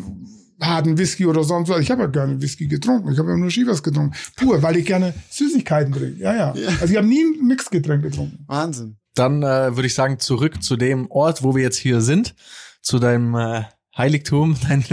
harten 0.61 0.97
Whisky 0.97 1.26
oder 1.26 1.43
sonst 1.43 1.69
was. 1.69 1.80
Ich 1.82 1.91
habe 1.91 2.03
ja 2.03 2.07
gerne 2.07 2.41
Whisky 2.41 2.67
getrunken. 2.67 3.11
Ich 3.11 3.19
habe 3.19 3.32
ja 3.32 3.38
nur 3.38 3.49
Chivas 3.49 3.84
getrunken. 3.84 4.15
Pur, 4.36 4.61
weil 4.61 4.78
ich 4.78 4.86
gerne 4.86 5.13
Süßigkeiten 5.30 5.91
trinke. 5.93 6.21
Ja, 6.21 6.34
ja. 6.36 6.53
Also 6.80 6.91
ich 6.93 6.97
habe 6.97 7.07
nie 7.07 7.24
ein 7.24 7.47
Mixgetränk 7.47 8.03
getrunken. 8.03 8.45
Wahnsinn. 8.47 8.95
Dann 9.15 9.43
äh, 9.43 9.76
würde 9.76 9.88
ich 9.88 9.93
sagen, 9.93 10.19
zurück 10.19 10.63
zu 10.63 10.76
dem 10.78 11.09
Ort, 11.11 11.43
wo 11.43 11.55
wir 11.55 11.63
jetzt 11.63 11.78
hier 11.78 12.01
sind, 12.01 12.34
zu 12.82 12.99
deinem 12.99 13.36
äh, 13.36 13.63
Heiligtum, 13.97 14.55
dein, 14.67 14.84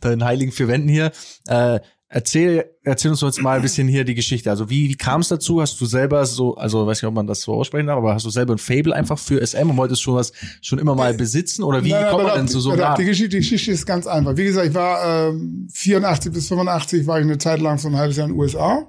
deinen 0.00 0.24
heiligen 0.24 0.52
vier 0.52 0.68
Wänden 0.68 0.88
hier. 0.88 1.12
Äh, 1.48 1.80
erzähl, 2.16 2.64
erzähl 2.82 3.10
uns 3.10 3.20
jetzt 3.20 3.42
mal 3.42 3.56
ein 3.56 3.62
bisschen 3.62 3.86
hier 3.88 4.02
die 4.04 4.14
Geschichte. 4.14 4.48
Also 4.48 4.70
wie, 4.70 4.88
wie 4.88 4.94
kam 4.94 5.20
es 5.20 5.28
dazu? 5.28 5.60
Hast 5.60 5.78
du 5.78 5.84
selber 5.84 6.24
so, 6.24 6.54
also 6.54 6.86
weiß 6.86 7.02
nicht, 7.02 7.08
ob 7.08 7.14
man 7.14 7.26
das 7.26 7.42
so 7.42 7.52
aussprechen 7.52 7.88
darf, 7.88 7.98
aber 7.98 8.14
hast 8.14 8.24
du 8.24 8.30
selber 8.30 8.54
ein 8.54 8.58
Fable 8.58 8.94
einfach 8.94 9.18
für 9.18 9.46
SM 9.46 9.68
und 9.68 9.76
wolltest 9.76 10.00
schon 10.00 10.14
was 10.14 10.32
schon 10.62 10.78
immer 10.78 10.94
mal 10.94 11.12
besitzen? 11.12 11.62
Oder 11.62 11.84
wie 11.84 11.90
nein, 11.90 12.10
kommt 12.10 12.24
man 12.24 12.34
denn 12.34 12.48
zu 12.48 12.58
so 12.60 12.72
aber 12.72 12.80
nah? 12.80 12.94
die, 12.94 13.04
Geschichte, 13.04 13.28
die 13.28 13.40
Geschichte 13.40 13.70
ist 13.70 13.84
ganz 13.84 14.06
einfach. 14.06 14.34
Wie 14.34 14.44
gesagt, 14.44 14.68
ich 14.68 14.74
war 14.74 15.28
ähm, 15.28 15.68
84 15.70 16.32
bis 16.32 16.48
85 16.48 17.06
war 17.06 17.18
ich 17.18 17.26
eine 17.26 17.36
Zeit 17.36 17.60
lang 17.60 17.76
so 17.76 17.88
ein 17.88 17.96
halbes 17.96 18.16
Jahr 18.16 18.28
in 18.28 18.32
den 18.32 18.40
USA. 18.40 18.88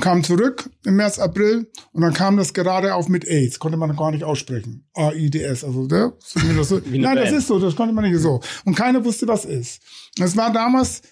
Kam 0.00 0.22
zurück 0.22 0.70
im 0.84 0.94
März, 0.94 1.18
April 1.18 1.68
und 1.90 2.02
dann 2.02 2.14
kam 2.14 2.36
das 2.36 2.54
gerade 2.54 2.94
auf 2.94 3.08
mit 3.08 3.26
AIDS. 3.26 3.58
Konnte 3.58 3.76
man 3.76 3.96
gar 3.96 4.12
nicht 4.12 4.22
aussprechen. 4.22 4.88
A-I-D-S. 4.94 5.64
Also, 5.64 5.82
ne? 5.82 6.12
So 6.20 6.40
wie 6.42 6.56
das 6.56 6.68
so. 6.68 6.80
Nein, 6.86 7.16
das 7.16 7.32
ist 7.32 7.48
so. 7.48 7.58
Das 7.58 7.74
konnte 7.74 7.92
man 7.92 8.08
nicht 8.08 8.20
so. 8.20 8.40
Und 8.64 8.76
keiner 8.76 9.04
wusste, 9.04 9.26
was 9.26 9.44
ist. 9.44 9.82
Das 10.16 10.36
war 10.36 10.52
damals, 10.52 11.02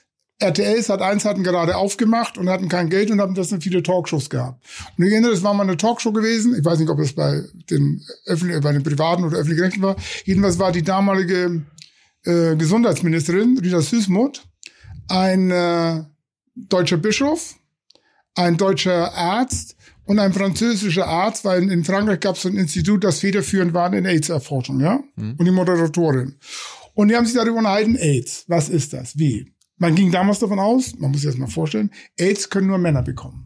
RTL 0.40 0.80
Sat 0.82 1.02
1 1.02 1.24
hatten 1.24 1.42
gerade 1.42 1.76
aufgemacht 1.76 2.38
und 2.38 2.48
hatten 2.48 2.68
kein 2.68 2.90
Geld 2.90 3.10
und 3.10 3.20
haben 3.20 3.34
das 3.34 3.50
in 3.50 3.60
viele 3.60 3.82
Talkshows 3.82 4.30
gehabt. 4.30 4.64
Und 4.96 5.04
ich 5.04 5.12
erinnere, 5.12 5.32
das 5.32 5.42
war 5.42 5.52
mal 5.52 5.64
eine 5.64 5.76
Talkshow 5.76 6.12
gewesen. 6.12 6.54
Ich 6.56 6.64
weiß 6.64 6.78
nicht, 6.78 6.90
ob 6.90 7.00
es 7.00 7.12
bei 7.12 7.42
den 7.70 8.04
öffentlichen, 8.26 8.62
bei 8.62 8.72
den 8.72 8.84
privaten 8.84 9.24
oder 9.24 9.38
öffentlichen 9.38 9.64
Rechten 9.64 9.82
war. 9.82 9.96
Jedenfalls 10.24 10.58
war 10.58 10.70
die 10.70 10.82
damalige 10.82 11.66
äh, 12.24 12.54
Gesundheitsministerin 12.56 13.58
Rita 13.58 13.80
Süßmuth 13.80 14.44
ein 15.08 15.50
äh, 15.50 16.04
deutscher 16.54 16.98
Bischof, 16.98 17.56
ein 18.34 18.56
deutscher 18.56 19.14
Arzt 19.14 19.76
und 20.04 20.18
ein 20.18 20.32
französischer 20.32 21.06
Arzt, 21.06 21.44
weil 21.44 21.70
in, 21.70 21.84
Frankreich 21.84 22.20
gab 22.20 22.36
es 22.36 22.42
so 22.42 22.48
ein 22.48 22.56
Institut, 22.56 23.04
das 23.04 23.20
federführend 23.20 23.74
war 23.74 23.92
in 23.92 24.06
AIDS-Erforschung, 24.06 24.80
ja? 24.80 25.00
Und 25.38 25.44
die 25.44 25.50
Moderatorin. 25.50 26.36
Und 26.94 27.08
die 27.08 27.16
haben 27.16 27.26
sich 27.26 27.34
darüber 27.34 27.58
unterhalten, 27.58 27.96
AIDS, 27.96 28.44
was 28.48 28.68
ist 28.68 28.92
das, 28.92 29.18
wie? 29.18 29.52
Man 29.78 29.94
ging 29.94 30.10
damals 30.10 30.40
davon 30.40 30.58
aus, 30.58 30.98
man 30.98 31.10
muss 31.10 31.20
sich 31.20 31.30
das 31.30 31.38
mal 31.38 31.46
vorstellen, 31.46 31.90
AIDS 32.16 32.50
können 32.50 32.66
nur 32.66 32.78
Männer 32.78 33.02
bekommen. 33.02 33.44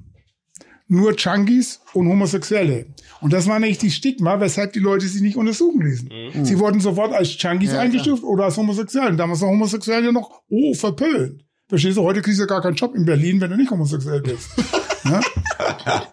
Nur 0.89 1.15
Junkies 1.17 1.81
und 1.95 2.09
Homosexuelle. 2.09 2.87
Und 3.21 3.33
das 3.33 3.47
war 3.47 3.59
nicht 3.59 3.81
die 3.81 3.91
Stigma, 3.91 4.41
weshalb 4.41 4.73
die 4.73 4.79
Leute 4.79 5.07
sie 5.07 5.23
nicht 5.23 5.37
untersuchen 5.37 5.83
ließen. 5.83 6.45
Sie 6.45 6.59
wurden 6.59 6.81
sofort 6.81 7.13
als 7.15 7.41
Junkies 7.41 7.73
Ja, 7.73 7.81
eingestuft 7.81 8.25
oder 8.25 8.45
als 8.45 8.57
Homosexuellen. 8.57 9.17
Damals 9.17 9.41
war 9.41 9.49
Homosexuelle 9.49 10.13
noch, 10.13 10.43
oh, 10.49 10.75
verpönt. 10.75 11.45
Verstehst 11.69 11.97
du, 11.97 12.03
heute 12.03 12.21
kriegst 12.21 12.39
du 12.39 12.47
gar 12.47 12.61
keinen 12.61 12.75
Job 12.75 12.95
in 12.95 13.07
Berlin, 13.07 13.41
wenn 13.41 13.51
du 13.51 13.57
nicht 13.57 13.71
homosexuell 13.71 14.21
bist. 14.21 14.51
ne? 15.05 15.21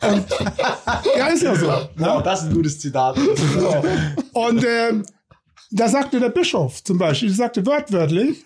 Und, 0.10 0.26
ja, 1.18 1.28
ist 1.28 1.44
ja 1.44 1.54
so. 1.54 1.68
Ne? 1.68 2.22
das 2.24 2.44
ist 2.44 2.48
ein 2.48 2.54
gutes 2.54 2.80
Zitat. 2.80 3.18
Und 4.32 4.66
ähm, 4.66 5.06
da 5.72 5.90
sagte 5.90 6.22
der 6.22 6.30
Bischof 6.30 6.82
zum 6.84 6.98
Beispiel, 6.98 7.30
er 7.30 7.36
sagte 7.36 7.66
wörtwörtlich, 7.66 8.46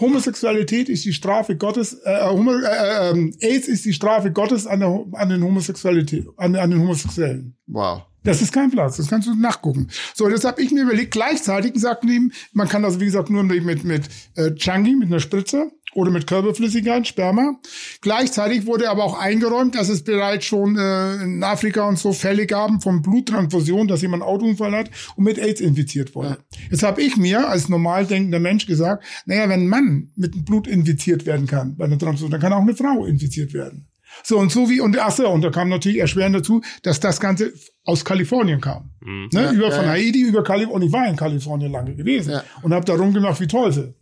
Homosexualität 0.00 0.88
ist 0.88 1.04
die 1.04 1.12
Strafe 1.12 1.56
Gottes, 1.56 2.00
äh, 2.04 2.24
Homo, 2.24 2.52
äh, 2.52 3.10
ähm, 3.10 3.34
AIDS 3.40 3.68
ist 3.68 3.84
die 3.84 3.92
Strafe 3.92 4.32
Gottes 4.32 4.66
an, 4.66 4.80
der, 4.80 5.04
an 5.12 5.28
den 5.28 5.42
Homosexualität, 5.42 6.26
an, 6.36 6.56
an 6.56 6.70
den 6.70 6.80
Homosexuellen. 6.80 7.56
Wow. 7.66 8.02
Das 8.24 8.40
ist 8.40 8.52
kein 8.52 8.70
Platz, 8.70 8.96
das 8.96 9.08
kannst 9.08 9.26
du 9.26 9.34
nachgucken. 9.34 9.88
So, 10.14 10.28
das 10.28 10.44
habe 10.44 10.62
ich 10.62 10.70
mir 10.70 10.84
überlegt. 10.84 11.10
Gleichzeitig 11.10 11.72
sagten 11.76 12.08
ihm, 12.08 12.32
man 12.52 12.68
kann 12.68 12.82
das 12.82 13.00
wie 13.00 13.06
gesagt 13.06 13.30
nur 13.30 13.42
mit 13.42 13.64
mit, 13.64 13.84
mit 13.84 14.08
äh, 14.36 14.54
Changi, 14.54 14.94
mit 14.94 15.08
einer 15.08 15.20
Spritze 15.20 15.72
oder 15.94 16.10
mit 16.10 16.26
Körperflüssigkeit, 16.26 17.06
Sperma. 17.06 17.56
Gleichzeitig 18.00 18.66
wurde 18.66 18.90
aber 18.90 19.04
auch 19.04 19.18
eingeräumt, 19.18 19.74
dass 19.74 19.88
es 19.88 20.04
bereits 20.04 20.44
schon 20.44 20.76
äh, 20.76 21.14
in 21.22 21.42
Afrika 21.44 21.88
und 21.88 21.98
so 21.98 22.12
Fälle 22.12 22.46
gaben 22.46 22.80
von 22.80 23.02
Bluttransfusion, 23.02 23.88
dass 23.88 24.02
jemand 24.02 24.22
einen 24.22 24.30
Autounfall 24.30 24.72
hat 24.72 24.90
und 25.16 25.24
mit 25.24 25.38
AIDS 25.38 25.60
infiziert 25.60 26.14
wurde. 26.14 26.38
Jetzt 26.70 26.82
habe 26.82 27.02
ich 27.02 27.16
mir 27.16 27.48
als 27.48 27.68
normal 27.68 28.06
denkender 28.06 28.40
Mensch 28.40 28.66
gesagt, 28.66 29.04
naja, 29.26 29.48
wenn 29.48 29.62
ein 29.62 29.68
Mann 29.68 30.10
mit 30.16 30.44
Blut 30.44 30.66
infiziert 30.66 31.26
werden 31.26 31.46
kann 31.46 31.76
bei 31.76 31.84
einer 31.84 31.98
Transfusion, 31.98 32.30
dann 32.30 32.40
kann 32.40 32.52
auch 32.52 32.60
eine 32.62 32.74
Frau 32.74 33.04
infiziert 33.04 33.52
werden. 33.52 33.86
So 34.24 34.38
und 34.38 34.52
so 34.52 34.68
wie 34.68 34.80
und 34.80 34.98
ach 34.98 35.10
so, 35.10 35.26
und 35.28 35.42
da 35.42 35.50
kam 35.50 35.70
natürlich 35.70 35.98
erschwerend 35.98 36.36
dazu, 36.36 36.60
dass 36.82 37.00
das 37.00 37.18
Ganze 37.18 37.52
aus 37.84 38.04
Kalifornien 38.04 38.60
kam. 38.60 38.90
Ne? 39.32 39.50
über 39.52 39.72
von 39.72 39.84
ja. 39.84 39.90
Haiti 39.92 40.20
über 40.20 40.44
Kalifornien. 40.44 40.82
Und 40.82 40.86
ich 40.86 40.92
war 40.92 41.08
in 41.08 41.16
Kalifornien 41.16 41.72
lange 41.72 41.94
gewesen 41.94 42.32
Ja. 42.32 42.44
und 42.62 42.74
habe 42.74 42.84
da 42.84 42.94
rumgemacht 42.94 43.40
wie 43.40 43.46
Teufel. 43.46 43.94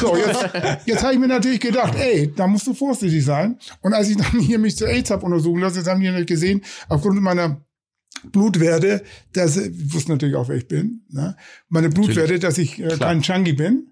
So, 0.00 0.16
jetzt, 0.16 0.48
jetzt 0.86 1.02
habe 1.02 1.14
ich 1.14 1.18
mir 1.20 1.28
natürlich 1.28 1.60
gedacht, 1.60 1.94
ey, 1.96 2.32
da 2.34 2.46
musst 2.46 2.66
du 2.66 2.74
vorsichtig 2.74 3.24
sein. 3.24 3.58
Und 3.80 3.94
als 3.94 4.08
ich 4.08 4.16
dann 4.16 4.40
hier 4.40 4.58
mich 4.58 4.76
zu 4.76 4.86
AIDS 4.86 5.10
habe 5.10 5.24
untersuchen 5.24 5.60
lassen, 5.60 5.78
jetzt 5.78 5.88
haben 5.88 6.00
die 6.00 6.06
natürlich 6.06 6.26
gesehen, 6.26 6.62
aufgrund 6.88 7.20
meiner 7.22 7.64
Blutwerte, 8.24 9.02
dass 9.32 9.56
ich 9.56 9.94
wusste 9.94 10.12
natürlich 10.12 10.34
auch, 10.34 10.48
wer 10.48 10.56
ich 10.56 10.68
bin, 10.68 11.02
ne? 11.08 11.36
meine 11.68 11.88
Blutwerte, 11.88 12.38
dass 12.38 12.58
ich 12.58 12.80
äh, 12.80 12.96
kein 12.98 13.22
Changi 13.22 13.52
bin. 13.52 13.86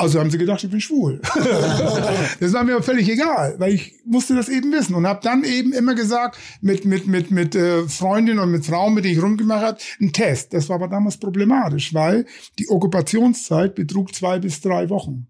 Also 0.00 0.20
haben 0.20 0.30
sie 0.30 0.38
gedacht, 0.38 0.62
ich 0.62 0.70
bin 0.70 0.80
schwul. 0.80 1.20
das 2.40 2.52
war 2.52 2.62
mir 2.62 2.80
völlig 2.82 3.08
egal, 3.08 3.56
weil 3.58 3.74
ich 3.74 3.94
musste 4.04 4.36
das 4.36 4.48
eben 4.48 4.70
wissen 4.72 4.94
und 4.94 5.08
habe 5.08 5.18
dann 5.24 5.42
eben 5.42 5.72
immer 5.72 5.94
gesagt 5.96 6.38
mit 6.60 6.84
mit 6.84 7.08
mit 7.08 7.32
mit 7.32 7.56
äh, 7.56 7.82
Freundinnen 7.88 8.38
und 8.38 8.52
mit 8.52 8.64
Frauen, 8.64 8.94
mit 8.94 9.04
denen 9.04 9.16
ich 9.16 9.22
rumgemacht 9.22 9.62
habe, 9.62 9.78
ein 10.00 10.12
Test. 10.12 10.54
Das 10.54 10.68
war 10.68 10.76
aber 10.76 10.86
damals 10.86 11.16
problematisch, 11.16 11.92
weil 11.94 12.26
die 12.60 12.68
Okkupationszeit 12.70 13.74
betrug 13.74 14.14
zwei 14.14 14.38
bis 14.38 14.60
drei 14.60 14.88
Wochen. 14.88 15.26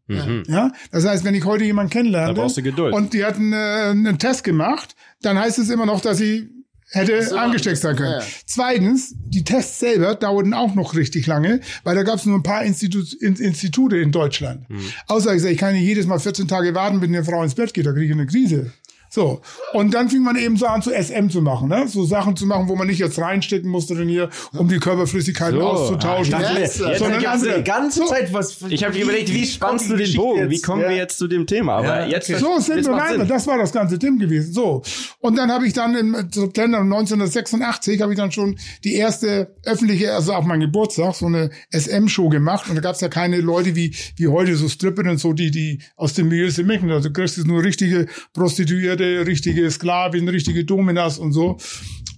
Ja, 0.49 0.73
das 0.91 1.07
heißt, 1.07 1.25
wenn 1.25 1.35
ich 1.35 1.47
heute 1.47 1.65
jemanden 1.65 1.91
kennenlerne 1.91 2.35
Da 2.35 2.41
brauchst 2.43 2.59
du 2.59 2.63
Geduld. 2.63 2.93
und 2.95 3.15
die 3.15 3.25
hatten 3.25 3.55
äh, 3.55 3.57
einen 3.57 4.19
Test 4.19 4.45
gemacht, 4.45 4.95
dann 5.23 5.39
heißt 5.39 5.59
es 5.59 5.71
immer 5.71 5.87
noch, 5.87 6.03
dass 6.03 6.19
sie 6.19 6.58
hätte 6.91 7.23
So. 7.23 7.37
angesteckt 7.37 7.79
sein 7.79 7.97
können. 7.97 8.21
Ja. 8.21 8.27
Zweitens, 8.47 9.15
die 9.17 9.45
Tests 9.45 9.79
selber 9.79 10.15
dauerten 10.15 10.55
auch 10.55 10.75
noch 10.75 10.95
richtig 10.95 11.27
lange, 11.27 11.61
weil 11.85 11.95
da 11.95 12.03
gab 12.03 12.17
es 12.17 12.27
nur 12.27 12.39
ein 12.39 12.43
paar 12.43 12.63
Institu 12.65 13.03
in, 13.21 13.37
Institute 13.37 13.97
in 13.97 14.11
Deutschland. 14.13 14.67
Außer 15.07 15.35
ich 15.35 15.43
sage, 15.43 15.53
ich 15.55 15.59
kann 15.59 15.75
nicht 15.75 15.85
jedes 15.85 16.07
Mal 16.07 16.19
14 16.19 16.49
Tage 16.49 16.75
warten, 16.75 17.01
bis 17.01 17.09
eine 17.09 17.25
Frau 17.25 17.43
ins 17.43 17.55
Bett 17.55 17.75
geht, 17.75 17.87
da 17.87 17.93
kriege 17.93 18.07
ich 18.07 18.13
eine 18.13 18.27
Krise. 18.27 18.73
So. 19.11 19.41
Und 19.73 19.95
dann 19.95 20.09
fing 20.11 20.23
man 20.23 20.37
eben 20.37 20.57
so 20.57 20.67
an, 20.67 20.83
zu 20.83 20.91
SM 20.91 21.29
zu 21.31 21.41
machen, 21.43 21.69
ne? 21.69 21.87
So 21.89 22.05
Sachen 22.05 22.37
zu 22.37 22.47
machen, 22.47 22.69
wo 22.69 22.77
man 22.77 22.87
nicht 22.87 22.99
jetzt 22.99 23.19
reinstecken 23.19 23.71
musste 23.71 23.95
denn 23.95 24.09
hier, 24.09 24.29
um 24.57 24.69
die 24.69 24.79
Körperflüssigkeiten 24.79 25.59
So. 25.59 25.67
auszutauschen. 25.67 26.35
Ah, 26.35 26.41
ich 26.41 26.45
dachte, 26.47 26.61
Yes. 26.61 26.79
jetzt 26.79 26.99
Sondern 26.99 27.19
ergab's 27.23 27.43
andere. 27.43 27.59
die 27.59 27.65
ganze 27.65 27.99
So. 28.01 28.07
Zeit 28.07 28.33
was. 28.33 28.57
Ich 28.69 28.85
habe 28.85 28.99
überlegt, 28.99 29.33
wie 29.33 29.47
spannst 29.47 29.91
du 29.91 29.97
den 29.97 30.15
Bogen? 30.15 30.51
Wie 30.51 30.61
kommen 30.61 30.83
wir 30.83 30.93
jetzt 30.97 31.19
zu 31.19 31.27
dem 31.27 31.47
Thema? 31.47 31.77
Aber 31.79 31.87
Ja, 31.87 32.07
jetzt 32.07 32.29
okay. 32.31 32.39
So 32.39 32.59
sind 32.59 32.77
jetzt 32.79 32.89
wir 32.89 32.95
rein. 32.95 33.27
Das 33.29 33.47
war 33.47 33.59
das 33.59 33.73
ganze 33.73 33.99
Tim 33.99 34.19
gewesen. 34.19 34.53
So. 34.53 34.83
Und 35.21 35.37
dann 35.37 35.51
habe 35.51 35.67
ich 35.67 35.73
dann 35.73 35.95
im 35.95 36.15
September 36.31 36.79
1986 36.79 38.01
habe 38.01 38.13
ich 38.13 38.19
dann 38.19 38.33
schon 38.33 38.59
die 38.85 38.95
erste 38.95 39.55
öffentliche, 39.65 40.15
also 40.15 40.33
auf 40.35 40.45
meinem 40.45 40.61
Geburtstag, 40.61 41.15
so 41.15 41.27
eine 41.27 41.51
SM-Show 41.71 42.29
gemacht. 42.29 42.69
Und 42.69 42.77
da 42.77 42.81
gab 42.83 42.95
es 42.95 43.01
ja 43.01 43.09
keine 43.09 43.39
Leute 43.41 43.75
wie, 43.75 43.95
wie 44.17 44.29
heute, 44.29 44.57
so 44.57 44.69
Stripper 44.69 45.09
und 45.09 45.19
so, 45.19 45.33
die, 45.33 45.51
die 45.51 45.81
aus 45.97 46.15
dem 46.15 46.29
Milieu 46.29 46.51
sind. 46.51 46.69
Also 46.71 47.09
du 47.09 47.13
kriegst 47.13 47.39
nur 47.47 47.63
richtige 47.63 48.07
Prostituierte, 48.35 48.98
richtige 49.05 49.71
Sklavin, 49.71 50.29
richtige 50.29 50.65
Dominas 50.65 51.19
und 51.19 51.33
so. 51.33 51.59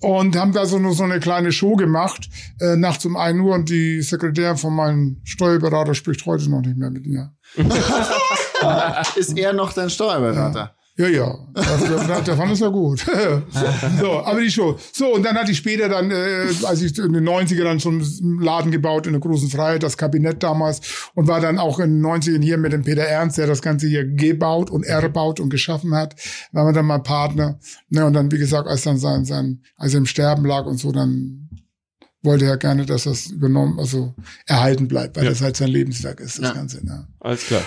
Und 0.00 0.34
haben 0.34 0.52
da 0.52 0.64
so 0.64 0.78
nur 0.78 0.94
so 0.94 1.04
eine 1.04 1.20
kleine 1.20 1.52
Show 1.52 1.76
gemacht, 1.76 2.30
äh, 2.58 2.76
nachts 2.76 3.04
um 3.04 3.16
1 3.16 3.38
Uhr 3.38 3.54
und 3.54 3.68
die 3.68 4.00
Sekretärin 4.00 4.56
von 4.56 4.74
meinem 4.74 5.20
Steuerberater 5.24 5.94
spricht 5.94 6.24
heute 6.24 6.50
noch 6.50 6.62
nicht 6.62 6.78
mehr 6.78 6.90
mit 6.90 7.06
mir. 7.06 7.34
Ist 9.16 9.36
er 9.36 9.52
noch 9.52 9.74
dein 9.74 9.90
Steuerberater? 9.90 10.58
Ja, 10.58 10.74
ja, 10.96 11.38
das, 11.54 12.06
der, 12.06 12.20
der 12.20 12.36
fand 12.36 12.52
es 12.52 12.60
ja 12.60 12.68
gut. 12.68 13.00
so, 14.00 14.22
aber 14.22 14.40
die 14.40 14.50
Show. 14.50 14.76
So, 14.92 15.14
und 15.14 15.22
dann 15.24 15.34
hatte 15.36 15.50
ich 15.52 15.56
später 15.58 15.88
dann, 15.88 16.10
äh, 16.10 16.46
als 16.64 16.82
ich 16.82 16.98
in 16.98 17.12
den 17.14 17.26
90er 17.26 17.64
dann 17.64 17.80
schon 17.80 18.02
einen 18.02 18.40
Laden 18.40 18.70
gebaut 18.70 19.06
in 19.06 19.12
der 19.14 19.20
großen 19.20 19.48
Freiheit, 19.48 19.82
das 19.82 19.96
Kabinett 19.96 20.42
damals, 20.42 20.80
und 21.14 21.26
war 21.26 21.40
dann 21.40 21.58
auch 21.58 21.78
in 21.78 22.02
den 22.02 22.04
90ern 22.06 22.42
hier 22.42 22.58
mit 22.58 22.72
dem 22.74 22.82
Peter 22.82 23.02
Ernst, 23.02 23.38
der 23.38 23.46
das 23.46 23.62
Ganze 23.62 23.86
hier 23.86 24.04
gebaut 24.04 24.68
und 24.70 24.84
erbaut 24.84 25.40
und 25.40 25.48
geschaffen 25.48 25.94
hat, 25.94 26.16
war 26.52 26.64
man 26.64 26.74
dann 26.74 26.86
mal 26.86 26.98
Partner. 26.98 27.58
Ne, 27.88 28.04
und 28.04 28.12
dann, 28.12 28.30
wie 28.30 28.38
gesagt, 28.38 28.68
als 28.68 28.82
dann 28.82 28.98
sein, 28.98 29.24
sein, 29.24 29.62
als 29.76 29.94
er 29.94 29.98
im 29.98 30.06
Sterben 30.06 30.44
lag 30.44 30.66
und 30.66 30.76
so, 30.78 30.92
dann 30.92 31.48
wollte 32.22 32.44
er 32.44 32.58
gerne, 32.58 32.84
dass 32.84 33.04
das 33.04 33.28
übernommen, 33.28 33.78
also 33.78 34.14
erhalten 34.46 34.86
bleibt, 34.88 35.16
weil 35.16 35.24
Ja. 35.24 35.30
das 35.30 35.40
halt 35.40 35.56
sein 35.56 35.68
Lebenswerk 35.68 36.20
ist, 36.20 36.38
das 36.38 36.48
Ja. 36.48 36.52
Ganze. 36.52 36.84
Ne? 36.84 37.06
Alles 37.20 37.46
klar. 37.46 37.62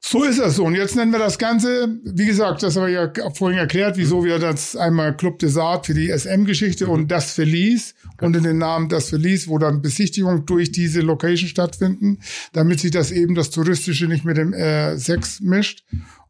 So 0.00 0.22
ist 0.24 0.38
das 0.38 0.56
so. 0.56 0.64
Und 0.64 0.74
jetzt 0.74 0.94
nennen 0.96 1.10
wir 1.12 1.18
das 1.18 1.38
Ganze, 1.38 1.98
wie 2.04 2.24
gesagt, 2.26 2.62
das 2.62 2.76
habe 2.76 2.88
ich 2.88 2.94
ja 2.94 3.10
vorhin 3.34 3.58
erklärt, 3.58 3.96
wieso 3.96 4.24
wir 4.24 4.38
das 4.38 4.76
einmal 4.76 5.16
Club 5.16 5.38
des 5.40 5.56
Art 5.56 5.86
für 5.86 5.94
die 5.94 6.08
SM-Geschichte 6.16 6.86
und 6.86 7.08
das 7.08 7.32
Verlies 7.32 7.94
unter 8.20 8.40
den 8.40 8.58
Namen 8.58 8.88
das 8.88 9.08
Verlies, 9.10 9.48
wo 9.48 9.58
dann 9.58 9.82
Besichtigungen 9.82 10.46
durch 10.46 10.70
diese 10.72 11.00
Location 11.00 11.48
stattfinden, 11.48 12.20
damit 12.52 12.80
sich 12.80 12.90
das 12.92 13.10
eben 13.10 13.34
das 13.34 13.50
Touristische 13.50 14.06
nicht 14.06 14.24
mit 14.24 14.36
dem 14.36 14.52
äh, 14.54 14.96
Sex 14.96 15.40
mischt. 15.40 15.84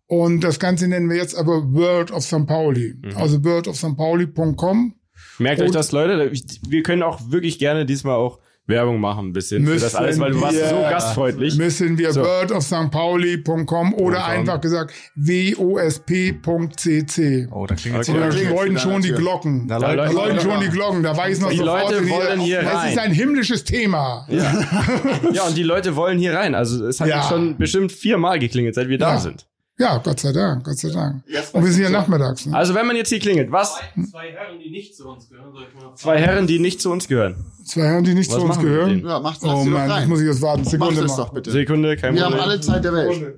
Und 0.07 0.41
das 0.41 0.59
Ganze 0.59 0.89
nennen 0.89 1.11
wir 1.11 1.17
jetzt 1.19 1.37
aber 1.37 1.71
World 1.73 2.11
of 2.11 2.25
St. 2.25 2.47
Pauli. 2.47 2.97
Also 3.15 3.45
worldofstpauli.com. 3.45 4.95
Merkt 5.39 5.61
euch 5.61 5.67
Und- 5.69 5.75
das, 5.75 5.93
Leute. 5.93 6.33
Wir 6.69 6.83
können 6.83 7.03
auch 7.03 7.31
wirklich 7.31 7.59
gerne 7.59 7.85
diesmal 7.85 8.17
auch 8.17 8.39
Werbung 8.69 9.01
machen, 9.01 9.29
ein 9.29 9.33
bisschen 9.33 9.67
für 9.67 9.77
das 9.77 9.95
alles, 9.95 10.21
weil 10.21 10.33
du 10.33 10.41
warst 10.43 10.57
wir- 10.57 10.69
so 10.69 10.77
gastfreundlich. 10.83 11.57
Müssen 11.57 11.97
wir 11.99 12.13
So. 12.13 12.21
worldofstpauli.com 12.23 13.95
oder 13.95 14.27
einfach 14.27 14.61
gesagt 14.61 14.93
wosp.cc. 16.29 17.49
Oh, 17.51 17.67
da 17.67 17.75
klingelt 17.75 18.09
Okay. 18.09 18.19
Da 18.19 18.27
läuten 18.51 18.79
schon 18.79 19.03
die. 19.03 19.13
Glocken. 19.13 19.67
Da 19.69 19.79
Da 19.79 19.93
läuten 19.93 20.15
läuten 20.15 20.37
schon 20.41 20.51
Glocken. 20.51 20.61
die 20.61 20.69
Glocken. 20.71 21.03
Da 21.03 21.17
weiß 21.17 21.41
man 21.41 21.51
Die 21.51 21.57
sofort, 21.57 21.91
Leute 21.91 22.05
hier- 22.05 22.11
wollen 22.15 22.41
hier 22.41 22.61
Es 22.61 22.67
rein. 22.75 22.93
ist 22.93 22.99
ein 22.99 23.13
himmlisches 23.13 23.65
Thema. 23.65 24.27
Ja, 24.29 25.45
und 25.47 25.57
die 25.57 25.63
Leute 25.63 25.97
wollen 25.97 26.19
hier 26.19 26.35
rein. 26.35 26.55
Also 26.55 26.87
es 26.87 27.01
hat 27.01 27.09
Ja. 27.09 27.23
schon 27.23 27.57
bestimmt 27.57 27.91
viermal 27.93 28.39
geklingelt, 28.39 28.75
seit 28.75 28.89
wir 28.89 28.99
da 28.99 29.15
Ja. 29.15 29.21
sind. 29.21 29.47
Ja, 29.81 29.99
Gott 29.99 30.19
sei 30.19 30.33
Dank, 30.33 30.65
Gott 30.65 30.77
sei 30.79 30.91
Dank. 30.91 31.23
Jetzt 31.29 31.55
Und 31.55 31.65
wir 31.65 31.71
sind 31.71 31.83
ja 31.83 31.89
so. 31.89 31.95
nachmittags. 31.95 32.47
Ne? 32.47 32.57
Also 32.57 32.75
wenn 32.75 32.85
man 32.87 32.97
jetzt 32.97 33.11
hier 33.11 33.21
klingelt, 33.21 33.53
was? 33.53 33.77
Zwei 34.11 34.33
Herren, 34.33 34.59
die 34.59 34.71
nicht 34.71 34.97
zu 34.97 35.09
uns 35.09 35.29
gehören, 35.29 35.53
soll 35.53 35.63
ich 35.69 35.75
mal 35.83 35.95
Zwei 35.95 36.19
Herren, 36.19 36.47
die 36.49 36.59
nicht 36.59 36.81
zu 36.81 36.91
uns 36.91 37.07
gehören. 37.07 37.45
Zwei 37.65 37.83
Herren, 37.83 38.03
die 38.05 38.15
nicht 38.15 38.29
Was 38.31 38.39
zu 38.39 38.43
uns 38.45 38.59
gehören. 38.59 39.07
Ja, 39.07 39.21
macht 39.21 39.39
Oh 39.45 39.63
sie 39.63 39.71
doch 39.71 39.79
Mann, 39.79 39.91
rein. 39.91 40.01
jetzt 40.01 40.09
muss 40.09 40.21
ich 40.21 40.27
jetzt 40.27 40.43
warten. 40.43 40.63
Mach 40.65 40.71
Sekunde 40.71 41.03
das 41.03 41.11
mal. 41.13 41.17
doch 41.19 41.33
bitte. 41.33 41.51
Sekunde, 41.53 41.97
kein 41.97 42.15
Wir 42.15 42.25
haben 42.25 42.33
Problem. 42.33 42.51
alle 42.51 42.61
Zeit 42.61 42.85
der 42.85 42.93
Welt. 42.93 43.35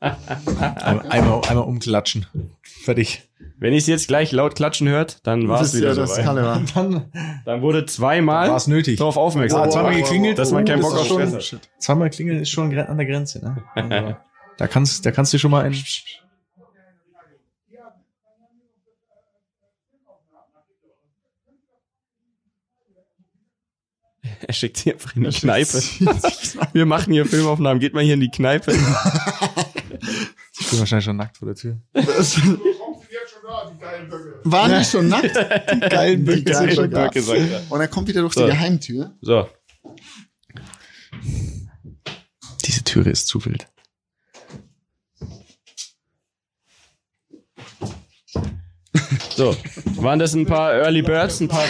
Einmal, 0.00 1.40
einmal 1.48 1.64
umklatschen. 1.64 2.26
Fertig. 2.62 3.28
Wenn 3.60 3.72
ich 3.72 3.80
es 3.82 3.86
jetzt 3.88 4.06
gleich 4.08 4.30
laut 4.32 4.54
klatschen 4.54 4.88
hört, 4.88 5.26
dann 5.26 5.48
war 5.48 5.60
es 5.60 5.72
Das 5.72 5.80
wieder 5.80 5.88
ja 5.90 5.94
das 5.94 6.14
soweit. 6.16 6.26
Dann 6.74 7.04
Dann 7.44 7.62
wurde 7.62 7.86
zweimal 7.86 8.48
war 8.50 8.56
es 8.56 8.68
nötig. 8.68 8.98
darauf 8.98 9.16
aufmerksam. 9.16 9.62
Ah, 9.62 9.68
zweimal 9.70 9.94
geklingelt. 9.96 10.38
dass 10.38 10.52
man 10.52 10.64
keinen 10.64 10.80
Oh, 10.82 10.88
Bock 10.88 10.92
das 10.98 11.10
auf 11.10 11.20
Stress 11.30 11.52
hat. 11.52 11.68
Zweimal 11.78 12.10
klingeln 12.10 12.40
ist 12.40 12.50
schon 12.50 12.76
an 12.78 12.96
der 12.96 13.06
Grenze. 13.06 13.40
Ne? 13.76 14.16
Da 14.58 14.66
kannst, 14.66 15.06
da 15.06 15.12
kannst 15.12 15.32
du 15.32 15.38
schon 15.38 15.50
mal 15.52 15.64
ein. 15.64 15.74
Er 24.46 24.52
schickt 24.52 24.76
sie 24.78 24.92
einfach 24.92 25.16
in 25.16 25.24
die 25.24 25.30
Kneipe. 25.30 25.78
Wir 26.72 26.86
machen 26.86 27.12
hier 27.12 27.24
Filmaufnahmen. 27.26 27.80
Geht 27.80 27.94
mal 27.94 28.04
hier 28.04 28.14
in 28.14 28.20
die 28.20 28.30
Kneipe. 28.30 28.72
Ich 30.60 30.70
bin 30.70 30.78
wahrscheinlich 30.80 31.04
schon 31.04 31.16
nackt 31.16 31.38
vor 31.38 31.46
der 31.46 31.54
Tür. 31.54 31.80
Waren 34.44 34.78
die 34.78 34.84
schon 34.84 35.08
nackt? 35.08 35.34
Die 35.36 35.80
geilen 35.80 36.26
Die 36.26 36.44
geilen 36.44 36.76
Böcke. 36.76 36.88
Böcke, 36.88 37.22
sagt 37.22 37.50
er. 37.50 37.62
Und 37.70 37.80
er 37.80 37.88
kommt 37.88 38.08
wieder 38.08 38.20
durch 38.20 38.34
So. 38.34 38.44
die 38.44 38.50
Geheimtür. 38.52 39.16
So. 39.20 39.48
Diese 42.64 42.84
Türe 42.84 43.10
ist 43.10 43.28
zu 43.28 43.44
wild. 43.44 43.66
So. 49.36 49.54
Waren 49.96 50.18
das 50.18 50.34
ein 50.34 50.46
paar 50.46 50.72
Early 50.74 51.02
Birds, 51.02 51.40
ein 51.40 51.48
paar, 51.48 51.64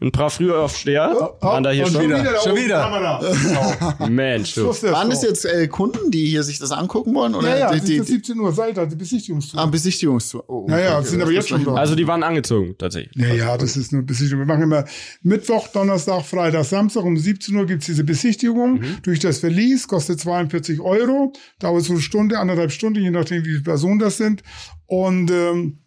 ein 0.00 0.12
paar 0.12 0.30
Frühaufsteher? 0.30 1.34
Waren 1.40 1.62
da 1.62 1.70
hier 1.70 1.86
schon? 1.86 2.02
wieder 2.02 2.22
da 2.22 2.40
Schon 2.40 2.56
wieder. 2.56 2.80
Kamera. 2.80 4.08
Mensch, 4.08 4.54
du. 4.54 4.66
Waren 4.66 5.10
das 5.10 5.22
jetzt 5.22 5.44
äh, 5.44 5.66
Kunden, 5.66 6.10
die 6.10 6.26
hier 6.26 6.42
sich 6.42 6.58
das 6.58 6.70
angucken 6.70 7.14
wollen? 7.14 7.34
Oder 7.34 7.48
Ja, 7.48 7.58
ja, 7.58 7.70
die, 7.72 7.78
es 7.78 7.84
die, 7.84 7.96
ist 7.96 8.06
17 8.08 8.38
Uhr, 8.38 8.52
seid 8.52 8.76
die 8.90 8.96
Besichtigungstour. 8.96 9.60
ah, 9.60 9.66
Besichtigungstour? 9.66 10.44
Oh, 10.48 10.66
Ja, 10.68 10.78
ja, 10.78 10.98
okay, 10.98 11.08
sind 11.08 11.22
aber 11.22 11.32
jetzt 11.32 11.48
schon 11.48 11.64
da. 11.64 11.74
Also 11.74 11.94
die 11.94 12.06
waren 12.06 12.22
angezogen, 12.22 12.76
tatsächlich. 12.78 13.16
Ja, 13.16 13.34
ja, 13.34 13.56
das 13.56 13.76
ist 13.76 13.92
nur 13.92 14.02
Besichtigung. 14.02 14.46
Wir 14.46 14.46
machen 14.46 14.62
immer 14.62 14.84
Mittwoch, 15.22 15.68
Donnerstag, 15.68 16.22
Freitag, 16.24 16.64
Samstag 16.64 17.04
um 17.04 17.16
17 17.16 17.56
Uhr 17.56 17.66
gibt's 17.66 17.86
diese 17.86 18.04
Besichtigung 18.04 18.80
durch 19.02 19.18
das 19.20 19.38
Verlies, 19.38 19.88
kostet 19.88 20.20
42 20.20 20.80
Euro, 20.80 21.32
dauert 21.58 21.82
so 21.84 21.94
eine 21.94 22.02
Stunde, 22.02 22.38
anderthalb 22.38 22.70
Stunden, 22.70 23.00
je 23.00 23.10
nachdem, 23.10 23.44
wie 23.44 23.50
viele 23.50 23.62
Personen 23.62 23.98
das 23.98 24.16
sind. 24.18 24.42
Und 24.86 25.30
ähm, 25.30 25.78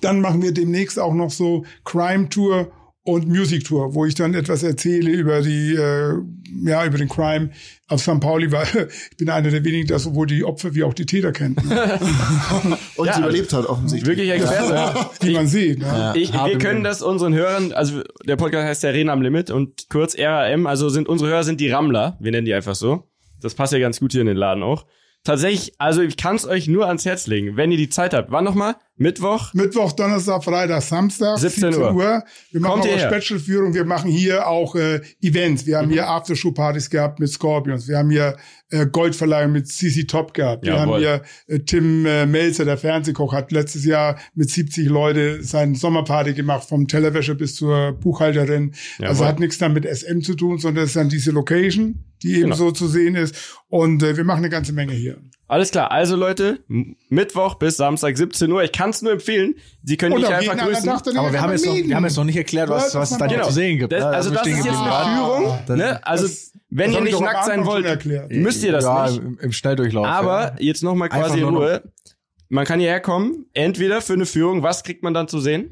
dann 0.00 0.20
machen 0.20 0.42
wir 0.42 0.52
demnächst 0.52 0.98
auch 0.98 1.14
noch 1.14 1.30
so 1.30 1.64
Crime 1.84 2.28
Tour 2.28 2.72
und 3.02 3.28
Music 3.28 3.64
Tour, 3.64 3.94
wo 3.94 4.04
ich 4.04 4.14
dann 4.14 4.34
etwas 4.34 4.62
erzähle 4.62 5.10
über 5.10 5.40
die, 5.40 5.74
äh, 5.74 6.14
ja, 6.64 6.84
über 6.84 6.98
den 6.98 7.08
Crime 7.08 7.50
auf 7.88 8.00
St. 8.02 8.20
Pauli, 8.20 8.52
weil 8.52 8.66
ich 9.10 9.16
bin 9.16 9.30
einer 9.30 9.50
der 9.50 9.64
wenigen, 9.64 9.86
der 9.86 9.98
sowohl 9.98 10.26
die 10.26 10.44
Opfer 10.44 10.74
wie 10.74 10.84
auch 10.84 10.92
die 10.92 11.06
Täter 11.06 11.32
kennt, 11.32 11.64
ne? 11.66 11.98
Und 12.96 13.06
Ja, 13.06 13.14
sie 13.14 13.20
überlebt 13.20 13.52
hat 13.52 13.66
offensichtlich. 13.66 14.18
Wirklich 14.18 14.30
Experte. 14.30 15.10
wie 15.26 15.32
man 15.32 15.46
sieht. 15.46 15.78
Ne? 15.78 16.12
Ich, 16.16 16.32
wir 16.32 16.58
können 16.58 16.84
das 16.84 17.00
unseren 17.00 17.34
Hörern, 17.34 17.72
also 17.72 18.02
der 18.24 18.36
Podcast 18.36 18.66
heißt 18.66 18.82
ja 18.82 18.90
Reden 18.90 19.08
am 19.08 19.22
Limit 19.22 19.50
und 19.50 19.88
kurz 19.88 20.14
RAM, 20.18 20.66
also 20.66 20.88
sind 20.90 21.08
unsere 21.08 21.30
Hörer 21.30 21.44
sind 21.44 21.60
die 21.60 21.70
Rammler, 21.70 22.18
wir 22.20 22.30
nennen 22.30 22.44
die 22.44 22.54
einfach 22.54 22.74
so. 22.74 23.04
Das 23.40 23.54
passt 23.54 23.72
ja 23.72 23.78
ganz 23.78 24.00
gut 24.00 24.12
hier 24.12 24.20
in 24.20 24.26
den 24.26 24.36
Laden 24.36 24.62
auch. 24.62 24.84
Tatsächlich, 25.24 25.74
also 25.78 26.00
ich 26.02 26.16
kann 26.16 26.36
es 26.36 26.46
euch 26.46 26.66
nur 26.66 26.86
ans 26.86 27.04
Herz 27.04 27.26
legen, 27.26 27.56
wenn 27.56 27.70
ihr 27.70 27.76
die 27.78 27.90
Zeit 27.90 28.14
habt. 28.14 28.30
Wann 28.30 28.44
nochmal? 28.44 28.76
Mittwoch? 29.00 29.54
Mittwoch, 29.54 29.92
Donnerstag, 29.92 30.44
Freitag, 30.44 30.82
Samstag, 30.82 31.38
17 31.38 31.72
17 31.72 31.82
Uhr. 31.82 31.94
Uhr. 31.94 32.22
Wir 32.50 32.60
machen 32.60 32.82
Kommt 32.82 32.92
auch? 32.92 33.12
Special-Führung. 33.14 33.72
Wir 33.72 33.86
machen 33.86 34.10
hier 34.10 34.46
auch 34.46 34.74
äh, 34.76 35.00
Events. 35.22 35.64
Wir 35.64 35.78
haben 35.78 35.88
Mhm. 35.88 35.92
hier 35.92 36.08
Aftershow-Partys 36.08 36.90
gehabt 36.90 37.18
mit 37.18 37.30
Scorpions. 37.30 37.88
Wir 37.88 37.96
haben 37.96 38.10
hier 38.10 38.36
äh, 38.68 38.86
Goldverleihung 38.86 39.52
mit 39.52 39.68
CC 39.68 40.04
Top 40.04 40.34
gehabt. 40.34 40.64
Wir 40.66 40.74
Jawohl. 40.74 40.94
haben 41.06 41.22
hier 41.46 41.56
äh, 41.56 41.60
Tim 41.60 42.04
äh, 42.04 42.26
Melzer, 42.26 42.66
der 42.66 42.76
Fernsehkoch, 42.76 43.32
hat 43.32 43.52
letztes 43.52 43.86
Jahr 43.86 44.18
mit 44.34 44.50
70 44.50 44.86
Leute 44.88 45.42
seine 45.42 45.76
Sommerparty 45.76 46.34
gemacht, 46.34 46.68
vom 46.68 46.86
Tellerwäscher 46.86 47.34
bis 47.34 47.54
zur 47.56 47.92
Buchhalterin. 47.92 48.72
Also 49.00 49.22
Jawohl. 49.22 49.26
hat 49.28 49.40
nichts 49.40 49.56
dann 49.56 49.72
mit 49.72 49.86
SM 49.86 50.20
zu 50.20 50.34
tun, 50.34 50.58
sondern 50.58 50.84
es 50.84 50.90
ist 50.90 50.96
dann 50.96 51.08
diese 51.08 51.30
Location, 51.30 52.04
die 52.22 52.32
eben 52.34 52.42
Genau. 52.42 52.54
so 52.56 52.70
zu 52.70 52.86
sehen 52.86 53.14
ist. 53.14 53.34
Und 53.68 54.02
äh, 54.02 54.16
wir 54.16 54.24
machen 54.24 54.40
eine 54.40 54.50
ganze 54.50 54.74
Menge 54.74 54.92
hier. 54.92 55.16
Alles 55.50 55.72
klar, 55.72 55.90
also 55.90 56.14
Leute, 56.14 56.60
Mittwoch 57.08 57.56
bis 57.56 57.76
Samstag 57.76 58.16
17 58.16 58.52
Uhr. 58.52 58.62
Ich 58.62 58.70
kann 58.70 58.90
es 58.90 59.02
nur 59.02 59.10
empfehlen. 59.10 59.56
Sie 59.82 59.96
können 59.96 60.14
mich 60.14 60.28
einfach 60.28 60.56
grüßen. 60.56 60.88
Aber 60.88 61.32
wir 61.32 61.40
haben, 61.40 61.50
jetzt 61.50 61.66
noch, 61.66 61.74
wir 61.74 61.96
haben 61.96 62.04
jetzt 62.04 62.16
noch 62.16 62.24
nicht 62.24 62.36
erklärt, 62.36 62.68
was, 62.68 62.94
was 62.94 63.10
es 63.10 63.18
da 63.18 63.26
Genau. 63.26 63.46
zu 63.46 63.52
sehen 63.52 63.78
gibt. 63.80 63.92
Das, 63.92 64.04
also 64.04 64.30
das 64.30 64.46
wir 64.46 64.52
ist 64.52 64.64
jetzt 64.64 64.78
eine 64.78 65.16
Führung. 65.16 65.58
Dann- 65.66 65.78
Ne? 65.78 66.06
Also 66.06 66.28
Das- 66.28 66.52
wenn 66.70 66.92
das 66.92 67.00
ihr 67.00 67.04
nicht 67.04 67.20
nackt 67.20 67.46
sein 67.46 67.66
wollt, 67.66 68.06
müsst 68.30 68.62
ihr 68.62 68.70
das 68.70 68.84
ja, 68.84 69.06
nicht. 69.08 69.18
Im, 69.18 69.38
im 69.40 69.50
Schnelldurchlauf. 69.52 70.06
Aber 70.06 70.40
ja. 70.40 70.56
jetzt 70.60 70.84
nochmal 70.84 71.08
quasi 71.08 71.40
in 71.40 71.48
Ruhe. 71.48 71.82
Man 72.52 72.64
kann 72.66 72.80
hierher 72.80 73.00
kommen, 73.00 73.46
entweder 73.54 74.00
für 74.02 74.12
eine 74.14 74.26
Führung, 74.26 74.62
was 74.62 74.82
kriegt 74.82 75.02
man 75.02 75.14
dann 75.14 75.28
zu 75.28 75.38
sehen? 75.40 75.70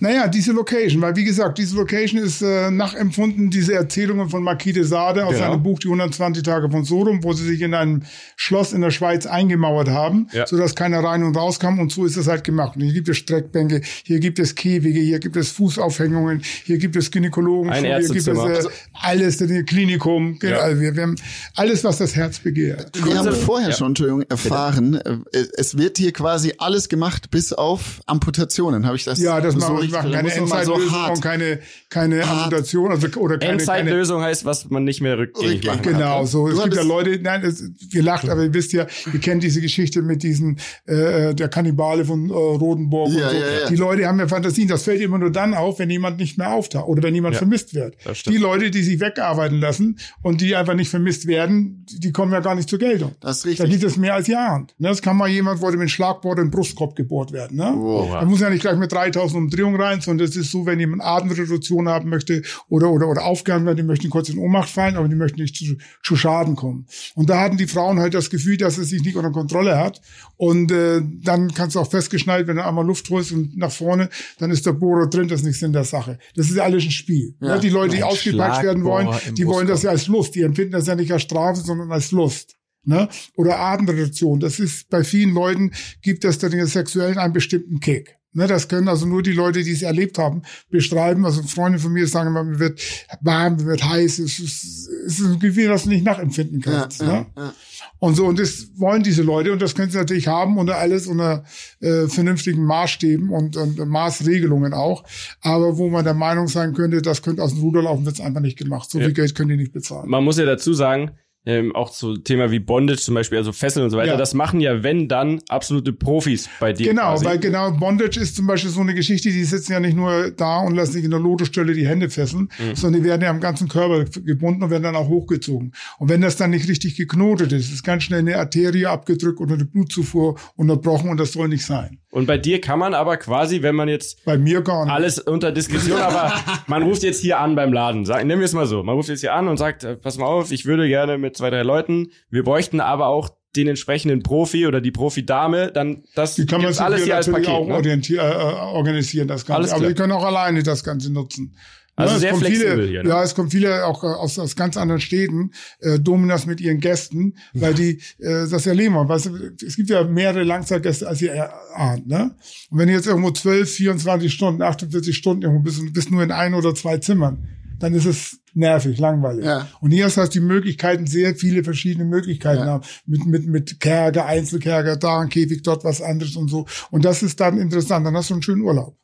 Naja, 0.00 0.26
diese 0.28 0.52
Location, 0.52 1.00
weil 1.02 1.14
wie 1.16 1.24
gesagt, 1.24 1.58
diese 1.58 1.76
Location 1.76 2.20
ist 2.20 2.40
äh, 2.42 2.70
nachempfunden, 2.70 3.50
diese 3.50 3.74
Erzählungen 3.74 4.28
von 4.28 4.42
Marquis 4.42 4.74
de 4.74 4.82
Sade 4.84 5.24
aus 5.26 5.34
Genau. 5.34 5.50
seinem 5.52 5.62
Buch 5.62 5.78
Die 5.80 5.88
120 5.88 6.42
Tage 6.42 6.70
von 6.70 6.84
Sodom, 6.84 7.22
wo 7.24 7.32
sie 7.32 7.44
sich 7.44 7.60
in 7.62 7.74
einem 7.74 8.02
Schloss 8.36 8.72
in 8.72 8.80
der 8.80 8.90
Schweiz 8.90 9.26
eingemauert 9.26 9.88
haben, 9.88 10.28
Ja. 10.32 10.46
sodass 10.46 10.74
keiner 10.74 11.00
rein 11.02 11.22
und 11.24 11.36
raus 11.36 11.58
kam 11.60 11.78
und 11.80 11.90
so 11.92 12.04
ist 12.04 12.16
es 12.16 12.26
halt 12.28 12.44
gemacht. 12.44 12.76
Und 12.76 12.82
hier 12.82 12.92
gibt 12.92 13.08
es 13.08 13.16
Streckbänke, 13.16 13.80
hier 14.04 14.20
gibt 14.20 14.38
es 14.38 14.54
Käfige, 14.54 15.00
hier 15.00 15.18
gibt 15.18 15.36
es 15.36 15.50
Fußaufhängungen, 15.50 16.42
hier 16.64 16.78
gibt 16.78 16.96
es 16.96 17.10
Gynäkologen, 17.10 17.70
Ein 17.72 17.84
hier 17.84 17.98
gibt 18.00 18.16
es 18.16 18.26
äh, 18.28 18.68
alles, 18.92 19.38
das 19.38 19.50
Klinikum, 19.66 20.38
Ja. 20.42 20.58
also 20.58 20.80
wir, 20.80 20.94
wir 20.94 21.02
haben 21.02 21.16
alles, 21.56 21.82
was 21.84 21.98
das 21.98 22.14
Herz 22.16 22.38
begehrt. 22.38 22.90
Wir 23.04 23.18
haben 23.18 23.32
vorher 23.34 23.68
Ja. 23.70 23.74
schon, 23.74 23.88
Entschuldigung, 23.88 24.22
erfahren, 24.28 24.94
äh, 25.32 25.44
es 25.56 25.76
wird 25.78 25.98
hier 25.98 26.03
quasi 26.12 26.54
alles 26.58 26.88
gemacht, 26.88 27.30
bis 27.30 27.52
auf 27.52 28.00
Amputationen. 28.06 28.86
Habe 28.86 28.96
ich 28.96 29.04
das 29.04 29.18
Ja, 29.20 29.40
das 29.40 29.54
so 29.54 29.60
machen 29.60 29.82
wir 29.82 29.88
machen 29.90 30.12
keine 30.12 30.64
so 30.64 30.74
und 30.74 31.20
keine, 31.20 31.60
keine 31.90 32.26
Hart. 32.26 32.44
Amputation, 32.44 32.90
also, 32.90 33.06
oder 33.18 33.38
keine, 33.38 33.38
keine 33.38 33.52
Endzeitlösung 33.52 34.22
heißt, 34.22 34.44
was 34.44 34.70
man 34.70 34.84
nicht 34.84 35.00
mehr 35.00 35.18
rückgängig 35.18 35.64
machen 35.64 35.82
kann. 35.82 35.92
Genau, 35.94 36.24
so. 36.24 36.48
Es 36.48 36.56
Du 36.56 36.62
gibt 36.64 36.76
ja 36.76 36.82
Leute, 36.82 37.18
nein, 37.22 37.42
es, 37.44 37.62
ihr 37.92 38.02
lacht, 38.02 38.28
aber 38.28 38.42
ihr 38.44 38.54
wisst 38.54 38.72
ja, 38.72 38.86
ihr 39.12 39.20
kennt 39.20 39.42
diese 39.42 39.60
Geschichte 39.60 40.02
mit 40.02 40.22
diesen, 40.22 40.58
äh, 40.86 41.34
der 41.34 41.48
Kannibale 41.48 42.04
von 42.04 42.30
äh, 42.30 42.32
Rodenburg 42.32 43.10
Ja, 43.12 43.28
und 43.28 43.34
so. 43.34 43.40
ja, 43.40 43.60
ja. 43.60 43.68
Die 43.68 43.76
Leute 43.76 44.06
haben 44.06 44.18
ja 44.18 44.28
Fantasien. 44.28 44.68
Das 44.68 44.82
fällt 44.84 45.00
immer 45.00 45.18
nur 45.18 45.30
dann 45.30 45.54
auf, 45.54 45.78
wenn 45.78 45.90
jemand 45.90 46.18
nicht 46.18 46.38
mehr 46.38 46.52
auftaucht 46.52 46.88
oder 46.88 47.02
wenn 47.02 47.14
jemand 47.14 47.34
Ja, 47.34 47.38
vermisst 47.38 47.74
wird. 47.74 47.96
Die 48.26 48.36
Leute, 48.36 48.70
die 48.70 48.82
sich 48.82 49.00
wegarbeiten 49.00 49.60
lassen 49.60 49.98
und 50.22 50.40
die 50.40 50.56
einfach 50.56 50.74
nicht 50.74 50.88
vermisst 50.90 51.26
werden, 51.26 51.86
die 51.90 52.12
kommen 52.12 52.32
ja 52.32 52.40
gar 52.40 52.54
nicht 52.54 52.68
zur 52.68 52.78
Geltung. 52.78 53.12
Das 53.20 53.38
ist 53.38 53.44
Da 53.44 53.48
richtig. 53.64 53.70
gibt 53.70 53.84
es 53.84 53.96
mehr 53.96 54.14
als 54.14 54.26
Jahre. 54.26 54.66
Ne, 54.78 54.88
Das 54.88 55.02
kann 55.02 55.16
mal 55.16 55.28
jemand, 55.28 55.60
wollte 55.60 55.78
mit 55.78 55.90
Schlagbohrer 55.94 56.40
im 56.40 56.50
Brustkorb 56.50 56.94
gebohrt 56.96 57.32
werden. 57.32 57.56
Ne? 57.56 57.72
Wow. 57.76 58.10
Da 58.12 58.24
muss 58.24 58.40
ja 58.40 58.50
nicht 58.50 58.60
gleich 58.60 58.76
mit 58.76 58.92
3000 58.92 59.36
Umdrehungen 59.36 59.80
rein, 59.80 60.00
sondern 60.00 60.26
das 60.26 60.36
ist 60.36 60.50
so, 60.50 60.66
wenn 60.66 60.80
jemand 60.80 61.02
Atemreduktion 61.02 61.88
haben 61.88 62.10
möchte 62.10 62.42
oder, 62.68 62.90
oder, 62.90 63.08
oder 63.08 63.24
aufgehangen 63.24 63.66
werden, 63.66 63.76
die 63.76 63.82
möchten 63.82 64.10
kurz 64.10 64.28
in 64.28 64.38
Ohnmacht 64.38 64.68
fallen, 64.68 64.96
aber 64.96 65.08
die 65.08 65.14
möchten 65.14 65.40
nicht 65.40 65.56
zu, 65.56 65.76
zu 66.02 66.16
Schaden 66.16 66.56
kommen. 66.56 66.86
Und 67.14 67.30
da 67.30 67.40
hatten 67.40 67.56
die 67.56 67.66
Frauen 67.66 67.98
halt 67.98 68.14
das 68.14 68.30
Gefühl, 68.30 68.56
dass 68.56 68.78
es 68.78 68.90
sich 68.90 69.02
nicht 69.02 69.16
unter 69.16 69.30
Kontrolle 69.30 69.78
hat. 69.78 70.00
Und 70.36 70.70
äh, 70.72 71.00
dann 71.22 71.52
kannst 71.54 71.76
du 71.76 71.80
auch 71.80 71.90
festgeschnallt, 71.90 72.46
wenn 72.46 72.56
du 72.56 72.66
einmal 72.66 72.86
Luft 72.86 73.08
holst 73.10 73.32
und 73.32 73.56
nach 73.56 73.72
vorne, 73.72 74.08
dann 74.38 74.50
ist 74.50 74.66
der 74.66 74.72
Bohrer 74.72 75.08
drin, 75.08 75.28
das 75.28 75.40
ist 75.40 75.46
nichts 75.46 75.62
in 75.62 75.72
der 75.72 75.84
Sache. 75.84 76.18
Das 76.36 76.50
ist 76.50 76.56
ja 76.56 76.64
alles 76.64 76.84
ein 76.84 76.90
Spiel. 76.90 77.34
Ja. 77.40 77.54
Ne? 77.54 77.60
Die 77.60 77.70
Leute, 77.70 77.96
die 77.96 78.02
Ein 78.02 78.10
ausgepeitscht 78.10 78.62
werden 78.62 78.84
wollen, 78.84 79.08
die 79.36 79.46
wollen 79.46 79.66
das 79.66 79.82
ja 79.82 79.90
als 79.90 80.06
Lust. 80.08 80.34
Die 80.34 80.42
empfinden 80.42 80.72
das 80.72 80.86
ja 80.86 80.94
nicht 80.94 81.12
als 81.12 81.22
Strafe, 81.22 81.60
sondern 81.60 81.90
als 81.92 82.10
Lust. 82.12 82.56
Ne? 82.86 83.08
Oder 83.36 83.58
Atemreduktion. 83.58 84.40
Das 84.40 84.58
ist 84.60 84.88
bei 84.90 85.04
vielen 85.04 85.32
Leuten 85.34 85.72
gibt 86.02 86.24
es 86.24 86.38
dann 86.38 86.50
den 86.50 86.66
sexuellen 86.66 87.18
einen 87.18 87.32
bestimmten 87.32 87.80
Kick. 87.80 88.16
Ne, 88.36 88.48
das 88.48 88.66
können 88.66 88.88
also 88.88 89.06
nur 89.06 89.22
die 89.22 89.30
Leute, 89.30 89.62
die 89.62 89.70
es 89.70 89.82
erlebt 89.82 90.18
haben, 90.18 90.42
beschreiben. 90.68 91.24
Also 91.24 91.44
Freunde 91.44 91.78
von 91.78 91.92
mir 91.92 92.08
sagen 92.08 92.30
immer, 92.30 92.42
mir 92.42 92.58
wird 92.58 92.80
warm, 93.20 93.54
mir 93.58 93.66
wird 93.66 93.84
heiß. 93.88 94.18
Es 94.18 94.40
ist, 94.40 94.88
es 95.06 95.20
ist 95.20 95.24
ein 95.24 95.38
Gefühl, 95.38 95.68
das 95.68 95.84
du 95.84 95.90
nicht 95.90 96.04
nachempfinden 96.04 96.60
Ja, 96.66 96.80
kannst. 96.80 97.00
ja, 97.00 97.06
ne? 97.06 97.26
ja. 97.38 97.54
Und 98.00 98.16
so, 98.16 98.26
und 98.26 98.40
das 98.40 98.70
wollen 98.74 99.04
diese 99.04 99.22
Leute 99.22 99.52
und 99.52 99.62
das 99.62 99.76
können 99.76 99.92
sie 99.92 99.98
natürlich 99.98 100.26
haben 100.26 100.58
unter 100.58 100.78
alles 100.78 101.06
unter 101.06 101.44
äh, 101.78 102.08
vernünftigen 102.08 102.64
Maßstäben 102.64 103.30
und, 103.30 103.56
und 103.56 103.78
Maßregelungen 103.88 104.74
auch. 104.74 105.04
Aber 105.40 105.78
wo 105.78 105.88
man 105.88 106.02
der 106.04 106.14
Meinung 106.14 106.48
sein 106.48 106.74
könnte, 106.74 107.02
das 107.02 107.22
könnte 107.22 107.40
aus 107.40 107.52
dem 107.54 107.60
Ruder 107.60 107.82
laufen, 107.82 108.04
wird's 108.04 108.20
einfach 108.20 108.40
nicht 108.40 108.58
gemacht. 108.58 108.90
So 108.90 108.98
Ja. 108.98 109.04
viel 109.04 109.14
Geld 109.14 109.36
können 109.36 109.50
die 109.50 109.56
nicht 109.58 109.72
bezahlen. 109.72 110.10
Man 110.10 110.24
muss 110.24 110.38
ja 110.38 110.44
dazu 110.44 110.74
sagen, 110.74 111.12
ähm, 111.46 111.74
auch 111.76 111.90
zu 111.90 112.16
Thema 112.16 112.50
wie 112.50 112.58
Bondage 112.58 113.00
zum 113.00 113.14
Beispiel, 113.14 113.38
also 113.38 113.52
Fesseln 113.52 113.84
und 113.84 113.90
so 113.90 113.96
weiter, 113.98 114.12
Ja. 114.12 114.16
das 114.16 114.32
machen 114.34 114.60
ja, 114.60 114.82
wenn 114.82 115.08
dann, 115.08 115.40
absolute 115.48 115.92
Profis 115.92 116.48
bei 116.60 116.72
dir. 116.72 116.88
Genau, 116.88 117.10
quasi. 117.12 117.24
weil 117.26 117.38
genau 117.38 117.70
Bondage 117.72 118.18
ist 118.20 118.36
zum 118.36 118.46
Beispiel 118.46 118.70
so 118.70 118.80
eine 118.80 118.94
Geschichte, 118.94 119.30
die 119.30 119.44
sitzen 119.44 119.72
ja 119.72 119.80
nicht 119.80 119.96
nur 119.96 120.30
da 120.30 120.60
und 120.60 120.74
lassen 120.74 120.92
sich 120.92 121.04
in 121.04 121.10
der 121.10 121.20
Lotosstelle 121.20 121.74
die 121.74 121.86
Hände 121.86 122.08
fesseln, 122.08 122.48
Mhm. 122.58 122.74
sondern 122.74 123.02
die 123.02 123.08
werden 123.08 123.22
ja 123.22 123.30
am 123.30 123.40
ganzen 123.40 123.68
Körper 123.68 124.04
gebunden 124.22 124.62
und 124.62 124.70
werden 124.70 124.82
dann 124.84 124.96
auch 124.96 125.08
hochgezogen. 125.08 125.72
Und 125.98 126.08
wenn 126.08 126.20
das 126.22 126.36
dann 126.36 126.50
nicht 126.50 126.68
richtig 126.68 126.96
geknotet 126.96 127.52
ist, 127.52 127.72
ist 127.72 127.82
ganz 127.84 128.04
schnell 128.04 128.20
eine 128.20 128.38
Arterie 128.38 128.86
abgedrückt 128.86 129.40
oder 129.40 129.54
eine 129.54 129.64
Blutzufuhr 129.66 130.36
unterbrochen 130.56 131.10
und 131.10 131.18
das 131.20 131.32
soll 131.32 131.48
nicht 131.48 131.66
sein. 131.66 131.98
Und 132.14 132.26
bei 132.26 132.38
dir 132.38 132.60
kann 132.60 132.78
man 132.78 132.94
aber 132.94 133.16
quasi, 133.16 133.62
wenn 133.62 133.74
man 133.74 133.88
jetzt 133.88 134.24
Bei 134.24 134.38
mir 134.38 134.62
gar 134.62 134.84
nicht. 134.84 134.94
alles 134.94 135.18
unter 135.18 135.50
Diskretion, 135.50 136.00
aber 136.00 136.32
man 136.68 136.84
ruft 136.84 137.02
jetzt 137.02 137.20
hier 137.20 137.40
an 137.40 137.56
beim 137.56 137.72
Laden. 137.72 138.04
Sag, 138.04 138.24
nehmen 138.24 138.40
wir 138.40 138.46
es 138.46 138.52
mal 138.52 138.66
so. 138.66 138.84
Man 138.84 138.94
ruft 138.94 139.08
jetzt 139.08 139.20
hier 139.20 139.34
an 139.34 139.48
und 139.48 139.56
sagt, 139.56 139.82
äh, 139.82 139.96
pass 139.96 140.16
mal 140.16 140.26
auf, 140.26 140.52
ich 140.52 140.64
würde 140.64 140.86
gerne 140.86 141.18
mit 141.18 141.36
zwei, 141.36 141.50
drei 141.50 141.62
Leuten, 141.64 142.12
wir 142.30 142.44
bräuchten 142.44 142.80
aber 142.80 143.08
auch 143.08 143.30
den 143.56 143.66
entsprechenden 143.66 144.22
Profi 144.22 144.66
oder 144.68 144.80
die 144.80 144.92
Profi-Dame, 144.92 145.72
dann 145.72 146.04
das 146.14 146.36
Die 146.36 146.46
kann 146.46 146.58
man 146.58 146.66
gibt's 146.66 146.76
sich 146.76 146.84
alles 146.86 147.02
hier 147.04 147.16
als 147.16 147.28
Paket. 147.30 147.48
auch 147.48 147.66
Ne? 147.66 147.80
äh, 147.84 148.14
äh, 148.14 148.18
organisieren, 148.18 149.26
das 149.26 149.44
Ganze. 149.44 149.74
Aber 149.74 149.86
die 149.88 149.94
können 149.94 150.12
auch 150.12 150.24
alleine 150.24 150.62
das 150.62 150.84
Ganze 150.84 151.12
nutzen. 151.12 151.56
Also 151.96 152.14
es 152.16 152.20
sehr 152.22 152.30
kommen 152.30 152.44
flexibel 152.44 152.72
viele, 152.74 152.86
hier, 152.88 153.02
ne? 153.04 153.08
Ja, 153.08 153.22
es 153.22 153.34
kommen 153.34 153.50
viele 153.50 153.86
auch 153.86 154.02
äh, 154.02 154.06
aus, 154.08 154.38
aus 154.38 154.56
ganz 154.56 154.76
anderen 154.76 155.00
Städten, 155.00 155.52
äh, 155.80 155.98
Dominas 156.00 156.46
mit 156.46 156.60
ihren 156.60 156.80
Gästen, 156.80 157.34
weil 157.52 157.74
die 157.74 158.00
äh, 158.18 158.48
das 158.48 158.66
erleben 158.66 158.94
wollen. 158.94 159.08
Weißt 159.08 159.26
du, 159.26 159.52
es 159.64 159.76
gibt 159.76 159.90
ja 159.90 160.02
mehrere 160.04 160.42
Langzeitgäste, 160.42 161.06
als 161.06 161.22
ihr 161.22 161.52
ahnt. 161.74 162.06
Ne? 162.08 162.34
Und 162.70 162.78
wenn 162.78 162.88
du 162.88 162.94
jetzt 162.94 163.06
irgendwo 163.06 163.30
12, 163.30 163.70
24 163.70 164.32
Stunden, 164.32 164.62
48 164.62 165.16
Stunden 165.16 165.42
irgendwo 165.42 165.62
bist 165.62 165.80
und 165.80 165.92
bist 165.92 166.10
nur 166.10 166.22
in 166.22 166.32
ein 166.32 166.54
oder 166.54 166.74
zwei 166.74 166.98
Zimmern, 166.98 167.46
dann 167.78 167.94
ist 167.94 168.06
es 168.06 168.40
nervig, 168.54 168.98
langweilig. 168.98 169.44
Ja. 169.44 169.68
Und 169.80 169.90
hier 169.90 170.04
hast 170.06 170.16
du 170.16 170.20
halt 170.22 170.34
die 170.34 170.40
Möglichkeiten, 170.40 171.06
sehr 171.06 171.34
viele 171.34 171.64
verschiedene 171.64 172.04
Möglichkeiten 172.04 172.60
Ja. 172.60 172.66
haben. 172.66 172.84
Mit, 173.06 173.26
mit, 173.26 173.46
mit 173.46 173.80
Kerker, 173.80 174.26
Einzelkerker, 174.26 174.96
da 174.96 175.20
ein 175.20 175.28
Käfig, 175.28 175.62
dort 175.62 175.84
was 175.84 176.00
anderes 176.00 176.36
und 176.36 176.48
so. 176.48 176.66
Und 176.90 177.04
das 177.04 177.22
ist 177.22 177.40
dann 177.40 177.58
interessant. 177.58 178.06
Dann 178.06 178.16
hast 178.16 178.30
du 178.30 178.34
einen 178.34 178.42
schönen 178.42 178.62
Urlaub. 178.62 178.96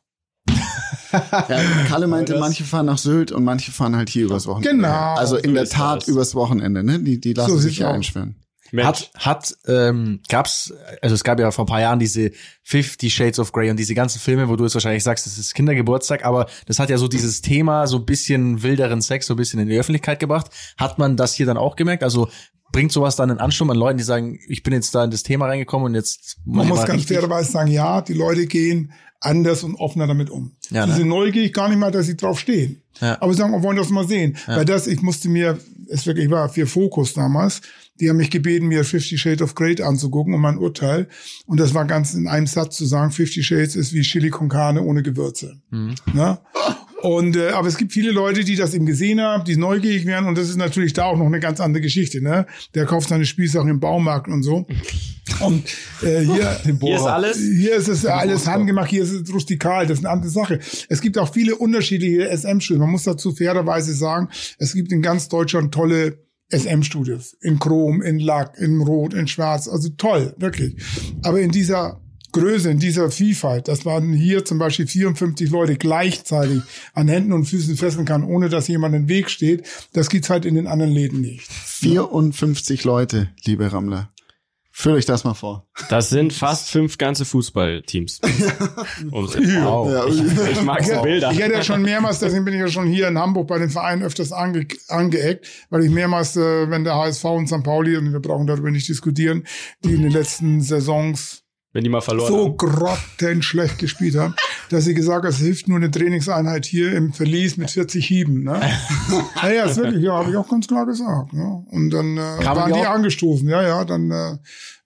Ja, 1.11 1.61
Kalle 1.87 2.07
meinte, 2.07 2.37
manche 2.39 2.63
fahren 2.63 2.85
nach 2.85 2.97
Sylt 2.97 3.31
und 3.31 3.43
manche 3.43 3.71
fahren 3.71 3.95
halt 3.95 4.09
hier 4.09 4.25
übers 4.25 4.47
Wochenende. 4.47 4.69
Genau. 4.83 5.15
Also 5.15 5.35
in 5.37 5.49
So 5.51 5.55
der 5.55 5.65
Tat 5.65 6.01
das. 6.03 6.07
übers 6.07 6.35
Wochenende, 6.35 6.83
ne? 6.83 6.99
Die, 6.99 7.19
die 7.19 7.33
lassen 7.33 7.51
So 7.51 7.57
sich 7.57 7.83
aus. 7.83 7.93
einsperren. 7.93 8.35
Mensch, 8.73 8.87
Hat, 8.87 9.11
hat, 9.17 9.57
ähm, 9.67 10.21
gab's, 10.29 10.73
also 11.01 11.13
es 11.13 11.25
gab 11.25 11.37
ja 11.41 11.51
vor 11.51 11.65
ein 11.65 11.67
paar 11.67 11.81
Jahren 11.81 11.99
diese 11.99 12.31
Fifty 12.63 13.09
Shades 13.09 13.37
of 13.37 13.51
Grey 13.51 13.69
und 13.69 13.75
diese 13.77 13.93
ganzen 13.95 14.19
Filme, 14.19 14.47
wo 14.47 14.55
du 14.55 14.63
jetzt 14.63 14.75
wahrscheinlich 14.75 15.03
sagst, 15.03 15.25
das 15.25 15.37
ist 15.37 15.53
Kindergeburtstag, 15.53 16.23
aber 16.23 16.47
das 16.67 16.79
hat 16.79 16.89
ja 16.89 16.97
so 16.97 17.09
dieses 17.09 17.41
Thema, 17.41 17.85
so 17.87 17.97
ein 17.97 18.05
bisschen 18.05 18.63
wilderen 18.63 19.01
Sex, 19.01 19.25
so 19.27 19.33
ein 19.33 19.37
bisschen 19.37 19.59
in 19.59 19.67
die 19.67 19.77
Öffentlichkeit 19.77 20.21
gebracht. 20.21 20.47
Hat 20.77 20.97
man 20.99 21.17
das 21.17 21.33
hier 21.33 21.45
dann 21.45 21.57
auch 21.57 21.75
gemerkt? 21.75 22.01
Also 22.01 22.29
bringt 22.71 22.91
sowas 22.91 23.15
dann 23.15 23.29
einen 23.29 23.39
Ansturm 23.39 23.69
an 23.69 23.77
Leuten, 23.77 23.97
die 23.97 24.03
sagen, 24.03 24.39
ich 24.47 24.63
bin 24.63 24.73
jetzt 24.73 24.93
da 24.95 25.03
in 25.03 25.11
das 25.11 25.23
Thema 25.23 25.47
reingekommen 25.47 25.87
und 25.87 25.95
jetzt 25.95 26.37
Man 26.45 26.67
muss 26.67 26.79
ganz 26.79 27.01
richtig- 27.01 27.17
fairerweise 27.17 27.51
sagen, 27.51 27.71
ja, 27.71 28.01
die 28.01 28.13
Leute 28.13 28.45
gehen 28.47 28.91
anders 29.19 29.63
und 29.63 29.75
offener 29.75 30.07
damit 30.07 30.29
um. 30.29 30.51
Ja, 30.71 30.83
sie 30.85 30.89
ne? 30.89 30.95
sind 30.97 31.07
neugierig, 31.07 31.53
gar 31.53 31.69
nicht 31.69 31.77
mal, 31.77 31.91
dass 31.91 32.07
sie 32.07 32.17
drauf 32.17 32.39
stehen. 32.39 32.81
Ja. 32.99 33.21
Aber 33.21 33.31
sie 33.31 33.37
sagen, 33.39 33.53
wir 33.53 33.63
wollen 33.63 33.77
das 33.77 33.89
mal 33.89 34.07
sehen. 34.07 34.35
Weil 34.47 34.65
das, 34.65 34.87
ich 34.87 35.01
musste 35.01 35.29
mir, 35.29 35.59
es 35.87 36.05
wirklich 36.05 36.25
ich 36.25 36.31
war 36.31 36.49
für 36.49 36.65
Fokus 36.65 37.13
damals, 37.13 37.61
die 37.99 38.09
haben 38.09 38.17
mich 38.17 38.31
gebeten, 38.31 38.65
mir 38.65 38.83
Fifty 38.83 39.17
Shades 39.17 39.43
of 39.43 39.53
Grey 39.53 39.79
anzugucken 39.81 40.33
und 40.33 40.41
mein 40.41 40.57
Urteil. 40.57 41.07
Und 41.45 41.59
das 41.59 41.75
war 41.75 41.85
ganz 41.85 42.15
in 42.15 42.27
einem 42.27 42.47
Satz 42.47 42.75
zu 42.77 42.85
sagen, 42.85 43.11
Fifty 43.11 43.43
Shades 43.43 43.75
ist 43.75 43.93
wie 43.93 44.01
Chili 44.01 44.31
con 44.31 44.49
Carne 44.49 44.81
ohne 44.81 45.03
Gewürze. 45.03 45.61
Mhm. 45.69 45.93
Ne? 46.13 46.39
Und 47.01 47.35
äh, 47.35 47.49
aber 47.49 47.67
es 47.67 47.77
gibt 47.77 47.93
viele 47.93 48.11
Leute, 48.11 48.43
die 48.43 48.55
das 48.55 48.73
eben 48.73 48.85
gesehen 48.85 49.21
haben, 49.21 49.43
die 49.43 49.57
neugierig 49.57 50.05
werden 50.05 50.27
und 50.27 50.37
das 50.37 50.49
ist 50.49 50.57
natürlich 50.57 50.93
da 50.93 51.05
auch 51.05 51.17
noch 51.17 51.25
eine 51.25 51.39
ganz 51.39 51.59
andere 51.59 51.81
Geschichte. 51.81 52.21
Ne? 52.21 52.45
Der 52.75 52.85
kauft 52.85 53.09
seine 53.09 53.25
Spielsachen 53.25 53.69
im 53.69 53.79
Baumarkt 53.79 54.27
und 54.27 54.43
so. 54.43 54.67
Und 55.39 55.63
äh, 56.03 56.21
hier, 56.21 56.59
hier 56.79 56.95
ist 56.95 57.01
alles. 57.01 57.37
hier 57.37 57.75
ist 57.75 57.87
es 57.87 58.05
alles 58.05 58.47
handgemacht, 58.47 58.89
hier 58.89 59.03
ist 59.03 59.11
es 59.11 59.33
rustikal, 59.33 59.87
das 59.87 59.99
ist 59.99 60.05
eine 60.05 60.13
andere 60.13 60.29
Sache. 60.29 60.59
Es 60.89 61.01
gibt 61.01 61.17
auch 61.17 61.31
viele 61.31 61.55
unterschiedliche 61.55 62.29
SM-Studios. 62.29 62.79
Man 62.79 62.91
muss 62.91 63.03
dazu 63.03 63.33
fairerweise 63.33 63.93
sagen, 63.93 64.29
es 64.59 64.73
gibt 64.73 64.91
in 64.91 65.01
ganz 65.01 65.27
Deutschland 65.27 65.73
tolle 65.73 66.19
SM-Studios. 66.51 67.35
In 67.41 67.59
Chrom, 67.59 68.01
in 68.01 68.19
Lack, 68.19 68.57
in 68.59 68.81
Rot, 68.81 69.13
in 69.13 69.27
Schwarz. 69.27 69.67
Also 69.67 69.89
toll, 69.97 70.35
wirklich. 70.37 70.75
Aber 71.23 71.39
in 71.39 71.51
dieser 71.51 72.01
Größe, 72.31 72.69
in 72.69 72.79
dieser 72.79 73.11
Vielfalt, 73.11 73.67
dass 73.67 73.85
man 73.85 74.13
hier 74.13 74.45
zum 74.45 74.57
Beispiel 74.57 74.87
54 74.87 75.49
Leute 75.49 75.75
gleichzeitig 75.75 76.61
an 76.93 77.07
Händen 77.07 77.33
und 77.33 77.45
Füßen 77.45 77.77
fesseln 77.77 78.05
kann, 78.05 78.23
ohne 78.23 78.49
dass 78.49 78.67
jemand 78.67 78.95
im 78.95 79.07
Weg 79.09 79.29
steht, 79.29 79.67
das 79.93 80.09
gibt's 80.09 80.29
halt 80.29 80.45
in 80.45 80.55
den 80.55 80.67
anderen 80.67 80.91
Läden 80.91 81.21
nicht. 81.21 81.51
54 81.51 82.83
Leute, 82.83 83.29
liebe 83.45 83.71
Rammler. 83.71 84.11
Führt 84.73 84.95
euch 84.95 85.05
das 85.05 85.25
mal 85.25 85.33
vor. 85.33 85.67
das 85.89 86.09
sind 86.09 86.31
fast 86.31 86.69
fünf 86.69 86.97
ganze 86.97 87.25
Fußballteams. 87.25 88.21
Und, 89.11 89.35
Wow. 89.35 89.91
Ja, 89.91 90.05
ich, 90.07 90.51
ich 90.51 90.61
mag 90.61 90.83
so 90.83 91.01
Bilder. 91.01 91.31
Ich 91.31 91.39
hätte 91.39 91.55
ja 91.55 91.63
schon 91.63 91.81
mehrmals, 91.81 92.19
deswegen 92.19 92.45
bin 92.45 92.53
ich 92.53 92.61
ja 92.61 92.69
schon 92.69 92.87
hier 92.87 93.09
in 93.09 93.19
Hamburg 93.19 93.47
bei 93.47 93.59
den 93.59 93.69
Vereinen 93.69 94.01
öfters 94.01 94.31
ange, 94.31 94.65
angeeckt, 94.87 95.45
weil 95.69 95.83
ich 95.83 95.91
mehrmals, 95.91 96.37
äh, 96.37 96.69
wenn 96.69 96.85
der 96.85 96.95
HSV 96.95 97.25
und 97.25 97.47
St. 97.47 97.63
Pauli, 97.63 97.97
und 97.97 98.13
wir 98.13 98.21
brauchen 98.21 98.47
darüber 98.47 98.71
nicht 98.71 98.87
diskutieren, 98.87 99.45
die 99.83 99.93
in 99.93 100.03
den 100.03 100.11
letzten 100.11 100.61
Saisons 100.61 101.40
wenn 101.73 101.83
die 101.83 101.89
mal 101.89 102.01
verloren 102.01 102.27
so 102.27 102.45
haben. 102.47 102.57
grottenschlecht 102.57 103.77
gespielt 103.79 104.15
haben, 104.15 104.35
dass 104.69 104.85
sie 104.85 104.93
gesagt 104.93 105.23
haben, 105.23 105.31
es 105.31 105.39
hilft 105.39 105.67
nur 105.67 105.77
eine 105.77 105.89
Trainingseinheit 105.89 106.65
hier 106.65 106.93
im 106.93 107.13
Verlies 107.13 107.57
mit 107.57 107.71
40 107.71 108.05
Hieben. 108.05 108.43
Ne? 108.43 108.59
naja, 109.35 109.65
ist 109.65 109.77
wirklich, 109.77 110.03
ja, 110.03 110.13
habe 110.13 110.31
ich 110.31 110.35
auch 110.35 110.49
ganz 110.49 110.67
klar 110.67 110.85
gesagt. 110.85 111.33
Ne? 111.33 111.65
Und 111.69 111.91
dann 111.91 112.17
äh, 112.17 112.45
waren 112.45 112.73
die 112.73 112.79
die 112.79 112.85
angestoßen, 112.85 113.47
ja, 113.47 113.61
ja, 113.63 113.85
dann 113.85 114.11
äh, 114.11 114.37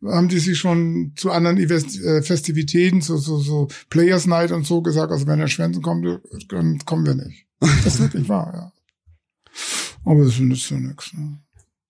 haben 0.07 0.29
die 0.29 0.39
sich 0.39 0.57
schon 0.59 1.13
zu 1.15 1.31
anderen 1.31 1.57
Event, 1.57 1.99
äh, 2.03 2.21
Festivitäten, 2.21 3.01
so, 3.01 3.17
so, 3.17 3.39
so 3.39 3.67
Players 3.89 4.27
Night 4.27 4.51
und 4.51 4.65
so 4.65 4.81
gesagt, 4.81 5.11
also 5.11 5.25
wenn 5.27 5.39
der 5.39 5.47
Schwänzen 5.47 5.81
kommt, 5.81 6.05
dann 6.49 6.79
kommen 6.85 7.05
wir 7.05 7.15
nicht. 7.15 7.45
Das 7.83 7.95
ist 7.95 8.01
wirklich 8.01 8.29
wahr, 8.29 8.51
ja. 8.53 8.71
Aber 10.03 10.23
das 10.23 10.37
nützt 10.39 10.69
ja 10.69 10.77
nichts. 10.77 11.13
Ne? 11.13 11.39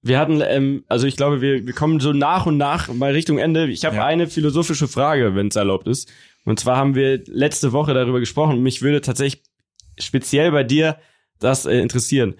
Wir 0.05 0.19
hatten, 0.19 0.39
ähm, 0.41 0.83
also 0.87 1.07
ich 1.07 1.17
glaube, 1.17 1.41
wir, 1.41 1.65
wir 1.65 1.73
kommen 1.73 1.99
so 1.99 2.13
nach 2.13 2.45
und 2.45 2.57
nach 2.57 2.93
mal 2.93 3.11
Richtung 3.11 3.39
Ende. 3.39 3.67
Ich 3.69 3.85
habe 3.85 3.95
Ja. 3.95 4.05
eine 4.05 4.27
philosophische 4.27 4.87
Frage, 4.87 5.33
wenn 5.33 5.47
es 5.47 5.55
erlaubt 5.55 5.87
ist. 5.87 6.11
Und 6.43 6.59
zwar 6.59 6.77
haben 6.77 6.93
wir 6.93 7.23
letzte 7.25 7.71
Woche 7.71 7.95
darüber 7.95 8.19
gesprochen. 8.19 8.61
Mich 8.61 8.83
würde 8.83 9.01
tatsächlich 9.01 9.41
speziell 9.99 10.51
bei 10.51 10.63
dir 10.63 10.99
das 11.39 11.65
äh, 11.65 11.79
interessieren. 11.79 12.35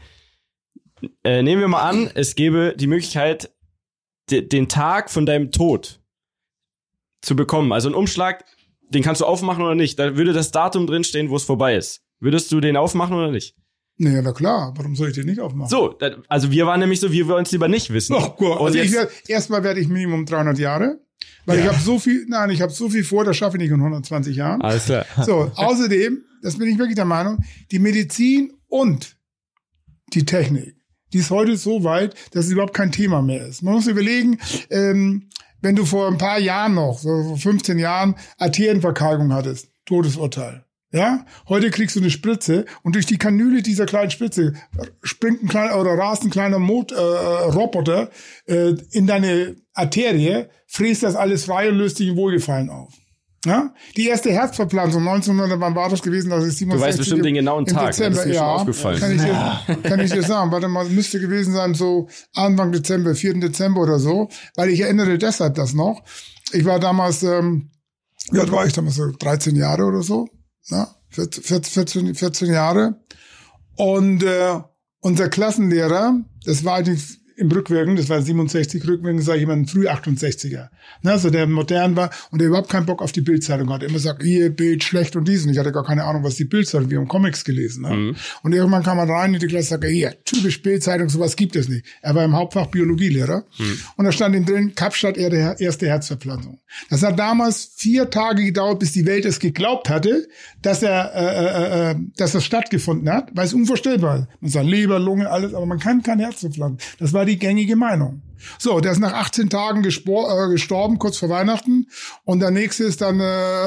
Äh, 1.24 1.42
nehmen 1.42 1.60
wir 1.60 1.68
mal 1.68 1.82
an, 1.90 2.12
es 2.14 2.36
gäbe 2.36 2.76
die 2.78 2.86
Möglichkeit, 2.86 3.52
de 4.30 4.42
den 4.48 4.70
Tag 4.70 5.10
von 5.10 5.26
deinem 5.26 5.52
Tod 5.52 6.00
zu 7.24 7.36
bekommen. 7.36 7.72
Also 7.72 7.90
ein 7.90 7.96
Umschlag, 7.96 8.46
den 8.90 9.02
kannst 9.02 9.22
du 9.22 9.26
aufmachen 9.26 9.64
oder 9.64 9.74
nicht. 9.74 9.98
Da 9.98 10.16
würde 10.16 10.34
das 10.34 10.52
Datum 10.52 10.86
drinstehen, 10.86 11.32
wo 11.32 11.36
es 11.36 11.44
vorbei 11.44 11.76
ist. 11.76 12.04
Würdest 12.20 12.52
du 12.52 12.60
den 12.60 12.78
aufmachen 12.78 13.16
oder 13.16 13.32
nicht? 13.32 13.56
Naja, 13.98 14.22
na 14.22 14.34
klar, 14.34 14.74
warum 14.76 14.96
soll 14.96 15.10
ich 15.10 15.16
den 15.16 15.26
nicht 15.28 15.40
aufmachen? 15.40 15.70
So, 15.70 15.98
also 16.28 16.52
wir 16.52 16.68
waren 16.68 16.82
nämlich 16.82 17.00
so, 17.00 17.12
wir 17.12 17.28
wollen 17.28 17.46
es 17.46 17.52
lieber 17.52 17.70
nicht 17.70 17.92
wissen. 17.94 18.16
Oh 18.16 18.36
Gott, 18.38 18.60
also 18.60 18.78
ich 18.78 18.92
werd, 18.92 19.10
erstmal 19.30 19.64
werde 19.64 19.80
ich 19.80 19.88
Minimum 19.88 20.26
300 20.26 20.60
Jahre, 20.60 21.00
weil 21.46 21.60
ich 21.60 21.66
habe 21.66 21.80
so 21.80 21.98
viel, 21.98 22.26
nein, 22.28 22.50
ich 22.50 22.62
habe 22.62 22.74
so 22.74 22.90
viel 22.90 23.06
vor, 23.06 23.24
das 23.24 23.38
schaffe 23.38 23.56
ich 23.56 23.64
nicht 23.64 23.72
in 23.72 23.80
120 23.80 24.36
Jahren. 24.36 24.62
Alles 24.62 24.86
klar. 24.86 25.06
So, 25.26 25.50
außerdem, 25.56 26.24
das 26.42 26.58
bin 26.58 26.68
ich 26.68 26.78
wirklich 26.78 26.96
der 26.96 27.06
Meinung, 27.06 27.38
die 27.72 27.80
Medizin 27.80 28.52
und 28.68 29.16
die 30.14 30.26
Technik, 30.26 30.76
die 31.14 31.20
ist 31.20 31.32
heute 31.32 31.56
so 31.56 31.86
weit, 31.86 32.16
dass 32.32 32.46
es 32.46 32.52
überhaupt 32.52 32.74
kein 32.74 32.92
Thema 32.92 33.22
mehr 33.22 33.48
ist. 33.48 33.62
Man 33.62 33.76
muss 33.76 33.88
überlegen, 33.88 34.40
ähm, 34.70 35.30
wenn 35.62 35.78
du 35.78 35.86
vor 35.86 36.08
ein 36.08 36.18
paar 36.18 36.40
Jahren 36.40 36.74
noch, 36.74 37.00
so 37.00 37.24
vor 37.24 37.38
15 37.38 37.80
Jahren, 37.80 38.16
Arterienverkalkung 38.38 39.32
hattest, 39.34 39.70
Todesurteil. 39.86 40.65
Ja, 40.96 41.26
heute 41.50 41.72
kriegst 41.72 41.98
du 41.98 42.00
eine 42.00 42.10
Spritze 42.10 42.64
und 42.82 42.96
durch 42.96 43.06
die 43.06 43.18
Kanüle 43.18 43.62
dieser 43.62 43.86
kleinen 43.86 44.12
Spritze 44.12 44.54
springt 45.04 45.44
ein 45.44 45.50
kleiner 45.50 45.78
oder 45.78 45.92
rast 45.98 46.24
ein 46.24 46.30
kleiner 46.30 46.58
Mot, 46.58 46.94
äh, 46.94 46.96
Roboter 46.96 48.10
äh, 48.46 48.76
in 48.92 49.06
deine 49.06 49.58
Arterie, 49.74 50.46
fräst 50.68 51.04
das 51.04 51.18
alles 51.18 51.44
frei 51.44 51.68
und 51.68 51.76
löst 51.76 52.00
dich 52.00 52.08
in 52.08 52.16
Wohlgefallen 52.16 52.70
auf. 52.70 52.94
Ja? 53.46 53.74
Die 53.98 54.08
erste 54.08 54.32
Herzverpflanzung 54.32 55.06
1900, 55.06 55.60
wann 55.60 55.76
war 55.76 55.90
das 55.90 56.02
gewesen? 56.02 56.30
Das 56.30 56.46
ist 56.46 56.60
67 56.60 56.70
Du 56.70 56.80
weißt 56.80 56.98
bestimmt 56.98 57.26
den 57.26 57.36
genauen 57.36 57.66
Tag, 57.66 57.88
das 57.88 57.98
Dezember, 57.98 58.20
ist 58.22 58.28
mir 58.28 58.34
ja, 58.34 58.40
schon 58.40 58.50
aufgefallen. 58.50 59.00
Kann 59.02 59.12
ich, 59.12 59.22
dir, 59.22 59.80
kann 59.84 60.00
ich 60.00 60.12
dir 60.12 60.24
sagen. 60.24 60.52
Warte 60.52 60.70
mal, 60.70 60.86
müsste 60.86 61.20
gewesen 61.20 61.54
sein, 61.54 61.74
so 61.74 62.08
Anfang 62.34 62.72
Dezember, 62.72 63.16
4. 63.16 63.42
Dezember 63.42 63.82
oder 63.82 64.00
so, 64.00 64.30
weil 64.56 64.70
ich 64.70 64.80
erinnere 64.80 65.18
deshalb 65.18 65.56
das 65.56 65.74
noch. 65.74 66.04
Ich 66.54 66.64
war 66.64 66.80
damals, 66.80 67.22
ähm, 67.22 67.70
wie 68.32 68.40
alt 68.40 68.52
war 68.54 68.66
ich 68.66 68.72
damals, 68.72 68.96
so 68.96 69.12
13 69.12 69.58
Jahre 69.58 69.84
oder 69.84 70.02
so, 70.02 70.30
ne? 70.70 70.88
14, 71.10 71.64
14, 71.64 72.16
14 72.16 72.48
Jahre. 72.52 73.00
Und 73.78 74.24
äh, 74.24 74.60
unser 75.00 75.30
Klassenlehrer, 75.30 76.20
das 76.46 76.64
war 76.64 76.76
eigentlich 76.76 77.20
im 77.38 77.52
Rückwirken, 77.52 77.96
das 77.96 78.10
war 78.10 78.22
67, 78.22 78.88
Rückwirken 78.88 79.22
sage 79.22 79.38
ich 79.40 79.44
immer 79.44 79.54
ein 79.54 79.68
früh 79.68 79.88
68er. 79.88 80.70
Ne, 81.04 81.12
also 81.12 81.30
der 81.30 81.48
modern 81.48 81.96
war 81.96 82.10
und 82.32 82.40
der 82.40 82.48
überhaupt 82.48 82.70
keinen 82.70 82.86
Bock 82.86 83.02
auf 83.02 83.12
die 83.12 83.22
Bildzeitung 83.22 83.70
hatte. 83.72 83.86
Immer 83.86 84.00
sagt, 84.00 84.24
hier, 84.24 84.50
Bild 84.50 84.84
schlecht 84.84 85.16
und 85.16 85.28
dies. 85.28 85.44
Und 85.46 85.52
ich 85.52 85.58
hatte 85.60 85.72
gar 85.72 85.84
keine 85.84 86.06
Ahnung, 86.06 86.24
was 86.24 86.36
die 86.36 86.46
Bildzeitung, 86.46 86.90
wir 86.90 86.98
haben 87.00 87.08
Comics 87.08 87.44
gelesen. 87.44 87.84
Ne? 87.84 87.96
Mhm. 87.96 88.16
Und 88.44 88.54
irgendwann 88.54 88.84
kam 88.84 88.98
er 89.00 89.10
rein 89.10 89.34
in 89.34 89.40
die 89.40 89.48
Klasse 89.48 89.76
und 89.76 89.82
sagte, 89.82 89.88
hier, 89.88 90.16
typisch 90.24 90.62
Bildzeitung, 90.62 91.10
sowas 91.10 91.36
gibt 91.36 91.56
es 91.56 91.68
nicht. 91.68 91.86
Er 92.02 92.16
war 92.16 92.24
im 92.24 92.36
Hauptfach 92.36 92.68
Biologielehrer. 92.68 93.44
Mhm. 93.58 93.80
Und 93.98 94.06
da 94.06 94.12
stand 94.12 94.36
ihm 94.36 94.46
drin, 94.46 94.74
Kapstadt, 94.76 95.18
er- 95.18 95.60
erste 95.60 95.88
Herzverpflanzung. 95.88 96.60
Das 96.90 97.04
hat 97.04 97.18
damals 97.20 97.72
vier 97.76 98.10
Tage 98.10 98.44
gedauert, 98.44 98.80
bis 98.80 98.92
die 98.94 99.06
Welt 99.06 99.26
es 99.26 99.40
geglaubt 99.40 99.90
hatte, 99.90 100.28
dass 100.62 100.84
er, 100.84 101.12
äh, 101.16 101.90
äh, 101.90 101.92
äh, 101.92 101.96
dass 102.18 102.32
das 102.34 102.44
stattgefunden 102.46 103.10
hat, 103.10 103.30
weil 103.34 103.46
es 103.46 103.54
unvorstellbar 103.54 104.20
ist. 104.20 104.28
Man 104.42 104.52
sagt 104.52 104.66
Leber, 104.66 105.00
Lunge, 105.00 105.30
alles, 105.30 105.54
aber 105.54 105.66
man 105.66 105.80
kann 105.80 106.02
kein 106.04 106.20
Herz 106.20 106.40
verpflanzen. 106.42 106.78
Das 107.00 107.14
war 107.14 107.25
die 107.26 107.38
gängige 107.38 107.76
Meinung. 107.76 108.22
So, 108.60 108.80
der 108.80 108.92
ist 108.92 109.00
nach 109.00 109.14
18 109.14 109.50
Tagen 109.50 109.84
äh, 109.84 110.50
gestorben, 110.52 111.00
kurz 111.00 111.18
vor 111.18 111.30
Weihnachten. 111.30 111.88
Und 112.24 112.40
der 112.40 112.52
nächste 112.52 112.84
ist 112.84 113.02
dann 113.02 113.20
äh, 113.20 113.24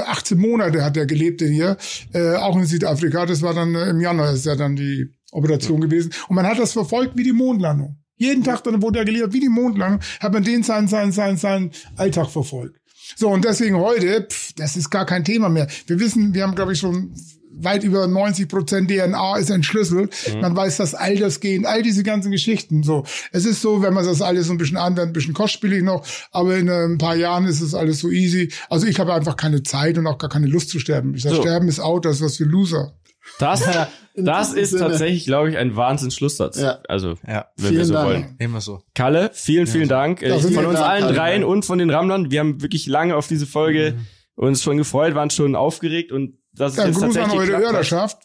18 0.07 0.39
Monate 0.39 0.85
hat 0.85 0.97
er 0.97 1.07
gelebt 1.07 1.41
hier, 1.43 1.77
äh, 2.13 2.37
auch 2.37 2.57
in 2.57 2.67
Südafrika. 2.67 3.27
Das 3.27 3.43
war 3.43 3.55
dann 3.55 3.75
äh, 3.75 3.91
im 3.91 4.01
Januar 4.01 4.33
ist 4.33 4.47
ja 4.47 4.57
dann 4.57 4.77
die 4.77 5.07
Operation 5.33 5.81
gewesen. 5.81 6.13
Und 6.29 6.37
man 6.37 6.47
hat 6.47 6.59
das 6.59 6.73
verfolgt 6.73 7.17
wie 7.17 7.25
die 7.25 7.33
Mondlandung. 7.33 7.99
Jeden 8.17 8.43
Tag 8.43 8.65
dann 8.65 8.83
wurde 8.83 9.01
er 9.01 9.05
gelehrt, 9.05 9.33
wie 9.33 9.41
die 9.41 9.49
Mondlandung, 9.49 10.01
hat 10.21 10.33
man 10.33 10.43
den 10.43 10.63
seinen, 10.63 10.89
seinen, 10.89 11.13
seinen, 11.13 11.37
seinen 11.37 11.71
Alltag 11.97 12.29
verfolgt. 12.31 12.77
So, 13.17 13.29
und 13.31 13.45
deswegen 13.45 13.77
heute, 13.77 14.27
pff, 14.29 14.53
das 14.55 14.77
ist 14.77 14.91
gar 14.91 15.07
kein 15.07 15.25
Thema 15.25 15.49
mehr. 15.49 15.69
Wir 15.87 16.01
wissen, 16.01 16.35
wir 16.35 16.43
haben, 16.43 16.55
glaube 16.55 16.73
ich, 16.73 16.79
schon 16.79 17.15
weit 17.63 17.85
über 17.85 18.07
90 18.07 18.49
Prozent 18.49 18.91
DNA 18.91 19.37
ist 19.39 19.51
entschlüsselt. 19.51 20.15
Man 20.41 20.55
weiß 20.57 20.77
das 20.79 20.95
Altersgehen, 20.95 21.67
all 21.67 21.83
diese 21.83 22.03
ganzen 22.03 22.31
Geschichten. 22.31 22.83
So, 22.83 23.05
es 23.33 23.45
ist 23.45 23.61
so, 23.63 23.83
wenn 23.83 23.95
man 23.95 24.05
das 24.07 24.23
alles 24.23 24.47
so 24.47 24.53
ein 24.53 24.59
bisschen 24.59 24.77
anwendet, 24.77 25.11
ein 25.11 25.13
bisschen 25.13 25.35
kostspielig 25.35 25.83
noch, 25.83 26.07
aber 26.33 26.57
in 26.57 26.69
äh, 26.69 26.85
ein 26.85 26.99
paar 26.99 27.17
Jahren 27.17 27.47
ist 27.47 27.61
es 27.61 27.75
alles 27.75 28.01
so 28.01 28.11
easy. 28.11 28.53
Also 28.71 28.87
ich 28.87 28.99
habe 29.01 29.13
einfach 29.15 29.37
keine 29.37 29.63
Zeit 29.63 29.99
und 29.99 30.07
auch 30.07 30.19
gar 30.19 30.31
keine 30.31 30.47
Lust 30.47 30.71
zu 30.71 30.79
sterben. 30.79 31.15
Ich 31.15 31.23
sage, 31.23 31.37
So. 31.37 31.43
Sterben 31.43 31.69
ist 31.69 31.81
out, 31.81 32.05
das 32.05 32.17
ist 32.17 32.23
was 32.23 32.37
für 32.37 32.45
Loser. 32.45 32.95
Das, 33.39 33.63
das 34.15 34.53
ist 34.55 34.71
Sinne. 34.71 34.83
tatsächlich, 34.89 35.27
glaube 35.27 35.51
ich, 35.51 35.59
ein 35.59 35.77
Wahnsinnsschlusssatz. 35.77 36.59
Ja. 36.59 36.79
Also, 36.89 37.15
Ja. 37.27 37.47
wenn 37.57 37.65
wir 37.65 37.71
Vielen 37.71 37.85
so 37.85 37.93
Dank. 37.95 38.07
wollen. 38.09 38.37
Nehmen 38.39 38.55
wir 38.55 38.61
so. 38.61 38.81
Kalle, 38.95 39.31
vielen, 39.35 39.67
vielen 39.67 39.89
Dank. 39.89 40.23
Äh, 40.23 40.29
Ja, 40.31 40.39
von 40.39 40.51
vielen 40.51 40.67
uns 40.67 40.79
Dank, 40.79 40.89
allen 40.91 41.03
Kalle. 41.03 41.15
dreien 41.15 41.45
und 41.45 41.65
von 41.67 41.79
den 41.79 41.91
Rammlern. 41.91 42.31
Wir 42.31 42.41
haben 42.41 42.63
wirklich 42.63 42.87
lange 42.87 43.17
auf 43.17 43.29
diese 43.29 43.47
Folge 43.47 43.95
uns 44.35 44.63
schon 44.63 44.77
gefreut, 44.79 45.15
waren 45.15 45.31
schon 45.31 45.57
aufgeregt 45.57 46.13
und 46.13 46.38
das 46.59 46.73
ist 46.73 46.79
Dann 46.79 46.89
jetzt 46.89 46.97
Gruß 46.97 47.05
an 47.05 47.13
tatsächlich 47.23 47.39
eure 47.39 47.47
geklappt 47.47 47.65
hat. 47.65 47.73
Hörerschaft. 47.73 48.19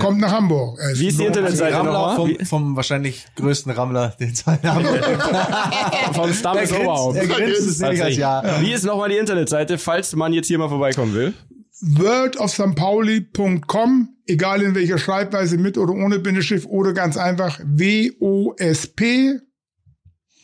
Kommt 0.00 0.18
nach 0.20 0.32
Hamburg. 0.32 0.80
Äh, 0.80 0.98
Wie 0.98 1.06
ist 1.08 1.20
die 1.20 1.26
Internetseite 1.26 1.76
Rammler 1.76 1.92
nochmal? 1.92 2.16
vom, 2.16 2.34
vom 2.46 2.74
wahrscheinlich 2.76 3.26
größten 3.36 3.70
Rammler, 3.72 4.14
den 4.18 4.30
es 4.30 4.44
haben. 4.46 4.58
Vom 6.14 6.32
Stamm 6.32 6.56
des 6.56 6.72
Oberhaupt. 6.72 7.16
er 7.16 7.26
grinst 7.26 7.60
es 7.60 7.78
nicht 7.78 8.02
als 8.02 8.16
ja. 8.16 8.42
Wie 8.60 8.72
ist 8.72 8.84
nochmal 8.84 9.10
die 9.10 9.18
Internetseite, 9.18 9.78
falls 9.78 10.16
man 10.16 10.32
jetzt 10.32 10.46
hier 10.48 10.58
mal 10.58 10.68
vorbeikommen 10.68 11.14
will? 11.14 11.34
worldofstpauli.com, 11.82 14.08
egal 14.26 14.62
in 14.62 14.74
welcher 14.74 14.96
Schreibweise, 14.98 15.58
mit 15.58 15.76
oder 15.78 15.92
ohne 15.92 16.18
Bindestrich 16.18 16.66
oder 16.66 16.92
ganz 16.94 17.16
einfach 17.18 17.60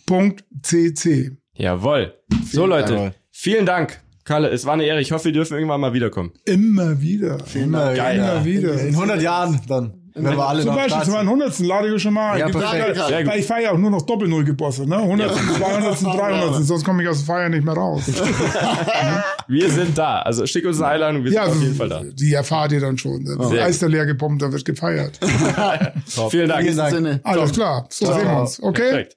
wosp.cc. 0.07 1.37
Jawohl. 1.55 2.15
So 2.51 2.67
Leute, 2.67 2.95
Dank. 2.95 3.15
vielen 3.31 3.67
Dank. 3.67 4.01
Kalle, 4.25 4.49
es 4.51 4.65
war 4.67 4.75
eine 4.75 4.85
Ehre. 4.85 5.01
Ich 5.01 5.13
hoffe, 5.13 5.27
wir 5.27 5.33
dürfen 5.33 5.55
irgendwann 5.55 5.81
mal 5.81 5.93
wiederkommen. 5.95 6.33
Immer 6.45 7.01
wieder. 7.01 7.39
Immer, 7.55 7.95
Geil. 7.95 8.19
Immer 8.19 8.45
wieder. 8.45 8.75
In 8.81 8.95
100 8.95 9.21
Jahren 9.21 9.61
dann, 9.69 9.95
wenn 10.15 10.37
wir 10.37 10.47
alle 10.47 10.63
Zum 10.63 10.75
Beispiel 10.75 10.91
da 10.93 10.99
zu 11.01 11.05
sind. 11.07 11.15
meinem 11.15 11.29
100. 11.29 11.59
lade 11.61 11.95
ich 11.95 12.03
schon 12.03 12.13
mal. 12.15 12.39
Ja, 12.39 12.49
perfekt. 12.49 13.27
Weil 13.27 13.41
ich 13.41 13.47
feiere 13.47 13.73
auch 13.73 13.79
nur 13.79 13.91
noch 13.91 14.03
Doppel-Null-Gebosse, 14.03 14.87
ne? 14.89 14.99
100, 14.99 15.35
200, 15.35 16.03
300, 16.03 16.65
sonst 16.65 16.85
komme 16.85 17.03
ich 17.03 17.09
aus 17.09 17.19
dem 17.23 17.27
Feiern 17.27 17.51
nicht 17.51 17.65
mehr 17.65 17.75
raus. 17.75 18.03
Wir 19.49 19.69
sind 19.71 19.97
da. 19.99 20.21
Also 20.21 20.47
schick 20.47 20.65
uns 20.67 20.81
eine 20.81 20.93
Einladung, 20.93 21.25
wir 21.25 21.31
sind 21.33 21.41
Ja, 21.43 21.47
auf 21.47 21.61
jeden 21.61 21.75
Fall 21.75 21.89
da. 21.89 22.03
die 22.05 22.33
erfahrt 22.33 22.73
ihr 22.73 22.81
dann 22.81 22.97
schon. 22.97 23.25
Das 23.25 23.49
Sehr 23.49 23.65
Eis 23.65 23.83
ist 23.83 23.89
leer 23.91 24.07
gepumpt, 24.07 24.41
da 24.43 24.53
wird 24.53 24.65
gefeiert. 24.65 25.19
Vielen 26.31 26.49
Dank. 26.49 26.63
Vielen 26.63 26.77
Dank. 26.77 26.95
Sinne. 26.95 27.21
Alles 27.25 27.53
klar, 27.53 27.87
so 27.91 28.07
sehen 28.07 28.25
wir 28.29 28.41
uns. 28.41 28.63
Okay? 28.63 28.83
Perfekt. 28.91 29.17